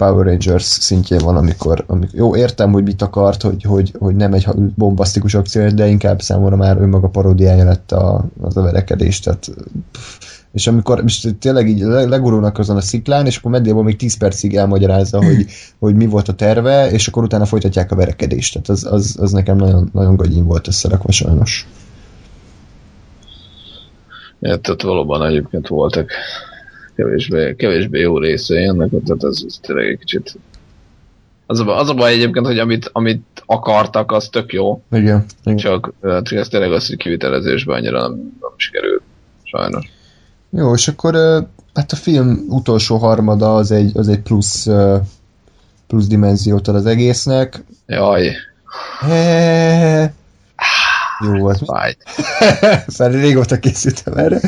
Power 0.00 0.26
Rangers 0.26 0.62
szintjén 0.62 1.18
van, 1.18 1.36
amikor, 1.36 1.84
amikor 1.86 2.18
jó, 2.18 2.36
értem, 2.36 2.72
hogy 2.72 2.82
mit 2.82 3.02
akart, 3.02 3.42
hogy, 3.42 3.62
hogy, 3.62 3.92
hogy 3.98 4.16
nem 4.16 4.32
egy 4.32 4.46
bombasztikus 4.76 5.34
akció, 5.34 5.68
de 5.68 5.86
inkább 5.86 6.20
számomra 6.20 6.56
már 6.56 6.76
önmaga 6.80 7.08
paródiája 7.08 7.64
lett 7.64 7.92
a, 7.92 8.24
az 8.40 8.56
a 8.56 8.62
verekedés, 8.62 9.20
tehát 9.20 9.50
pff, 9.92 10.18
és 10.52 10.66
amikor 10.66 11.02
és 11.06 11.28
tényleg 11.38 11.68
így 11.68 11.80
le- 11.80 12.04
legurulnak 12.04 12.58
azon 12.58 12.76
a 12.76 12.80
sziklán, 12.80 13.26
és 13.26 13.36
akkor 13.36 13.50
Medéból 13.50 13.82
még 13.82 13.96
10 13.96 14.16
percig 14.16 14.56
elmagyarázza, 14.56 15.24
hogy, 15.24 15.46
hogy 15.78 15.94
mi 15.94 16.06
volt 16.06 16.28
a 16.28 16.34
terve, 16.34 16.90
és 16.90 17.08
akkor 17.08 17.22
utána 17.22 17.44
folytatják 17.44 17.92
a 17.92 17.96
verekedést. 17.96 18.52
Tehát 18.52 18.68
az, 18.68 18.84
az, 18.92 19.16
az 19.20 19.32
nekem 19.32 19.56
nagyon, 19.56 19.90
nagyon 19.92 20.16
gagyin 20.16 20.44
volt 20.44 20.68
összerakva 20.68 21.12
sajnos. 21.12 21.68
Ja, 24.40 24.56
tehát 24.56 24.82
valóban 24.82 25.26
egyébként 25.26 25.68
voltak 25.68 26.10
kevésbé, 27.00 27.54
kevésbé 27.56 28.00
jó 28.00 28.18
részei 28.18 28.64
ennek, 28.64 28.88
tehát 28.88 29.24
ez, 29.24 29.42
ez 29.46 29.58
tényleg 29.62 29.86
egy 29.86 29.98
kicsit... 29.98 30.38
Az 31.46 31.60
a, 31.60 31.64
baj- 31.64 31.78
az 31.80 31.88
a 31.88 31.94
baj 31.94 32.12
egyébként, 32.12 32.46
hogy 32.46 32.58
amit, 32.58 32.90
amit 32.92 33.42
akartak, 33.46 34.12
az 34.12 34.28
tök 34.28 34.52
jó, 34.52 34.82
Igen. 34.92 35.24
igen. 35.44 35.56
csak, 35.56 35.92
ö, 36.00 36.18
csak 36.22 36.38
ez 36.38 36.48
tényleg 36.48 36.72
az, 36.72 36.86
hogy 36.86 36.96
kivitelezésben 36.96 37.76
annyira 37.76 38.00
nem, 38.00 38.10
nem 38.40 38.50
sikerült, 38.56 39.02
sajnos. 39.42 39.90
Jó, 40.50 40.74
és 40.74 40.88
akkor 40.88 41.14
hát 41.74 41.92
a 41.92 41.96
film 41.96 42.44
utolsó 42.48 42.96
harmada 42.96 43.54
az 43.54 43.70
egy, 43.70 43.90
az 43.94 44.08
egy 44.08 44.20
plusz, 44.20 44.66
plusz 45.86 46.06
dimenziót 46.06 46.68
ad 46.68 46.74
az 46.74 46.86
egésznek. 46.86 47.64
Jaj, 47.86 48.32
He- 49.00 50.12
Jó 51.24 51.38
volt. 51.38 51.60
fáj. 51.66 51.96
Már 52.98 53.10
régóta 53.10 53.58
készültem 53.58 54.16
erre. 54.16 54.40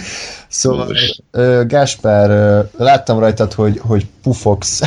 Szóval, 0.53 0.97
ö, 1.31 1.63
Gáspár, 1.67 2.31
láttam 2.77 3.19
rajtad, 3.19 3.53
hogy, 3.53 3.79
hogy 3.79 4.07
pufogsz 4.23 4.81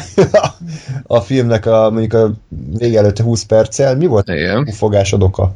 a 1.03 1.21
filmnek 1.21 1.65
a, 1.65 1.89
mondjuk 1.89 2.13
a 2.13 2.31
vége 2.77 2.97
előtte 2.97 3.23
20 3.23 3.43
perccel. 3.43 3.95
Mi 3.95 4.05
volt 4.05 4.29
a 4.29 4.35
Igen. 4.35 4.63
pufogásod 4.63 5.23
oka? 5.23 5.55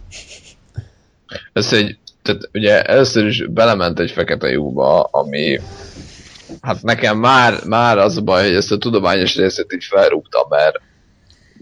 Ez 1.54 1.74
egy, 1.74 1.98
tehát 2.22 2.50
ugye 2.54 2.82
először 2.82 3.26
is 3.26 3.48
belement 3.48 4.00
egy 4.00 4.12
fekete 4.12 4.50
lyukba, 4.50 5.02
ami 5.02 5.60
hát 6.62 6.84
nekem 6.84 7.18
már, 7.18 7.54
már 7.66 7.98
az 7.98 8.18
a 8.18 8.22
baj, 8.22 8.44
hogy 8.44 8.56
ezt 8.56 8.72
a 8.72 8.78
tudományos 8.78 9.36
részét 9.36 9.74
így 9.74 9.84
felrúgtam, 9.84 10.48
mert, 10.50 10.82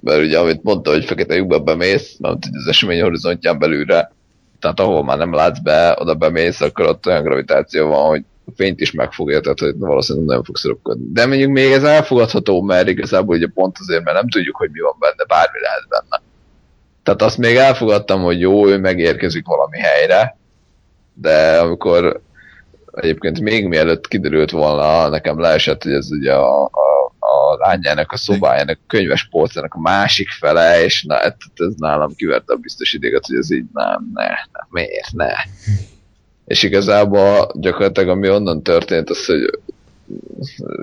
mert 0.02 0.22
ugye 0.22 0.40
amit 0.40 0.64
mondta, 0.64 0.92
hogy 0.92 1.06
fekete 1.06 1.36
lyukba 1.36 1.60
bemész, 1.60 2.16
mert 2.20 2.38
az 2.52 2.68
esemény 2.68 3.02
horizontján 3.02 3.60
belülre, 3.60 4.12
tehát 4.60 4.80
ahol 4.80 5.04
már 5.04 5.18
nem 5.18 5.34
látsz 5.34 5.60
be, 5.60 5.96
oda 6.00 6.16
bemész, 6.16 6.62
akkor 6.62 6.86
ott 6.86 7.06
olyan 7.06 7.24
gravitáció 7.24 7.88
van, 7.88 8.08
hogy 8.08 8.24
a 8.48 8.52
fényt 8.56 8.80
is 8.80 8.92
megfogja, 8.92 9.40
tehát 9.40 9.60
hogy 9.60 9.78
valószínűleg 9.78 10.28
nem 10.28 10.44
fogsz 10.44 10.64
röpködni. 10.64 11.06
De 11.12 11.26
mondjuk 11.26 11.52
még 11.52 11.72
ez 11.72 11.84
elfogadható, 11.84 12.62
mert 12.62 12.88
igazából 12.88 13.36
ugye 13.36 13.48
pont 13.54 13.78
azért, 13.80 14.04
mert 14.04 14.18
nem 14.18 14.30
tudjuk, 14.30 14.56
hogy 14.56 14.70
mi 14.72 14.80
van 14.80 14.96
benne, 15.00 15.26
bármi 15.28 15.60
lehet 15.62 15.88
benne. 15.90 16.22
Tehát 17.04 17.22
azt 17.22 17.38
még 17.38 17.56
elfogadtam, 17.56 18.22
hogy 18.22 18.40
jó, 18.40 18.68
ő 18.68 18.78
megérkezik 18.78 19.46
valami 19.46 19.80
helyre, 19.80 20.38
de 21.14 21.60
amikor 21.60 22.22
egyébként 22.92 23.40
még 23.40 23.68
mielőtt 23.68 24.08
kiderült 24.08 24.52
volna, 24.52 25.10
nekem 25.10 25.40
leesett, 25.40 25.84
hogy 25.84 25.92
ez 25.92 26.12
ugye 26.12 26.34
a, 26.34 26.64
a, 26.64 27.14
a 27.20 27.58
lányának, 27.58 28.12
a 28.12 28.18
szobájának, 28.18 28.78
a 28.82 28.88
könyves 28.88 29.28
polcának 29.28 29.74
a 29.74 29.80
másik 29.80 30.30
fele, 30.30 30.84
és 30.84 31.04
na, 31.04 31.20
ez, 31.20 31.34
ez 31.56 31.74
nálam 31.78 32.16
kiverte 32.16 32.54
a 32.54 32.58
biztos 32.58 32.94
idéget, 32.94 33.26
hogy 33.26 33.38
ez 33.38 33.52
így 33.52 33.66
nem, 33.74 34.12
ne, 34.14 34.28
ne, 34.28 34.60
miért, 34.70 35.12
ne. 35.14 35.32
És 36.48 36.64
igazából 36.64 37.52
gyakorlatilag 37.54 38.10
ami 38.10 38.30
onnan 38.30 38.62
történt, 38.62 39.10
az, 39.10 39.26
hogy 39.26 39.60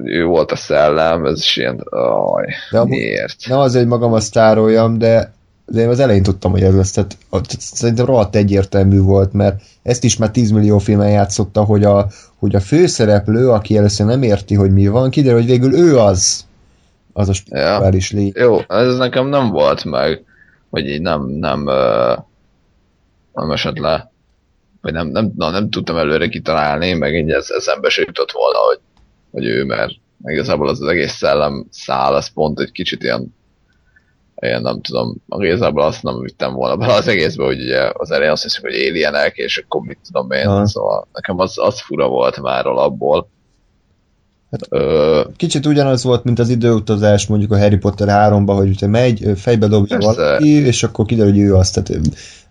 ő 0.05 0.25
volt 0.25 0.53
a 0.53 0.57
szellem, 0.57 1.25
ez 1.27 1.39
is 1.39 1.57
ilyen, 1.57 1.79
aj, 1.91 2.47
De 2.71 2.79
amúgy- 2.79 2.91
miért? 2.99 3.37
Nem 3.49 3.59
azért, 3.59 3.87
magam 3.87 4.13
azt 4.13 4.33
tároljam, 4.33 4.99
de, 4.99 5.35
de 5.67 5.81
én 5.81 5.89
az 5.89 6.01
elején 6.01 6.23
tudtam, 6.23 6.51
hogy 6.51 6.63
ez 6.63 6.75
lesz. 6.75 6.91
Tehát, 6.91 7.17
szerintem 7.59 8.07
rohadt 8.07 8.37
egyértelmű 8.37 9.01
volt, 9.01 9.33
mert 9.33 9.63
ezt 9.83 10.05
is 10.05 10.17
már 10.17 10.31
10 10.31 10.51
millió 10.51 10.79
filmen 10.79 11.11
játszotta, 11.11 11.65
hogy 11.65 11.85
a, 11.85 12.07
hogy 12.39 12.55
a 12.55 12.61
főszereplő, 12.61 13.51
aki 13.51 13.77
először 13.77 14.07
nem 14.07 14.23
érti, 14.23 14.55
hogy 14.55 14.73
mi 14.73 14.87
van, 14.89 15.11
kiderül, 15.11 15.39
hogy 15.39 15.49
végül 15.49 15.75
ő 15.75 15.99
az, 15.99 16.47
az 17.13 17.29
a 17.29 17.33
spirituális 17.33 18.13
lény. 18.13 18.33
Jó, 18.35 18.59
ez 18.69 18.97
nekem 18.97 19.27
nem 19.29 19.49
volt 19.51 19.85
meg, 19.85 20.25
hogy 20.71 20.89
így 20.89 21.01
nem, 21.03 21.27
nem, 21.27 21.67
ö, 21.67 22.13
nem 23.35 23.51
esett 23.51 23.79
le, 23.79 24.13
vagy 24.85 24.93
nem, 24.93 25.07
nem, 25.09 25.33
na, 25.37 25.51
nem 25.51 25.71
tudtam 25.71 25.97
előre 25.97 26.29
kitalálni, 26.29 26.93
meg 26.93 27.15
így 27.15 27.31
ez 27.31 27.51
eszembe 27.51 27.89
se 27.89 28.03
jutott 28.07 28.31
volna, 28.33 28.59
hogy, 28.59 28.79
hogy 29.31 29.45
ő, 29.45 29.65
mert 29.65 29.93
igazából 30.25 30.69
az, 30.69 30.81
az 30.83 30.89
egész 30.89 31.13
szellem 31.13 31.67
szál, 31.71 32.15
az 32.15 32.29
pont 32.29 32.61
egy 32.61 32.73
kicsit 32.73 33.03
ilyen, 33.03 33.35
ilyen 34.41 34.63
nem 34.63 34.81
tudom, 34.81 35.17
igazából 35.39 35.83
azt 35.83 36.03
nem 36.03 36.21
vittem 36.21 36.53
volna 36.53 36.77
bele 36.77 36.93
az 36.93 37.09
egészbe, 37.09 37.45
hogy 37.45 37.61
ugye 37.63 37.91
az 37.93 38.11
elején 38.11 38.33
azt 38.33 38.43
hiszem, 38.43 38.63
hogy 38.63 38.75
alienek, 38.75 39.37
és 39.37 39.59
akkor 39.59 39.81
mit 39.81 39.99
tudom 40.07 40.31
én, 40.31 40.47
Aha. 40.47 40.67
szóval 40.67 41.07
nekem 41.13 41.39
az, 41.39 41.59
az 41.59 41.81
fura 41.81 42.09
volt 42.09 42.41
már 42.41 42.67
alapból. 42.67 43.29
Hát- 44.51 44.67
Ö, 44.69 45.21
Kicsit 45.37 45.67
ugyanaz 45.67 46.05
volt, 46.05 46.25
mint 46.25 46.39
az 46.39 46.49
időutazás 46.49 47.27
mondjuk 47.27 47.53
a 47.53 47.59
Harry 47.59 47.77
Potter 47.77 48.09
3-ban, 48.11 48.55
hogy 48.57 48.69
ugye 48.69 48.87
megy, 48.87 49.33
fejbe 49.37 49.67
dobja 49.67 49.97
Persze. 49.99 50.23
valaki, 50.23 50.49
és 50.49 50.83
akkor 50.83 51.05
kiderül, 51.05 51.33
hogy 51.33 51.41
ő 51.41 51.55
az. 51.55 51.71
Tehát 51.71 52.01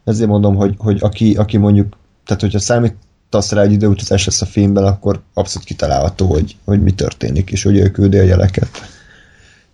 ezért 0.04 0.30
mondom, 0.30 0.56
hogy, 0.56 0.76
hogy 0.78 0.98
aki, 1.02 1.36
aki 1.36 1.58
mondjuk, 1.58 1.96
tehát 2.26 2.42
hogyha 2.42 2.60
számítasz 2.60 3.52
rá, 3.52 3.62
hogy 3.62 3.72
időutazás 3.72 4.26
lesz 4.26 4.42
a 4.42 4.46
filmben, 4.46 4.84
akkor 4.84 5.20
abszolút 5.34 5.68
kitalálható, 5.68 6.28
hogy, 6.28 6.56
hogy 6.66 6.82
mi 6.82 6.92
történik, 6.92 7.52
és 7.52 7.64
hogy 7.64 7.78
ő 7.78 7.90
küldi 7.90 8.18
a 8.18 8.24
jeleket. 8.24 8.70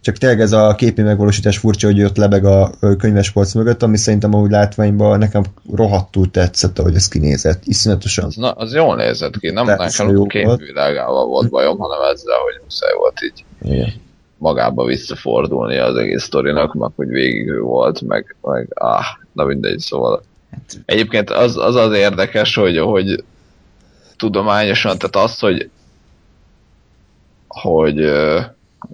Csak 0.01 0.17
tényleg 0.17 0.41
ez 0.41 0.51
a 0.51 0.75
képi 0.75 1.01
megvalósítás 1.01 1.57
furcsa, 1.57 1.87
hogy 1.87 2.03
ott 2.03 2.17
lebeg 2.17 2.45
a 2.45 2.71
ö, 2.79 2.95
könyvespolc 2.95 3.53
mögött, 3.53 3.83
ami 3.83 3.97
szerintem 3.97 4.33
ahogy 4.33 4.49
látványban 4.49 5.17
nekem 5.17 5.43
rohadtul 5.75 6.31
tetszett, 6.31 6.79
ahogy 6.79 6.95
ez 6.95 7.07
kinézett. 7.07 7.65
Iszonyatosan. 7.65 8.31
Na, 8.35 8.51
az 8.51 8.73
jól 8.73 8.95
nézett 8.95 9.39
ki, 9.39 9.49
nem 9.49 9.65
nekem 9.65 10.17
a 10.19 10.23
képvilágával 10.23 11.25
volt 11.25 11.49
bajom, 11.49 11.77
hanem 11.77 12.11
ezzel, 12.11 12.37
hogy 12.37 12.61
muszáj 12.63 12.93
volt 12.97 13.21
így 13.23 13.45
Igen. 13.61 13.93
magába 14.37 14.85
visszafordulni 14.85 15.77
az 15.77 15.95
egész 15.95 16.23
sztorinak, 16.23 16.73
meg 16.73 16.91
hogy 16.95 17.07
végig 17.07 17.47
ő 17.47 17.59
volt, 17.59 18.01
meg, 18.01 18.35
meg 18.41 18.67
áh, 18.75 19.05
na 19.33 19.43
mindegy, 19.43 19.79
szóval. 19.79 20.23
Hát- 20.51 20.81
Egyébként 20.85 21.29
az 21.29 21.57
az, 21.57 21.75
az 21.75 21.93
érdekes, 21.93 22.55
hogy, 22.55 22.77
hogy 22.77 23.23
tudományosan, 24.17 24.97
tehát 24.97 25.29
az, 25.29 25.39
hogy 25.39 25.69
hogy 27.47 27.99
ö, 27.99 28.39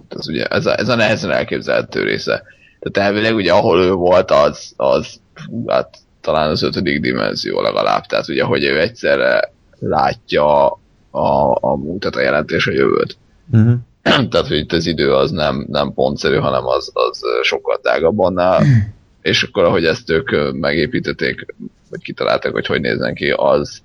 ez 0.08 0.28
ugye 0.28 0.44
ez 0.44 0.66
a, 0.66 0.78
ez 0.78 0.88
a 0.88 0.94
nehezen 0.94 1.30
elképzelhető 1.30 2.02
része. 2.02 2.42
Tehát 2.80 3.08
elvileg 3.08 3.34
ugye 3.34 3.52
ahol 3.52 3.80
ő 3.82 3.92
volt, 3.92 4.30
az, 4.30 4.72
az 4.76 5.20
hát 5.66 5.98
talán 6.20 6.50
az 6.50 6.62
ötödik 6.62 7.00
dimenzió 7.00 7.60
legalább, 7.60 8.06
tehát 8.06 8.28
ugye, 8.28 8.44
hogy 8.44 8.64
ő 8.64 8.80
egyszerre 8.80 9.52
látja 9.78 10.66
a, 11.10 11.58
a 11.60 11.76
múltat, 11.76 12.16
a 12.16 12.20
jelentés, 12.20 12.66
a 12.66 12.72
jövőt. 12.72 13.16
Uh-huh. 13.52 13.74
Tehát, 14.30 14.46
hogy 14.46 14.56
itt 14.56 14.72
az 14.72 14.86
idő 14.86 15.14
az 15.14 15.30
nem, 15.30 15.66
nem 15.68 15.92
pontszerű, 15.94 16.36
hanem 16.36 16.66
az, 16.66 16.90
az 16.92 17.20
sokkal 17.42 17.78
tágabb 17.82 18.18
annál, 18.18 18.62
és 19.26 19.42
akkor 19.42 19.64
ahogy 19.64 19.84
ezt 19.84 20.10
ők 20.10 20.52
megépítették, 20.52 21.54
vagy 21.90 22.02
kitalálták, 22.02 22.52
hogy 22.52 22.66
hogy 22.66 22.80
nézzen 22.80 23.14
ki, 23.14 23.30
az, 23.30 23.82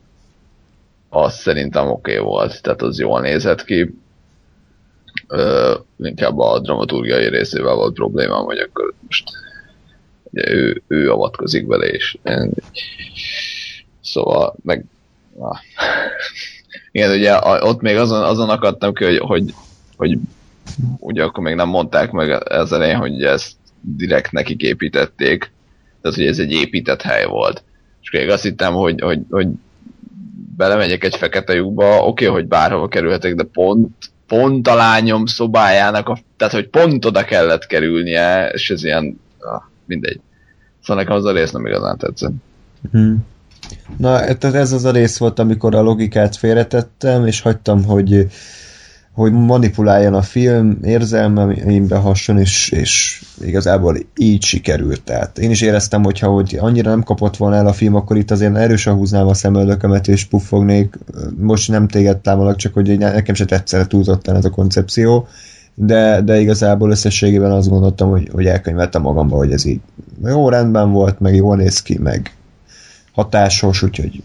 az 1.09 1.33
szerintem 1.33 1.87
oké 1.87 2.17
okay 2.17 2.23
volt, 2.23 2.61
tehát 2.61 2.81
az 2.81 2.99
jól 2.99 3.21
nézett 3.21 3.63
ki. 3.63 3.95
Ö, 5.27 5.75
inkább 5.97 6.39
a 6.39 6.59
dramaturgiai 6.59 7.29
részével 7.29 7.75
volt 7.75 7.93
problémám, 7.93 8.43
hogy 8.43 8.57
akkor 8.57 8.93
most 9.05 9.29
ugye 10.23 10.51
ő, 10.51 10.81
ő 10.87 11.11
avatkozik 11.11 11.67
bele, 11.67 11.85
és 11.85 12.17
szóval 14.01 14.55
meg 14.63 14.85
ah. 15.37 15.57
igen, 16.91 17.11
ugye 17.11 17.39
ott 17.43 17.81
még 17.81 17.95
azon, 17.95 18.23
azon 18.23 18.49
akadtam 18.49 18.93
ki, 18.93 19.03
hogy, 19.03 19.17
hogy, 19.17 19.53
hogy 19.97 20.17
ugye 20.99 21.23
akkor 21.23 21.43
még 21.43 21.55
nem 21.55 21.69
mondták 21.69 22.11
meg 22.11 22.51
az 22.51 22.71
elején, 22.71 22.97
hogy 22.97 23.23
ezt 23.23 23.59
direkt 23.81 24.31
nekik 24.31 24.61
építették, 24.61 25.51
tehát 26.01 26.17
hogy 26.17 26.25
ez 26.25 26.39
egy 26.39 26.51
épített 26.51 27.01
hely 27.01 27.25
volt. 27.25 27.63
És 28.01 28.11
még 28.11 28.29
azt 28.29 28.43
hittem, 28.43 28.73
hogy, 28.73 29.01
hogy, 29.01 29.19
hogy 29.29 29.47
belemegyek 30.57 31.03
egy 31.03 31.15
fekete 31.15 31.53
lyukba, 31.53 32.05
oké, 32.05 32.25
hogy 32.25 32.47
bárhova 32.47 32.87
kerülhetek, 32.87 33.35
de 33.35 33.43
pont, 33.43 33.89
pont 34.27 34.67
a 34.67 34.75
lányom 34.75 35.25
szobájának, 35.25 36.09
a, 36.09 36.17
tehát 36.37 36.53
hogy 36.53 36.67
pont 36.67 37.05
oda 37.05 37.23
kellett 37.23 37.65
kerülnie, 37.65 38.49
és 38.49 38.69
ez 38.69 38.83
ilyen, 38.83 39.19
ah, 39.39 39.61
mindegy. 39.85 40.19
Szóval 40.81 41.03
nekem 41.03 41.17
az 41.17 41.25
a 41.25 41.31
rész 41.31 41.51
nem 41.51 41.65
igazán 41.65 41.97
tetszett. 41.97 42.33
Hmm. 42.91 43.25
Na, 43.97 44.17
tehát 44.17 44.55
ez 44.55 44.71
az 44.71 44.85
a 44.85 44.91
rész 44.91 45.17
volt, 45.17 45.39
amikor 45.39 45.75
a 45.75 45.81
logikát 45.81 46.35
félretettem, 46.35 47.25
és 47.25 47.41
hagytam, 47.41 47.83
hogy 47.83 48.27
hogy 49.13 49.31
manipuláljon 49.31 50.13
a 50.13 50.21
film, 50.21 50.77
érzelmeimbe 50.83 51.95
hasson, 51.95 52.39
és, 52.39 52.69
és 52.69 53.23
igazából 53.41 53.97
így 54.17 54.43
sikerült. 54.43 55.03
Tehát 55.03 55.37
én 55.37 55.49
is 55.49 55.61
éreztem, 55.61 56.03
hogyha 56.03 56.27
hogy 56.27 56.57
annyira 56.59 56.89
nem 56.89 57.03
kapott 57.03 57.37
volna 57.37 57.55
el 57.55 57.67
a 57.67 57.73
film, 57.73 57.95
akkor 57.95 58.17
itt 58.17 58.31
azért 58.31 58.55
erősen 58.55 58.93
húznám 58.93 59.27
a 59.27 59.33
szemöldökömet, 59.33 60.07
és 60.07 60.25
puffognék. 60.25 60.97
Most 61.37 61.69
nem 61.69 61.87
téged 61.87 62.17
támadok, 62.17 62.55
csak 62.55 62.73
hogy 62.73 62.97
nekem 62.97 63.35
se 63.35 63.45
tetszett 63.45 63.89
túlzottan 63.89 64.35
ez 64.35 64.45
a 64.45 64.49
koncepció, 64.49 65.27
de, 65.75 66.21
de 66.21 66.39
igazából 66.39 66.91
összességében 66.91 67.51
azt 67.51 67.69
gondoltam, 67.69 68.09
hogy, 68.09 68.29
hogy 68.31 68.45
elkönyveltem 68.45 69.01
magamba, 69.01 69.35
hogy 69.35 69.51
ez 69.51 69.65
így 69.65 69.79
jó 70.23 70.49
rendben 70.49 70.91
volt, 70.91 71.19
meg 71.19 71.35
jól 71.35 71.55
néz 71.55 71.81
ki, 71.81 71.97
meg 71.97 72.35
hatásos, 73.13 73.83
úgyhogy 73.83 74.23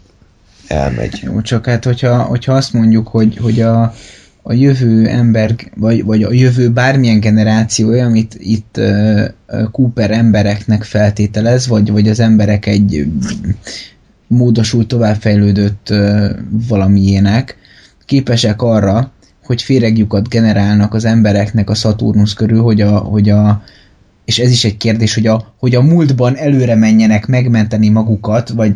elmegy. 0.67 1.19
Jó, 1.23 1.41
csak 1.41 1.65
hát 1.65 1.83
hogyha, 1.83 2.23
hogyha 2.23 2.53
azt 2.53 2.73
mondjuk, 2.73 3.07
hogy, 3.07 3.37
hogy 3.37 3.61
a, 3.61 3.93
a 4.49 4.53
jövő 4.53 5.07
ember, 5.07 5.55
vagy, 5.75 6.03
vagy 6.03 6.23
a 6.23 6.31
jövő 6.31 6.69
bármilyen 6.69 7.19
generációja, 7.19 8.05
amit 8.05 8.35
itt 8.39 8.75
uh, 8.77 9.25
Cooper 9.71 10.11
embereknek 10.11 10.83
feltételez, 10.83 11.67
vagy, 11.67 11.91
vagy 11.91 12.09
az 12.09 12.19
emberek 12.19 12.65
egy 12.65 13.07
módosult, 14.27 14.87
továbbfejlődött 14.87 15.87
uh, 15.91 16.29
valamiének, 16.67 17.57
képesek 18.05 18.61
arra, 18.61 19.11
hogy 19.43 19.61
féregjukat 19.61 20.29
generálnak 20.29 20.93
az 20.93 21.05
embereknek 21.05 21.69
a 21.69 21.75
Saturnus 21.75 22.33
körül, 22.33 22.61
hogy 22.61 22.81
a, 22.81 22.97
hogy 22.97 23.29
a 23.29 23.63
és 24.25 24.39
ez 24.39 24.51
is 24.51 24.65
egy 24.65 24.77
kérdés, 24.77 25.13
hogy 25.13 25.27
a, 25.27 25.53
hogy 25.59 25.75
a 25.75 25.81
múltban 25.81 26.35
előre 26.35 26.75
menjenek 26.75 27.25
megmenteni 27.25 27.89
magukat, 27.89 28.49
vagy 28.49 28.73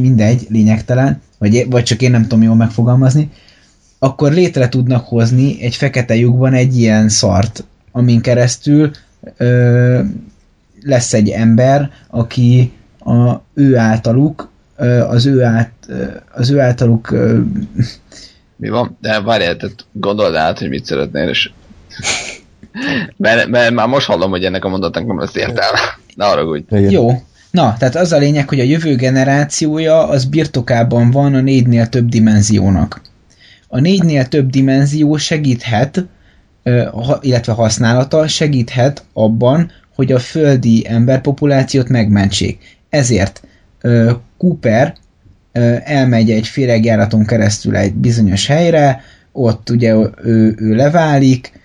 mindegy, 0.00 0.46
lényegtelen, 0.48 1.20
vagy, 1.38 1.66
vagy 1.70 1.82
csak 1.82 2.02
én 2.02 2.10
nem 2.10 2.22
tudom 2.22 2.42
jól 2.42 2.54
megfogalmazni, 2.54 3.30
akkor 4.04 4.32
létre 4.32 4.68
tudnak 4.68 5.06
hozni 5.06 5.62
egy 5.62 5.74
fekete 5.74 6.14
lyukban 6.14 6.52
egy 6.52 6.78
ilyen 6.78 7.08
szart, 7.08 7.64
amin 7.92 8.20
keresztül 8.20 8.90
ö, 9.36 10.00
lesz 10.82 11.12
egy 11.12 11.28
ember, 11.28 11.90
aki 12.10 12.72
a, 12.98 13.34
ő 13.54 13.76
általuk, 13.76 14.50
ö, 14.76 15.00
az 15.00 15.26
ő, 15.26 15.42
át, 15.42 15.72
az 16.34 16.50
ő 16.50 16.60
általuk 16.60 17.10
ö, 17.10 17.40
mi 18.56 18.68
van? 18.68 18.96
De 19.00 19.20
várjál, 19.20 19.56
tehát 19.56 19.86
gondold 19.92 20.34
át, 20.34 20.58
hogy 20.58 20.68
mit 20.68 20.84
szeretnél, 20.84 21.28
és 21.28 21.50
mert, 23.16 23.48
mert 23.48 23.74
már 23.74 23.88
most 23.88 24.06
hallom, 24.06 24.30
hogy 24.30 24.44
ennek 24.44 24.64
a 24.64 24.68
mondatnak 24.68 25.06
nem 25.06 25.18
lesz 25.18 25.34
értelme. 25.34 25.78
Ne 26.14 26.24
arra 26.24 26.44
úgy. 26.44 26.64
Jó. 26.90 27.22
Na, 27.50 27.74
tehát 27.78 27.96
az 27.96 28.12
a 28.12 28.18
lényeg, 28.18 28.48
hogy 28.48 28.60
a 28.60 28.64
jövő 28.64 28.96
generációja 28.96 30.08
az 30.08 30.24
birtokában 30.24 31.10
van 31.10 31.34
a 31.34 31.40
négynél 31.40 31.86
több 31.86 32.08
dimenziónak 32.08 33.00
a 33.74 33.80
négynél 33.80 34.26
több 34.26 34.50
dimenzió 34.50 35.16
segíthet, 35.16 36.04
illetve 37.20 37.52
használata 37.52 38.28
segíthet 38.28 39.04
abban, 39.12 39.70
hogy 39.94 40.12
a 40.12 40.18
földi 40.18 40.84
emberpopulációt 40.88 41.88
megmentsék. 41.88 42.78
Ezért 42.88 43.42
Cooper 44.36 44.94
elmegy 45.84 46.30
egy 46.30 46.46
féregjáraton 46.46 47.24
keresztül 47.24 47.76
egy 47.76 47.94
bizonyos 47.94 48.46
helyre, 48.46 49.00
ott 49.32 49.70
ugye 49.70 49.94
ő, 50.22 50.54
ő 50.58 50.74
leválik, 50.74 51.60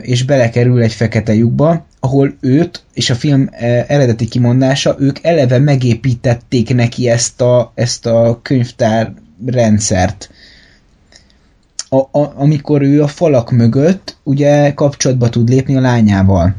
és 0.00 0.22
belekerül 0.22 0.82
egy 0.82 0.92
fekete 0.92 1.34
lyukba, 1.34 1.86
ahol 2.00 2.34
őt, 2.40 2.82
és 2.94 3.10
a 3.10 3.14
film 3.14 3.48
eredeti 3.86 4.28
kimondása, 4.28 4.96
ők 4.98 5.18
eleve 5.22 5.58
megépítették 5.58 6.74
neki 6.74 7.08
ezt 7.08 7.40
a, 7.40 7.72
ezt 7.74 8.06
a 8.06 8.40
könyvtár 8.42 9.12
rendszert 9.46 10.30
a, 11.88 11.96
a, 11.96 12.32
amikor 12.36 12.82
ő 12.82 13.02
a 13.02 13.06
falak 13.06 13.50
mögött 13.50 14.16
ugye 14.22 14.74
kapcsolatba 14.74 15.28
tud 15.28 15.48
lépni 15.48 15.76
a 15.76 15.80
lányával. 15.80 16.54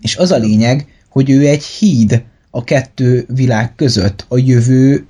És 0.00 0.16
az 0.16 0.30
a 0.30 0.36
lényeg, 0.36 0.86
hogy 1.08 1.30
ő 1.30 1.46
egy 1.46 1.64
híd 1.64 2.22
a 2.50 2.64
kettő 2.64 3.26
világ 3.28 3.74
között, 3.74 4.24
a 4.28 4.38
jövő 4.38 5.06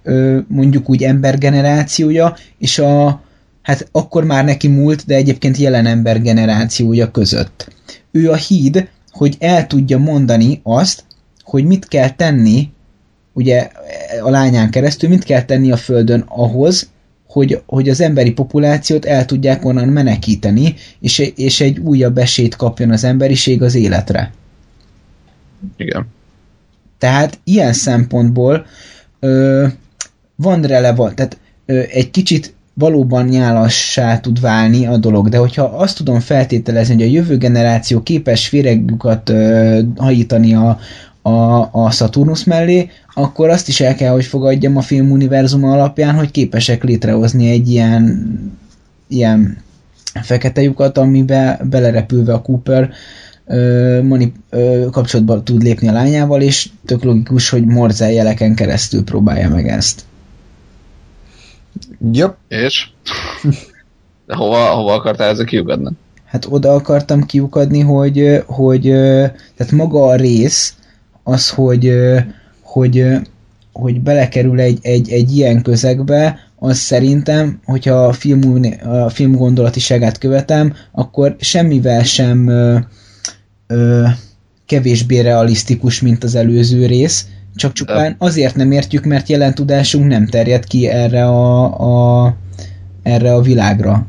mondjuk 0.48 0.88
úgy 0.88 1.02
embergenerációja, 1.02 2.36
és 2.58 2.78
a, 2.78 3.22
hát 3.62 3.88
akkor 3.92 4.24
már 4.24 4.44
neki 4.44 4.68
múlt, 4.68 5.06
de 5.06 5.14
egyébként 5.14 5.56
jelen 5.56 5.86
ember 5.86 6.22
generációja 6.22 7.10
között. 7.10 7.72
Ő 8.10 8.30
a 8.30 8.36
híd, 8.36 8.88
hogy 9.10 9.36
el 9.38 9.66
tudja 9.66 9.98
mondani 9.98 10.60
azt, 10.62 11.04
hogy 11.42 11.64
mit 11.64 11.88
kell 11.88 12.10
tenni, 12.10 12.70
ugye 13.32 13.70
a 14.22 14.30
lányán 14.30 14.70
keresztül, 14.70 15.08
mit 15.08 15.24
kell 15.24 15.42
tenni 15.42 15.70
a 15.70 15.76
Földön 15.76 16.24
ahhoz, 16.28 16.88
hogy, 17.34 17.62
hogy 17.66 17.88
az 17.88 18.00
emberi 18.00 18.32
populációt 18.32 19.04
el 19.04 19.24
tudják 19.24 19.64
onnan 19.64 19.88
menekíteni, 19.88 20.74
és, 21.00 21.18
és 21.36 21.60
egy 21.60 21.78
újabb 21.78 22.18
esélyt 22.18 22.56
kapjon 22.56 22.90
az 22.90 23.04
emberiség 23.04 23.62
az 23.62 23.74
életre. 23.74 24.32
Igen. 25.76 26.06
Tehát 26.98 27.38
ilyen 27.44 27.72
szempontból 27.72 28.66
ö, 29.20 29.66
van 30.34 30.62
relevant, 30.62 31.14
tehát 31.14 31.38
ö, 31.66 31.80
egy 31.90 32.10
kicsit 32.10 32.54
valóban 32.74 33.24
nyálassá 33.24 34.20
tud 34.20 34.40
válni 34.40 34.86
a 34.86 34.96
dolog, 34.96 35.28
de 35.28 35.38
hogyha 35.38 35.62
azt 35.64 35.96
tudom 35.96 36.20
feltételezni, 36.20 36.94
hogy 36.94 37.02
a 37.02 37.06
jövő 37.06 37.36
generáció 37.36 38.02
képes 38.02 38.48
féregjukat 38.48 39.28
ö, 39.28 39.80
hajítani 39.96 40.54
a, 40.54 40.78
a, 41.26 41.68
a 41.72 41.90
Saturnus 41.90 42.44
mellé, 42.44 42.90
akkor 43.14 43.48
azt 43.48 43.68
is 43.68 43.80
el 43.80 43.94
kell, 43.94 44.12
hogy 44.12 44.24
fogadjam 44.24 44.76
a 44.76 44.80
filmuniverzum 44.80 45.64
alapján, 45.64 46.14
hogy 46.14 46.30
képesek 46.30 46.84
létrehozni 46.84 47.50
egy 47.50 47.68
ilyen, 47.68 48.28
ilyen 49.08 49.62
fekete 50.22 50.62
lyukat, 50.62 50.98
amibe 50.98 51.60
belerepülve 51.70 52.32
a 52.32 52.42
Cooper 52.42 52.90
ö, 53.46 54.00
mani, 54.02 54.32
ö, 54.50 54.86
kapcsolatba 54.90 55.42
tud 55.42 55.62
lépni 55.62 55.88
a 55.88 55.92
lányával, 55.92 56.40
és 56.42 56.68
tök 56.84 57.02
logikus, 57.02 57.48
hogy 57.48 57.64
Morze 57.64 58.12
jeleken 58.12 58.54
keresztül 58.54 59.04
próbálja 59.04 59.48
meg 59.48 59.68
ezt. 59.68 60.04
Yep. 62.12 62.36
És? 62.48 62.88
De 64.26 64.34
hova, 64.34 64.66
hova 64.66 64.92
akartál 64.92 65.30
ezzel 65.30 65.44
kiukadni? 65.44 65.90
Hát 66.24 66.46
oda 66.48 66.74
akartam 66.74 67.26
kiukadni, 67.26 67.80
hogy, 67.80 68.42
hogy 68.46 68.82
tehát 69.56 69.72
maga 69.72 70.04
a 70.04 70.14
rész, 70.14 70.74
az, 71.24 71.50
hogy, 71.50 71.92
hogy, 72.60 73.06
hogy 73.72 74.00
belekerül 74.00 74.60
egy, 74.60 74.78
egy, 74.82 75.10
egy 75.10 75.36
ilyen 75.36 75.62
közegbe, 75.62 76.38
az 76.58 76.76
szerintem, 76.76 77.60
hogyha 77.64 77.94
a 78.06 78.12
film, 78.12 78.62
a 78.84 79.08
film 79.08 79.32
gondolatiságát 79.32 80.18
követem, 80.18 80.74
akkor 80.92 81.36
semmivel 81.38 82.02
sem 82.02 82.48
ö, 82.48 82.78
ö, 83.66 84.04
kevésbé 84.66 85.18
realisztikus, 85.18 86.00
mint 86.00 86.24
az 86.24 86.34
előző 86.34 86.86
rész, 86.86 87.26
csak 87.54 87.72
csupán 87.72 88.14
azért 88.18 88.54
nem 88.54 88.72
értjük, 88.72 89.04
mert 89.04 89.28
jelen 89.28 89.54
tudásunk 89.54 90.06
nem 90.06 90.26
terjed 90.26 90.64
ki 90.64 90.88
erre 90.88 91.24
a, 91.24 92.24
a, 92.24 92.34
erre 93.02 93.34
a 93.34 93.40
világra. 93.40 94.06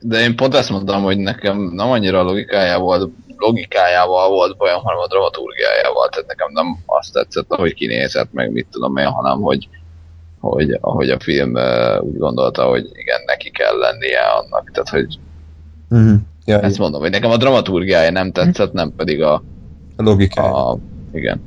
De 0.00 0.20
én 0.20 0.36
pont 0.36 0.54
ezt 0.54 0.70
mondtam, 0.70 1.02
hogy 1.02 1.18
nekem 1.18 1.72
nem 1.74 1.90
annyira 1.90 2.22
logikájával 2.22 3.12
logikájával 3.40 4.28
volt 4.28 4.56
bajom, 4.56 4.82
hanem 4.82 4.98
a 4.98 5.06
dramaturgiájával, 5.06 6.08
tehát 6.08 6.28
nekem 6.28 6.48
nem 6.52 6.78
azt 6.86 7.12
tetszett, 7.12 7.52
ahogy 7.52 7.74
kinézett, 7.74 8.32
meg 8.32 8.52
mit 8.52 8.66
tudom 8.70 8.96
én, 8.96 9.06
hanem 9.06 9.40
hogy, 9.40 9.68
hogy 10.40 10.78
ahogy 10.80 11.10
a 11.10 11.20
film 11.20 11.54
úgy 12.00 12.18
gondolta, 12.18 12.64
hogy 12.64 12.88
igen, 12.92 13.20
neki 13.26 13.50
kell 13.50 13.78
lennie 13.78 14.20
annak, 14.20 14.70
tehát 14.72 14.88
hogy 14.88 15.18
uh-huh. 15.90 16.20
ja, 16.44 16.60
ezt 16.60 16.78
mondom, 16.78 17.00
hogy 17.00 17.10
nekem 17.10 17.30
a 17.30 17.36
dramaturgiája 17.36 18.10
nem 18.10 18.32
tetszett, 18.32 18.72
nem 18.72 18.92
pedig 18.96 19.22
a, 19.22 19.42
a 19.96 20.02
logikája. 20.02 20.66
A, 20.66 20.78
igen. 21.12 21.40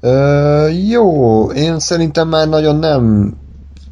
Ö, 0.00 0.68
jó, 0.68 1.44
én 1.50 1.78
szerintem 1.78 2.28
már 2.28 2.48
nagyon 2.48 2.76
nem 2.76 3.34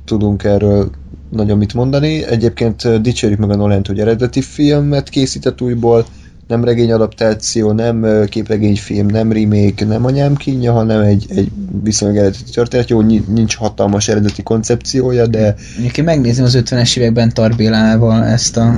tudunk 0.04 0.44
erről 0.44 0.90
nagyon 1.30 1.58
mit 1.58 1.74
mondani. 1.74 2.24
Egyébként 2.24 3.00
dicsérjük 3.00 3.38
meg 3.38 3.50
a 3.50 3.56
Nolent, 3.56 3.86
hogy 3.86 4.00
eredeti 4.00 4.40
filmet 4.40 5.08
készített 5.08 5.60
újból, 5.60 6.04
nem 6.46 6.64
regény 6.64 6.92
adaptáció, 6.92 7.72
nem 7.72 8.26
képregényfilm, 8.28 9.06
nem 9.06 9.32
remake, 9.32 9.84
nem 9.84 10.04
anyám 10.04 10.36
kínja, 10.36 10.72
hanem 10.72 11.00
egy, 11.00 11.26
egy 11.28 11.50
viszonylag 11.82 12.18
eredeti 12.18 12.50
történet. 12.52 12.88
Jó, 12.88 13.00
nincs 13.26 13.56
hatalmas 13.56 14.08
eredeti 14.08 14.42
koncepciója, 14.42 15.26
de... 15.26 15.54
Én 15.96 16.04
megnézem 16.04 16.44
az 16.44 16.58
50-es 16.64 16.96
években 16.96 17.34
Tarbélával 17.34 18.24
ezt 18.24 18.56
a... 18.56 18.74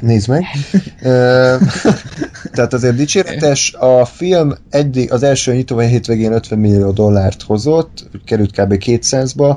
Nézd 0.00 0.28
meg. 0.28 0.44
Tehát 2.54 2.72
azért 2.72 2.96
dicséretes. 2.96 3.72
A 3.72 4.04
film 4.04 4.54
eddig, 4.70 5.12
az 5.12 5.22
első 5.22 5.52
nyitóvai 5.52 5.86
hétvégén 5.86 6.32
50 6.32 6.58
millió 6.58 6.90
dollárt 6.90 7.42
hozott, 7.42 8.08
került 8.24 8.50
kb. 8.50 8.74
200-ba, 8.84 9.56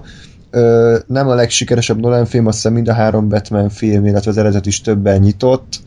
nem 1.08 1.28
a 1.28 1.34
legsikeresebb 1.34 2.00
Nolan 2.00 2.26
film, 2.26 2.48
azt 2.48 2.56
hiszem 2.56 2.74
mind 2.74 2.88
a 2.88 2.94
három 2.94 3.30
Batman 3.30 3.70
film, 3.70 4.06
illetve 4.06 4.32
az 4.32 4.38
eredet 4.38 4.66
is 4.66 4.82
többen 4.82 5.20
nyitott, 5.20 5.80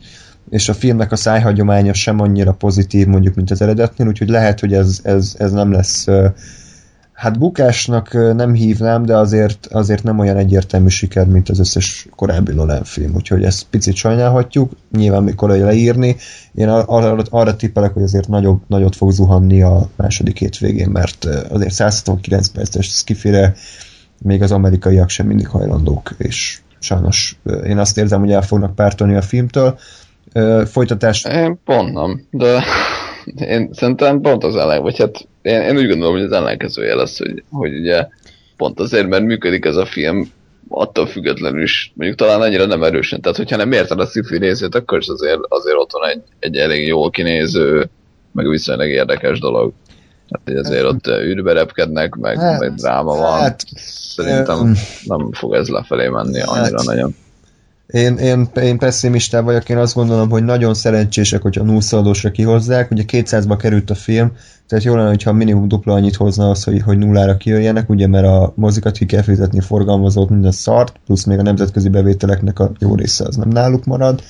és 0.49 0.69
a 0.69 0.73
filmnek 0.73 1.11
a 1.11 1.15
szájhagyománya 1.15 1.93
sem 1.93 2.19
annyira 2.19 2.51
pozitív 2.51 3.07
mondjuk, 3.07 3.35
mint 3.35 3.51
az 3.51 3.61
eredetnél, 3.61 4.07
úgyhogy 4.07 4.29
lehet, 4.29 4.59
hogy 4.59 4.73
ez, 4.73 4.99
ez, 5.03 5.35
ez 5.37 5.51
nem 5.51 5.71
lesz 5.71 6.07
Hát 7.19 7.39
bukásnak 7.39 8.13
nem 8.35 8.53
hívnám, 8.53 9.05
de 9.05 9.17
azért, 9.17 9.65
azért 9.71 10.03
nem 10.03 10.19
olyan 10.19 10.37
egyértelmű 10.37 10.87
siker, 10.87 11.27
mint 11.27 11.49
az 11.49 11.59
összes 11.59 12.07
korábbi 12.15 12.53
Nolan 12.53 12.83
film, 12.83 13.15
úgyhogy 13.15 13.43
ezt 13.43 13.65
picit 13.69 13.95
sajnálhatjuk, 13.95 14.71
nyilván 14.91 15.23
mikor 15.23 15.49
leírni. 15.49 16.15
Én 16.53 16.69
arra, 16.69 17.23
arra 17.29 17.55
tippelek, 17.55 17.93
hogy 17.93 18.03
azért 18.03 18.27
nagyobb, 18.27 18.61
nagyot 18.67 18.95
fog 18.95 19.11
zuhanni 19.11 19.61
a 19.61 19.89
második 19.95 20.37
hétvégén, 20.37 20.89
mert 20.89 21.25
azért 21.25 21.73
169 21.73 22.47
perces 22.47 22.87
skifire 22.87 23.55
még 24.21 24.41
az 24.41 24.51
amerikaiak 24.51 25.09
sem 25.09 25.27
mindig 25.27 25.47
hajlandók, 25.47 26.15
és 26.17 26.61
sajnos 26.79 27.39
én 27.65 27.77
azt 27.77 27.97
érzem, 27.97 28.19
hogy 28.19 28.31
el 28.31 28.41
fognak 28.41 28.75
pártolni 28.75 29.15
a 29.15 29.21
filmtől. 29.21 29.77
Folytatás... 30.65 31.25
Én 31.25 31.59
pont 31.65 31.93
nem, 31.93 32.27
de 32.31 32.63
én 33.35 33.69
szerintem 33.73 34.21
pont 34.21 34.43
az 34.43 34.55
ellen, 34.55 34.81
vagy 34.81 34.97
hát 34.97 35.27
én, 35.41 35.61
én 35.61 35.77
úgy 35.77 35.87
gondolom, 35.87 36.13
hogy 36.13 36.23
az 36.23 36.31
ellenkezője 36.31 36.95
lesz, 36.95 37.17
hogy, 37.17 37.43
hogy 37.51 37.79
ugye 37.79 38.07
pont 38.57 38.79
azért, 38.79 39.07
mert 39.07 39.23
működik 39.23 39.65
ez 39.65 39.75
a 39.75 39.85
film, 39.85 40.31
attól 40.69 41.07
függetlenül 41.07 41.61
is, 41.61 41.91
mondjuk 41.95 42.19
talán 42.19 42.41
annyira 42.41 42.65
nem 42.65 42.83
erősen, 42.83 43.21
tehát 43.21 43.37
hogyha 43.37 43.55
nem 43.55 43.71
érted 43.71 43.99
a 43.99 44.05
sci 44.05 44.37
részét, 44.37 44.75
akkor 44.75 44.97
is 44.97 45.07
azért, 45.07 45.39
azért 45.47 45.75
ott 45.75 45.91
van 45.91 46.09
egy, 46.09 46.21
egy 46.39 46.55
elég 46.55 46.87
jól 46.87 47.09
kinéző, 47.09 47.89
meg 48.31 48.49
viszonylag 48.49 48.89
érdekes 48.89 49.39
dolog. 49.39 49.73
Hát, 50.31 50.41
hogy 50.45 50.55
azért 50.55 50.83
ott 50.83 51.07
űrbe 51.07 51.53
repkednek, 51.53 52.15
meg, 52.15 52.39
hát, 52.39 52.59
meg 52.59 52.73
dráma 52.73 53.15
van. 53.15 53.39
Hát, 53.39 53.63
Szerintem 54.15 54.75
nem 55.03 55.31
fog 55.31 55.53
ez 55.53 55.67
lefelé 55.67 56.07
menni 56.07 56.41
annyira 56.41 56.77
hát, 56.77 56.85
nagyon. 56.85 57.15
Én, 57.93 58.17
én, 58.17 58.49
én 58.61 58.77
pessimista 58.77 59.43
vagyok, 59.43 59.69
én 59.69 59.77
azt 59.77 59.93
gondolom, 59.93 60.29
hogy 60.29 60.43
nagyon 60.43 60.73
szerencsések, 60.73 61.41
hogyha 61.41 61.63
nullszaldósra 61.63 62.31
kihozzák. 62.31 62.91
Ugye 62.91 63.03
200-ba 63.07 63.57
került 63.59 63.89
a 63.89 63.95
film, 63.95 64.31
tehát 64.67 64.85
jó 64.85 64.95
lenne, 64.95 65.07
hogyha 65.07 65.33
minimum 65.33 65.67
dupla 65.67 65.93
annyit 65.93 66.15
hozna 66.15 66.49
az, 66.49 66.63
hogy, 66.63 66.81
hogy 66.81 66.97
nullára 66.97 67.37
kijöjjenek, 67.37 67.89
ugye 67.89 68.07
mert 68.07 68.25
a 68.25 68.53
mozikat 68.55 68.97
ki 68.97 69.05
kell 69.05 69.21
fizetni, 69.21 69.59
forgalmazót, 69.59 70.29
minden 70.29 70.51
szart, 70.51 70.95
plusz 71.05 71.23
még 71.23 71.39
a 71.39 71.41
nemzetközi 71.41 71.89
bevételeknek 71.89 72.59
a 72.59 72.71
jó 72.79 72.95
része 72.95 73.25
az 73.25 73.35
nem 73.35 73.49
náluk 73.49 73.85
marad. 73.85 74.23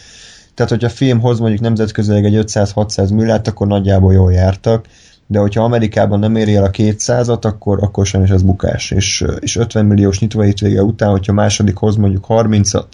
Tehát, 0.53 0.71
hogyha 0.71 0.87
a 0.87 0.95
film 0.95 1.19
hoz 1.19 1.39
mondjuk 1.39 1.61
nemzetközileg 1.61 2.25
egy 2.25 2.43
500-600 2.45 3.13
milliárd, 3.13 3.47
akkor 3.47 3.67
nagyjából 3.67 4.13
jól 4.13 4.31
jártak 4.31 4.85
de 5.31 5.39
hogyha 5.39 5.63
Amerikában 5.63 6.19
nem 6.19 6.35
éri 6.35 6.55
el 6.55 6.63
a 6.63 6.69
200-at, 6.69 7.41
akkor, 7.41 7.83
akkor 7.83 8.05
sajnos 8.05 8.29
ez 8.29 8.41
bukás, 8.41 8.91
és, 8.91 9.25
és 9.39 9.55
50 9.55 9.85
milliós 9.85 10.19
vége 10.59 10.83
után, 10.83 11.09
hogyha 11.09 11.33
második 11.33 11.75
hoz 11.75 11.95
mondjuk 11.95 12.25
30-at, 12.27 12.85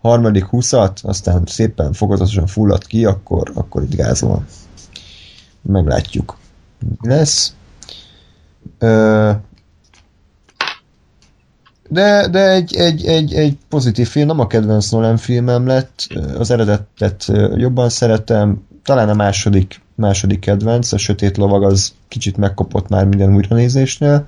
harmadik 0.00 0.46
20-at, 0.50 1.02
aztán 1.02 1.42
szépen 1.46 1.92
fokozatosan 1.92 2.46
fullad 2.46 2.86
ki, 2.86 3.04
akkor, 3.04 3.50
akkor 3.54 3.82
itt 3.82 3.94
gáz 3.94 4.20
van. 4.20 4.46
Meglátjuk. 5.62 6.36
Lesz? 7.00 7.54
Ö, 8.78 9.30
de, 11.88 12.28
de 12.28 12.50
egy, 12.50 12.76
egy, 12.76 13.06
egy, 13.06 13.34
egy 13.34 13.58
pozitív 13.68 14.08
film, 14.08 14.26
nem 14.26 14.40
a 14.40 14.46
kedvenc 14.46 14.90
Nolan 14.90 15.16
filmem 15.16 15.66
lett, 15.66 16.06
az 16.38 16.50
eredetet 16.50 17.32
jobban 17.54 17.88
szeretem, 17.88 18.66
talán 18.82 19.08
a 19.08 19.14
második 19.14 19.80
második 19.96 20.38
kedvenc, 20.38 20.92
a 20.92 20.98
Sötét 20.98 21.36
Lovag 21.36 21.62
az 21.62 21.92
kicsit 22.08 22.36
megkopott 22.36 22.88
már 22.88 23.04
minden 23.04 23.34
újranézésnél. 23.34 24.26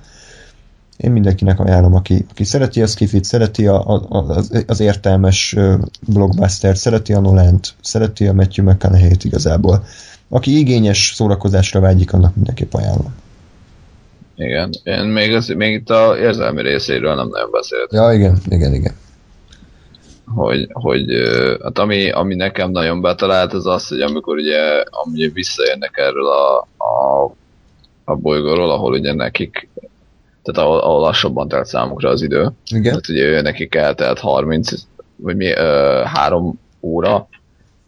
Én 1.03 1.11
mindenkinek 1.11 1.59
ajánlom, 1.59 1.95
aki, 1.95 2.25
aki 2.29 2.43
szereti 2.43 2.81
a 2.81 2.87
skifit, 2.87 3.23
szereti 3.23 3.67
a, 3.67 3.87
a, 3.87 4.01
az, 4.09 4.63
az 4.67 4.79
értelmes 4.79 5.55
blockbuster, 6.07 6.77
szereti 6.77 7.13
a 7.13 7.19
Nolant, 7.19 7.73
szereti 7.81 8.27
a 8.27 8.33
Matthew 8.33 8.65
McConaughey-t 8.65 9.23
igazából. 9.23 9.83
Aki 10.29 10.57
igényes 10.57 11.11
szórakozásra 11.15 11.79
vágyik, 11.79 12.13
annak 12.13 12.35
mindenképp 12.35 12.73
ajánlom. 12.73 13.15
Igen, 14.35 14.69
én 14.83 15.03
még, 15.03 15.33
az, 15.33 15.47
még 15.47 15.73
itt 15.73 15.89
a 15.89 16.17
érzelmi 16.17 16.61
részéről 16.61 17.15
nem 17.15 17.27
nagyon 17.27 17.51
beszéltem. 17.51 18.03
Ja, 18.03 18.13
igen, 18.13 18.37
igen, 18.49 18.73
igen 18.73 18.93
hogy, 20.35 20.67
hogy 20.71 21.05
hát 21.63 21.77
ami, 21.79 22.11
ami 22.11 22.35
nekem 22.35 22.71
nagyon 22.71 23.01
betalált, 23.01 23.53
az 23.53 23.65
az, 23.65 23.87
hogy 23.87 24.01
amikor 24.01 24.37
ugye, 24.37 24.83
ugye 25.13 25.29
visszajönnek 25.33 25.97
erről 25.97 26.27
a, 26.27 26.57
a, 26.77 27.23
a 28.03 28.15
bolygóról, 28.15 28.71
ahol 28.71 28.93
ugye 28.93 29.13
nekik 29.13 29.69
tehát 30.51 30.69
ahol, 30.69 30.79
ahol 30.79 30.99
lassabban 30.99 31.47
telt 31.47 31.65
számukra 31.65 32.09
az 32.09 32.21
idő. 32.21 32.51
Igen. 32.71 32.83
Tehát 32.83 33.09
ugye 33.09 33.23
ő 33.23 33.41
nekik 33.41 33.75
eltelt 33.75 34.19
30, 34.19 34.71
vagy 35.15 35.35
mi, 35.35 35.51
ö, 35.51 36.01
3 36.05 36.59
óra 36.81 37.27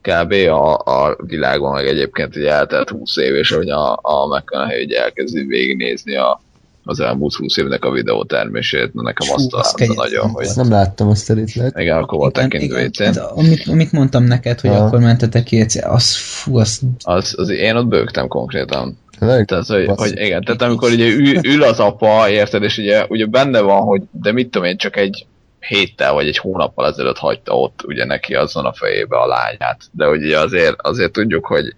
kb. 0.01 0.31
A, 0.31 0.73
a 0.73 1.17
világon, 1.25 1.73
meg 1.73 1.87
egyébként 1.87 2.35
ugye 2.35 2.51
eltelt 2.51 2.89
20 2.89 3.17
év, 3.17 3.35
és 3.35 3.51
hogy 3.51 3.69
a, 3.69 3.91
a 4.01 4.27
McConaughey 4.27 4.83
ugye 4.83 5.01
elkezdi 5.03 5.43
végignézni 5.43 6.15
a, 6.15 6.41
az 6.83 6.99
elmúlt 6.99 7.33
20 7.33 7.57
évnek 7.57 7.85
a 7.85 7.91
videótermését, 7.91 8.93
nekem 8.93 9.27
Hú, 9.27 9.33
azt 9.33 9.49
találta 9.49 9.93
nagyon, 9.93 10.29
hogy... 10.29 10.47
Nem 10.55 10.69
láttam 10.69 11.07
azt 11.07 11.29
a 11.29 11.33
részlet. 11.33 11.79
Igen, 11.79 11.97
akkor 11.97 12.17
volt 12.17 12.33
tekintő 12.33 12.89
hát, 12.97 13.17
amit, 13.17 13.67
amit 13.67 13.91
mondtam 13.91 14.23
neked, 14.23 14.59
hogy 14.59 14.69
ah. 14.69 14.85
akkor 14.85 14.99
mentetek 14.99 15.43
ki, 15.43 15.65
az 15.81 16.15
fú, 16.15 16.57
az... 16.57 16.81
az, 17.03 17.33
az... 17.37 17.49
én 17.49 17.75
ott 17.75 17.87
bőgtem 17.87 18.27
konkrétan. 18.27 18.97
Tehát, 19.27 19.65
hogy, 19.65 19.85
hogy, 19.95 20.11
igen, 20.19 20.43
tehát 20.43 20.61
amikor 20.61 20.91
ugye 20.91 21.07
ül, 21.07 21.45
ül 21.45 21.63
az 21.63 21.79
apa, 21.79 22.29
érted, 22.29 22.63
és 22.63 22.77
ugye, 22.77 23.05
ugye 23.07 23.25
benne 23.25 23.59
van, 23.59 23.81
hogy 23.81 24.01
de 24.11 24.31
mit 24.31 24.49
tudom 24.49 24.67
én, 24.67 24.77
csak 24.77 24.97
egy 24.97 25.25
héttel 25.59 26.13
vagy 26.13 26.27
egy 26.27 26.37
hónappal 26.37 26.87
ezelőtt 26.87 27.17
hagyta 27.17 27.57
ott 27.57 27.83
ugye 27.83 28.05
neki 28.05 28.35
azon 28.35 28.65
a 28.65 28.73
fejébe 28.73 29.17
a 29.17 29.27
lányát. 29.27 29.81
De 29.91 30.07
ugye 30.07 30.39
azért, 30.39 30.75
azért 30.81 31.11
tudjuk, 31.11 31.45
hogy, 31.45 31.75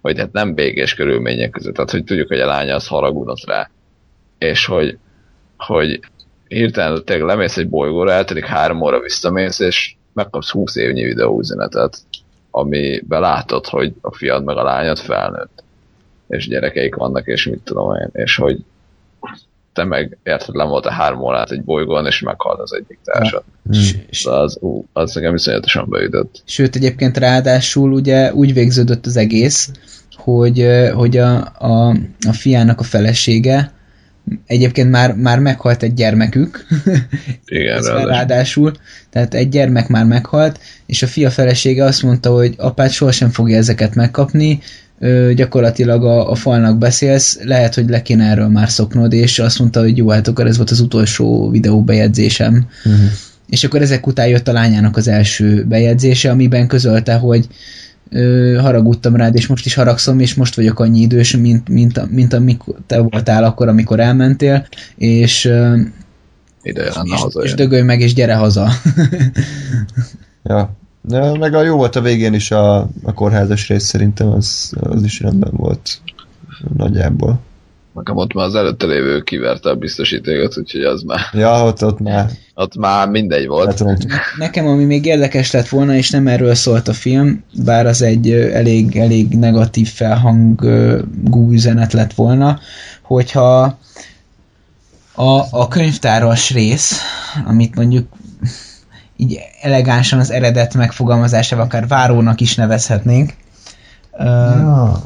hogy 0.00 0.18
hát 0.18 0.32
nem 0.32 0.54
békés 0.54 0.94
körülmények 0.94 1.50
között, 1.50 1.74
tehát 1.74 1.90
hogy 1.90 2.04
tudjuk, 2.04 2.28
hogy 2.28 2.40
a 2.40 2.46
lánya 2.46 2.74
az 2.74 2.86
haragudott 2.86 3.46
rá. 3.46 3.70
És 4.38 4.66
hogy, 4.66 4.98
hogy 5.56 6.00
hirtelen 6.48 7.04
tényleg 7.04 7.26
lemész 7.26 7.56
egy 7.56 7.68
bolygóra, 7.68 8.12
eltelik 8.12 8.46
három 8.46 8.80
óra 8.80 9.00
visszamész, 9.00 9.58
és 9.58 9.94
megkapsz 10.12 10.50
20 10.50 10.76
évnyi 10.76 11.04
videóüzenetet, 11.04 11.98
amiben 12.50 13.20
látod, 13.20 13.66
hogy 13.66 13.92
a 14.00 14.14
fiad 14.14 14.44
meg 14.44 14.56
a 14.56 14.62
lányod 14.62 14.98
felnőtt, 14.98 15.63
és 16.34 16.48
gyerekeik 16.48 16.94
vannak, 16.94 17.26
és 17.26 17.46
mit 17.46 17.60
tudom 17.64 17.94
én, 17.94 18.08
és 18.12 18.36
hogy 18.36 18.64
te 19.72 19.84
meg 19.84 20.18
érted, 20.22 20.54
nem 20.54 20.68
volt 20.68 20.86
a 20.86 20.90
három 20.90 21.20
órát 21.20 21.50
egy 21.50 21.62
bolygón, 21.62 22.06
és 22.06 22.20
meghalt 22.20 22.60
az 22.60 22.72
egyik 22.72 22.98
társad. 23.04 23.42
Mm. 23.68 24.32
Az, 24.32 24.58
ú, 24.60 24.84
az 24.92 25.14
nekem 25.14 25.32
viszonyatosan 25.32 25.88
beütött. 25.88 26.42
Sőt, 26.44 26.76
egyébként 26.76 27.18
ráadásul 27.18 27.92
ugye 27.92 28.32
úgy 28.34 28.54
végződött 28.54 29.06
az 29.06 29.16
egész, 29.16 29.70
hogy, 30.16 30.68
hogy 30.94 31.16
a, 31.16 31.36
a, 31.58 31.88
a 32.28 32.32
fiának 32.32 32.80
a 32.80 32.82
felesége 32.82 33.72
Egyébként 34.46 34.90
már, 34.90 35.14
már 35.14 35.38
meghalt 35.38 35.82
egy 35.82 35.94
gyermekük. 35.94 36.66
Igen, 37.44 37.82
ráadásul. 37.82 38.08
ráadásul. 38.08 38.72
Tehát 39.10 39.34
egy 39.34 39.48
gyermek 39.48 39.88
már 39.88 40.04
meghalt, 40.04 40.60
és 40.86 41.02
a 41.02 41.06
fia 41.06 41.30
felesége 41.30 41.84
azt 41.84 42.02
mondta, 42.02 42.30
hogy 42.30 42.54
apát 42.58 42.90
sohasem 42.90 43.30
fogja 43.30 43.56
ezeket 43.56 43.94
megkapni, 43.94 44.60
ö, 45.04 45.32
gyakorlatilag 45.34 46.04
a, 46.04 46.30
a 46.30 46.34
falnak 46.34 46.78
beszélsz, 46.78 47.38
lehet, 47.42 47.74
hogy 47.74 47.88
le 47.88 48.02
kéne 48.02 48.30
erről 48.30 48.48
már 48.48 48.70
szoknod, 48.70 49.12
és 49.12 49.38
azt 49.38 49.58
mondta, 49.58 49.80
hogy 49.80 49.96
jó, 49.96 50.08
hát 50.08 50.28
akkor 50.28 50.46
ez 50.46 50.56
volt 50.56 50.70
az 50.70 50.80
utolsó 50.80 51.50
videó 51.50 51.82
bejegyzésem. 51.82 52.66
Uh-huh. 52.84 53.10
És 53.48 53.64
akkor 53.64 53.82
ezek 53.82 54.06
után 54.06 54.28
jött 54.28 54.48
a 54.48 54.52
lányának 54.52 54.96
az 54.96 55.08
első 55.08 55.64
bejegyzése, 55.68 56.30
amiben 56.30 56.66
közölte, 56.66 57.14
hogy 57.14 57.46
ö, 58.10 58.58
haragudtam 58.60 59.16
rád, 59.16 59.34
és 59.34 59.46
most 59.46 59.66
is 59.66 59.74
haragszom, 59.74 60.20
és 60.20 60.34
most 60.34 60.54
vagyok 60.54 60.80
annyi 60.80 61.00
idős, 61.00 61.36
mint, 61.36 61.68
mint, 61.68 62.10
mint 62.10 62.32
amikor 62.32 62.74
te 62.86 62.98
voltál 62.98 63.44
akkor, 63.44 63.68
amikor 63.68 64.00
elmentél, 64.00 64.66
és 64.96 65.44
ö, 65.44 65.76
Ide 66.62 66.84
és, 66.84 66.94
haza 67.10 67.40
és 67.40 67.54
dögölj 67.54 67.82
meg, 67.82 68.00
és 68.00 68.14
gyere 68.14 68.34
haza. 68.34 68.70
ja. 70.42 70.76
De 71.06 71.38
meg 71.38 71.54
a 71.54 71.62
jó 71.62 71.76
volt 71.76 71.96
a 71.96 72.00
végén 72.00 72.34
is 72.34 72.50
a, 72.50 72.76
a 73.02 73.12
kórházas 73.14 73.68
rész 73.68 73.84
szerintem, 73.84 74.28
az, 74.28 74.72
az 74.80 75.02
is 75.02 75.20
rendben 75.20 75.52
volt 75.52 76.00
nagyjából. 76.76 77.40
Nekem 77.94 78.16
ott 78.16 78.32
már 78.32 78.46
az 78.46 78.54
előtte 78.54 78.86
lévő 78.86 79.20
kiverte 79.20 79.70
a 79.70 79.74
biztosítékot, 79.74 80.58
úgyhogy 80.58 80.82
az 80.82 81.02
már... 81.02 81.20
Ja, 81.32 81.64
ott, 81.64 81.84
ott 81.84 82.00
már... 82.00 82.30
Ott 82.54 82.76
már 82.76 83.08
mindegy 83.08 83.46
volt. 83.46 83.78
Hát, 83.78 84.06
nekem, 84.38 84.66
ami 84.66 84.84
még 84.84 85.04
érdekes 85.04 85.50
lett 85.50 85.68
volna, 85.68 85.94
és 85.94 86.10
nem 86.10 86.26
erről 86.26 86.54
szólt 86.54 86.88
a 86.88 86.92
film, 86.92 87.44
bár 87.64 87.86
az 87.86 88.02
egy 88.02 88.30
elég, 88.30 88.96
elég 88.96 89.38
negatív 89.38 89.88
felhangú 89.88 91.50
üzenet 91.50 91.92
lett 91.92 92.12
volna, 92.12 92.58
hogyha 93.02 93.78
a, 95.14 95.40
a 95.50 95.68
könyvtáros 95.68 96.50
rész, 96.50 97.00
amit 97.46 97.74
mondjuk 97.74 98.08
így 99.16 99.40
elegánsan 99.60 100.18
az 100.18 100.30
eredet 100.30 100.74
megfogalmazásával 100.74 101.64
akár 101.64 101.86
várónak 101.86 102.40
is 102.40 102.54
nevezhetnénk, 102.54 103.34
ja. 104.18 105.00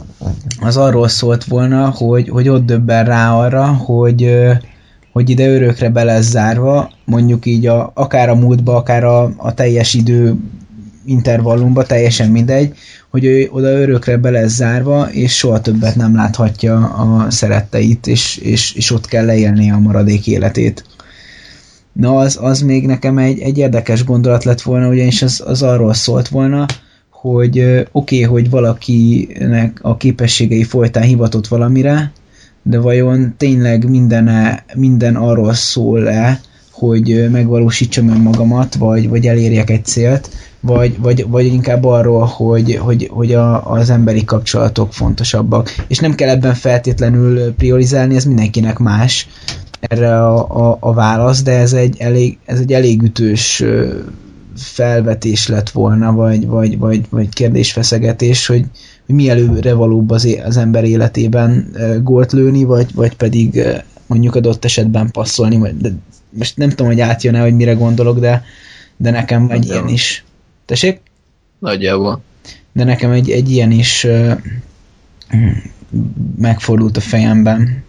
az 0.61 0.77
arról 0.77 1.09
szólt 1.09 1.45
volna, 1.45 1.91
hogy, 1.91 2.29
hogy 2.29 2.49
ott 2.49 2.67
döbben 2.67 3.05
rá 3.05 3.35
arra, 3.35 3.67
hogy, 3.67 4.35
hogy 5.13 5.31
ide 5.31 5.49
örökre 5.49 5.89
be 5.89 6.05
lesz 6.05 6.29
zárva, 6.29 6.91
mondjuk 7.05 7.47
így 7.47 7.67
a, 7.67 7.91
akár 7.95 8.29
a 8.29 8.35
múltba, 8.35 8.77
akár 8.77 9.05
a, 9.05 9.31
a 9.37 9.55
teljes 9.55 9.95
idő 9.95 10.37
intervallumba, 11.05 11.83
teljesen 11.83 12.31
mindegy, 12.31 12.75
hogy 13.11 13.25
ő 13.25 13.49
oda 13.53 13.69
örökre 13.69 14.17
be 14.17 14.31
lesz 14.31 14.53
zárva, 14.53 15.09
és 15.11 15.37
soha 15.37 15.61
többet 15.61 15.97
nem 15.97 16.15
láthatja 16.15 16.77
a 16.77 17.31
szeretteit, 17.31 18.07
és, 18.07 18.37
és, 18.37 18.73
és 18.73 18.91
ott 18.91 19.07
kell 19.07 19.25
leélni 19.25 19.71
a 19.71 19.79
maradék 19.79 20.27
életét. 20.27 20.85
Na, 21.99 22.17
az, 22.17 22.39
az 22.41 22.61
még 22.61 22.87
nekem 22.87 23.19
egy, 23.19 23.41
egy 23.41 23.59
érdekes 23.59 24.05
gondolat 24.05 24.45
lett 24.45 24.61
volna, 24.61 24.89
ugyanis 24.89 25.23
az, 25.23 25.43
az 25.47 25.63
arról 25.63 25.95
szólt 25.95 26.29
volna, 26.29 26.67
hogy 27.11 27.61
oké, 27.61 27.89
okay, 27.93 28.23
hogy 28.23 28.51
valakinek 28.51 29.79
a 29.83 29.97
képességei 29.97 30.63
folytán 30.63 31.03
hivatott 31.03 31.47
valamire, 31.47 32.13
de 32.63 32.79
vajon 32.79 33.35
tényleg 33.37 33.89
minden, 33.89 34.59
minden 34.75 35.17
arról 35.17 35.53
szól-e, 35.53 36.41
hogy 36.71 37.29
megvalósítsam 37.31 38.07
meg 38.07 38.23
magamat, 38.23 38.75
vagy, 38.75 39.09
vagy 39.09 39.27
elérjek 39.27 39.71
egy 39.71 39.85
célt, 39.85 40.31
vagy, 40.61 40.99
vagy, 41.01 41.29
vagy 41.29 41.47
inkább 41.47 41.85
arról, 41.85 42.25
hogy, 42.25 42.77
hogy, 42.77 43.09
hogy 43.13 43.33
a, 43.33 43.71
az 43.71 43.91
emberi 43.91 44.25
kapcsolatok 44.25 44.93
fontosabbak. 44.93 45.75
És 45.89 45.99
nem 45.99 46.15
kell 46.15 46.29
ebben 46.29 46.55
feltétlenül 46.55 47.55
priorizálni, 47.55 48.17
ez 48.17 48.25
mindenkinek 48.25 48.79
más 48.79 49.29
erre 49.81 50.27
a, 50.27 50.69
a, 50.71 50.77
a 50.81 50.93
válasz, 50.93 51.43
de 51.43 51.53
ez 51.53 51.73
egy 51.73 51.97
elég, 51.99 52.39
ez 52.45 52.61
egy 52.61 52.73
elég 52.73 53.03
ütős 53.03 53.65
felvetés 54.57 55.47
lett 55.47 55.71
volna, 55.71 56.13
vagy, 56.13 56.47
vagy, 56.47 56.79
vagy, 56.79 57.07
vagy 57.11 57.29
kérdésfeszegetés, 57.29 58.47
hogy, 58.47 58.65
hogy 59.07 59.15
mi 59.15 59.29
előre 59.29 59.75
valóbb 59.75 60.11
az, 60.11 60.37
az 60.45 60.57
ember 60.57 60.85
életében 60.85 61.77
gólt 62.03 62.33
lőni, 62.33 62.65
vagy, 62.65 62.95
vagy 62.95 63.17
pedig 63.17 63.63
mondjuk 64.07 64.35
adott 64.35 64.65
esetben 64.65 65.11
passzolni, 65.11 65.57
vagy, 65.57 65.77
de 65.77 65.93
most 66.31 66.57
nem 66.57 66.69
tudom, 66.69 66.87
hogy 66.87 67.01
átjön-e, 67.01 67.41
hogy 67.41 67.55
mire 67.55 67.73
gondolok, 67.73 68.19
de, 68.19 68.45
de 68.97 69.11
nekem 69.11 69.51
egy 69.51 69.65
ilyen 69.65 69.89
is. 69.89 70.25
Tessék? 70.65 71.01
Nagyjából. 71.59 72.23
De 72.73 72.85
nekem 72.85 73.11
egy, 73.11 73.31
egy 73.31 73.51
ilyen 73.51 73.71
is 73.71 74.07
megfordult 76.37 76.97
a 76.97 77.01
fejemben. 77.01 77.87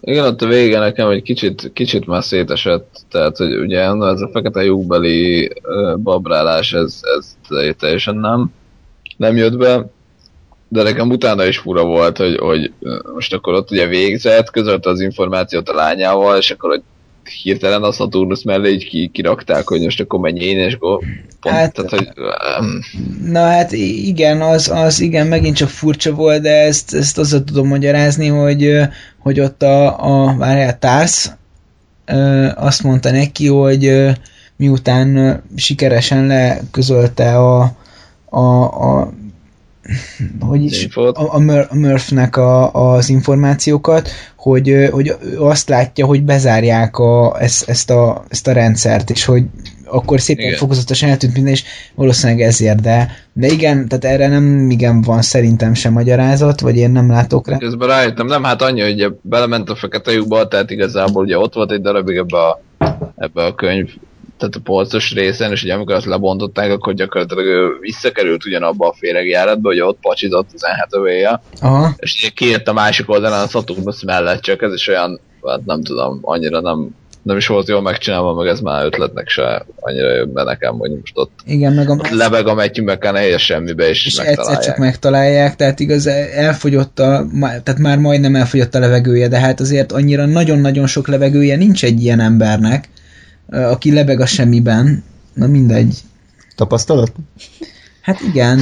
Igen, 0.00 0.24
ott 0.24 0.42
a 0.42 0.46
vége 0.46 0.78
nekem 0.78 1.08
egy 1.08 1.22
kicsit, 1.22 1.70
kicsit 1.72 2.06
már 2.06 2.24
szétesett, 2.24 3.00
tehát 3.10 3.36
hogy 3.36 3.56
ugye 3.56 3.80
ez 3.80 4.20
a 4.20 4.30
fekete 4.32 4.62
lyukbeli 4.62 5.52
babrálás, 5.96 6.72
ez, 6.72 7.00
ez 7.18 7.36
teljesen 7.78 8.16
nem, 8.16 8.52
nem 9.16 9.36
jött 9.36 9.56
be, 9.56 9.86
de 10.68 10.82
nekem 10.82 11.10
utána 11.10 11.44
is 11.44 11.58
fura 11.58 11.84
volt, 11.84 12.16
hogy, 12.16 12.36
hogy 12.38 12.72
most 13.14 13.34
akkor 13.34 13.54
ott 13.54 13.70
ugye 13.70 13.86
végzett, 13.86 14.50
közölte 14.50 14.90
az 14.90 15.00
információt 15.00 15.68
a 15.68 15.74
lányával, 15.74 16.36
és 16.36 16.50
akkor 16.50 16.70
hogy 16.70 16.82
hirtelen 17.42 17.82
a 17.82 17.92
Saturnus 17.92 18.42
mellé 18.42 18.72
így 18.72 18.88
ki, 18.88 19.10
kirakták, 19.12 19.68
hogy 19.68 19.80
most 19.80 20.00
akkor 20.00 20.20
menj 20.20 20.40
én, 20.40 20.58
és 20.58 20.74
akkor 20.74 20.98
pont, 21.40 21.54
hát, 21.54 21.72
tehát, 21.72 21.90
hogy... 21.90 22.08
Um... 22.60 22.80
Na 23.30 23.40
hát 23.40 23.72
igen, 23.72 24.40
az, 24.40 24.68
az 24.68 25.00
igen, 25.00 25.26
megint 25.26 25.56
csak 25.56 25.68
furcsa 25.68 26.12
volt, 26.14 26.42
de 26.42 26.50
ezt, 26.50 26.94
ezt 26.94 27.18
azzal 27.18 27.44
tudom 27.44 27.66
magyarázni, 27.66 28.26
hogy, 28.26 28.78
hogy 29.18 29.40
ott 29.40 29.62
a, 29.62 30.04
a 30.26 30.36
várjál, 30.36 30.78
Társz 30.78 31.32
azt 32.54 32.82
mondta 32.82 33.10
neki, 33.10 33.46
hogy 33.46 34.10
miután 34.56 35.42
sikeresen 35.56 36.26
leközölte 36.26 37.38
a, 37.38 37.76
a, 38.24 38.62
a 38.62 39.12
hogy 40.40 40.64
is, 40.64 40.88
a, 40.94 41.00
a, 41.00 41.34
a 41.34 41.74
Murphnek 41.74 42.36
a, 42.36 42.72
az 42.72 43.08
információkat, 43.08 44.08
hogy, 44.36 44.88
hogy 44.90 45.14
azt 45.38 45.68
látja, 45.68 46.06
hogy 46.06 46.22
bezárják 46.22 46.96
a, 46.98 47.36
ezt, 47.40 47.68
ezt, 47.68 47.90
a, 47.90 48.24
ezt 48.28 48.46
a 48.46 48.52
rendszert, 48.52 49.10
és 49.10 49.24
hogy 49.24 49.44
akkor 49.84 50.20
szépen 50.20 50.44
igen. 50.44 50.58
fokozatosan 50.58 51.08
eltűnt 51.08 51.34
minden, 51.34 51.52
és 51.52 51.64
valószínűleg 51.94 52.40
ezért, 52.40 52.80
de, 52.80 53.10
de 53.32 53.46
igen, 53.46 53.88
tehát 53.88 54.04
erre 54.04 54.28
nem 54.28 54.70
igen 54.70 55.02
van 55.02 55.22
szerintem 55.22 55.74
sem 55.74 55.92
magyarázat, 55.92 56.60
vagy 56.60 56.76
én 56.76 56.90
nem 56.90 57.10
látok 57.10 57.48
rá. 57.48 57.58
Közben 57.58 57.88
rájöttem, 57.88 58.26
nem, 58.26 58.44
hát 58.44 58.62
annyi, 58.62 58.80
hogy 58.80 59.14
belement 59.22 59.70
a 59.70 59.74
fekete 59.74 60.12
lyukba, 60.12 60.48
tehát 60.48 60.70
igazából 60.70 61.24
ugye 61.24 61.38
ott 61.38 61.54
volt 61.54 61.72
egy 61.72 61.80
darabig 61.80 62.16
ebbe 62.16 62.38
a, 62.38 62.60
ebbe 63.16 63.44
a 63.44 63.54
könyv 63.54 63.88
tehát 64.40 64.54
a 64.54 64.60
polcos 64.64 65.12
részen, 65.12 65.50
és 65.50 65.62
ugye 65.62 65.74
amikor 65.74 65.94
azt 65.94 66.06
lebontották, 66.06 66.70
akkor 66.70 66.94
gyakorlatilag 66.94 67.44
ő 67.44 67.78
visszakerült 67.80 68.44
ugyanabba 68.46 68.88
a 68.88 68.94
féregjáratba, 68.98 69.68
hogy 69.68 69.80
ott 69.80 69.98
pacsizott 70.00 70.48
az 70.54 70.62
Hathaway-ja, 70.80 71.42
és 71.96 72.16
ugye 72.18 72.28
kijött 72.28 72.68
a 72.68 72.72
másik 72.72 73.10
oldalán 73.10 73.44
a 73.44 73.48
Saturnus 73.48 74.02
mellett, 74.04 74.40
csak 74.40 74.62
ez 74.62 74.72
is 74.72 74.88
olyan, 74.88 75.20
hát 75.46 75.64
nem 75.64 75.82
tudom, 75.82 76.18
annyira 76.22 76.60
nem, 76.60 76.88
nem 77.22 77.36
is 77.36 77.46
volt 77.46 77.68
jól 77.68 77.80
megcsinálva, 77.80 78.34
meg 78.34 78.46
ez 78.46 78.60
már 78.60 78.84
ötletnek 78.84 79.28
se 79.28 79.66
annyira 79.80 80.14
jön 80.14 80.32
be 80.32 80.42
nekem, 80.42 80.78
hogy 80.78 80.90
most 80.90 81.12
ott, 81.14 81.30
Igen, 81.46 81.72
meg 81.72 81.90
a 81.90 81.92
ott 81.92 82.10
lebeg 82.10 82.46
a 82.46 82.54
Matthew 82.54 82.84
McConaughey 82.84 83.38
semmibe, 83.38 83.88
és, 83.88 84.06
és 84.06 84.16
egyszer 84.16 84.58
csak 84.58 84.76
megtalálják, 84.76 85.56
tehát 85.56 85.80
igaz, 85.80 86.06
elfogyott 86.06 86.98
a, 86.98 87.26
tehát 87.40 87.78
már 87.78 87.98
majdnem 87.98 88.34
elfogyott 88.34 88.74
a 88.74 88.78
levegője, 88.78 89.28
de 89.28 89.38
hát 89.38 89.60
azért 89.60 89.92
annyira 89.92 90.26
nagyon-nagyon 90.26 90.86
sok 90.86 91.08
levegője 91.08 91.56
nincs 91.56 91.84
egy 91.84 92.02
ilyen 92.02 92.20
embernek, 92.20 92.88
aki 93.50 93.92
lebeg 93.92 94.20
a 94.20 94.26
semmiben, 94.26 95.02
na 95.34 95.46
mindegy. 95.46 95.98
Tapasztalat? 96.56 97.12
Hát 98.00 98.20
igen, 98.20 98.60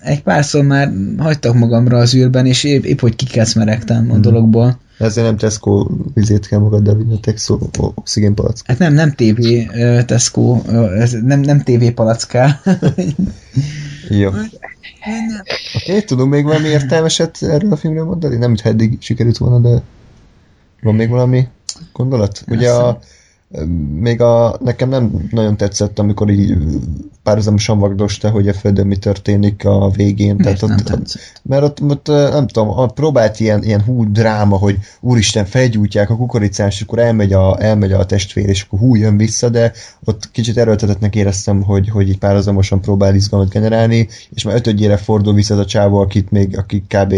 egy 0.00 0.22
párszor 0.22 0.64
már 0.64 0.92
hagytak 1.18 1.54
magamra 1.54 1.98
az 1.98 2.14
űrben, 2.14 2.46
és 2.46 2.64
épp, 2.64 2.84
épp 2.84 3.00
hogy 3.00 3.16
kikecmeregtem 3.16 4.10
a 4.10 4.12
hmm. 4.12 4.22
dologból. 4.22 4.78
Ezért 4.98 5.26
nem 5.26 5.36
Tesco 5.36 5.86
vizét 6.14 6.46
kell 6.46 6.58
magad 6.58 6.96
vinni, 6.96 7.14
a 7.14 7.18
Tesco 7.20 7.58
oxigénpalack. 7.78 8.66
Hát 8.66 8.78
nem, 8.78 8.94
nem 8.94 9.12
TV 9.12 9.42
Tesco, 10.04 10.62
nem, 11.22 11.40
nem 11.40 11.62
TV 11.62 11.86
palacká. 11.94 12.60
Jó. 14.08 14.28
Oké, 14.28 15.88
okay, 15.88 16.04
tudunk 16.04 16.30
még 16.30 16.44
valami 16.44 16.68
értelmeset 16.68 17.42
erről 17.42 17.72
a 17.72 17.76
filmről 17.76 18.04
mondani? 18.04 18.36
Nem, 18.36 18.50
hogy 18.50 18.60
eddig 18.64 18.96
sikerült 19.00 19.38
volna, 19.38 19.70
de 19.70 19.82
van 20.82 20.94
még 20.94 21.08
valami 21.08 21.48
gondolat? 21.92 22.44
Ugye 22.48 22.70
a, 22.70 22.98
még 23.98 24.20
a, 24.20 24.56
nekem 24.60 24.88
nem 24.88 25.28
nagyon 25.30 25.56
tetszett, 25.56 25.98
amikor 25.98 26.30
így 26.30 26.56
párhuzamosan 27.22 27.78
vagdosta, 27.78 28.30
hogy 28.30 28.48
a 28.48 28.52
Földön 28.52 28.86
mi 28.86 28.96
történik 28.96 29.64
a 29.64 29.90
végén. 29.90 30.34
Miért 30.34 30.60
Tehát 30.60 30.62
ott, 30.80 30.92
ott, 30.92 31.18
mert 31.42 31.62
ott, 31.62 31.82
ott, 31.82 32.06
nem 32.06 32.46
tudom, 32.46 32.88
próbált 32.94 33.40
ilyen, 33.40 33.62
ilyen 33.62 33.82
hú 33.82 34.12
dráma, 34.12 34.56
hogy 34.56 34.78
úristen, 35.00 35.44
felgyújtják 35.44 36.10
a 36.10 36.16
kukoricát, 36.16 36.72
és 36.72 36.80
akkor 36.80 36.98
elmegy 36.98 37.32
a, 37.32 37.62
elmegy 37.62 37.92
a 37.92 38.06
testvér, 38.06 38.48
és 38.48 38.62
akkor 38.62 38.78
hú, 38.78 38.94
jön 38.94 39.16
vissza, 39.16 39.48
de 39.48 39.72
ott 40.04 40.30
kicsit 40.30 40.58
erőltetetnek 40.58 41.14
éreztem, 41.14 41.62
hogy, 41.62 41.88
hogy 41.88 42.08
így 42.08 42.18
párhuzamosan 42.18 42.80
próbál 42.80 43.14
izgalmat 43.14 43.50
generálni, 43.50 44.08
és 44.34 44.42
már 44.42 44.54
ötödjére 44.54 44.96
fordul 44.96 45.34
vissza 45.34 45.54
az 45.54 45.60
a 45.60 45.64
csávó, 45.64 45.98
akit 45.98 46.30
még, 46.30 46.58
aki 46.58 46.84
kb. 46.88 47.14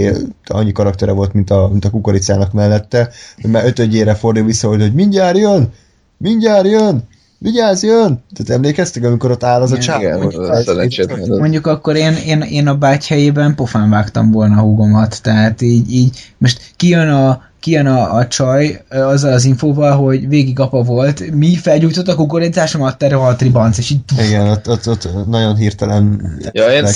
annyi 0.47 0.73
karaktere 0.73 1.13
volt, 1.13 1.33
mint 1.33 1.51
a, 1.51 1.69
mint 1.71 1.85
a 1.85 1.91
kukoricának 1.91 2.53
mellette, 2.53 3.11
hogy 3.41 3.51
már 3.51 3.65
ötödjére 3.65 4.15
fordul 4.15 4.45
vissza, 4.45 4.69
hogy, 4.69 4.81
hogy 4.81 4.95
mindjárt 4.95 5.39
jön, 5.39 5.73
mindjárt 6.21 6.67
jön, 6.67 7.09
vigyázz, 7.39 7.83
jön! 7.83 8.23
Tehát 8.35 8.51
emlékeztek, 8.51 9.05
amikor 9.05 9.31
ott 9.31 9.45
áll 9.45 9.61
az 9.61 9.71
igen, 9.71 9.81
a 9.81 9.85
csávó? 9.85 10.19
Mondjuk, 10.19 11.39
mondjuk 11.39 11.67
akkor 11.67 11.97
én, 11.97 12.13
én, 12.13 12.41
én 12.41 12.67
a 12.67 12.75
báty 12.75 13.07
helyében 13.09 13.55
pofán 13.55 13.91
vágtam 13.91 14.31
volna 14.31 14.57
a 14.57 14.61
húgomat, 14.61 15.23
tehát 15.23 15.63
így, 15.63 15.93
így 15.93 16.33
most 16.39 16.73
kijön 16.77 17.09
a, 17.09 17.43
kijön 17.61 17.87
a, 17.87 18.15
a 18.15 18.27
csaj 18.27 18.85
azzal 18.91 19.33
az 19.33 19.45
infóval, 19.45 19.97
hogy 19.97 20.29
végig 20.29 20.61
apa 20.61 20.83
volt, 20.83 21.31
mi 21.31 21.57
felgyújtott 21.57 22.09
a 22.09 22.15
kukoricásomat, 22.15 22.99
te 22.99 23.17
a 23.17 23.37
tribanc, 23.37 23.79
és 23.79 23.91
így... 23.91 24.01
Igen, 24.27 24.49
ott, 24.49 24.69
ott, 24.69 24.89
ott 24.89 25.27
nagyon 25.27 25.57
hirtelen 25.57 26.37
ja, 26.53 26.73
én, 26.73 26.87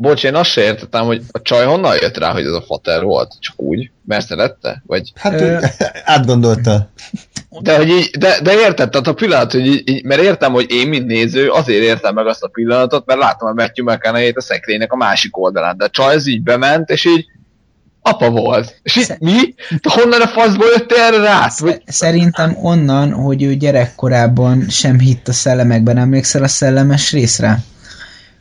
Bocs, 0.00 0.24
én 0.24 0.34
azt 0.34 0.50
se 0.50 0.62
értettem, 0.62 1.04
hogy 1.04 1.22
a 1.30 1.42
csaj 1.42 1.64
honnan 1.64 1.96
jött 2.00 2.18
rá, 2.18 2.32
hogy 2.32 2.44
ez 2.44 2.52
a 2.52 2.64
fater 2.66 3.02
volt? 3.02 3.34
Csak 3.40 3.62
úgy? 3.62 3.90
Mert 4.06 4.26
szerette? 4.26 4.82
Vagy... 4.86 5.12
Hát 5.14 5.40
Ö... 5.40 5.58
átgondolta. 6.04 6.90
De, 7.60 7.76
hogy 7.76 7.88
így, 7.88 8.10
de, 8.18 8.40
de 8.42 8.52
érted, 8.52 8.90
tehát 8.90 9.06
a 9.06 9.14
pillanat, 9.14 9.52
hogy 9.52 9.66
így, 9.66 9.88
így, 9.88 10.04
mert 10.04 10.20
értem, 10.20 10.52
hogy 10.52 10.70
én, 10.70 10.88
mint 10.88 11.06
néző, 11.06 11.48
azért 11.48 11.82
értem 11.82 12.14
meg 12.14 12.26
azt 12.26 12.42
a 12.42 12.48
pillanatot, 12.48 13.06
mert 13.06 13.20
látom 13.20 13.48
a 13.48 13.52
Matthew 13.52 13.84
mcconaughey 13.84 14.32
a 14.34 14.40
szekrénynek 14.40 14.92
a 14.92 14.96
másik 14.96 15.36
oldalán, 15.36 15.76
de 15.76 15.84
a 15.84 15.90
csaj 15.90 16.14
ez 16.14 16.26
így 16.26 16.42
bement, 16.42 16.90
és 16.90 17.04
így 17.04 17.26
apa 18.02 18.30
volt. 18.30 18.80
És 18.82 18.96
így, 18.96 19.14
mi? 19.18 19.54
De 19.68 19.90
honnan 19.90 20.20
a 20.20 20.26
faszból 20.26 20.68
jött 20.76 20.92
erre 20.92 21.18
rá? 21.18 21.50
Vagy... 21.58 21.82
Szerintem 21.86 22.56
onnan, 22.62 23.12
hogy 23.12 23.42
ő 23.42 23.54
gyerekkorában 23.54 24.68
sem 24.68 24.98
hitt 24.98 25.28
a 25.28 25.32
szellemekben. 25.32 25.98
Emlékszel 25.98 26.42
a 26.42 26.48
szellemes 26.48 27.12
részre? 27.12 27.58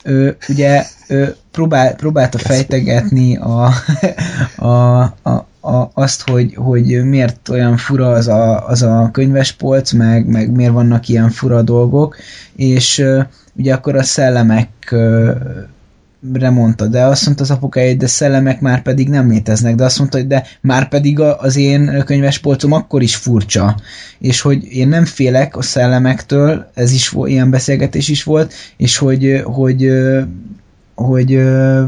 Ő, 0.03 0.37
ugye 0.49 0.83
ő 1.07 1.35
próbál, 1.51 1.95
próbálta 1.95 2.37
fejtegetni 2.37 3.37
a, 3.37 3.69
a, 4.55 5.01
a, 5.21 5.45
a, 5.61 5.89
azt, 5.93 6.29
hogy, 6.29 6.53
hogy 6.55 7.03
miért 7.03 7.49
olyan 7.49 7.77
fura 7.77 8.09
az 8.11 8.27
a, 8.27 8.67
az 8.67 8.81
a 8.81 9.09
könyvespolc, 9.11 9.91
meg, 9.91 10.27
meg 10.27 10.51
miért 10.51 10.71
vannak 10.71 11.07
ilyen 11.07 11.29
fura 11.29 11.61
dolgok, 11.61 12.15
és 12.55 12.97
uh, 12.97 13.23
ugye 13.53 13.73
akkor 13.73 13.95
a 13.95 14.03
szellemek 14.03 14.69
uh, 14.91 15.35
mondta, 16.51 16.87
de 16.87 17.05
azt 17.05 17.25
mondta 17.25 17.43
az 17.43 17.51
apukája, 17.51 17.93
de 17.93 18.07
szellemek 18.07 18.61
már 18.61 18.81
pedig 18.81 19.09
nem 19.09 19.29
léteznek, 19.29 19.75
de 19.75 19.83
azt 19.83 19.99
mondta, 19.99 20.17
hogy 20.17 20.27
de 20.27 20.45
már 20.61 20.89
pedig 20.89 21.19
az 21.19 21.55
én 21.55 22.03
könyvespolcom 22.05 22.71
akkor 22.71 23.01
is 23.01 23.15
furcsa, 23.15 23.75
és 24.19 24.41
hogy 24.41 24.63
én 24.63 24.87
nem 24.87 25.05
félek 25.05 25.57
a 25.57 25.61
szellemektől, 25.61 26.71
ez 26.73 26.91
is 26.91 27.15
ilyen 27.23 27.49
beszélgetés 27.49 28.07
is 28.07 28.23
volt, 28.23 28.53
és 28.77 28.97
hogy, 28.97 29.41
hogy, 29.45 29.91
hogy, 30.95 31.35
hogy 31.35 31.43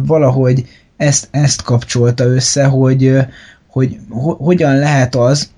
valahogy 0.05 0.65
ezt, 0.97 1.27
ezt 1.31 1.61
kapcsolta 1.61 2.23
össze, 2.23 2.65
hogy, 2.65 3.17
hogy 3.67 3.97
ho, 4.09 4.33
hogyan 4.33 4.77
lehet 4.77 5.15
az, 5.15 5.49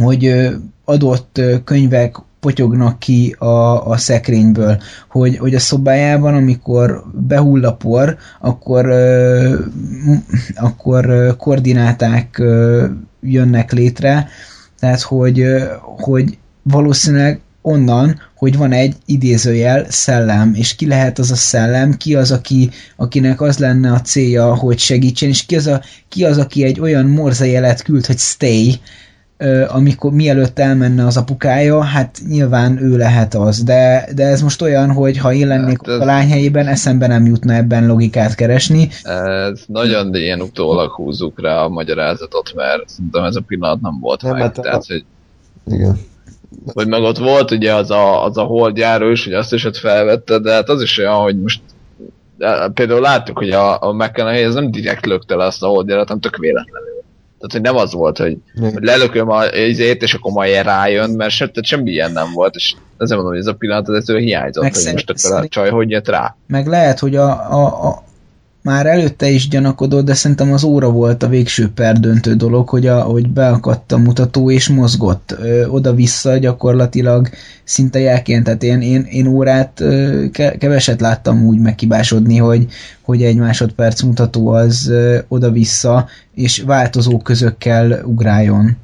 hogy 0.00 0.48
adott 0.84 1.40
könyvek 1.64 2.16
potyognak 2.42 2.98
ki 2.98 3.36
a, 3.38 3.86
a 3.90 3.96
szekrényből, 3.96 4.78
hogy, 5.08 5.36
hogy 5.36 5.54
a 5.54 5.58
szobájában, 5.58 6.34
amikor 6.34 7.04
behull 7.12 7.64
a 7.64 7.74
por, 7.74 8.16
akkor, 8.40 8.86
ö, 8.86 9.54
akkor 10.54 11.34
koordináták 11.36 12.38
ö, 12.38 12.86
jönnek 13.20 13.72
létre, 13.72 14.28
tehát 14.78 15.00
hogy, 15.00 15.44
hogy 15.80 16.38
valószínűleg 16.62 17.40
onnan, 17.60 18.20
hogy 18.34 18.56
van 18.56 18.72
egy 18.72 18.96
idézőjel 19.06 19.86
szellem, 19.88 20.52
és 20.54 20.74
ki 20.74 20.86
lehet 20.86 21.18
az 21.18 21.30
a 21.30 21.34
szellem, 21.34 21.96
ki 21.96 22.14
az, 22.14 22.30
aki, 22.30 22.70
akinek 22.96 23.40
az 23.40 23.58
lenne 23.58 23.92
a 23.92 24.00
célja, 24.00 24.54
hogy 24.54 24.78
segítsen, 24.78 25.28
és 25.28 25.46
ki 25.46 25.56
az, 25.56 25.66
a, 25.66 25.80
ki 26.08 26.24
az 26.24 26.38
aki 26.38 26.64
egy 26.64 26.80
olyan 26.80 27.06
morzejelet 27.06 27.82
küld, 27.82 28.06
hogy 28.06 28.18
stay, 28.18 28.80
amikor 29.68 30.12
mielőtt 30.12 30.58
elmenne 30.58 31.06
az 31.06 31.16
apukája, 31.16 31.82
hát 31.82 32.18
nyilván 32.28 32.82
ő 32.82 32.96
lehet 32.96 33.34
az, 33.34 33.62
de, 33.62 34.08
de 34.14 34.24
ez 34.24 34.42
most 34.42 34.62
olyan, 34.62 34.92
hogy 34.92 35.18
ha 35.18 35.32
én 35.32 35.46
lennék 35.46 35.78
hát 35.86 35.94
ez... 35.94 36.00
a 36.00 36.04
lány 36.04 36.28
helyében, 36.28 36.66
eszembe 36.66 37.06
nem 37.06 37.26
jutna 37.26 37.54
ebben 37.54 37.86
logikát 37.86 38.34
keresni. 38.34 38.88
Ez 39.02 39.60
nagyon 39.66 40.14
ilyen 40.14 40.40
utólag 40.40 40.90
húzzuk 40.90 41.40
rá 41.40 41.56
a 41.56 41.68
magyarázatot, 41.68 42.52
mert 42.54 42.88
szerintem 42.88 43.24
ez 43.24 43.36
a 43.36 43.40
pillanat 43.46 43.80
nem 43.80 43.98
volt 44.00 44.22
nem, 44.22 44.32
meg. 44.32 44.42
Hát, 44.42 44.60
tehát, 44.60 44.86
hogy... 44.86 45.04
Igen. 45.66 45.98
Hogy 46.72 46.88
meg 46.88 47.02
ott 47.02 47.18
volt 47.18 47.50
ugye 47.50 47.74
az 47.74 47.90
a, 47.90 48.24
az 48.24 48.36
a 48.36 48.42
holdjáró 48.42 49.10
is, 49.10 49.24
hogy 49.24 49.32
azt 49.32 49.52
is 49.52 49.64
ott 49.64 49.76
felvette, 49.76 50.38
de 50.38 50.52
hát 50.52 50.68
az 50.68 50.82
is 50.82 50.98
olyan, 50.98 51.14
hogy 51.14 51.40
most 51.40 51.60
például 52.74 53.00
láttuk, 53.00 53.38
hogy 53.38 53.50
a, 53.50 53.82
a 53.82 53.92
McKenna 53.92 54.30
ez 54.30 54.54
nem 54.54 54.70
direkt 54.70 55.06
lökte 55.06 55.34
le 55.34 55.44
azt 55.44 55.62
a 55.62 55.66
holdjárat, 55.66 56.06
hanem 56.06 56.22
tök 56.22 56.36
véletlenül. 56.36 56.91
Tehát, 57.42 57.66
hogy 57.66 57.74
nem 57.74 57.84
az 57.84 57.92
volt, 57.92 58.18
hogy, 58.18 58.36
lelököm 58.74 59.28
a 59.30 59.44
izét, 59.46 60.02
és 60.02 60.14
akkor 60.14 60.32
majd 60.32 60.62
rájön, 60.62 61.10
mert 61.10 61.30
se, 61.30 61.46
tehát 61.46 61.64
semmi 61.64 61.90
ilyen 61.90 62.12
nem 62.12 62.32
volt, 62.32 62.54
és 62.54 62.74
ezért 62.98 63.20
mondom, 63.20 63.26
hogy 63.26 63.40
ez 63.40 63.46
a 63.46 63.54
pillanat, 63.54 63.88
ez 63.88 64.06
hiányzott, 64.06 64.62
meg 64.62 64.74
hogy 64.74 64.92
most 64.92 65.10
akkor 65.10 65.40
a 65.40 65.48
csaj 65.48 65.70
hogy 65.70 65.90
jött 65.90 66.08
rá. 66.08 66.36
Meg 66.46 66.66
lehet, 66.66 66.98
hogy 66.98 67.16
a, 67.16 67.30
a, 67.52 67.86
a, 67.86 68.02
már 68.62 68.86
előtte 68.86 69.28
is 69.28 69.48
gyanakodott, 69.48 70.04
de 70.04 70.14
szerintem 70.14 70.52
az 70.52 70.64
óra 70.64 70.90
volt 70.90 71.22
a 71.22 71.28
végső 71.28 71.70
perdöntő 71.74 72.34
dolog, 72.34 72.68
hogy, 72.68 72.86
a, 72.86 73.00
hogy 73.00 73.28
beakadt 73.28 73.92
a 73.92 73.98
mutató 73.98 74.50
és 74.50 74.68
mozgott 74.68 75.36
oda-vissza 75.68 76.36
gyakorlatilag 76.36 77.28
szinte 77.64 77.98
jelként, 77.98 78.44
tehát 78.44 78.62
én, 78.62 78.80
én, 78.80 79.02
én 79.02 79.26
órát 79.26 79.80
ö, 79.80 80.24
keveset 80.58 81.00
láttam 81.00 81.46
úgy 81.46 81.58
megkibásodni, 81.58 82.36
hogy, 82.36 82.66
hogy 83.02 83.22
egy 83.22 83.36
másodperc 83.36 84.02
mutató 84.02 84.48
az 84.48 84.88
ö, 84.88 85.18
oda-vissza 85.28 86.08
és 86.34 86.62
változó 86.66 87.18
közökkel 87.18 88.02
ugráljon. 88.04 88.76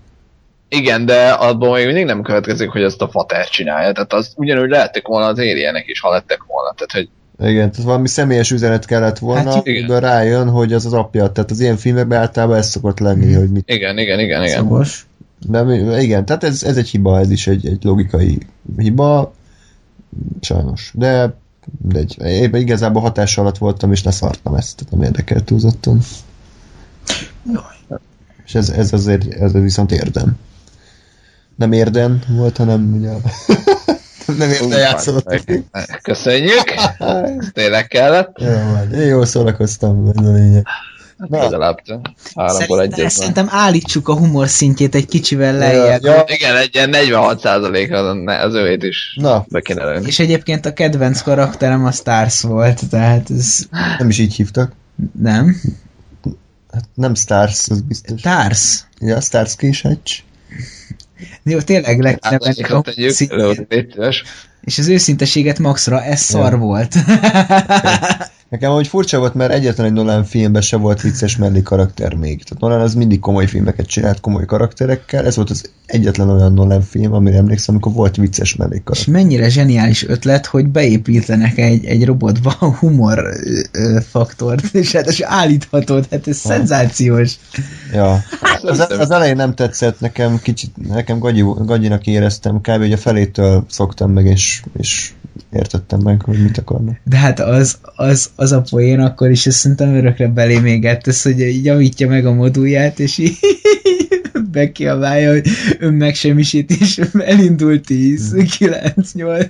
Igen, 0.69 1.07
de 1.07 1.29
abból 1.29 1.75
még 1.75 1.87
mindig 1.87 2.05
nem 2.05 2.23
következik, 2.23 2.71
hogy 2.71 2.83
ezt 2.83 3.03
a 3.03 3.09
fater 3.09 3.49
csinálja, 3.49 3.93
tehát 3.93 4.13
az 4.13 4.33
ugyanúgy 4.37 4.69
lehettek 4.69 5.07
volna 5.07 5.27
az 5.27 5.39
érjenek 5.39 5.87
is, 5.87 6.01
ha 6.01 6.11
lettek 6.11 6.45
volna, 6.47 6.73
tehát 6.75 6.93
hogy 6.93 7.09
igen, 7.41 7.71
tehát 7.71 7.87
valami 7.87 8.09
személyes 8.09 8.51
üzenet 8.51 8.85
kellett 8.85 9.19
volna, 9.19 9.51
hát, 9.51 9.67
amiből 9.67 10.01
rájön, 10.01 10.49
hogy 10.49 10.73
az 10.73 10.87
az 10.87 10.93
apja. 10.93 11.33
Tehát 11.33 11.51
az 11.51 11.61
ilyen 11.61 11.77
filmekben 11.77 12.21
általában 12.21 12.57
ez 12.57 12.69
szokott 12.69 12.99
lenni, 12.99 13.33
hogy 13.33 13.51
mit... 13.51 13.71
Igen, 13.71 13.99
igen, 13.99 14.19
igen, 14.19 14.43
igen. 14.45 14.59
Szobos. 14.59 15.07
De 15.47 16.01
igen, 16.03 16.25
tehát 16.25 16.45
ez, 16.45 16.63
ez 16.63 16.77
egy 16.77 16.89
hiba, 16.89 17.19
ez 17.19 17.31
is 17.31 17.47
egy, 17.47 17.67
egy 17.67 17.85
logikai 17.85 18.39
hiba, 18.77 19.35
sajnos. 20.41 20.93
De, 20.95 21.35
de 21.83 21.99
egy, 21.99 22.17
én 22.21 22.55
igazából 22.55 23.03
hatás 23.03 23.39
alatt 23.39 23.59
voltam, 23.59 23.93
és 23.93 24.03
leszartam 24.03 24.55
ezt, 24.55 24.77
tehát 24.77 24.93
nem 24.93 25.03
érdekelt 25.03 25.45
túlzottan. 25.45 26.01
Jaj. 27.53 28.01
És 28.45 28.55
ez, 28.55 28.69
ez 28.71 28.93
azért, 28.93 29.35
ez 29.35 29.53
viszont 29.53 29.93
érdem. 29.93 30.39
Nem 31.57 31.73
érdem 31.73 32.23
volt, 32.29 32.57
hanem 32.57 32.95
ugye 32.95 33.11
nem 34.37 34.51
érte 34.51 34.79
játszott. 34.79 35.43
Köszönjük, 36.03 36.71
ez 36.99 37.47
tényleg 37.53 37.87
kellett. 37.87 38.37
Jó, 38.41 38.99
én 38.99 39.07
jól 39.07 39.27
szórakoztam, 39.27 40.13
ez 40.17 40.27
a 40.27 40.33
lényeg. 40.33 40.67
Na. 41.27 41.43
Legalább 41.43 41.81
háromból 42.35 42.83
egyet 42.83 43.11
Szerintem 43.11 43.47
állítsuk 43.51 44.09
a 44.09 44.17
humor 44.17 44.49
szintjét 44.49 44.95
egy 44.95 45.07
kicsivel 45.07 45.57
lejjebb. 45.57 46.03
Ja, 46.03 46.15
ja. 46.15 46.25
Igen, 46.27 46.57
egy 46.57 46.75
ilyen 46.75 46.91
46 46.91 47.45
az, 47.45 47.71
az 48.45 48.55
őét 48.55 48.83
is 48.83 49.17
Na. 49.21 49.45
be 49.49 49.61
kéne 49.61 49.85
lenni. 49.85 50.07
És 50.07 50.19
egyébként 50.19 50.67
a 50.67 50.73
kedvenc 50.73 51.21
karakterem 51.21 51.85
a 51.85 51.93
Stars 51.93 52.43
volt, 52.43 52.89
tehát 52.89 53.31
ez... 53.31 53.59
Nem 53.99 54.09
is 54.09 54.19
így 54.19 54.35
hívtak? 54.35 54.73
Nem. 55.21 55.61
Hát 56.73 56.85
nem 56.95 57.15
Stars, 57.15 57.69
az 57.69 57.81
biztos. 57.81 58.21
Stars. 58.21 58.85
Ja, 59.01 59.21
Stars 59.21 59.57
Kishacs. 59.57 60.23
Jó, 61.43 61.61
tényleg 61.61 62.01
le 62.01 62.15
kéne 62.15 62.39
menni 62.45 62.63
És 64.65 64.79
az 64.79 64.89
őszinteséget 64.89 65.59
maxra, 65.59 66.03
ez 66.03 66.21
szar 66.21 66.53
ja. 66.53 66.59
volt. 66.59 66.95
Nekem 68.49 68.73
hogy 68.73 68.89
furcsa 68.89 69.19
volt, 69.19 69.35
mert 69.35 69.53
egyetlen 69.53 69.87
egy 69.87 69.93
Nolan 69.93 70.25
filmben 70.25 70.63
se 70.63 70.77
volt 70.77 71.01
vicces 71.01 71.37
melli 71.37 71.63
karakter 71.63 72.15
még. 72.15 72.45
Tehát 72.45 72.63
Nolan 72.63 72.81
az 72.81 72.95
mindig 72.95 73.21
komoly 73.21 73.47
filmeket 73.47 73.87
csinált, 73.87 74.21
komoly 74.21 74.45
karakterekkel. 74.45 75.25
Ez 75.25 75.37
volt 75.37 75.51
az 75.51 75.71
egyetlen 75.87 76.29
olyan 76.29 76.53
Nolan 76.53 76.83
film, 76.83 77.13
amire 77.13 77.37
emlékszem, 77.37 77.75
amikor 77.75 77.93
volt 77.93 78.17
vicces 78.17 78.57
mellék 78.57 78.85
karakter. 78.85 79.15
És 79.15 79.23
mennyire 79.23 79.49
zseniális 79.49 80.07
ötlet, 80.07 80.47
hogy 80.47 80.67
beépítenek 80.67 81.59
egy, 81.59 81.85
egy 81.85 82.05
robotba 82.05 82.57
a 82.59 82.75
humor 82.75 83.19
ö, 83.73 83.99
faktort, 84.09 84.75
és 84.75 84.93
hát 84.93 85.07
és 85.07 85.21
állíthatod, 85.21 86.07
hát 86.11 86.29
ez 86.29 86.43
ha. 86.43 86.49
szenzációs. 86.49 87.39
Ja. 87.93 88.23
Az, 88.63 88.87
az, 88.99 89.11
elején 89.11 89.37
nem 89.37 89.55
tetszett, 89.55 90.01
nekem 90.01 90.39
kicsit, 90.43 90.89
nekem 90.89 91.19
gagyi, 91.19 91.45
gagyinak 91.59 92.07
éreztem, 92.07 92.61
kb. 92.61 92.79
hogy 92.79 92.93
a 92.93 92.97
felétől 92.97 93.65
szoktam 93.69 94.13
meg, 94.13 94.27
és, 94.27 94.63
és 94.77 95.13
értettem 95.53 96.01
meg, 96.01 96.23
hogy 96.23 96.43
mit 96.43 96.59
akarnak. 96.59 96.97
De 97.05 97.17
hát 97.17 97.41
az, 97.41 97.79
az, 97.97 98.31
az 98.37 98.53
a 98.53 98.63
poén 98.71 99.01
akkor 99.01 99.31
is, 99.31 99.47
ezt 99.47 99.59
szerintem 99.59 99.95
örökre 99.95 100.29
belé 100.29 100.59
még 100.59 100.85
ez, 100.85 101.23
hogy 101.23 101.65
javítja 101.65 102.09
meg 102.09 102.27
a 102.27 102.33
modulját, 102.33 102.99
és 102.99 103.19
így 103.19 103.39
bekiabálja, 104.53 105.31
hogy 105.31 105.47
ön 105.79 105.95
megsemmisít, 105.95 106.71
és 106.71 107.01
elindult 107.19 107.87
10, 107.87 108.37
9, 108.59 109.13
8, 109.13 109.49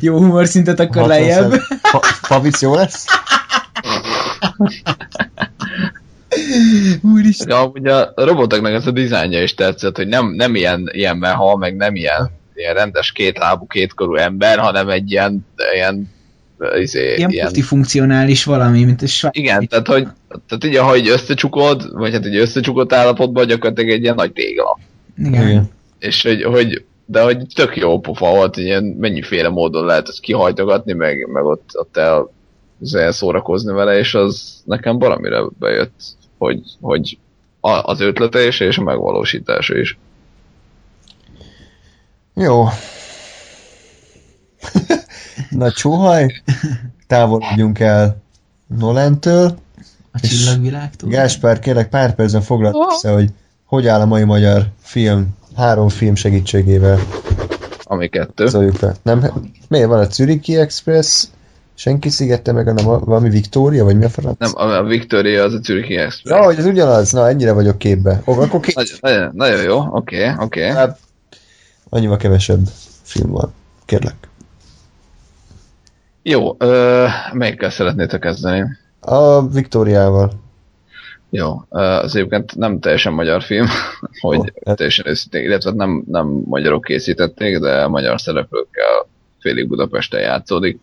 jó 0.00 0.18
humor 0.18 0.46
szintet 0.46 0.80
akar 0.80 1.06
lejjebb. 1.06 1.52
Favic 2.22 2.62
jó 2.62 2.74
lesz? 2.74 3.04
Úristen. 7.14 7.48
Ja, 7.48 7.64
ugye 7.64 7.92
a 7.94 8.12
robotoknak 8.14 8.72
ez 8.72 8.86
a 8.86 8.90
dizájnja 8.90 9.42
is 9.42 9.54
tetszett, 9.54 9.96
hogy 9.96 10.08
nem, 10.08 10.32
nem 10.34 10.54
ilyen, 10.54 10.88
ilyen 10.92 11.16
meha, 11.16 11.56
meg 11.56 11.76
nem 11.76 11.94
ilyen 11.94 12.30
ilyen 12.60 12.74
rendes 12.74 13.12
kétlábú, 13.12 13.66
kétkorú 13.66 14.14
ember, 14.14 14.58
hanem 14.58 14.88
egy 14.88 15.10
ilyen, 15.10 15.46
ilyen 15.74 16.10
izé, 16.78 17.14
ilyen, 17.16 17.30
ilyen 17.30 17.44
multifunkcionális 17.44 18.44
valami, 18.44 18.84
mint 18.84 19.02
egy 19.02 19.08
svájc. 19.08 19.36
Igen, 19.36 19.68
tehát, 19.68 19.86
hogy, 19.86 20.06
tehát 20.28 20.64
így, 20.64 20.76
ahogy 20.76 21.08
összecsukod, 21.08 21.92
vagy 21.92 22.12
hát 22.12 22.24
egy 22.24 22.36
összecsukott 22.36 22.92
állapotban 22.92 23.46
gyakorlatilag 23.46 23.90
egy 23.90 24.02
ilyen 24.02 24.14
nagy 24.14 24.32
tégla. 24.32 24.78
Igen. 25.18 25.48
Igen. 25.48 25.70
És 25.98 26.22
hogy, 26.22 26.42
hogy 26.42 26.84
de 27.10 27.22
hogy 27.22 27.46
tök 27.54 27.76
jó 27.76 28.00
pofa 28.00 28.30
volt, 28.30 28.54
hogy 28.54 28.64
ilyen 28.64 28.84
mennyiféle 28.84 29.48
módon 29.48 29.84
lehet 29.84 30.08
ezt 30.08 30.20
kihajtogatni, 30.20 30.92
meg, 30.92 31.26
meg 31.32 31.44
ott, 31.44 31.70
ott 31.72 31.96
el 31.96 32.30
szórakozni 33.10 33.72
vele, 33.72 33.98
és 33.98 34.14
az 34.14 34.62
nekem 34.64 34.98
valamire 34.98 35.40
bejött, 35.58 36.00
hogy, 36.38 36.60
hogy 36.80 37.18
az 37.60 38.00
ötlete 38.00 38.46
is, 38.46 38.60
és 38.60 38.78
a 38.78 38.82
megvalósítása 38.82 39.78
is. 39.78 39.98
Jó. 42.34 42.68
Na 45.50 45.72
csóhaj, 45.72 46.42
távolodjunk 47.06 47.78
el 47.78 48.22
Nolentől. 48.66 49.58
A 50.12 50.20
csillagvilágtól. 50.20 51.08
Gáspár, 51.08 51.58
kérlek 51.58 51.88
pár 51.88 52.14
percen 52.14 52.42
foglalt 52.42 52.76
össze, 52.90 53.12
hogy 53.12 53.30
hogy 53.64 53.86
áll 53.86 54.00
a 54.00 54.06
mai 54.06 54.24
magyar 54.24 54.66
film, 54.82 55.28
három 55.56 55.88
film 55.88 56.14
segítségével. 56.14 56.98
Ami 57.82 58.08
kettő. 58.08 58.48
Szóljuk 58.48 58.76
fel. 58.76 58.96
Nem, 59.02 59.26
miért 59.68 59.88
van 59.88 59.98
a 59.98 60.04
Zürichi 60.04 60.56
Express, 60.56 61.24
senki 61.74 62.08
szigette 62.08 62.52
meg, 62.52 62.66
hanem 62.66 62.84
valami 62.84 63.28
Victoria, 63.28 63.84
vagy 63.84 63.96
mi 63.96 64.04
a 64.04 64.08
franc? 64.08 64.38
Nem, 64.38 64.50
a 64.54 64.82
Victoria 64.82 65.44
az 65.44 65.54
a 65.54 65.58
Zürichi 65.62 65.96
Express. 65.96 66.36
Ja, 66.36 66.44
hogy 66.44 66.58
ez 66.58 66.64
ugyanaz, 66.64 67.12
na 67.12 67.28
ennyire 67.28 67.52
vagyok 67.52 67.78
képbe. 67.78 68.22
Oh, 68.24 68.38
akkor 68.38 68.60
két... 68.60 68.74
nagyon, 68.74 68.98
nagyon, 69.00 69.30
nagyon 69.34 69.62
jó, 69.62 69.78
oké, 69.90 70.30
okay, 70.30 70.44
oké. 70.44 70.70
Okay. 70.70 70.86
Annyival 71.90 72.16
kevesebb 72.16 72.66
film 73.02 73.30
van. 73.30 73.52
Kérlek. 73.84 74.28
Jó, 76.22 76.54
ö, 76.58 77.06
melyikkel 77.32 77.70
szeretnétek 77.70 78.20
kezdeni? 78.20 78.64
A 79.00 79.48
Viktóriával. 79.48 80.30
Jó, 81.30 81.62
az 81.68 82.16
egyébként 82.16 82.56
nem 82.56 82.80
teljesen 82.80 83.12
magyar 83.12 83.42
film, 83.42 83.66
hogy 84.20 84.38
oh, 84.38 84.74
teljesen 84.74 85.06
őszintén, 85.06 85.42
illetve 85.42 85.70
nem, 85.70 86.04
nem 86.06 86.26
magyarok 86.26 86.84
készítették, 86.84 87.58
de 87.58 87.86
magyar 87.86 88.20
szereplőkkel 88.20 89.06
félig 89.38 89.68
Budapesten 89.68 90.20
játszódik. 90.20 90.78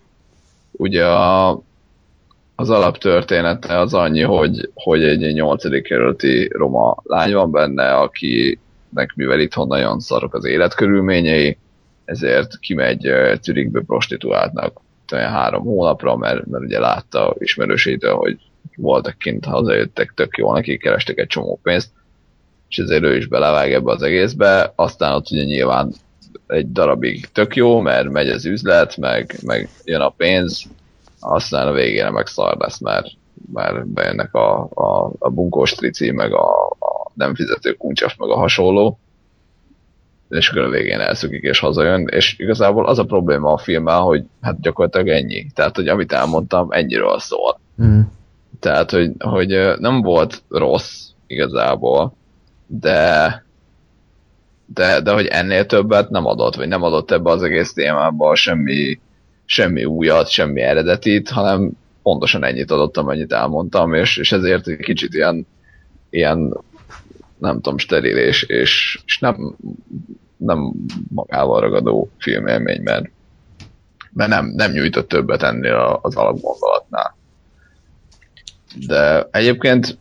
Ugye 0.71 1.05
a, 1.05 1.61
az 2.55 2.69
alaptörténete 2.69 3.79
az 3.79 3.93
annyi, 3.93 4.21
hogy, 4.21 4.69
hogy 4.73 5.03
egy 5.03 5.33
8. 5.33 5.81
kerületi 5.81 6.49
roma 6.51 6.95
lány 7.03 7.33
van 7.33 7.51
benne, 7.51 7.91
akinek 8.89 9.15
mivel 9.15 9.39
itthon 9.39 9.67
nagyon 9.67 9.99
szarok 9.99 10.33
az 10.33 10.45
életkörülményei, 10.45 11.57
ezért 12.05 12.59
kimegy 12.59 13.11
Zürichbe 13.41 13.81
prostituáltnak 13.81 14.79
olyan 15.13 15.31
három 15.31 15.63
hónapra, 15.63 16.15
mert, 16.15 16.45
mert 16.45 16.63
ugye 16.63 16.79
látta 16.79 17.35
ismerősétől, 17.39 18.15
hogy 18.15 18.37
voltak 18.75 19.17
kint, 19.17 19.45
hazajöttek, 19.45 20.13
tök 20.15 20.37
jól, 20.37 20.53
nekik 20.53 20.81
kerestek 20.81 21.17
egy 21.17 21.27
csomó 21.27 21.59
pénzt, 21.63 21.89
és 22.69 22.77
ezért 22.77 23.03
ő 23.03 23.17
is 23.17 23.27
belevág 23.27 23.73
ebbe 23.73 23.91
az 23.91 24.01
egészbe, 24.01 24.73
aztán 24.75 25.13
ott 25.13 25.31
ugye 25.31 25.43
nyilván 25.43 25.93
egy 26.47 26.71
darabig 26.71 27.25
tök 27.31 27.55
jó, 27.55 27.79
mert 27.79 28.09
megy 28.09 28.29
az 28.29 28.45
üzlet, 28.45 28.97
meg, 28.97 29.35
meg 29.43 29.69
jön 29.83 30.01
a 30.01 30.09
pénz, 30.09 30.63
aztán 31.19 31.67
a 31.67 31.71
végére 31.71 32.09
meg 32.09 32.27
szar 32.27 32.57
lesz, 32.57 32.79
mert, 32.79 33.07
mert 33.53 33.87
bejönnek 33.87 34.33
a, 34.33 34.69
a, 34.73 35.11
a 35.19 35.29
bunkós 35.29 35.73
trici, 35.73 36.11
meg 36.11 36.33
a, 36.33 36.67
a 36.67 37.11
nem 37.13 37.35
fizető 37.35 37.73
kuncsaf, 37.73 38.17
meg 38.17 38.29
a 38.29 38.37
hasonló, 38.37 38.99
és 40.29 40.49
akkor 40.49 40.61
a 40.61 40.69
végén 40.69 40.99
elszökik 40.99 41.41
és 41.41 41.59
hazajön, 41.59 42.07
és 42.07 42.39
igazából 42.39 42.87
az 42.87 42.99
a 42.99 43.05
probléma 43.05 43.53
a 43.53 43.57
filmmel, 43.57 43.99
hogy 43.99 44.23
hát 44.41 44.61
gyakorlatilag 44.61 45.07
ennyi. 45.07 45.45
Tehát, 45.55 45.75
hogy 45.75 45.87
amit 45.87 46.11
elmondtam, 46.11 46.71
ennyiről 46.71 47.19
szól. 47.19 47.59
Mm. 47.83 47.99
Tehát, 48.59 48.91
hogy, 48.91 49.11
hogy 49.19 49.75
nem 49.79 50.01
volt 50.01 50.43
rossz 50.49 51.07
igazából, 51.27 52.13
de 52.65 53.45
de, 54.73 55.01
de 55.01 55.11
hogy 55.11 55.25
ennél 55.25 55.65
többet 55.65 56.09
nem 56.09 56.25
adott, 56.25 56.55
vagy 56.55 56.67
nem 56.67 56.83
adott 56.83 57.11
ebbe 57.11 57.29
az 57.29 57.43
egész 57.43 57.73
témába 57.73 58.35
semmi, 58.35 58.99
semmi 59.45 59.85
újat, 59.85 60.29
semmi 60.29 60.61
eredetit, 60.61 61.29
hanem 61.29 61.71
pontosan 62.07 62.43
ennyit 62.43 62.71
adott, 62.71 62.97
amennyit 62.97 63.33
elmondtam, 63.33 63.93
és, 63.93 64.17
és 64.17 64.31
ezért 64.31 64.67
egy 64.67 64.77
kicsit 64.77 65.13
ilyen, 65.13 65.47
ilyen 66.09 66.57
nem 67.37 67.55
tudom, 67.55 67.77
steril 67.77 68.17
és, 68.17 68.43
és, 68.43 68.99
és 69.05 69.19
nem, 69.19 69.55
nem 70.37 70.71
magával 71.09 71.61
ragadó 71.61 72.09
filmélmény, 72.17 72.81
mert, 72.81 73.09
mert 74.13 74.29
nem, 74.29 74.45
nem 74.45 74.71
nyújtott 74.71 75.07
többet 75.07 75.43
ennél 75.43 75.99
az 76.01 76.15
alapgondolatnál. 76.15 77.17
De 78.87 79.27
egyébként 79.31 79.97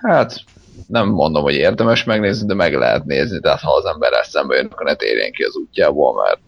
hát 0.00 0.44
nem 0.86 1.08
mondom, 1.08 1.42
hogy 1.42 1.54
érdemes 1.54 2.04
megnézni, 2.04 2.46
de 2.46 2.54
meg 2.54 2.74
lehet 2.74 3.04
nézni, 3.04 3.40
tehát 3.40 3.60
ha 3.60 3.72
az 3.72 3.84
ember 3.84 4.12
eszembe 4.12 4.56
jön, 4.56 4.66
akkor 4.66 4.86
ne 4.86 4.94
térjen 4.94 5.32
ki 5.32 5.42
az 5.42 5.56
útjából, 5.56 6.22
mert, 6.22 6.40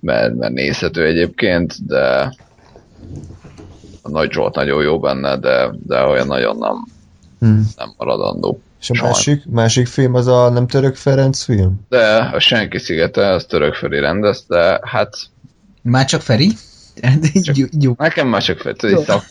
mert, 0.00 0.34
mert 0.34 0.52
nézhető 0.52 1.04
egyébként, 1.04 1.86
de 1.86 2.32
a 4.02 4.10
Nagy 4.10 4.32
Zsolt 4.32 4.54
nagyon 4.54 4.82
jó 4.82 4.98
benne, 4.98 5.36
de, 5.36 5.70
de 5.86 6.04
olyan 6.04 6.26
nagyon 6.26 6.56
nem, 6.56 6.86
hmm. 7.38 7.68
nem 7.76 7.94
maradandó. 7.96 8.60
És 8.80 8.90
a 8.90 9.02
másik, 9.02 9.46
másik 9.46 9.86
film 9.86 10.14
az 10.14 10.26
a 10.26 10.48
nem 10.48 10.66
Török 10.66 10.96
Ferenc 10.96 11.42
film? 11.42 11.80
De 11.88 12.16
a 12.16 12.38
Senki 12.38 12.78
szigete, 12.78 13.26
az 13.26 13.44
Török 13.44 13.74
Feri 13.74 14.00
rendezte, 14.00 14.80
hát... 14.82 15.16
Már 15.82 16.04
csak 16.04 16.20
Feri? 16.20 16.52
Csak, 17.42 17.56
jó. 17.80 17.94
Nekem 17.96 18.28
már 18.28 18.42
csak 18.42 18.58
Feri, 18.58 18.76
tudod, 18.76 19.04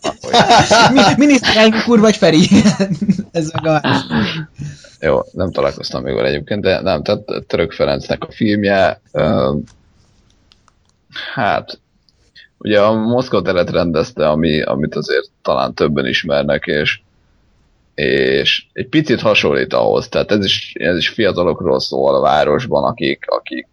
Miniszterelnök 1.18 1.88
úr 1.88 2.00
vagy 2.00 2.16
Feri? 2.16 2.48
Ez 3.32 3.52
meg 3.52 3.66
a... 3.66 3.82
Jó, 5.00 5.20
nem 5.32 5.52
találkoztam 5.52 6.04
még 6.04 6.16
vele 6.16 6.28
egyébként, 6.28 6.62
de 6.62 6.82
nem, 6.82 7.04
tehát 7.04 7.22
Török 7.48 7.72
Ferencnek 7.72 8.24
a 8.24 8.32
filmje, 8.32 9.02
uh, 9.12 9.56
hát 11.34 11.80
ugye 12.58 12.82
a 12.82 12.94
Moszkva 12.94 13.42
teret 13.42 13.70
rendezte, 13.70 14.30
ami, 14.30 14.62
amit 14.62 14.96
azért 14.96 15.30
talán 15.42 15.74
többen 15.74 16.06
ismernek, 16.06 16.66
és 16.66 17.00
és 17.98 18.66
egy 18.74 18.88
picit 18.88 19.22
hasonlít 19.22 19.74
ahhoz, 19.74 20.08
tehát 20.08 20.32
ez 20.32 20.46
is, 20.46 20.74
ez 20.80 20.98
is 20.98 21.10
fiatalokról 21.10 21.80
szól 21.80 22.16
a 22.16 22.22
városban, 22.22 22.84
akik, 22.84 23.26
akik 23.28 23.68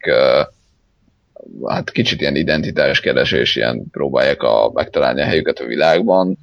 hát 1.65 1.91
kicsit 1.91 2.21
ilyen 2.21 2.37
identitáskeresés, 2.37 3.57
ilyen 3.57 3.91
próbálják 3.91 4.43
a, 4.43 4.71
megtalálni 4.75 5.21
a 5.21 5.25
helyüket 5.25 5.59
a 5.59 5.67
világban. 5.67 6.39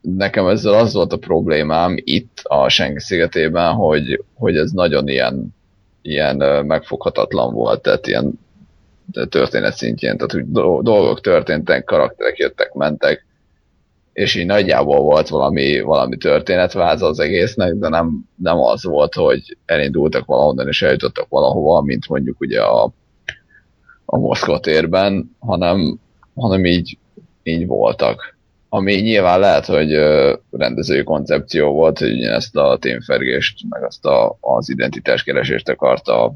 Nekem 0.00 0.46
ezzel 0.46 0.74
az 0.74 0.92
volt 0.92 1.12
a 1.12 1.18
problémám 1.18 1.94
itt 1.96 2.40
a 2.42 2.68
Senki 2.68 3.00
szigetében, 3.00 3.72
hogy, 3.72 4.24
hogy 4.34 4.56
ez 4.56 4.70
nagyon 4.70 5.08
ilyen, 5.08 5.54
ilyen 6.02 6.36
megfoghatatlan 6.66 7.54
volt, 7.54 7.82
tehát 7.82 8.06
ilyen 8.06 8.38
történet 9.28 9.76
szintjén, 9.76 10.16
tehát 10.16 10.32
hogy 10.32 10.50
dolgok 10.82 11.20
történtek, 11.20 11.84
karakterek 11.84 12.38
jöttek, 12.38 12.72
mentek, 12.72 13.26
és 14.12 14.34
így 14.34 14.46
nagyjából 14.46 15.00
volt 15.00 15.28
valami, 15.28 15.80
valami 15.80 16.16
történetváza 16.16 17.06
az 17.06 17.20
egésznek, 17.20 17.74
de 17.74 17.88
nem, 17.88 18.28
nem 18.34 18.58
az 18.58 18.84
volt, 18.84 19.14
hogy 19.14 19.56
elindultak 19.64 20.26
valahonnan 20.26 20.68
és 20.68 20.82
eljutottak 20.82 21.28
valahova, 21.28 21.80
mint 21.80 22.08
mondjuk 22.08 22.40
ugye 22.40 22.62
a, 22.62 22.92
a 24.04 24.18
Moszkva 24.18 24.60
térben, 24.60 25.36
hanem, 25.38 25.98
hanem 26.34 26.64
így, 26.64 26.98
így 27.42 27.66
voltak. 27.66 28.38
Ami 28.68 28.94
nyilván 28.94 29.40
lehet, 29.40 29.66
hogy 29.66 29.92
rendezői 30.50 31.02
koncepció 31.02 31.72
volt, 31.72 31.98
hogy 31.98 32.22
ezt 32.22 32.56
a 32.56 32.76
témfergést, 32.80 33.58
meg 33.68 33.84
azt 33.84 34.04
a, 34.04 34.36
az 34.40 34.68
identitáskeresést 34.68 35.68
akarta 35.68 36.32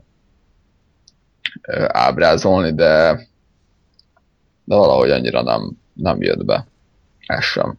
ábrázolni, 1.88 2.72
de, 2.74 3.12
de 4.64 4.76
valahogy 4.76 5.10
annyira 5.10 5.42
nem, 5.42 5.70
nem 5.94 6.22
jött 6.22 6.44
be. 6.44 6.66
Ez 7.26 7.44
sem. 7.44 7.78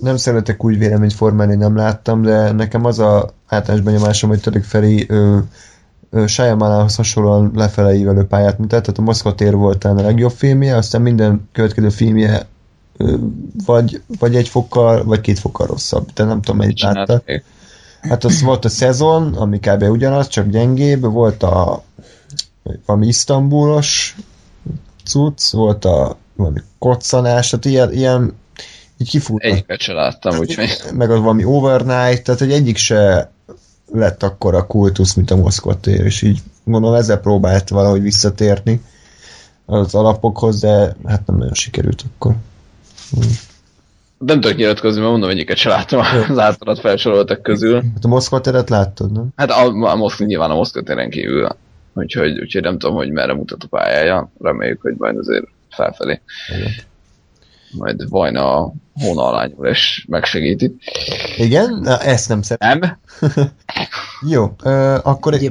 Nem 0.00 0.16
szeretek 0.16 0.64
úgy 0.64 0.78
véleményt 0.78 1.12
formálni, 1.12 1.54
nem 1.54 1.76
láttam, 1.76 2.22
de 2.22 2.52
nekem 2.52 2.84
az 2.84 2.98
a 2.98 3.30
általános 3.46 3.84
benyomásom, 3.84 4.30
hogy 4.30 4.40
Török 4.40 4.64
Feri 4.64 5.08
Shyamalanhoz 6.26 6.96
hasonlóan 6.96 7.50
lefele 7.54 7.94
ívelő 7.94 8.24
pályát 8.24 8.58
mutat, 8.58 8.82
tehát 8.82 8.98
a 8.98 9.02
Moszkva 9.02 9.34
tér 9.34 9.54
volt 9.54 9.84
a 9.84 9.94
legjobb 9.94 10.30
filmje, 10.30 10.76
aztán 10.76 11.02
minden 11.02 11.48
következő 11.52 11.88
filmje 11.88 12.46
vagy, 13.66 14.02
vagy 14.18 14.36
egy 14.36 14.48
fokkal, 14.48 15.04
vagy 15.04 15.20
két 15.20 15.38
fokkal 15.38 15.66
rosszabb, 15.66 16.12
de 16.14 16.24
nem 16.24 16.40
tudom, 16.40 16.56
mennyit 16.56 16.80
látta. 16.80 17.22
Hát 18.00 18.24
az 18.24 18.42
volt 18.42 18.64
a 18.64 18.68
szezon, 18.68 19.34
ami 19.34 19.58
kb. 19.58 19.82
ugyanaz, 19.82 20.28
csak 20.28 20.48
gyengébb, 20.48 21.00
volt 21.00 21.42
a 21.42 21.82
valami 22.86 23.06
isztambulos 23.06 24.16
cucc, 25.04 25.50
volt 25.50 25.84
a 25.84 26.16
valami 26.36 26.60
koccanás, 26.78 27.48
tehát 27.48 27.64
ilyen, 27.64 27.92
ilyen 27.92 28.34
így 28.98 29.08
kifut. 29.08 29.42
Egyiket 29.42 29.80
se 29.80 29.92
láttam, 29.92 30.38
úgyhogy. 30.38 30.78
Meg 30.94 31.10
az 31.10 31.18
valami 31.18 31.44
overnight, 31.44 32.22
tehát 32.22 32.40
hogy 32.40 32.52
egyik 32.52 32.76
se 32.76 33.30
lett 33.92 34.22
akkor 34.22 34.54
a 34.54 34.66
kultusz, 34.66 35.14
mint 35.14 35.30
a 35.30 35.36
Moszkva 35.36 35.80
tér, 35.80 36.04
és 36.04 36.22
így 36.22 36.38
gondolom 36.64 36.96
ezzel 36.96 37.20
próbált 37.20 37.68
valahogy 37.68 38.02
visszatérni 38.02 38.80
az 39.66 39.94
alapokhoz, 39.94 40.60
de 40.60 40.96
hát 41.06 41.26
nem 41.26 41.36
nagyon 41.36 41.54
sikerült 41.54 42.04
akkor. 42.14 42.34
Nem 44.18 44.40
tudok 44.40 44.56
nyilatkozni, 44.56 45.00
mert 45.00 45.12
mondom, 45.12 45.30
egyiket 45.30 45.56
se 45.56 45.68
láttam 45.68 46.00
az 46.28 46.38
általad 46.38 46.78
felsoroltak 46.88 47.42
közül. 47.42 47.74
Hát 47.74 48.04
a 48.04 48.08
Moszkva 48.08 48.40
teret 48.40 48.68
láttad, 48.68 49.12
nem? 49.12 49.28
Hát 49.36 49.50
a, 49.50 49.64
a 49.66 49.96
Moszkva, 49.96 50.24
nyilván 50.24 50.50
a 50.50 50.54
Moszkva 50.54 50.82
téren 50.82 51.10
kívül. 51.10 51.56
Úgyhogy, 51.98 52.40
úgyhogy 52.40 52.62
nem 52.62 52.78
tudom, 52.78 52.96
hogy 52.96 53.10
merre 53.10 53.34
mutat 53.34 53.62
a 53.62 53.66
pályája. 53.66 54.30
Reméljük, 54.40 54.80
hogy 54.80 54.94
majd 54.98 55.16
azért 55.16 55.46
felfelé. 55.70 56.20
Igen. 56.56 56.70
Majd 57.72 58.08
Vajna 58.08 58.56
a 58.56 58.72
hónalányul 58.94 59.66
és 59.66 60.04
megsegíti. 60.08 60.76
Igen? 61.36 61.80
Na, 61.82 61.98
ezt 61.98 62.28
nem 62.28 62.42
szeretem. 62.42 62.78
Nem? 62.78 62.98
Jó, 64.34 64.54
uh, 64.64 64.98
akkor... 65.02 65.34
Egy... 65.34 65.50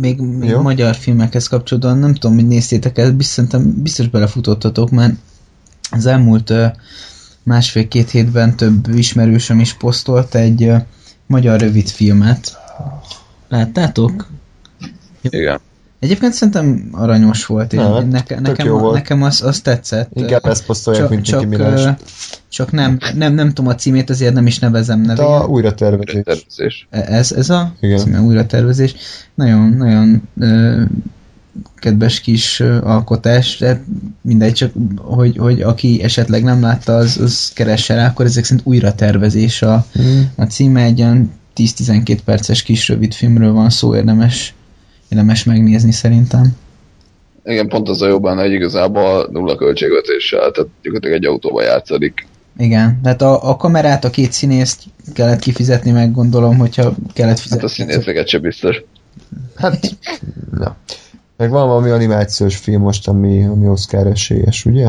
Még, 0.00 0.20
még 0.20 0.48
Jó. 0.48 0.60
magyar 0.60 0.94
filmekhez 0.94 1.48
kapcsolódóan 1.48 1.98
nem 1.98 2.14
tudom, 2.14 2.36
hogy 2.36 2.46
néztétek 2.46 2.98
el, 2.98 3.12
biztos, 3.12 3.46
biztos 3.62 4.08
belefutottatok, 4.08 4.90
mert 4.90 5.14
az 5.90 6.06
elmúlt 6.06 6.52
másfél-két 7.42 8.10
hétben 8.10 8.56
több 8.56 8.88
ismerősöm 8.94 9.60
is 9.60 9.74
posztolt 9.74 10.34
egy 10.34 10.72
magyar 11.26 11.60
rövid 11.60 11.88
filmet. 11.88 12.58
Láttátok? 13.48 14.26
Igen. 15.22 15.60
Egyébként 15.98 16.32
szerintem 16.32 16.88
aranyos 16.92 17.46
volt, 17.46 17.72
Na, 17.72 18.02
neke, 18.02 18.40
nekem, 18.40 18.68
volt. 18.68 18.94
nekem 18.94 19.22
az, 19.22 19.42
az 19.42 19.60
tetszett. 19.60 20.10
Inkább 20.12 20.44
ezt 20.46 20.66
posztolják, 20.66 21.02
csak, 21.02 21.10
mint 21.10 21.24
csak, 21.24 21.44
Minás. 21.44 21.96
Csak 22.48 22.72
nem, 22.72 22.98
nem, 23.14 23.34
nem 23.34 23.48
tudom 23.48 23.66
a 23.66 23.74
címét, 23.74 24.10
azért 24.10 24.34
nem 24.34 24.46
is 24.46 24.58
nevezem 24.58 25.00
nevén. 25.00 25.24
A 25.24 25.46
újra 25.46 25.74
tervezés. 25.74 26.86
Ez, 26.90 27.32
ez 27.32 27.50
a 27.50 27.74
Igen. 27.80 27.98
címe, 27.98 28.20
újra 28.20 28.46
tervezés. 28.46 28.94
Nagyon, 29.34 29.72
nagyon 29.72 30.22
ö, 30.38 30.82
kedves 31.74 32.20
kis 32.20 32.60
alkotás, 32.82 33.58
de 33.58 33.84
mindegy, 34.20 34.52
csak 34.52 34.72
hogy, 34.96 35.36
hogy 35.36 35.60
aki 35.60 36.02
esetleg 36.02 36.42
nem 36.42 36.60
látta, 36.60 36.96
az, 36.96 37.18
az 37.22 37.50
keresse 37.54 37.94
rá, 37.94 38.06
akkor 38.06 38.24
ezek 38.26 38.44
szerint 38.44 38.66
újra 38.66 38.94
tervezés 38.94 39.62
a, 39.62 39.86
mm. 40.00 40.20
a 40.36 40.44
címe, 40.44 40.82
egy 40.82 41.00
olyan 41.00 41.32
10-12 41.56 42.18
perces 42.24 42.62
kis 42.62 42.88
rövid 42.88 43.14
filmről 43.14 43.52
van 43.52 43.70
szó, 43.70 43.96
érdemes, 43.96 44.54
érdemes 45.08 45.44
megnézni 45.44 45.92
szerintem. 45.92 46.56
Igen, 47.44 47.68
pont 47.68 47.88
az 47.88 48.02
a 48.02 48.06
jobban, 48.06 48.38
hogy 48.38 48.52
igazából 48.52 49.28
nulla 49.32 49.56
költségvetéssel, 49.56 50.50
tehát 50.50 50.70
gyakorlatilag 50.82 51.16
egy 51.16 51.26
autóba 51.26 51.62
játszik. 51.62 52.26
Igen, 52.58 53.00
tehát 53.02 53.22
a, 53.22 53.50
a 53.50 53.56
kamerát, 53.56 54.04
a 54.04 54.10
két 54.10 54.32
színészt 54.32 54.82
kellett 55.14 55.40
kifizetni, 55.40 55.90
meg 55.90 56.12
gondolom, 56.12 56.56
hogyha 56.56 56.94
kellett 57.12 57.38
fizetni. 57.38 57.60
Hát 57.60 57.70
a 57.70 57.74
színészeket 57.74 58.28
sem 58.28 58.40
biztos. 58.40 58.82
Hát, 59.56 59.96
na. 60.50 60.76
Meg 61.36 61.50
van 61.50 61.68
valami 61.68 61.90
animációs 61.90 62.56
film 62.56 62.82
most, 62.82 63.08
ami, 63.08 63.44
ami 63.44 63.68
Oscar 63.68 64.06
esélyes, 64.06 64.64
ugye? 64.64 64.82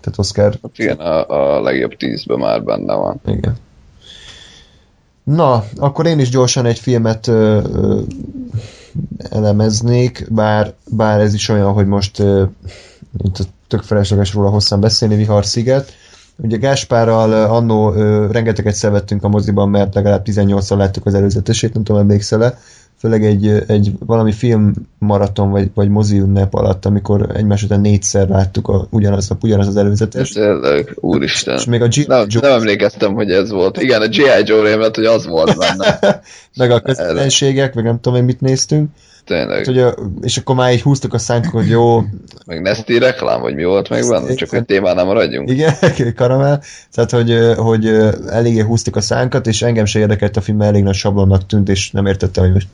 Tehát 0.00 0.18
Oscar... 0.18 0.58
Hát 0.62 0.78
igen, 0.78 0.96
a, 0.96 1.56
a 1.56 1.62
legjobb 1.62 1.96
tízben 1.96 2.38
már 2.38 2.62
benne 2.64 2.94
van. 2.94 3.20
Igen. 3.26 3.56
Na, 5.24 5.64
akkor 5.76 6.06
én 6.06 6.18
is 6.18 6.28
gyorsan 6.28 6.66
egy 6.66 6.78
filmet 6.78 7.26
ö, 7.26 7.60
ö, 7.74 8.00
elemeznék, 9.30 10.26
bár, 10.30 10.72
bár 10.90 11.20
ez 11.20 11.34
is 11.34 11.48
olyan, 11.48 11.72
hogy 11.72 11.86
most 11.86 12.18
ö, 12.18 12.44
tök 13.68 13.82
felesleges 13.82 14.34
róla 14.34 14.48
hosszan 14.48 14.80
beszélni, 14.80 15.16
Vihar 15.16 15.46
sziget. 15.46 15.92
Ugye 16.36 16.56
Gáspárral 16.56 17.32
annó 17.32 17.90
rengeteget 18.30 18.74
szevettünk 18.74 19.24
a 19.24 19.28
moziban, 19.28 19.68
mert 19.68 19.94
legalább 19.94 20.22
18-szor 20.24 20.76
láttuk 20.76 21.06
az 21.06 21.14
előzetesét, 21.14 21.74
nem 21.74 21.84
tudom, 21.84 22.00
emlékszel-e 22.00 22.58
főleg 22.98 23.24
egy, 23.24 23.64
egy 23.66 23.92
valami 23.98 24.32
film 24.32 24.72
maraton, 24.98 25.50
vagy, 25.50 25.70
vagy 25.74 25.88
mozi 25.88 26.18
ünnep 26.18 26.54
alatt, 26.54 26.84
amikor 26.84 27.30
egymás 27.34 27.62
után 27.62 27.80
négyszer 27.80 28.28
láttuk 28.28 28.68
a, 28.68 28.86
ugyanaz, 28.90 29.30
a, 29.30 29.36
ugyanaz 29.40 29.66
az 29.66 29.76
előzetes. 29.76 30.30
Tényleg, 30.30 30.96
úristen. 31.00 31.56
És 31.56 31.64
még 31.64 31.82
a 31.82 31.88
G. 31.88 32.06
Nem, 32.06 32.26
Joe... 32.28 32.48
nem 32.48 32.58
emlékeztem, 32.58 33.14
hogy 33.14 33.30
ez 33.30 33.50
volt. 33.50 33.82
Igen, 33.82 34.02
a 34.02 34.08
G.I. 34.08 34.42
Joe 34.44 34.68
rémet, 34.68 34.96
hogy 34.96 35.04
az 35.04 35.26
volt 35.26 35.58
benne. 35.58 35.98
meg 36.56 36.70
a 36.70 36.80
közönségek, 36.80 37.74
meg 37.74 37.84
nem 37.84 38.00
tudom, 38.00 38.18
hogy 38.18 38.26
mit 38.26 38.40
néztünk. 38.40 38.90
Tényleg. 39.26 39.56
Hát, 39.56 39.66
hogy 39.66 39.78
a, 39.78 39.94
és 40.20 40.36
akkor 40.36 40.54
már 40.54 40.72
így 40.72 40.82
húztuk 40.82 41.14
a 41.14 41.18
szánk, 41.18 41.46
hogy 41.46 41.68
jó. 41.68 42.02
Meg 42.46 42.62
Nesti 42.62 42.98
reklám, 42.98 43.40
vagy 43.40 43.54
mi 43.54 43.64
volt 43.64 43.88
meg 43.88 44.08
benne, 44.08 44.34
csak 44.34 44.48
hogy 44.48 44.64
témánál 44.64 45.04
maradjunk. 45.04 45.50
Igen, 45.50 45.74
karamell. 46.16 46.60
Tehát, 46.92 47.10
hogy, 47.10 47.38
hogy 47.56 47.86
eléggé 48.28 48.60
húztuk 48.60 48.96
a 48.96 49.00
szánkat, 49.00 49.46
és 49.46 49.62
engem 49.62 49.84
se 49.84 49.98
érdekelt 49.98 50.36
a 50.36 50.40
film, 50.40 50.60
elég 50.60 50.82
nagy 50.82 50.94
sablonnak 50.94 51.46
tűnt, 51.46 51.68
és 51.68 51.90
nem 51.90 52.06
értettem, 52.06 52.44
hogy 52.44 52.52
most 52.52 52.68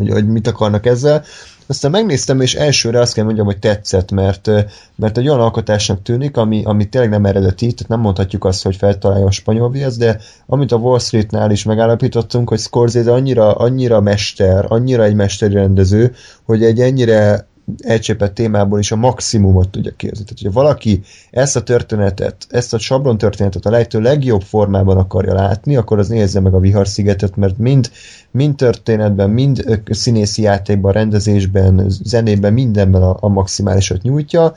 hogy, 0.00 0.10
hogy 0.10 0.28
mit 0.28 0.46
akarnak 0.46 0.86
ezzel. 0.86 1.24
Aztán 1.66 1.90
megnéztem, 1.90 2.40
és 2.40 2.54
elsőre 2.54 3.00
azt 3.00 3.14
kell 3.14 3.24
mondjam, 3.24 3.46
hogy 3.46 3.58
tetszett, 3.58 4.10
mert, 4.10 4.50
mert 4.96 5.18
egy 5.18 5.28
olyan 5.28 5.40
alkotásnak 5.40 6.02
tűnik, 6.02 6.36
ami, 6.36 6.62
ami 6.64 6.88
tényleg 6.88 7.10
nem 7.10 7.24
eredeti, 7.24 7.72
tehát 7.72 7.88
nem 7.88 8.00
mondhatjuk 8.00 8.44
azt, 8.44 8.62
hogy 8.62 8.76
feltalálja 8.76 9.26
a 9.26 9.30
spanyol 9.30 9.70
viasz, 9.70 9.96
de 9.96 10.20
amit 10.46 10.72
a 10.72 10.76
Wall 10.76 10.98
Streetnál 10.98 11.50
is 11.50 11.64
megállapítottunk, 11.64 12.48
hogy 12.48 12.58
Scorsese 12.58 13.12
annyira, 13.12 13.52
annyira 13.52 14.00
mester, 14.00 14.64
annyira 14.68 15.04
egy 15.04 15.14
mesteri 15.14 15.54
rendező, 15.54 16.14
hogy 16.44 16.64
egy 16.64 16.80
ennyire 16.80 17.48
elcsépett 17.78 18.34
témából 18.34 18.78
is 18.78 18.92
a 18.92 18.96
maximumot 18.96 19.68
tudja 19.68 19.92
kérni. 19.96 20.16
Tehát, 20.16 20.28
hogyha 20.38 20.60
valaki 20.60 21.00
ezt 21.30 21.56
a 21.56 21.62
történetet, 21.62 22.46
ezt 22.48 22.74
a 22.74 22.78
sablon 22.78 23.18
történetet 23.18 23.66
a 23.66 23.70
lehető 23.70 24.00
legjobb 24.00 24.42
formában 24.42 24.96
akarja 24.96 25.34
látni, 25.34 25.76
akkor 25.76 25.98
az 25.98 26.08
nézze 26.08 26.40
meg 26.40 26.54
a 26.54 26.60
Vihar-szigetet, 26.60 27.36
mert 27.36 27.58
mind, 27.58 27.90
mind 28.30 28.56
történetben, 28.56 29.30
mind 29.30 29.82
színészi 29.90 30.42
játékban, 30.42 30.92
rendezésben, 30.92 31.84
zenében, 31.88 32.52
mindenben 32.52 33.02
a, 33.02 33.16
a 33.20 33.28
maximálisat 33.28 34.02
nyújtja, 34.02 34.54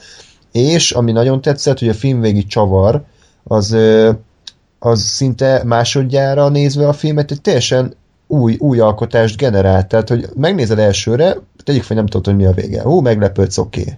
és 0.52 0.92
ami 0.92 1.12
nagyon 1.12 1.42
tetszett, 1.42 1.80
hogy 1.80 1.90
a 1.90 1.94
film 1.94 2.22
végi 2.22 2.46
csavar, 2.46 3.04
az, 3.44 3.78
az 4.80 5.02
szinte 5.02 5.62
másodjára 5.66 6.50
nézve 6.50 6.88
a 6.88 6.94
filmet 6.94 7.32
egy 7.32 7.42
teljesen 7.42 7.94
új, 8.28 8.56
új 8.60 8.80
alkotást 8.80 9.38
generált. 9.38 9.88
Tehát, 9.88 10.10
hogy 10.10 10.30
megnézed 10.36 10.80
elsőre, 10.80 11.38
tegyük 11.64 11.84
fel, 11.84 11.96
nem 11.96 12.06
tudod, 12.06 12.26
hogy 12.26 12.36
mi 12.36 12.46
a 12.46 12.52
vége. 12.52 12.82
Hú, 12.82 13.00
meglepődsz, 13.00 13.58
oké. 13.58 13.82
Okay. 13.82 13.94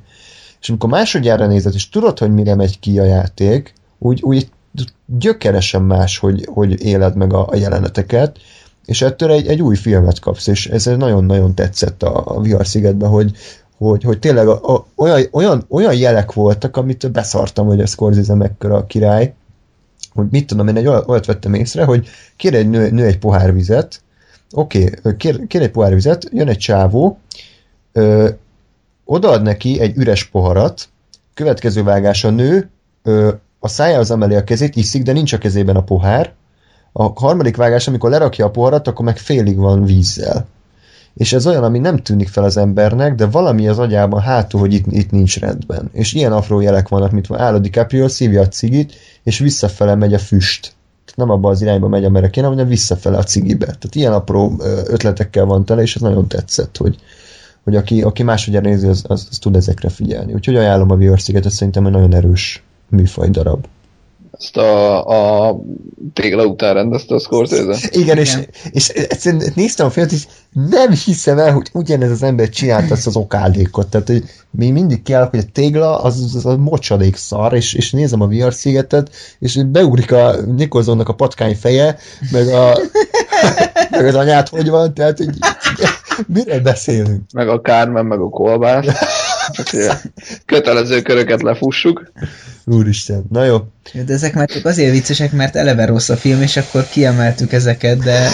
És 0.62 0.70
amikor 0.70 0.90
másodjára 0.90 1.48
nézed, 1.48 1.74
és 1.74 1.90
tudod, 1.90 2.20
hogy 2.20 2.34
mire 2.34 2.56
megy 2.56 2.80
ki 2.80 3.00
a 3.00 3.04
játék, 3.04 3.74
úgy, 3.98 4.22
úgy 4.24 4.50
gyökeresen 5.06 5.82
más, 5.82 6.18
hogy, 6.18 6.48
hogy 6.54 6.86
éled 6.86 7.16
meg 7.16 7.34
a, 7.34 7.48
a 7.48 7.56
jeleneteket, 7.56 8.38
és 8.86 9.02
ettől 9.02 9.32
egy, 9.32 9.48
egy 9.48 9.62
új 9.62 9.76
filmet 9.76 10.20
kapsz, 10.20 10.48
és 10.48 10.68
ez 10.68 10.86
nagyon-nagyon 10.86 11.56
tetszett 11.56 12.04
a, 12.04 12.24
a 12.26 12.42
VR 12.42 12.66
szigetben, 12.66 13.10
hogy, 13.10 13.32
hogy, 13.78 14.04
hogy 14.04 14.20
tényleg 14.20 14.48
a, 14.48 14.74
a, 14.74 14.86
olyan, 14.96 15.28
olyan, 15.32 15.66
olyan 15.70 15.96
jelek 15.96 16.34
voltak, 16.34 16.78
amit 16.78 17.12
beszartam, 17.12 17.68
hogy 17.68 17.82
a 17.82 17.86
Scorsese 17.86 18.36
mekkora 18.36 18.76
a 18.76 18.86
király, 18.86 19.34
hogy 20.14 20.26
mit 20.30 20.48
tudom, 20.48 20.68
én 20.68 20.76
egy 20.76 20.88
olyat 20.88 21.26
vettem 21.26 21.54
észre, 21.54 21.84
hogy 21.84 22.08
kér 22.36 22.54
egy 22.54 22.70
nő, 22.70 22.90
nő 22.90 23.06
egy 23.06 23.18
pohár 23.18 23.54
vizet, 23.54 24.02
oké, 24.54 24.84
okay, 24.84 25.16
kér, 25.18 25.48
kér 25.48 25.62
egy 25.62 25.72
pohár 25.72 25.94
vizet, 25.94 26.30
jön 26.32 26.48
egy 26.48 26.58
csávó, 26.58 27.18
ö, 27.96 28.30
odaad 29.06 29.42
neki 29.42 29.80
egy 29.80 29.98
üres 29.98 30.24
poharat, 30.24 30.90
következő 31.34 31.84
vágás 31.84 32.24
a 32.24 32.30
nő, 32.30 32.70
ö, 33.04 33.32
a 33.60 33.68
szájához 33.68 34.12
emeli 34.12 34.36
a 34.36 34.44
kezét, 34.44 34.76
iszik, 34.76 35.04
de 35.04 35.12
nincs 35.12 35.34
a 35.34 35.38
kezében 35.38 35.76
a 35.76 35.84
pohár, 35.84 36.34
a 36.92 37.04
harmadik 37.04 37.56
vágás, 37.56 37.88
amikor 37.88 38.10
lerakja 38.10 38.46
a 38.46 38.50
poharat, 38.50 38.88
akkor 38.88 39.06
meg 39.06 39.18
félig 39.18 39.58
van 39.58 39.86
vízzel. 39.86 40.48
És 41.14 41.34
ez 41.34 41.48
olyan, 41.48 41.64
ami 41.64 41.80
nem 41.80 41.98
tűnik 41.98 42.28
fel 42.28 42.44
az 42.44 42.58
embernek, 42.58 43.16
de 43.16 43.26
valami 43.26 43.68
az 43.68 43.80
agyában 43.80 44.22
hátul, 44.22 44.60
hogy 44.60 44.74
itt, 44.74 44.86
itt 44.90 45.12
nincs 45.12 45.40
rendben. 45.40 45.90
És 45.92 46.14
ilyen 46.14 46.32
apró 46.32 46.60
jelek 46.60 46.88
vannak, 46.88 47.12
mint 47.12 47.28
van 47.28 47.40
Áll 47.40 47.60
DiCaprio, 47.60 48.08
szívja 48.08 48.42
a 48.42 48.48
cigit, 48.48 48.94
és 49.24 49.40
visszafele 49.40 49.96
megy 49.96 50.14
a 50.14 50.20
füst 50.20 50.76
nem 51.16 51.30
abba 51.30 51.50
az 51.50 51.62
irányba 51.62 51.88
megy, 51.88 52.06
amerre 52.06 52.30
kéne, 52.30 52.48
hanem 52.48 52.68
visszafele 52.68 53.18
a 53.18 53.24
cigibe. 53.24 53.66
Tehát 53.66 53.96
ilyen 53.96 54.14
apró 54.14 54.56
ötletekkel 54.86 55.46
van 55.46 55.66
tele, 55.66 55.82
és 55.82 55.96
ez 55.96 56.02
nagyon 56.02 56.28
tetszett, 56.28 56.78
hogy, 56.78 56.96
hogy 57.66 57.76
aki, 57.76 58.02
aki 58.02 58.24
másodjára 58.24 58.70
nézi, 58.70 58.88
az, 58.88 59.04
az, 59.08 59.28
az, 59.32 59.38
tud 59.38 59.56
ezekre 59.56 59.90
figyelni. 59.90 60.34
Úgyhogy 60.34 60.56
ajánlom 60.56 60.92
a 60.92 60.96
VR 60.96 61.20
szigetet, 61.20 61.52
szerintem 61.52 61.86
egy 61.86 61.92
nagyon 61.92 62.14
erős 62.14 62.64
műfaj 62.90 63.30
darab. 63.30 63.66
Ezt 64.40 64.58
a, 64.58 65.06
a 65.50 65.60
tégla 66.14 66.46
után 66.46 66.74
rendezte 66.74 67.16
a 67.16 67.20
Scorsese? 67.20 67.90
Igen, 67.92 68.18
és, 68.18 68.38
és 68.72 68.90
egyszerűen 68.90 69.52
néztem 69.56 69.86
a 69.86 69.90
filmet, 69.90 70.12
és 70.12 70.28
nem 70.52 70.92
hiszem 70.92 71.38
el, 71.38 71.54
hogy 71.54 71.70
ugyanez 71.74 72.12
az 72.12 72.24
ember 72.24 72.50
csinálta 72.50 72.94
ezt 72.94 73.08
az 73.08 73.16
okádékot. 73.16 73.88
Tehát, 73.88 74.08
hogy 74.08 74.24
mi 74.50 74.70
mindig 74.70 75.04
kell, 75.04 75.28
hogy 75.30 75.40
a 75.40 75.52
tégla 75.54 76.02
az, 76.02 76.32
az, 76.36 76.46
a 76.46 76.58
mocsadék 76.58 77.16
szar, 77.16 77.54
és, 77.54 77.74
és 77.74 77.92
nézem 77.92 78.22
a 78.22 78.28
VR 78.28 78.54
szigetet, 78.54 79.10
és 79.40 79.64
beugrik 79.66 80.12
a 80.12 80.36
Nikolzonnak 80.56 81.10
a 81.10 81.14
patkány 81.14 81.56
feje, 81.56 81.98
meg, 82.32 82.48
a, 82.48 82.78
meg 83.92 84.06
az 84.06 84.16
anyát 84.16 84.50
hogy 84.50 84.70
van, 84.70 84.94
tehát 84.94 85.18
hogy 85.18 85.38
mire 86.28 86.60
beszélünk? 86.60 87.22
Meg 87.34 87.48
a 87.48 87.62
Kármen, 87.62 88.06
meg 88.06 88.20
a 88.20 88.30
kolbász. 88.30 88.86
kötelező 90.46 91.02
köröket 91.02 91.42
lefussuk. 91.42 92.12
Úristen, 92.66 93.24
na 93.30 93.44
jó. 93.44 93.58
De 94.06 94.14
ezek 94.14 94.34
már 94.34 94.48
csak 94.48 94.66
azért 94.66 94.92
viccesek, 94.92 95.32
mert 95.32 95.56
eleve 95.56 95.86
rossz 95.86 96.10
a 96.10 96.16
film, 96.16 96.42
és 96.42 96.58
akkor 96.58 96.88
kiemeltük 96.88 97.52
ezeket, 97.54 97.98
de, 97.98 98.28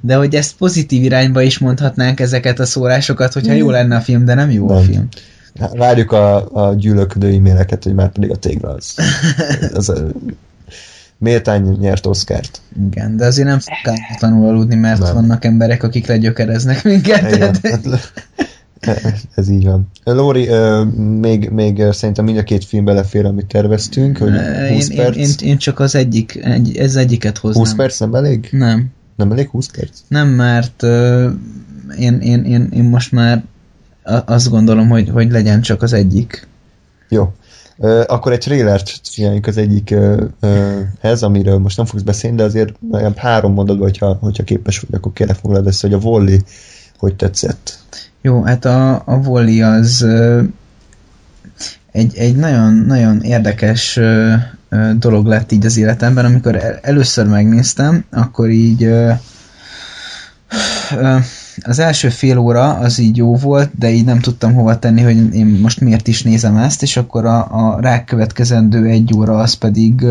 de 0.00 0.14
hogy 0.14 0.34
ezt 0.34 0.56
pozitív 0.56 1.02
irányba 1.02 1.42
is 1.42 1.58
mondhatnánk 1.58 2.20
ezeket 2.20 2.60
a 2.60 2.66
szórásokat, 2.66 3.32
hogyha 3.32 3.52
jó 3.52 3.70
lenne 3.70 3.96
a 3.96 4.00
film, 4.00 4.24
de 4.24 4.34
nem 4.34 4.50
jó 4.50 4.66
nem. 4.66 4.76
a 4.76 4.80
film. 4.80 5.08
Várjuk 5.72 6.12
a, 6.12 6.48
a 6.52 6.74
gyűlöködő 6.74 7.34
e-maileket, 7.34 7.84
hogy 7.84 7.94
már 7.94 8.12
pedig 8.12 8.30
a 8.30 8.36
tégla 8.36 8.68
az. 8.68 8.94
az 9.74 9.88
a, 9.88 10.06
méltán 11.18 11.62
nyert 11.62 12.06
Oszkárt. 12.06 12.60
Igen, 12.90 13.16
de 13.16 13.26
azért 13.26 13.48
nem 13.48 13.58
szokatlanul 13.58 14.48
aludni, 14.48 14.74
mert 14.74 15.00
nem. 15.00 15.14
vannak 15.14 15.44
emberek, 15.44 15.82
akik 15.82 16.06
legyökereznek 16.06 16.84
minket. 16.84 17.32
Igen, 17.34 17.56
hát, 17.62 18.12
ez 19.34 19.48
így 19.48 19.64
van. 19.64 19.90
Lóri, 20.04 20.48
még, 21.20 21.48
még 21.48 21.82
szerintem 21.90 22.24
mind 22.24 22.38
a 22.38 22.42
két 22.42 22.64
film 22.64 22.84
belefér, 22.84 23.24
amit 23.24 23.46
terveztünk, 23.46 24.18
hogy 24.18 24.32
20 24.68 24.88
én, 24.88 24.96
perc. 24.96 25.16
Én, 25.16 25.22
én, 25.22 25.48
én 25.48 25.56
csak 25.56 25.80
az 25.80 25.94
egyik, 25.94 26.36
egy, 26.44 26.76
ez 26.76 26.96
egyiket 26.96 27.38
hoznám. 27.38 27.64
20 27.64 27.74
perc 27.74 27.98
nem 27.98 28.14
elég? 28.14 28.48
Nem. 28.50 28.86
Nem 29.16 29.32
elég 29.32 29.48
20 29.48 29.66
perc? 29.66 29.98
Nem, 30.08 30.28
mert 30.28 30.82
uh, 30.82 31.30
én, 31.98 32.18
én, 32.20 32.44
én, 32.44 32.68
én 32.72 32.84
most 32.84 33.12
már 33.12 33.44
azt 34.04 34.50
gondolom, 34.50 34.88
hogy, 34.88 35.08
hogy 35.08 35.30
legyen 35.30 35.60
csak 35.60 35.82
az 35.82 35.92
egyik. 35.92 36.46
Jó. 37.08 37.32
Akkor 38.06 38.32
egy 38.32 38.38
trailert 38.38 39.00
csináljunk 39.12 39.46
az 39.46 39.56
egyikhez, 39.56 41.22
amiről 41.22 41.58
most 41.58 41.76
nem 41.76 41.86
fogsz 41.86 42.02
beszélni, 42.02 42.36
de 42.36 42.42
azért 42.42 42.74
legalább 42.90 43.16
három 43.16 43.52
mondatban, 43.52 43.84
hogyha, 43.84 44.18
hogyha 44.20 44.42
képes 44.42 44.78
vagy, 44.78 44.94
akkor 44.94 45.12
kérlek 45.12 45.36
foglald 45.36 45.66
ezt, 45.66 45.80
hogy 45.80 45.92
a 45.92 45.98
Volley 45.98 46.38
hogy 46.98 47.16
tetszett. 47.16 47.78
Jó, 48.20 48.42
hát 48.42 48.64
a, 48.64 49.02
a 49.04 49.20
volley 49.22 49.62
az 49.62 50.06
egy, 51.92 52.16
egy 52.16 52.36
nagyon, 52.36 52.74
nagyon 52.74 53.20
érdekes 53.20 54.00
dolog 54.98 55.26
lett 55.26 55.52
így 55.52 55.66
az 55.66 55.76
életemben, 55.76 56.24
amikor 56.24 56.78
először 56.82 57.26
megnéztem, 57.26 58.04
akkor 58.10 58.50
így 58.50 58.90
az 61.62 61.78
első 61.78 62.08
fél 62.08 62.38
óra 62.38 62.74
az 62.74 62.98
így 62.98 63.16
jó 63.16 63.36
volt, 63.36 63.70
de 63.78 63.90
így 63.90 64.04
nem 64.04 64.20
tudtam 64.20 64.54
hova 64.54 64.78
tenni, 64.78 65.02
hogy 65.02 65.34
én 65.34 65.46
most 65.46 65.80
miért 65.80 66.08
is 66.08 66.22
nézem 66.22 66.56
ezt, 66.56 66.82
és 66.82 66.96
akkor 66.96 67.24
a, 67.24 67.46
a 67.50 67.80
rákövetkezendő 67.80 68.86
egy 68.86 69.14
óra 69.16 69.38
az 69.38 69.54
pedig 69.54 70.04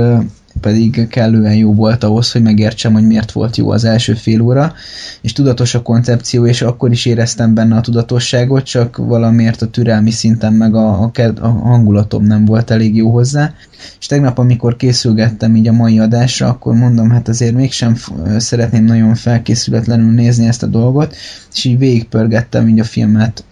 pedig 0.64 1.08
kellően 1.08 1.56
jó 1.56 1.74
volt 1.74 2.04
ahhoz, 2.04 2.32
hogy 2.32 2.42
megértsem, 2.42 2.94
hogy 2.94 3.08
miért 3.08 3.32
volt 3.32 3.58
jó 3.58 3.70
az 3.70 3.84
első 3.84 4.14
fél 4.14 4.42
óra, 4.42 4.74
és 5.22 5.34
tudatos 5.34 5.76
a 5.76 5.82
koncepció, 5.82 6.46
és 6.46 6.62
akkor 6.62 6.92
is 6.92 7.06
éreztem 7.06 7.54
benne 7.54 7.76
a 7.76 7.82
tudatosságot, 7.82 8.64
csak 8.64 8.98
valamiért 8.98 9.62
a 9.62 9.68
türelmi 9.68 10.12
szinten 10.12 10.54
meg 10.54 10.76
a, 10.76 11.02
a, 11.02 11.12
a 11.40 11.48
hangulatom 11.48 12.24
nem 12.24 12.46
volt 12.46 12.72
elég 12.72 12.96
jó 12.96 13.10
hozzá, 13.12 13.54
és 14.00 14.06
tegnap, 14.06 14.38
amikor 14.38 14.76
készülgettem 14.76 15.56
így 15.56 15.68
a 15.68 15.72
mai 15.72 16.00
adásra, 16.00 16.48
akkor 16.48 16.76
mondom, 16.76 17.10
hát 17.10 17.28
azért 17.28 17.54
mégsem 17.54 17.96
szeretném 18.38 18.86
nagyon 18.86 19.16
felkészületlenül 19.16 20.12
nézni 20.12 20.48
ezt 20.48 20.64
a 20.64 20.68
dolgot, 20.68 21.16
és 21.54 21.64
így 21.64 21.78
végigpörgettem 21.78 22.68
így 22.68 22.80
a 22.80 22.84
filmet 22.84 23.44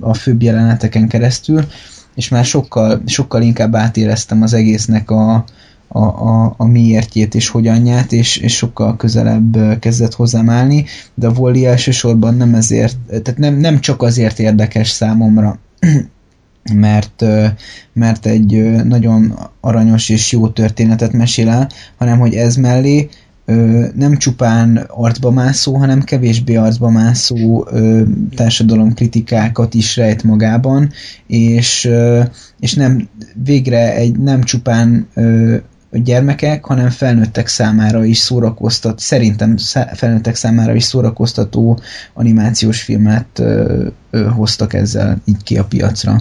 a 0.00 0.14
főbb 0.14 0.42
jeleneteken 0.42 1.08
keresztül, 1.08 1.64
és 2.14 2.28
már 2.28 2.44
sokkal, 2.44 3.02
sokkal 3.06 3.42
inkább 3.42 3.74
átéreztem 3.74 4.42
az 4.42 4.52
egésznek 4.52 5.10
a, 5.10 5.44
a, 5.88 6.04
a, 6.04 6.54
a 6.56 6.64
miértjét 6.64 7.34
és 7.34 7.48
hogyanját, 7.48 8.12
és, 8.12 8.36
és 8.36 8.56
sokkal 8.56 8.96
közelebb 8.96 9.78
kezdett 9.78 10.14
hozzám 10.14 10.50
állni, 10.50 10.84
de 11.14 11.26
a 11.26 11.32
Wally 11.38 11.66
elsősorban 11.66 12.34
nem 12.34 12.54
ezért, 12.54 12.96
tehát 13.08 13.36
nem, 13.36 13.54
nem 13.54 13.80
csak 13.80 14.02
azért 14.02 14.38
érdekes 14.38 14.88
számomra, 14.88 15.58
mert, 16.74 17.24
mert 17.92 18.26
egy 18.26 18.84
nagyon 18.84 19.38
aranyos 19.60 20.08
és 20.08 20.32
jó 20.32 20.48
történetet 20.48 21.12
mesél 21.12 21.48
el, 21.48 21.68
hanem 21.96 22.18
hogy 22.18 22.34
ez 22.34 22.56
mellé 22.56 23.08
nem 23.94 24.16
csupán 24.16 24.76
arcba 24.88 25.30
mászó, 25.30 25.76
hanem 25.76 26.02
kevésbé 26.02 26.56
arcba 26.56 26.90
mászó 26.90 27.68
társadalomkritikákat 28.34 29.74
is 29.74 29.96
rejt 29.96 30.22
magában, 30.22 30.90
és, 31.26 31.90
és 32.60 32.74
nem 32.74 33.08
végre 33.44 33.94
egy 33.94 34.18
nem 34.18 34.42
csupán 34.42 35.08
gyermekek, 35.90 36.64
hanem 36.64 36.90
felnőttek 36.90 37.46
számára 37.46 38.04
is 38.04 38.18
szórakoztat, 38.18 38.98
szerintem 38.98 39.56
felnőttek 39.94 40.34
számára 40.34 40.74
is 40.74 40.84
szórakoztató 40.84 41.78
animációs 42.12 42.82
filmet 42.82 43.38
ö, 43.38 43.86
ö, 44.10 44.28
hoztak 44.28 44.72
ezzel 44.72 45.20
így 45.24 45.42
ki 45.42 45.58
a 45.58 45.64
piacra. 45.64 46.20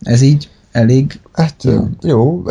Ez 0.00 0.22
így 0.22 0.49
elég... 0.72 1.20
Hát 1.32 1.64
jó. 1.64 1.88
jó. 2.02 2.42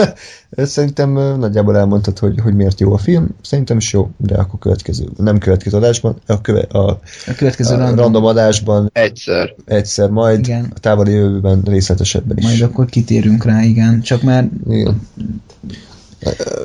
Szerintem 0.56 1.12
nagyjából 1.38 1.76
elmondtad, 1.76 2.18
hogy, 2.18 2.40
hogy 2.40 2.54
miért 2.54 2.80
jó 2.80 2.92
a 2.92 2.98
film. 2.98 3.28
Szerintem 3.42 3.76
is 3.76 3.92
jó, 3.92 4.10
de 4.16 4.34
akkor 4.36 4.58
következő, 4.58 5.08
nem 5.16 5.38
következő 5.38 5.76
adásban, 5.76 6.16
a, 6.26 6.40
köve, 6.40 6.60
a, 6.60 6.90
a 7.26 7.34
következő 7.36 7.74
a 7.74 7.78
random. 7.78 7.96
random 7.96 8.24
adásban. 8.24 8.90
Egyszer. 8.92 9.54
Egyszer, 9.64 10.10
majd 10.10 10.38
igen. 10.38 10.72
a 10.74 10.78
távoli 10.78 11.12
jövőben 11.12 11.62
részletesebben 11.64 12.36
is. 12.36 12.44
Majd 12.44 12.60
akkor 12.60 12.86
kitérünk 12.86 13.44
rá, 13.44 13.62
igen. 13.62 14.00
Csak 14.00 14.22
már 14.22 14.48
igen. 14.68 15.08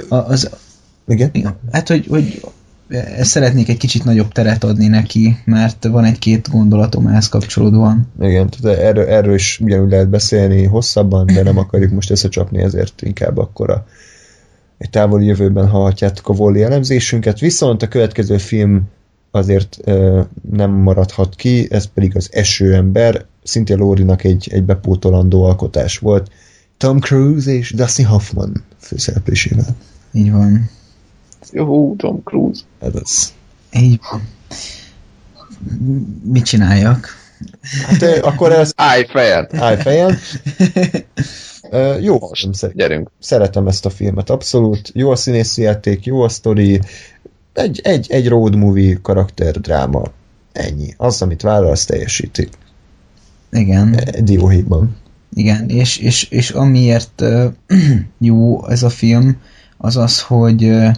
A, 0.09 0.15
az, 0.15 0.49
igen? 1.07 1.29
igen. 1.31 1.55
Hát, 1.71 1.87
hogy, 1.87 2.05
hogy 2.09 2.41
szeretnék 3.21 3.69
egy 3.69 3.77
kicsit 3.77 4.03
nagyobb 4.03 4.31
teret 4.31 4.63
adni 4.63 4.87
neki, 4.87 5.37
mert 5.45 5.85
van 5.85 6.03
egy-két 6.03 6.49
gondolatom 6.49 7.07
ehhez 7.07 7.29
kapcsolódóan. 7.29 8.11
Igen, 8.21 8.49
tehát 8.49 8.79
erről, 8.79 9.05
erről 9.05 9.33
is 9.33 9.59
ugyanúgy 9.59 9.89
lehet 9.89 10.09
beszélni 10.09 10.63
hosszabban, 10.63 11.25
de 11.25 11.43
nem 11.43 11.57
akarjuk 11.57 11.91
most 11.91 12.11
összecsapni, 12.11 12.61
ezért 12.61 13.01
inkább 13.01 13.37
akkor 13.37 13.69
a, 13.69 13.85
egy 14.77 14.89
távoli 14.89 15.25
jövőben 15.25 15.67
hallhatjátok 15.67 16.29
a 16.29 16.33
Volli 16.33 16.63
elemzésünket, 16.63 17.39
viszont 17.39 17.81
a 17.81 17.87
következő 17.87 18.37
film 18.37 18.81
azért 19.31 19.77
ö, 19.83 20.21
nem 20.51 20.71
maradhat 20.71 21.35
ki, 21.35 21.67
ez 21.71 21.85
pedig 21.85 22.15
az 22.15 22.29
Esőember, 22.31 23.25
szintén 23.43 23.77
Lórinak 23.77 24.23
egy, 24.23 24.49
egy 24.51 24.63
bepótolandó 24.63 25.43
alkotás 25.43 25.97
volt, 25.97 26.31
Tom 26.77 26.99
Cruise 26.99 27.51
és 27.51 27.71
Dustin 27.71 28.05
Hoffman 28.05 28.63
főszereplésével. 28.77 29.75
Így 30.11 30.31
van. 30.31 30.69
Jó, 31.51 31.95
Tom 31.95 32.23
Cruise. 32.23 32.61
Ez 32.79 32.95
az. 32.95 33.33
Így 33.71 33.99
van. 34.11 34.27
Mit 36.23 36.43
csináljak? 36.43 37.07
Hát 37.87 38.03
akkor 38.21 38.51
ez... 38.51 38.71
Állj 38.75 39.05
fejen! 39.09 39.47
Állj 39.51 39.77
fejen. 39.77 40.17
Uh, 41.71 42.03
jó, 42.03 42.19
Most, 42.19 42.73
gyerünk. 42.75 43.11
Szeretem 43.19 43.67
ezt 43.67 43.85
a 43.85 43.89
filmet, 43.89 44.29
abszolút. 44.29 44.91
Jó 44.93 45.11
a 45.11 45.15
színészi 45.15 45.61
játék, 45.61 46.05
jó 46.05 46.21
a 46.21 46.29
sztori. 46.29 46.81
Egy, 47.53 47.79
egy, 47.83 48.11
egy 48.11 48.27
road 48.27 48.55
movie 48.55 48.97
karakter 49.01 49.59
dráma. 49.59 50.03
Ennyi. 50.51 50.93
Az, 50.97 51.21
amit 51.21 51.41
vállal, 51.41 51.71
az 51.71 51.85
teljesíti. 51.85 52.49
Igen. 53.51 53.99
Dióhéjban. 54.21 54.97
Igen, 55.33 55.69
és, 55.69 55.97
és, 55.97 56.23
és 56.23 56.49
amiért 56.49 57.21
uh, 57.21 57.53
jó 58.17 58.67
ez 58.67 58.83
a 58.83 58.89
film, 58.89 59.41
az 59.77 59.97
az, 59.97 60.21
hogy 60.21 60.63
uh, 60.63 60.91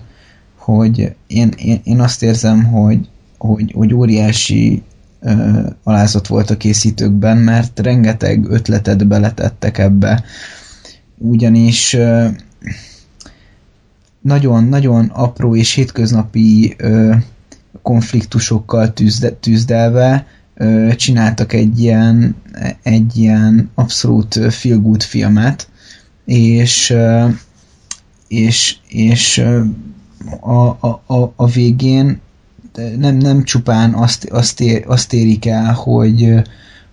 hogy 0.62 1.16
én, 1.28 1.54
én, 1.58 1.82
én 1.84 2.00
azt 2.00 2.24
érzem, 2.24 2.64
hogy, 2.64 3.10
hogy, 3.38 3.72
hogy 3.76 3.94
óriási 3.94 4.82
uh, 5.20 5.66
alázat 5.84 6.28
volt 6.28 6.50
a 6.50 6.58
készítőkben, 6.58 7.38
mert 7.38 7.80
rengeteg 7.80 8.46
ötletet 8.50 9.08
beletettek 9.08 9.78
ebbe. 9.78 10.24
Ugyanis 11.18 11.98
nagyon-nagyon 14.22 15.06
apró 15.06 15.56
és 15.56 15.74
hétköznapi 15.74 16.76
uh, 16.84 17.16
konfliktusokkal 17.82 18.94
tűzde, 18.94 19.30
tűzdelve 19.30 20.28
uh, 20.58 20.94
csináltak 20.96 21.54
egy 21.54 21.80
ilyen, 21.80 22.36
egy 22.84 23.18
ilyen 23.18 23.70
abszolút 23.76 24.40
feel 24.54 24.78
good 24.78 25.04
filmet, 25.04 25.70
és, 26.26 26.90
uh, 26.90 27.34
és, 28.28 28.76
és 28.88 29.44
a, 30.40 30.68
a, 31.14 31.34
a 31.36 31.48
végén 31.48 32.20
nem, 32.98 33.16
nem 33.16 33.44
csupán 33.44 33.94
azt, 33.94 34.26
azt, 34.26 34.62
ér, 34.62 34.84
azt 34.88 35.14
érik 35.14 35.46
el, 35.46 35.74
hogy, 35.74 36.42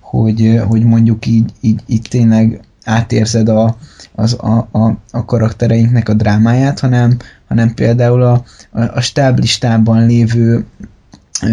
hogy, 0.00 0.60
hogy 0.66 0.84
mondjuk 0.84 1.26
így, 1.26 1.52
így, 1.60 1.80
így 1.86 2.06
tényleg 2.10 2.60
átérzed 2.84 3.48
a, 3.48 3.76
az, 4.14 4.36
a, 4.40 4.68
a, 4.72 4.96
a 5.10 5.24
karaktereinknek 5.24 6.09
a 6.09 6.14
drámáját, 6.14 6.80
hanem, 6.80 7.16
hanem 7.48 7.74
például 7.74 8.22
a, 8.22 8.44
a, 8.70 8.80
a 8.80 9.00
stáblistában 9.00 10.06
lévő 10.06 10.66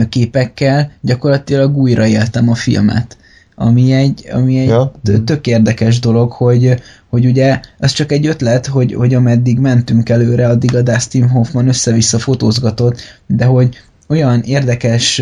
képekkel 0.09 0.91
gyakorlatilag 1.01 1.77
újraéltem 1.77 2.49
a 2.49 2.55
filmet 2.55 3.17
ami 3.55 3.91
egy, 3.91 4.27
ami 4.31 4.57
egy 4.57 4.67
ja. 4.67 4.91
tök 5.25 5.47
érdekes 5.47 5.99
dolog, 5.99 6.31
hogy, 6.31 6.81
hogy 7.09 7.25
ugye 7.25 7.59
ez 7.79 7.91
csak 7.91 8.11
egy 8.11 8.27
ötlet, 8.27 8.65
hogy, 8.65 8.93
hogy 8.93 9.13
ameddig 9.13 9.59
mentünk 9.59 10.09
előre, 10.09 10.47
addig 10.47 10.75
a 10.75 10.81
Dustin 10.81 11.29
Hoffman 11.29 11.67
össze-vissza 11.67 12.19
fotózgatott, 12.19 12.99
de 13.27 13.45
hogy 13.45 13.77
olyan 14.07 14.41
érdekes 14.41 15.21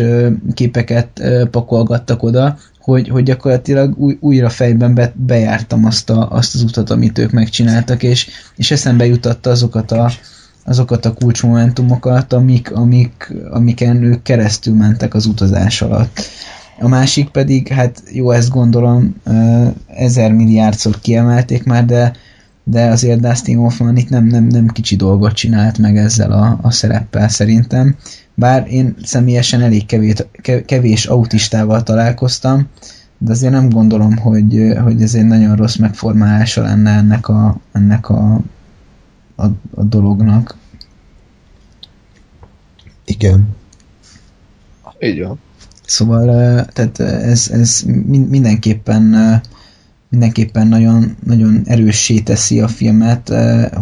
képeket 0.54 1.22
pakolgattak 1.50 2.22
oda, 2.22 2.58
hogy, 2.80 3.08
hogy 3.08 3.22
gyakorlatilag 3.22 3.98
új, 3.98 4.16
újra 4.20 4.48
fejben 4.48 4.94
be, 4.94 5.12
bejártam 5.16 5.84
azt, 5.84 6.10
a, 6.10 6.30
azt 6.30 6.54
az 6.54 6.62
utat, 6.62 6.90
amit 6.90 7.18
ők 7.18 7.30
megcsináltak, 7.30 8.02
és, 8.02 8.28
és 8.56 8.70
eszembe 8.70 9.06
jutatta 9.06 9.50
azokat 9.50 9.92
a, 9.92 10.10
azokat 10.64 11.04
a 11.04 11.12
kulcsmomentumokat, 11.12 12.32
amik, 12.32 12.72
amik, 12.72 13.34
amiken 13.50 14.02
ők 14.02 14.22
keresztül 14.22 14.74
mentek 14.74 15.14
az 15.14 15.26
utazás 15.26 15.82
alatt. 15.82 16.20
A 16.84 16.88
másik 16.88 17.28
pedig, 17.28 17.68
hát 17.68 18.02
jó, 18.12 18.30
ezt 18.30 18.50
gondolom 18.50 19.14
ezer 19.86 20.32
milliárdszor 20.32 21.00
kiemelték 21.00 21.64
már, 21.64 21.84
de, 21.84 22.12
de 22.64 22.86
azért 22.86 23.20
Dustin 23.20 23.56
Hoffman 23.56 23.96
itt 23.96 24.08
nem, 24.08 24.24
nem, 24.24 24.44
nem 24.44 24.66
kicsi 24.66 24.96
dolgot 24.96 25.32
csinált 25.32 25.78
meg 25.78 25.96
ezzel 25.96 26.32
a, 26.32 26.58
a 26.62 26.70
szereppel 26.70 27.28
szerintem. 27.28 27.96
Bár 28.34 28.66
én 28.70 28.94
személyesen 29.02 29.60
elég 29.60 29.86
kevés, 29.86 30.14
kevés 30.66 31.06
autistával 31.06 31.82
találkoztam, 31.82 32.68
de 33.18 33.30
azért 33.30 33.52
nem 33.52 33.68
gondolom, 33.68 34.16
hogy, 34.16 34.72
hogy 34.82 35.02
ez 35.02 35.14
egy 35.14 35.26
nagyon 35.26 35.56
rossz 35.56 35.76
megformálása 35.76 36.62
lenne 36.62 36.90
ennek 36.90 37.28
a, 37.28 37.56
ennek 37.72 38.08
a, 38.08 38.40
a, 39.36 39.46
a 39.74 39.82
dolognak. 39.82 40.56
Igen. 43.04 43.48
Így 45.00 45.22
van. 45.22 45.38
Szóval 45.86 46.26
tehát 46.64 47.00
ez, 47.00 47.48
ez 47.52 47.82
mindenképpen 48.28 49.42
mindenképpen 50.14 50.66
nagyon, 50.66 51.16
nagyon 51.26 51.62
erőssé 51.64 52.18
teszi 52.18 52.60
a 52.60 52.68
filmet, 52.68 53.32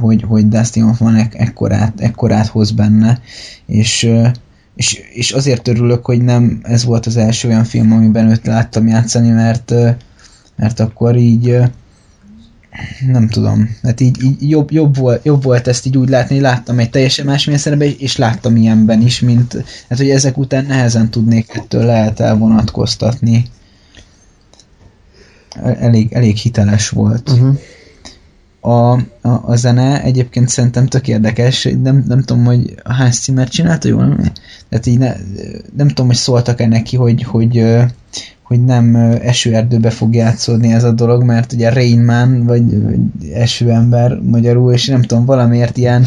hogy, 0.00 0.22
hogy 0.22 0.48
Dustin 0.48 0.82
Hoffman 0.82 1.14
ek, 1.14 1.34
ekkorát, 1.34 2.00
ekkorát 2.00 2.46
hoz 2.46 2.70
benne, 2.70 3.20
és, 3.66 4.10
és, 4.74 5.00
és 5.12 5.30
azért 5.30 5.68
örülök, 5.68 6.04
hogy 6.04 6.22
nem 6.22 6.60
ez 6.62 6.84
volt 6.84 7.06
az 7.06 7.16
első 7.16 7.48
olyan 7.48 7.64
film, 7.64 7.92
amiben 7.92 8.30
őt 8.30 8.46
láttam 8.46 8.86
játszani, 8.86 9.30
mert, 9.30 9.74
mert 10.56 10.80
akkor 10.80 11.16
így 11.16 11.60
nem 13.06 13.28
tudom, 13.28 13.76
hát 13.82 14.00
így, 14.00 14.22
így 14.22 14.50
jobb, 14.50 14.70
jobb, 14.70 14.96
volt, 14.96 15.24
jobb 15.24 15.42
volt 15.42 15.68
ezt 15.68 15.86
így 15.86 15.96
úgy 15.96 16.08
látni, 16.08 16.40
láttam 16.40 16.78
egy 16.78 16.90
teljesen 16.90 17.26
más 17.26 17.50
szerepben, 17.54 17.94
és 17.98 18.16
láttam 18.16 18.56
ilyenben 18.56 19.00
is, 19.00 19.20
mint, 19.20 19.64
hát 19.88 19.98
hogy 19.98 20.10
ezek 20.10 20.38
után 20.38 20.64
nehezen 20.66 21.10
tudnék 21.10 21.54
ettől 21.54 21.84
lehet 21.84 22.20
elvonatkoztatni. 22.20 23.44
Elég, 25.62 26.12
elég 26.12 26.36
hiteles 26.36 26.88
volt. 26.88 27.30
Uh-huh. 27.30 27.58
A, 28.60 28.92
a, 29.20 29.42
a 29.42 29.56
zene 29.56 30.02
egyébként 30.02 30.48
szerintem 30.48 30.86
tök 30.86 31.08
érdekes, 31.08 31.68
nem, 31.82 32.04
nem 32.08 32.22
tudom, 32.22 32.44
hogy 32.44 32.74
a 32.82 32.94
Hans 32.94 33.20
Zimmer 33.20 33.48
csinálta 33.48 33.88
jól, 33.88 34.16
tehát 34.68 34.86
így 34.86 34.98
ne, 34.98 35.14
nem 35.76 35.88
tudom, 35.88 36.06
hogy 36.06 36.16
szóltak-e 36.16 36.66
neki, 36.66 36.96
hogy, 36.96 37.22
hogy 37.22 37.64
hogy 38.52 38.64
nem 38.64 38.94
esőerdőbe 39.22 39.90
fog 39.90 40.14
játszódni 40.14 40.72
ez 40.72 40.84
a 40.84 40.92
dolog, 40.92 41.22
mert 41.22 41.52
ugye 41.52 41.70
Rain 41.70 42.04
Man, 42.04 42.46
vagy, 42.46 42.62
esőember 43.34 44.18
magyarul, 44.22 44.72
és 44.72 44.86
nem 44.86 45.02
tudom, 45.02 45.24
valamiért 45.24 45.76
ilyen, 45.76 46.04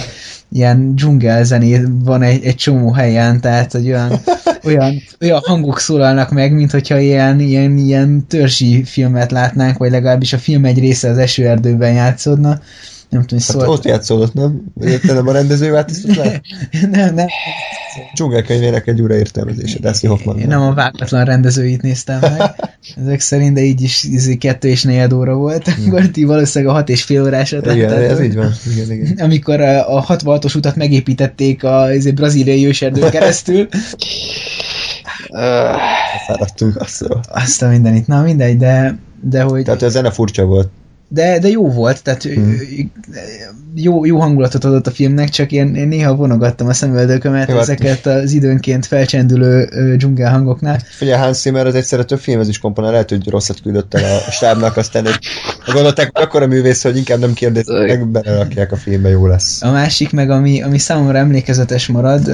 ilyen 0.52 0.96
dzsungelzené 0.96 1.82
van 2.04 2.22
egy, 2.22 2.46
egy 2.46 2.56
csomó 2.56 2.92
helyen, 2.92 3.42
tehát 3.42 3.72
hogy 3.72 3.88
olyan, 3.88 4.12
olyan, 4.68 5.02
olyan 5.22 5.42
hangok 5.44 5.80
szólalnak 5.80 6.32
meg, 6.32 6.54
mint 6.54 6.72
hogyha 6.72 6.98
ilyen, 6.98 7.40
ilyen, 7.40 7.78
ilyen 7.78 8.26
törzsi 8.28 8.84
filmet 8.84 9.32
látnánk, 9.32 9.78
vagy 9.78 9.92
legalábbis 9.92 10.34
a 10.34 10.38
film 10.38 10.66
egy 10.66 10.80
része 10.80 11.10
az 11.10 11.18
esőerdőben 11.18 11.94
játszódna, 11.94 12.60
nem 13.10 13.22
tudom, 13.22 13.40
hát 13.40 13.56
szólt... 13.56 13.68
ott 13.68 13.84
játszódott, 13.84 14.34
nem? 14.34 14.64
Érted, 14.82 15.16
nem 15.16 15.28
a 15.28 15.32
rendező 15.32 15.72
változtat 15.72 16.16
le? 16.16 16.42
nem, 16.92 17.14
nem. 17.14 17.28
Dzsungelkönyvének 18.14 18.88
egy 18.88 19.02
újraértelmezése, 19.02 19.80
Dusty 19.80 20.06
Hoffman. 20.06 20.40
Én 20.40 20.48
nem 20.48 20.62
a 20.62 20.74
vágatlan 20.74 21.26
rendezőit 21.26 21.82
néztem 21.82 22.20
meg. 22.20 22.56
Ezek 23.02 23.20
szerint, 23.20 23.54
de 23.54 23.62
így 23.62 23.82
is 23.82 24.04
izé, 24.04 24.36
kettő 24.36 24.68
és 24.68 24.84
négy 24.84 25.14
óra 25.14 25.36
volt. 25.36 25.68
Hmm. 25.68 25.88
Akkor 25.88 26.08
ti 26.08 26.24
valószínűleg 26.24 26.74
a 26.74 26.78
hat 26.78 26.90
és 26.90 27.04
fél 27.04 27.24
órásat 27.24 27.66
Igen, 27.66 27.94
ez 27.94 28.22
így 28.22 28.36
van. 28.36 28.54
Igen, 28.74 28.92
igen. 28.92 29.18
Amikor 29.18 29.62
a 29.62 30.04
66-os 30.04 30.56
utat 30.56 30.76
megépítették 30.76 31.64
a 31.64 31.88
braziliai 32.16 32.68
őserdő 32.68 33.10
keresztül. 33.10 33.68
Fáradtunk 36.28 36.82
azt. 36.82 37.06
Azt 37.24 37.62
a 37.62 37.68
mindenit. 37.68 38.08
Na 38.08 38.22
mindegy, 38.22 38.58
de, 38.58 38.98
de 39.22 39.42
hogy... 39.42 39.64
Tehát 39.64 39.82
a 39.82 39.90
zene 39.90 40.12
furcsa 40.12 40.46
volt 40.46 40.70
de, 41.08 41.40
de 41.40 41.48
jó 41.48 41.72
volt, 41.72 42.04
tehát 42.04 42.24
hmm. 42.24 42.58
jó, 43.76 44.06
jó 44.06 44.20
hangulatot 44.20 44.64
adott 44.64 44.88
a 44.88 44.92
filmnek, 44.92 45.30
csak 45.30 45.52
én, 45.52 45.76
én 45.76 45.88
néha 45.88 46.16
vonogattam 46.16 46.68
a 46.68 46.74
szemöldökömet 46.74 47.50
jó, 47.50 47.54
hát- 47.54 47.64
ezeket 47.64 48.06
az 48.06 48.32
időnként 48.32 48.86
felcsendülő 48.86 49.70
dzsungel 49.98 50.32
hangoknál. 50.32 50.80
Ugye 51.02 51.18
Hans 51.18 51.38
Zimmer 51.38 51.66
az 51.66 51.76
egyszerre 51.76 52.04
több 52.04 52.20
filmhez 52.20 52.48
is 52.48 52.60
komponál, 52.60 52.92
lehet, 52.92 53.10
hogy 53.10 53.30
rosszat 53.30 53.62
küldött 53.62 53.94
el 53.94 54.16
a 54.28 54.32
stábnak, 54.32 54.78
aztán 54.78 55.08
egy, 55.08 55.20
gondolták, 55.74 56.10
hogy 56.14 56.24
akkor 56.24 56.42
a 56.42 56.48
művész, 56.48 56.84
hogy 56.84 56.98
inkább 56.98 57.20
nem 57.20 57.34
kérdezik, 57.34 57.88
meg 57.88 58.08
belerakják 58.08 58.72
a 58.72 58.76
filmbe, 58.76 59.10
jó 59.10 59.28
lesz. 59.28 59.62
A 59.62 59.72
másik 59.72 60.12
meg, 60.12 60.30
ami, 60.30 60.62
ami 60.62 60.78
számomra 60.78 61.18
emlékezetes 61.18 61.88
marad, 61.88 62.28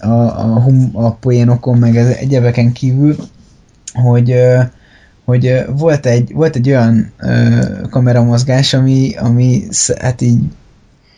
a, 0.00 0.06
a, 0.08 0.60
hum, 0.60 0.90
a 0.92 1.14
poénokon, 1.14 1.78
meg 1.78 1.96
az 1.96 2.06
egyebeken 2.06 2.72
kívül, 2.72 3.16
hogy 3.92 4.34
hogy 5.28 5.64
volt 5.76 6.06
egy, 6.06 6.32
volt 6.32 6.56
egy 6.56 6.68
olyan 6.68 7.12
ö, 7.18 7.60
kameramozgás, 7.90 8.74
ami, 8.74 9.14
ami 9.16 9.62
hát 10.00 10.20
így 10.20 10.40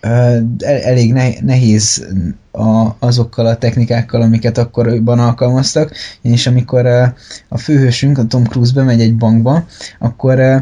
ö, 0.00 0.38
elég 0.60 1.12
nehéz 1.42 2.06
a, 2.52 2.88
azokkal 2.98 3.46
a 3.46 3.56
technikákkal, 3.56 4.22
amiket 4.22 4.58
akkoriban 4.58 5.18
alkalmaztak, 5.18 5.92
és 6.22 6.46
amikor 6.46 6.84
ö, 6.84 7.04
a 7.48 7.58
főhősünk, 7.58 8.18
a 8.18 8.26
Tom 8.26 8.44
Cruise 8.44 8.72
bemegy 8.74 9.00
egy 9.00 9.16
bankba, 9.16 9.66
akkor 9.98 10.38
ö, 10.38 10.56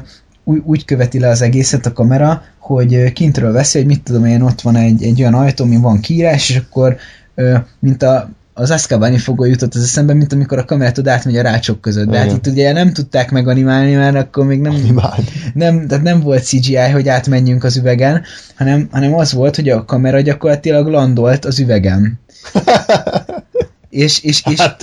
úgy, 0.45 0.63
úgy 0.65 0.85
követi 0.85 1.19
le 1.19 1.29
az 1.29 1.43
egészet 1.43 1.87
a 1.87 1.93
kamera, 1.93 2.43
hogy 2.59 3.13
kintről 3.13 3.53
veszi, 3.53 3.79
hogy 3.79 3.87
mit 3.87 4.03
tudom 4.03 4.25
én, 4.25 4.43
ott 4.43 4.61
van 4.61 4.77
egy, 4.77 5.03
egy 5.03 5.21
olyan 5.21 5.35
ajtó, 5.35 5.65
ami 5.65 5.77
van 5.77 6.01
kiírás, 6.01 6.51
és 6.51 6.57
akkor 6.57 6.97
mint 7.79 8.03
a 8.03 8.31
az 8.59 8.71
Azkabani 8.71 9.19
fogó 9.19 9.45
jutott 9.45 9.75
az 9.75 9.83
eszembe, 9.83 10.13
mint 10.13 10.33
amikor 10.33 10.59
a 10.59 10.65
kamera 10.65 10.93
tud 10.93 11.09
átmegy 11.09 11.37
a 11.37 11.43
rácsok 11.43 11.81
között. 11.81 12.09
De 12.09 12.19
hát 12.19 12.33
itt 12.33 12.47
ugye 12.47 12.73
nem 12.73 12.93
tudták 12.93 13.31
meganimálni, 13.31 13.95
mert 13.95 14.17
akkor 14.17 14.47
még 14.47 14.61
nem, 14.61 14.75
nem, 15.55 15.87
tehát 15.87 16.05
nem 16.05 16.21
volt 16.21 16.45
CGI, 16.45 16.77
hogy 16.77 17.09
átmenjünk 17.09 17.65
az 17.65 17.77
üvegen, 17.77 18.23
hanem, 18.57 18.89
hanem 18.91 19.15
az 19.15 19.33
volt, 19.33 19.57
hogy 19.57 19.69
a 19.69 19.85
kamera 19.85 20.21
gyakorlatilag 20.21 20.87
landolt 20.87 21.45
az 21.45 21.59
üvegen. 21.59 22.21
És, 23.99 24.23
és, 24.23 24.43
és, 24.51 24.61
hát 24.61 24.83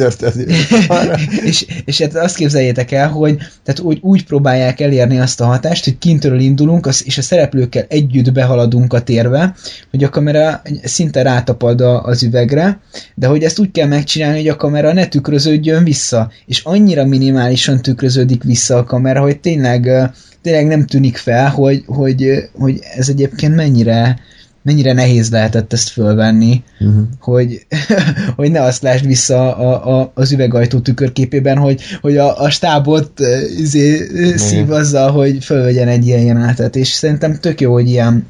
és, 1.50 1.66
és 1.86 2.02
hát 2.02 2.16
azt 2.16 2.36
képzeljétek 2.36 2.92
el, 2.92 3.10
hogy 3.10 3.38
tehát 3.64 3.80
úgy, 3.80 4.00
úgy 4.02 4.26
próbálják 4.26 4.80
elérni 4.80 5.20
azt 5.20 5.42
a 5.42 5.46
hatást, 5.46 5.84
hogy 5.84 5.98
kintről 5.98 6.40
indulunk, 6.40 6.90
és 7.04 7.18
a 7.18 7.22
szereplőkkel 7.22 7.86
együtt 7.88 8.32
behaladunk 8.32 8.94
a 8.94 9.02
térbe, 9.02 9.56
hogy 9.92 10.04
a 10.04 10.10
kamera 10.10 10.62
szinte 10.84 11.22
rátapad 11.22 11.82
az 11.82 12.24
üvegre, 12.24 12.80
de 13.14 13.28
hogy 13.28 13.44
ezt 13.44 13.60
úgy 13.60 13.72
kell 13.72 13.88
megcsinálni, 13.88 14.38
hogy 14.38 14.48
a 14.48 14.56
kamera 14.56 14.94
ne 14.94 15.08
tükröződjön 15.08 15.84
vissza, 15.84 16.32
és 16.46 16.62
annyira 16.64 17.06
minimálisan 17.06 17.82
tükröződik 17.82 18.44
vissza 18.44 18.78
a 18.78 18.84
kamera, 18.84 19.22
hogy 19.22 19.40
tényleg, 19.40 20.12
tényleg 20.42 20.68
nem 20.68 20.86
tűnik 20.86 21.18
fel, 21.18 21.50
hogy, 21.50 21.84
hogy, 21.86 22.50
hogy 22.54 22.80
ez 22.96 23.10
egyébként 23.10 23.56
mennyire, 23.56 24.20
mennyire 24.66 24.94
nehéz 24.94 25.32
lehetett 25.32 25.74
ezt 25.74 25.90
fölvenni, 25.90 26.64
uh-huh. 26.80 27.04
hogy, 27.20 27.66
hogy 28.36 28.52
ne 28.52 28.62
azt 28.62 28.82
lásd 28.82 29.06
vissza 29.06 29.56
a, 29.56 30.00
a, 30.00 30.12
az 30.14 30.32
üvegajtó 30.32 30.80
tükörképében, 30.80 31.58
hogy, 31.58 31.82
hogy 32.02 32.18
a, 32.18 32.42
a 32.42 32.50
stábot 32.50 33.20
izé, 33.58 34.08
szív 34.36 34.72
azzal, 34.72 35.12
hogy 35.12 35.44
fölvegyen 35.44 35.88
egy 35.88 36.08
ilyen 36.08 36.22
jelenetet, 36.22 36.76
és 36.76 36.88
szerintem 36.88 37.40
tök 37.40 37.62
jó, 37.62 37.72
hogy 37.72 37.90
ilyen, 37.90 38.28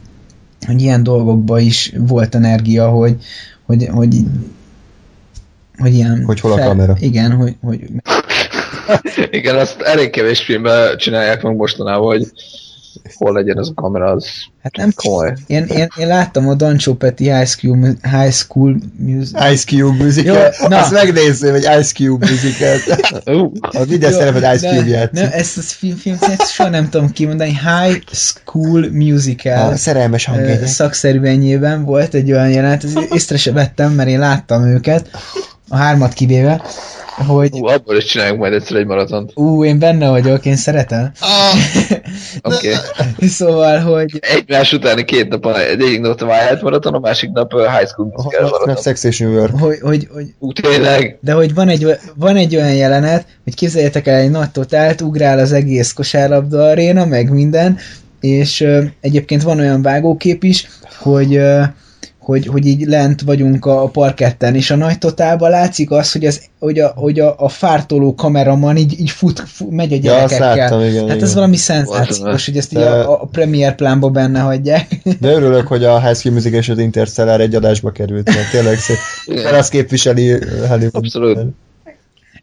hogy 0.65 0.81
ilyen 0.81 1.03
dolgokban 1.03 1.59
is 1.59 1.93
volt 1.97 2.35
energia, 2.35 2.89
hogy, 2.89 3.15
hogy, 3.65 3.87
hogy, 3.91 4.15
hogy 5.77 5.93
ilyen... 5.93 6.23
Hogy 6.25 6.39
hol 6.39 6.51
a 6.51 6.55
fel, 6.55 6.67
kamera. 6.67 6.95
Igen, 6.99 7.31
hogy, 7.31 7.55
hogy 7.61 7.79
igen, 9.31 9.55
azt 9.55 9.81
elég 9.81 10.09
kevés 10.09 10.43
filmben 10.43 10.97
csinálják 10.97 11.41
meg 11.41 11.55
mostanában, 11.55 12.05
hogy 12.05 12.31
hol 13.15 13.33
legyen 13.33 13.59
ez 13.59 13.67
a 13.67 13.73
kamera, 13.73 14.05
az 14.05 14.25
hát 14.61 14.75
nem 14.75 14.91
komoly. 14.95 15.33
Én, 15.47 15.63
én, 15.63 15.87
én 15.97 16.07
láttam 16.07 16.47
a 16.47 16.53
Don 16.53 16.77
Petty 16.97 17.23
High 17.23 17.45
School, 17.45 17.77
High 18.01 18.31
School 18.31 18.77
Music. 18.97 19.51
Ice 19.51 19.65
Cube 19.65 20.03
Musical. 20.03 20.35
Jó, 20.35 20.67
na. 20.67 20.79
Azt 20.79 20.91
megnézzém, 20.91 21.53
egy 21.53 21.67
Ice 21.79 21.93
Cube 21.93 22.27
Musical. 22.29 22.77
a 23.59 23.85
minden 23.89 24.11
szerepet 24.11 24.55
Ice 24.55 24.69
Cube 24.69 24.89
játszik. 24.89 25.11
Nem, 25.11 25.29
ezt 25.31 25.57
a 25.57 25.61
film, 25.61 25.95
film 25.95 26.17
ezt 26.19 26.51
soha 26.51 26.69
nem 26.69 26.89
tudom 26.89 27.11
kimondani. 27.11 27.49
High 27.49 28.01
School 28.11 28.89
Musical. 28.91 29.71
A 29.71 29.75
szerelmes 29.75 30.25
hangjegyek. 30.25 30.67
Szakszerűen 30.67 31.85
volt 31.85 32.13
egy 32.13 32.31
olyan 32.31 32.49
jelenet, 32.49 32.83
észre 33.11 33.37
se 33.37 33.51
vettem, 33.51 33.91
mert 33.91 34.09
én 34.09 34.19
láttam 34.19 34.63
őket, 34.63 35.09
a 35.69 35.75
hármat 35.75 36.13
kivéve, 36.13 36.61
hogy... 37.27 37.49
Ú, 37.53 37.65
abból 37.65 37.95
is 37.95 38.05
csináljunk 38.05 38.39
majd 38.39 38.53
egyszer 38.53 38.77
egy 38.77 38.85
maratont. 38.85 39.31
Ú, 39.35 39.63
én 39.63 39.79
benne 39.79 40.09
vagyok, 40.09 40.45
én 40.45 40.55
szeretem. 40.55 41.11
Ah, 41.19 41.59
Oké. 42.55 42.73
Okay. 42.73 43.27
szóval, 43.27 43.79
hogy... 43.79 44.19
Egymás 44.21 44.73
utáni 44.73 45.03
két 45.03 45.27
nap, 45.29 45.57
egyik 45.57 46.01
nap 46.01 46.11
a 46.11 46.15
Twilight 46.15 46.61
maraton, 46.61 46.93
a 46.93 46.99
másik 46.99 47.31
nap 47.31 47.53
a 47.53 47.71
High 47.77 47.87
School 47.87 48.11
Musical 48.15 48.45
oh, 48.45 48.51
maraton. 48.51 48.83
Sex 48.83 49.03
és 49.03 49.19
New 49.19 49.31
York. 49.31 49.59
Hogy, 49.59 49.79
hogy, 49.81 50.07
hogy... 50.13 50.33
Ú, 50.39 50.51
tényleg. 50.51 51.17
De 51.21 51.33
hogy 51.33 51.53
van 51.53 51.69
egy, 51.69 51.87
van 52.15 52.35
egy 52.35 52.55
olyan 52.55 52.73
jelenet, 52.73 53.25
hogy 53.43 53.55
képzeljétek 53.55 54.07
el 54.07 54.19
egy 54.19 54.31
nagy 54.31 54.51
totált, 54.51 55.01
ugrál 55.01 55.39
az 55.39 55.51
egész 55.51 55.93
kosárlabda 55.93 56.63
aréna, 56.63 57.05
meg 57.05 57.29
minden, 57.31 57.77
és 58.19 58.61
uh, 58.61 58.83
egyébként 59.01 59.43
van 59.43 59.59
olyan 59.59 59.81
vágókép 59.81 60.43
is, 60.43 60.67
hogy 60.99 61.37
uh, 61.37 61.63
hogy, 62.25 62.47
hogy 62.47 62.65
így 62.65 62.85
lent 62.85 63.21
vagyunk 63.21 63.65
a 63.65 63.87
parketten, 63.87 64.55
és 64.55 64.71
a 64.71 64.75
nagy 64.75 64.97
totálban 64.97 65.49
látszik 65.49 65.91
az, 65.91 66.11
hogy, 66.11 66.25
az, 66.25 66.41
hogy, 66.59 66.79
a, 66.79 66.93
hogy 66.95 67.19
a, 67.19 67.35
a 67.37 67.49
fártoló 67.49 68.15
kameraman 68.15 68.77
így, 68.77 68.99
így 68.99 69.09
fut, 69.09 69.39
fut, 69.39 69.69
megy 69.69 69.93
a 69.93 69.97
gyerekekkel. 69.97 70.55
Ja, 70.55 70.61
láttam, 70.61 70.81
igen, 70.81 71.07
hát 71.07 71.15
igen. 71.15 71.23
ez 71.27 71.33
valami 71.33 71.55
szenzációs, 71.55 72.45
hogy 72.45 72.57
ezt 72.57 72.73
így 72.73 72.79
a, 72.79 73.21
a 73.21 73.25
premier 73.31 73.75
plánba 73.75 74.09
benne 74.09 74.39
hagyják. 74.39 75.01
De 75.21 75.31
örülök, 75.31 75.67
hogy 75.67 75.83
a 75.83 76.01
High 76.01 76.15
School 76.15 76.33
Music 76.33 76.53
és 76.53 76.69
az 76.69 76.77
Interstellar 76.77 77.41
egy 77.41 77.55
adásba 77.55 77.91
került, 77.91 78.25
mert 78.25 78.51
tényleg 78.51 78.77
szép. 78.77 78.97
Azt 79.53 79.69
képviseli 79.69 80.31
Hollywood. 80.67 80.95
Abszolút. 80.95 81.39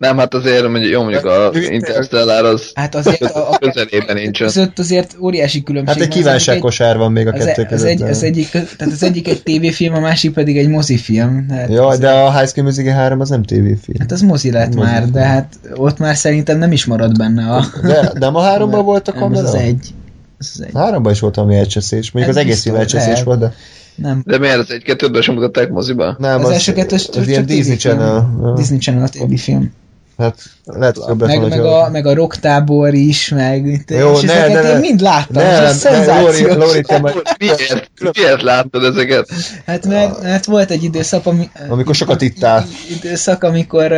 Nem, 0.02 0.18
hát 0.18 0.34
azért 0.34 0.68
mondjuk, 0.68 0.92
jó 0.92 1.02
mondjuk 1.02 1.24
a 1.24 1.50
Interstellar 1.54 2.44
az 2.44 2.70
hát 2.74 2.94
azért 2.94 3.20
a, 3.20 3.50
a 3.52 3.58
közelében 3.72 4.16
nincsen. 4.16 4.46
Között 4.46 4.78
azért 4.78 5.16
óriási 5.20 5.62
különbség. 5.62 5.96
Hát 5.96 6.06
egy 6.06 6.14
kívánságkosár 6.14 6.96
van 6.96 7.12
még 7.12 7.26
a 7.26 7.32
kettő 7.32 7.64
között. 7.64 7.70
Az, 7.70 7.84
egy, 7.84 8.02
az, 8.02 8.22
egyik, 8.22 8.50
tehát 8.50 8.94
az 8.94 9.02
egyik 9.02 9.28
egy 9.28 9.42
tévéfilm, 9.42 9.94
a 9.94 10.00
másik 10.00 10.32
pedig 10.32 10.58
egy 10.58 10.68
mozifilm. 10.68 11.46
Hát 11.50 11.70
Jó, 11.70 11.94
de 11.94 12.10
a 12.10 12.38
High 12.38 12.48
School 12.48 12.66
Musical 12.66 12.92
3 12.92 13.20
az 13.20 13.28
nem 13.28 13.42
tévéfilm. 13.42 13.98
Hát 13.98 14.12
az 14.12 14.20
mozi 14.20 14.50
lett 14.50 14.74
mozi 14.74 14.78
már, 14.78 14.98
film. 14.98 15.12
de 15.12 15.22
hát 15.22 15.58
ott 15.74 15.98
már 15.98 16.16
szerintem 16.16 16.58
nem 16.58 16.72
is 16.72 16.84
marad 16.84 17.16
benne 17.16 17.54
a... 17.54 17.64
De, 17.82 18.12
de 18.18 18.26
a 18.26 18.40
háromban 18.40 18.84
volt 18.84 19.08
a 19.08 19.12
kamera? 19.12 19.42
Nem, 19.42 19.44
az 19.44 19.54
az 19.54 19.60
egy. 19.60 19.94
Az 20.38 20.62
egy. 20.66 20.70
Háromban 20.74 21.12
is 21.12 21.20
volt 21.20 21.34
valami 21.34 21.56
elcseszés. 21.56 22.10
Még 22.10 22.28
az 22.28 22.36
egész 22.36 22.62
film 22.62 22.74
elcseszés 22.74 23.22
volt, 23.22 23.38
de... 23.38 23.52
Nem. 23.94 24.22
De 24.26 24.38
miért 24.38 24.58
az 24.58 24.70
egy 24.70 24.82
kettőben 24.82 25.22
sem 25.22 25.34
mutatták 25.34 25.70
moziba? 25.70 26.16
Nem, 26.18 26.40
az, 26.40 26.46
az 26.46 26.52
első 26.52 26.72
kettős 26.72 27.08
az, 27.08 27.16
az 27.16 27.28
ilyen 27.28 27.46
Disney 27.46 27.76
Channel. 27.76 28.54
Disney 28.56 28.78
Channel 28.78 29.04
a 29.04 29.08
tévéfilm. 29.08 29.72
Hát 30.18 30.61
lehet, 30.64 30.96
hogy 30.96 31.16
meg, 31.16 31.40
lett 31.40 31.50
meg, 31.50 31.64
a, 31.64 31.88
meg 31.92 32.06
a 32.06 32.14
rocktábor 32.14 32.94
is, 32.94 33.28
meg 33.28 33.84
Jó, 33.88 34.12
és 34.12 34.20
ne, 34.20 34.32
ezeket 34.32 34.62
ne, 34.62 34.68
én 34.68 34.74
ne. 34.74 34.80
mind 34.80 35.00
láttam, 35.00 35.42
Ne, 35.42 35.52
és 35.52 35.58
ez 35.58 35.78
szenzációs. 35.78 36.54
Lóri, 36.54 36.80
te 36.80 36.98
majd, 36.98 37.14
Miért, 37.38 37.90
miért 38.12 38.42
láttad 38.42 38.84
ezeket? 38.84 39.28
Hát 39.66 39.86
mert, 39.86 40.22
mert 40.22 40.44
volt 40.44 40.70
egy 40.70 40.82
időszak, 40.82 41.26
ami, 41.26 41.48
Amikor 41.68 41.94
sokat 41.94 42.22
ittál. 42.22 42.66
időszak, 42.90 43.44
amikor, 43.44 43.92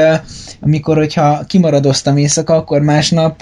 amikor 0.61 0.97
hogyha 0.97 1.45
kimaradoztam 1.47 2.17
éjszaka, 2.17 2.55
akkor 2.55 2.81
másnap 2.81 3.41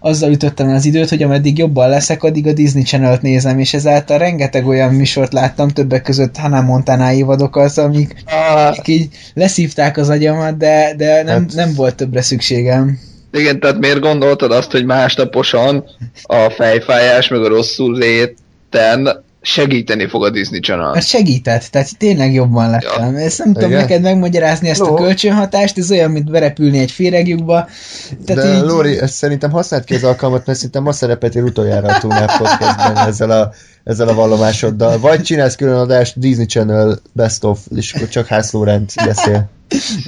azzal 0.00 0.30
ütöttem 0.30 0.68
az 0.68 0.84
időt, 0.84 1.08
hogy 1.08 1.22
ameddig 1.22 1.58
jobban 1.58 1.88
leszek, 1.88 2.22
addig 2.22 2.46
a 2.46 2.52
Disney 2.52 2.82
Channel-t 2.82 3.22
nézem, 3.22 3.58
és 3.58 3.74
ezáltal 3.74 4.18
rengeteg 4.18 4.66
olyan 4.66 4.94
műsort 4.94 5.32
láttam, 5.32 5.68
többek 5.68 6.02
között 6.02 6.36
Hannah 6.36 6.64
Montana 6.64 7.12
évadokat, 7.12 7.78
amik, 7.78 8.22
amik 8.66 8.88
így 8.88 9.08
leszívták 9.34 9.96
az 9.96 10.08
agyamat, 10.08 10.56
de, 10.56 10.94
de 10.96 11.22
nem, 11.22 11.40
Hát- 11.40 11.54
nem 11.54 11.74
volt 11.74 11.94
többre 11.94 12.22
szükségem. 12.50 12.98
Igen, 13.32 13.60
tehát 13.60 13.78
miért 13.78 14.00
gondoltad 14.00 14.52
azt, 14.52 14.70
hogy 14.70 14.84
másnaposan 14.84 15.84
a 16.22 16.50
fejfájás 16.50 17.28
meg 17.28 17.42
a 17.42 17.48
rosszul 17.48 17.96
léten 17.96 19.24
segíteni 19.42 20.08
fog 20.08 20.24
a 20.24 20.30
Disney 20.30 20.60
Channel? 20.60 20.94
Ez 20.94 21.06
segített, 21.06 21.64
tehát 21.64 21.98
tényleg 21.98 22.32
jobban 22.32 22.70
lettem. 22.70 23.14
Ezt 23.14 23.38
nem 23.38 23.52
tudom 23.52 23.70
Igen? 23.70 23.80
neked 23.80 24.02
megmagyarázni 24.02 24.68
ezt 24.68 24.80
a 24.80 24.84
No. 24.84 24.94
kölcsönhatást, 24.94 25.78
ez 25.78 25.90
olyan, 25.90 26.10
mint 26.10 26.30
berepülni 26.30 26.78
egy 26.78 26.90
féregjukba. 26.90 27.68
Tehát 28.24 28.42
De 28.42 28.56
így, 28.56 28.62
Lóri, 28.62 29.00
ezt 29.00 29.14
szerintem 29.14 29.50
használd 29.50 29.84
ki 29.84 29.94
az 29.94 30.04
alkalmat, 30.04 30.46
mert 30.46 30.58
szerintem 30.58 30.82
ma 30.82 30.92
szerepeltél 30.92 31.42
utoljára 31.42 31.88
a 31.88 31.98
Tunap 31.98 32.36
Podcastben 32.38 32.96
ezzel 32.96 33.30
a, 33.30 33.52
ezzel 33.84 34.08
a 34.08 34.14
vallomásoddal. 34.14 34.98
Vagy 34.98 35.22
csinálsz 35.22 35.56
külön 35.56 35.78
adást 35.78 36.18
Disney 36.18 36.46
Channel 36.46 36.98
Best 37.12 37.44
of, 37.44 37.58
és 37.76 37.92
akkor 37.92 38.08
csak 38.08 38.26
Hász 38.26 38.52
Lórend 38.52 38.90
beszél. 39.04 39.50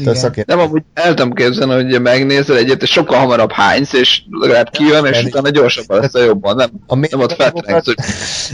Te. 0.05 0.45
Nem, 0.47 0.59
amúgy 0.59 0.83
el 0.95 1.15
tudom 1.15 1.33
képzelni, 1.33 1.73
hogy 1.73 2.01
megnézel 2.01 2.57
egyet, 2.57 2.83
és 2.83 2.91
sokkal 2.91 3.19
hamarabb 3.19 3.53
hánysz, 3.53 3.93
és 3.93 4.23
legalább 4.31 4.71
kijön, 4.71 5.05
és 5.05 5.17
Nem. 5.17 5.27
utána 5.27 5.51
gyorsabban 5.51 6.01
lesz 6.01 6.15
a 6.15 6.25
jobban. 6.25 6.57
Nem, 6.57 6.69
A 6.87 6.97
nem 6.97 7.21
ott 7.21 7.33
feltrensz, 7.33 7.85
hogy 7.85 7.97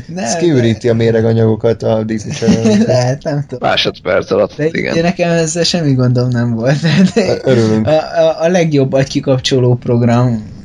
ne, 0.06 0.22
Ez 0.22 0.36
kiüríti 0.36 0.88
a 0.88 0.94
méreganyagokat 0.94 1.82
a 1.82 2.02
Disney 2.02 2.32
Channel. 2.32 2.78
Lehet, 2.86 3.22
nem 3.22 3.44
tudom. 3.48 3.68
másodperc 3.68 4.30
alatt. 4.30 4.56
De 4.56 4.66
Igen. 4.66 4.92
igen. 4.92 5.04
nekem 5.04 5.30
ezzel 5.30 5.62
semmi 5.64 5.92
gondom 5.92 6.28
nem 6.28 6.54
volt. 6.54 6.80
De 7.14 7.38
Örülünk. 7.44 7.86
a, 7.86 8.20
a, 8.20 8.42
a 8.42 8.48
legjobb 8.48 8.92
agykikapcsoló 8.92 9.74
program. 9.74 10.56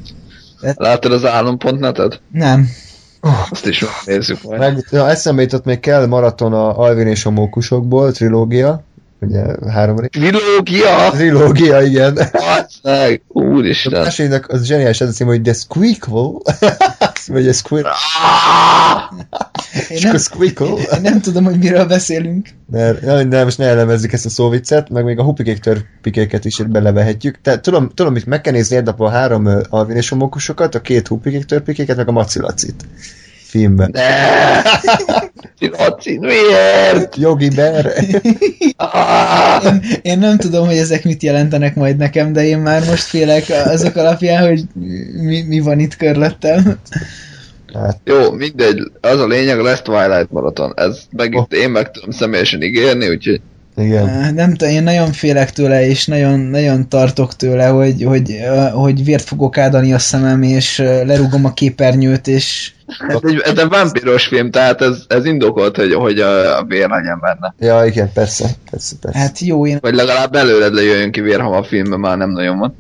Láttad 0.76 1.12
az 1.12 1.26
álom.netet? 1.26 2.22
Nem. 2.32 2.70
Azt 3.52 3.66
is 3.68 3.86
nézzük 4.06 4.44
majd. 4.44 4.60
Meg, 4.60 4.88
ja, 4.92 5.10
eszembe 5.10 5.42
jutott 5.42 5.66
még 5.66 5.80
kell 5.80 6.06
maraton 6.06 6.54
a 6.54 6.78
Alvin 6.80 7.08
és 7.08 7.26
a 7.26 7.30
Mókusokból, 7.30 8.12
trilógia. 8.12 8.84
Ugye 9.24 9.70
három 9.70 10.00
rész. 10.00 10.10
Trilógia! 10.10 11.10
Trilógia, 11.12 11.82
igen. 11.82 12.14
Basszeg! 12.14 13.22
A 13.28 13.42
Úristen! 13.42 14.02
másodiknak 14.02 14.50
az 14.50 14.66
zseniális 14.66 15.02
ez 15.02 15.10
a 15.10 15.12
cím, 15.12 15.28
hogy 15.28 15.42
The 15.42 15.54
Squeakle. 15.54 16.32
Vagy 17.28 17.48
a. 17.54 17.84
Én 19.74 19.98
És 19.98 20.02
nem, 20.02 20.10
akkor 20.10 20.20
Squeakle. 20.20 20.96
én 20.96 21.02
nem 21.02 21.22
tudom, 21.22 21.44
hogy 21.44 21.58
miről 21.58 21.86
beszélünk. 21.86 22.50
Ne, 22.72 22.92
ne, 22.92 23.24
ne, 23.24 23.44
most 23.44 23.58
ne 23.58 23.66
elemezzük 23.66 24.14
ezt 24.14 24.26
a 24.26 24.30
szóviccet, 24.30 24.90
meg 24.90 25.04
még 25.04 25.20
a 25.20 25.24
hupikék 25.24 25.60
törpikéket 25.60 26.46
is 26.46 26.58
belevehetjük. 26.58 27.42
Tehát 27.42 27.62
tudom, 27.62 27.90
tudom, 27.90 28.16
itt 28.16 28.26
meg 28.26 28.42
kell 28.42 28.54
nézni 28.54 28.76
egy 28.76 28.88
a 28.98 29.10
három 29.10 29.50
Alvin 29.70 29.96
és 29.96 30.12
a 30.12 30.16
a 30.76 30.82
két 30.82 31.08
hupikék 31.08 31.46
törpikéket, 31.46 31.98
meg 31.98 32.08
a 32.08 32.12
Macilacit 32.12 32.86
filmben. 33.54 33.90
Ne! 33.94 34.62
Laci, 35.78 36.18
miért? 36.18 37.16
Jogi 37.16 37.50
Bear. 37.50 37.94
Ah! 38.76 39.64
Én, 39.66 39.82
én 40.02 40.20
nem 40.20 40.38
tudom, 40.38 40.66
hogy 40.66 40.78
ezek 40.78 41.04
mit 41.04 41.24
jelentenek 41.24 41.76
majd 41.76 41.98
nekem, 41.98 42.34
de 42.34 42.46
én 42.46 42.58
már 42.58 42.86
most 42.86 43.04
félek 43.04 43.44
azok 43.66 43.96
alapján, 43.96 44.48
hogy 44.48 44.64
mi, 45.22 45.42
mi 45.42 45.60
van 45.60 45.80
itt 45.80 45.96
körülöttem. 45.96 46.80
Hát, 47.74 48.00
Jó, 48.04 48.32
mindegy, 48.32 48.92
az 49.02 49.20
a 49.20 49.28
lényeg, 49.28 49.60
lesz 49.60 49.82
Twilight 49.82 50.32
Marathon. 50.32 50.74
Ez 50.76 51.00
meg 51.12 51.34
itt 51.34 51.54
én 51.54 51.70
meg 51.70 51.92
tudom 51.92 52.12
személyesen 52.12 52.62
ígérni, 52.62 53.10
úgyhogy 53.10 53.42
igen. 53.78 54.34
Nem 54.34 54.54
tudom, 54.54 54.74
én 54.74 54.84
nagyon 54.84 55.12
félek 55.12 55.52
tőle, 55.52 55.88
és 55.88 56.06
nagyon, 56.06 56.40
nagyon 56.40 56.90
tartok 56.90 57.36
tőle, 57.36 57.68
hogy, 57.68 58.04
hogy, 58.04 58.40
hogy 58.74 59.04
vért 59.04 59.24
fogok 59.24 59.58
áldani 59.58 59.94
a 59.94 60.00
szemem, 60.00 60.42
és 60.42 60.80
ö, 60.80 61.06
lerugom 61.06 61.46
a 61.46 61.54
képernyőt, 61.54 62.28
és 62.28 62.72
ez 63.08 63.18
egy, 63.22 63.42
ez 63.46 63.58
egy 63.58 63.70
vámpiros 63.70 64.28
film, 64.28 64.52
tehát 64.52 64.82
ez, 64.82 65.04
ez 65.08 65.26
indokolt, 65.26 65.76
hogy, 65.76 65.94
hogy 65.94 66.20
a, 66.20 66.58
a 66.58 66.64
vér 66.64 66.90
legyen 66.90 67.20
benne. 67.22 67.54
Ja, 67.60 67.86
igen, 67.86 68.12
persze, 68.14 68.50
persze, 68.72 68.96
persze. 69.02 69.20
hát 69.20 69.40
jó, 69.40 69.68
én 69.68 69.78
Vagy 69.82 69.96
legalább 69.96 70.32
belőled 70.32 70.74
lejöjjön 70.74 71.12
ki 71.12 71.22
vér, 71.22 71.40
ha 71.40 71.58
a 71.58 71.64
filmben 71.64 72.00
már 72.00 72.18
nem 72.18 72.30
nagyon 72.30 72.58
van. 72.58 72.76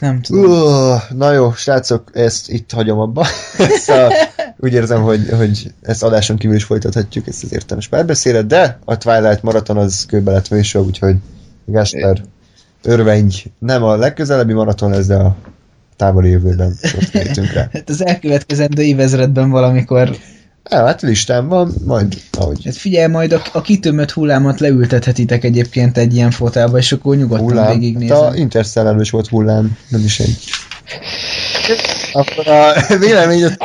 Nem 0.00 0.20
tudom. 0.20 0.50
Uh, 0.50 1.00
na 1.10 1.32
jó, 1.32 1.52
srácok, 1.52 2.10
ezt 2.12 2.50
itt 2.50 2.72
hagyom 2.72 2.98
abba. 2.98 3.26
ezt 3.58 3.90
a, 4.00 4.12
úgy 4.56 4.72
érzem, 4.72 5.02
hogy, 5.02 5.28
hogy 5.30 5.72
ezt 5.82 6.02
adáson 6.02 6.36
kívül 6.36 6.56
is 6.56 6.64
folytathatjuk, 6.64 7.26
ezt 7.26 7.44
az 7.44 7.52
értelmes 7.52 7.88
párbeszédet, 7.88 8.46
de 8.46 8.78
a 8.84 8.98
Twilight 8.98 9.42
maraton 9.42 9.76
az 9.76 10.06
kőbe 10.06 10.32
lett 10.32 10.48
vésve, 10.48 10.80
úgyhogy 10.80 11.16
Gáspár, 11.64 12.22
örvendj, 12.82 13.44
nem 13.58 13.82
a 13.82 13.96
legközelebbi 13.96 14.52
maraton 14.52 14.90
lesz, 14.90 15.06
de 15.06 15.16
a 15.16 15.36
távoli 15.96 16.30
jövőben 16.30 16.76
ott 16.96 17.36
rá. 17.52 17.68
Hát 17.72 17.88
az 17.88 18.06
elkövetkezendő 18.06 18.82
évezredben 18.82 19.50
valamikor, 19.50 20.16
Ja, 20.70 20.84
hát 20.84 21.02
listán 21.02 21.48
van, 21.48 21.74
majd 21.84 22.16
ahogy 22.38 22.64
hát 22.64 22.76
figyelj, 22.76 23.06
majd 23.06 23.32
a, 23.32 23.42
a 23.52 23.60
kitömött 23.60 24.10
hullámat 24.10 24.60
leültethetitek 24.60 25.44
egyébként 25.44 25.98
egy 25.98 26.14
ilyen 26.14 26.30
fotelba, 26.30 26.78
és 26.78 26.92
akkor 26.92 27.16
nyugodtan 27.16 27.46
hullám. 27.46 27.78
végignézem. 27.78 28.16
A 28.16 28.34
Interstellar 28.34 29.00
is 29.00 29.10
volt 29.10 29.28
hullám, 29.28 29.78
nem 29.88 30.00
is 30.04 30.20
egy. 30.20 30.38
Akkor 32.12 32.48
a 32.48 32.72
véleményed 32.98 33.56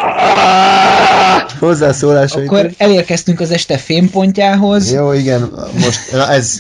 hozzászólásait. 1.59 2.45
Akkor 2.45 2.71
elérkeztünk 2.77 3.39
az 3.39 3.51
este 3.51 3.77
fémpontjához. 3.77 4.91
Jó, 4.91 5.11
igen, 5.11 5.51
most 5.73 6.11
na 6.11 6.31
ez... 6.31 6.59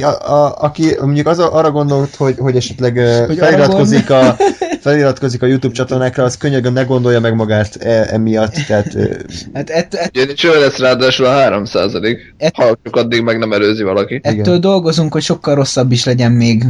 A, 0.00 0.06
a, 0.06 0.54
aki 0.58 0.96
mondjuk 1.00 1.26
az, 1.26 1.38
arra 1.38 1.70
gondolt, 1.70 2.14
hogy, 2.14 2.34
hogy 2.38 2.56
esetleg 2.56 2.96
Hogy 3.26 3.38
feliratkozik 3.38 4.10
a, 4.10 4.36
feliratkozik 4.82 5.42
a 5.42 5.46
YouTube 5.46 5.74
csatornákra, 5.74 6.24
az 6.24 6.36
könyörgöm 6.36 6.72
ne 6.72 6.82
gondolja 6.82 7.20
meg 7.20 7.34
magát 7.34 7.76
e, 7.76 8.06
emiatt, 8.14 8.52
tehát 8.66 8.96
Hát 9.54 9.70
ett, 9.70 9.94
ett, 9.94 10.16
Ugye 10.16 10.34
cső 10.34 10.60
lesz 10.60 10.78
ráadásul 10.78 11.26
a 11.26 11.30
3 11.30 11.64
Et- 12.36 12.56
ha 12.56 12.78
csak 12.82 12.96
addig 12.96 13.22
meg 13.22 13.38
nem 13.38 13.52
előzi 13.52 13.82
valaki. 13.82 14.14
Igen. 14.14 14.38
ettől 14.38 14.58
dolgozunk, 14.58 15.12
hogy 15.12 15.22
sokkal 15.22 15.54
rosszabb 15.54 15.92
is 15.92 16.04
legyen 16.04 16.32
még. 16.32 16.64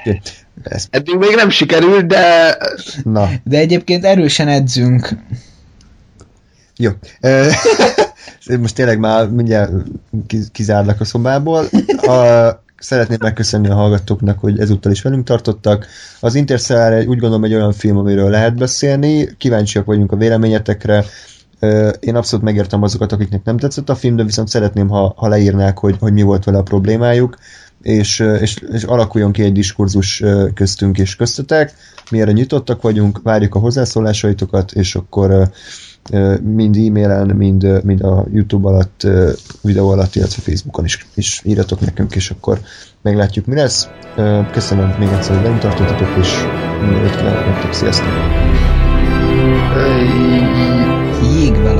oké. 0.00 0.20
Ez, 0.62 0.86
Eddig 0.90 1.14
még 1.14 1.34
nem 1.34 1.50
sikerült, 1.50 2.06
de 2.06 2.56
na, 3.04 3.28
De 3.44 3.58
egyébként 3.58 4.04
erősen 4.04 4.48
edzünk. 4.48 5.08
jó. 6.76 6.90
Most 8.60 8.74
tényleg 8.74 8.98
már 8.98 9.28
mindjárt 9.30 9.72
kiz- 10.26 10.50
kizárlak 10.52 11.00
a 11.00 11.04
szobából. 11.04 11.64
A, 11.96 12.12
szeretném 12.78 13.18
megköszönni 13.20 13.68
a 13.68 13.74
hallgatóknak, 13.74 14.38
hogy 14.38 14.58
ezúttal 14.58 14.92
is 14.92 15.02
velünk 15.02 15.24
tartottak. 15.24 15.86
Az 16.20 16.34
Interstellar 16.34 16.98
úgy 16.98 17.18
gondolom 17.18 17.44
egy 17.44 17.54
olyan 17.54 17.72
film, 17.72 17.96
amiről 17.96 18.30
lehet 18.30 18.56
beszélni. 18.56 19.36
Kíváncsiak 19.36 19.84
vagyunk 19.84 20.12
a 20.12 20.16
véleményetekre. 20.16 21.04
Én 22.00 22.14
abszolút 22.14 22.44
megértem 22.44 22.82
azokat, 22.82 23.12
akiknek 23.12 23.44
nem 23.44 23.58
tetszett 23.58 23.88
a 23.88 23.94
film, 23.94 24.16
de 24.16 24.24
viszont 24.24 24.48
szeretném, 24.48 24.88
ha, 24.88 25.14
ha 25.16 25.28
leírnák, 25.28 25.78
hogy, 25.78 25.96
hogy 26.00 26.12
mi 26.12 26.22
volt 26.22 26.44
vele 26.44 26.58
a 26.58 26.62
problémájuk, 26.62 27.38
és, 27.82 28.18
és, 28.40 28.56
és 28.72 28.82
alakuljon 28.82 29.32
ki 29.32 29.42
egy 29.42 29.52
diskurzus 29.52 30.22
köztünk 30.54 30.98
és 30.98 31.16
köztetek. 31.16 31.74
Mi 32.10 32.20
erre 32.20 32.32
nyitottak 32.32 32.82
vagyunk, 32.82 33.20
várjuk 33.22 33.54
a 33.54 33.58
hozzászólásaitokat, 33.58 34.72
és 34.72 34.94
akkor 34.94 35.50
mind 36.42 36.76
e-mailen, 36.76 37.26
mind, 37.26 37.84
mind 37.84 38.02
a 38.02 38.26
YouTube 38.32 38.68
alatt, 38.68 39.06
videó 39.62 39.88
alatt, 39.88 40.14
illetve 40.14 40.42
Facebookon 40.42 40.84
is, 40.84 41.06
is 41.14 41.42
írjatok 41.44 41.80
nekünk, 41.80 42.14
és 42.14 42.30
akkor 42.30 42.60
meglátjuk, 43.02 43.46
mi 43.46 43.54
lesz. 43.54 43.88
Köszönöm 44.52 44.94
még 44.98 45.08
egyszer, 45.08 45.34
hogy 45.34 45.42
velünk 45.42 45.60
tartottatok, 45.60 46.16
és 46.20 46.34
minden 46.80 47.02
jót 47.02 47.16
kívánok 47.16 47.46
nektek, 47.46 47.72
sziasztok! 47.72 48.12
Jég 51.34 51.52
veletek. 51.52 51.77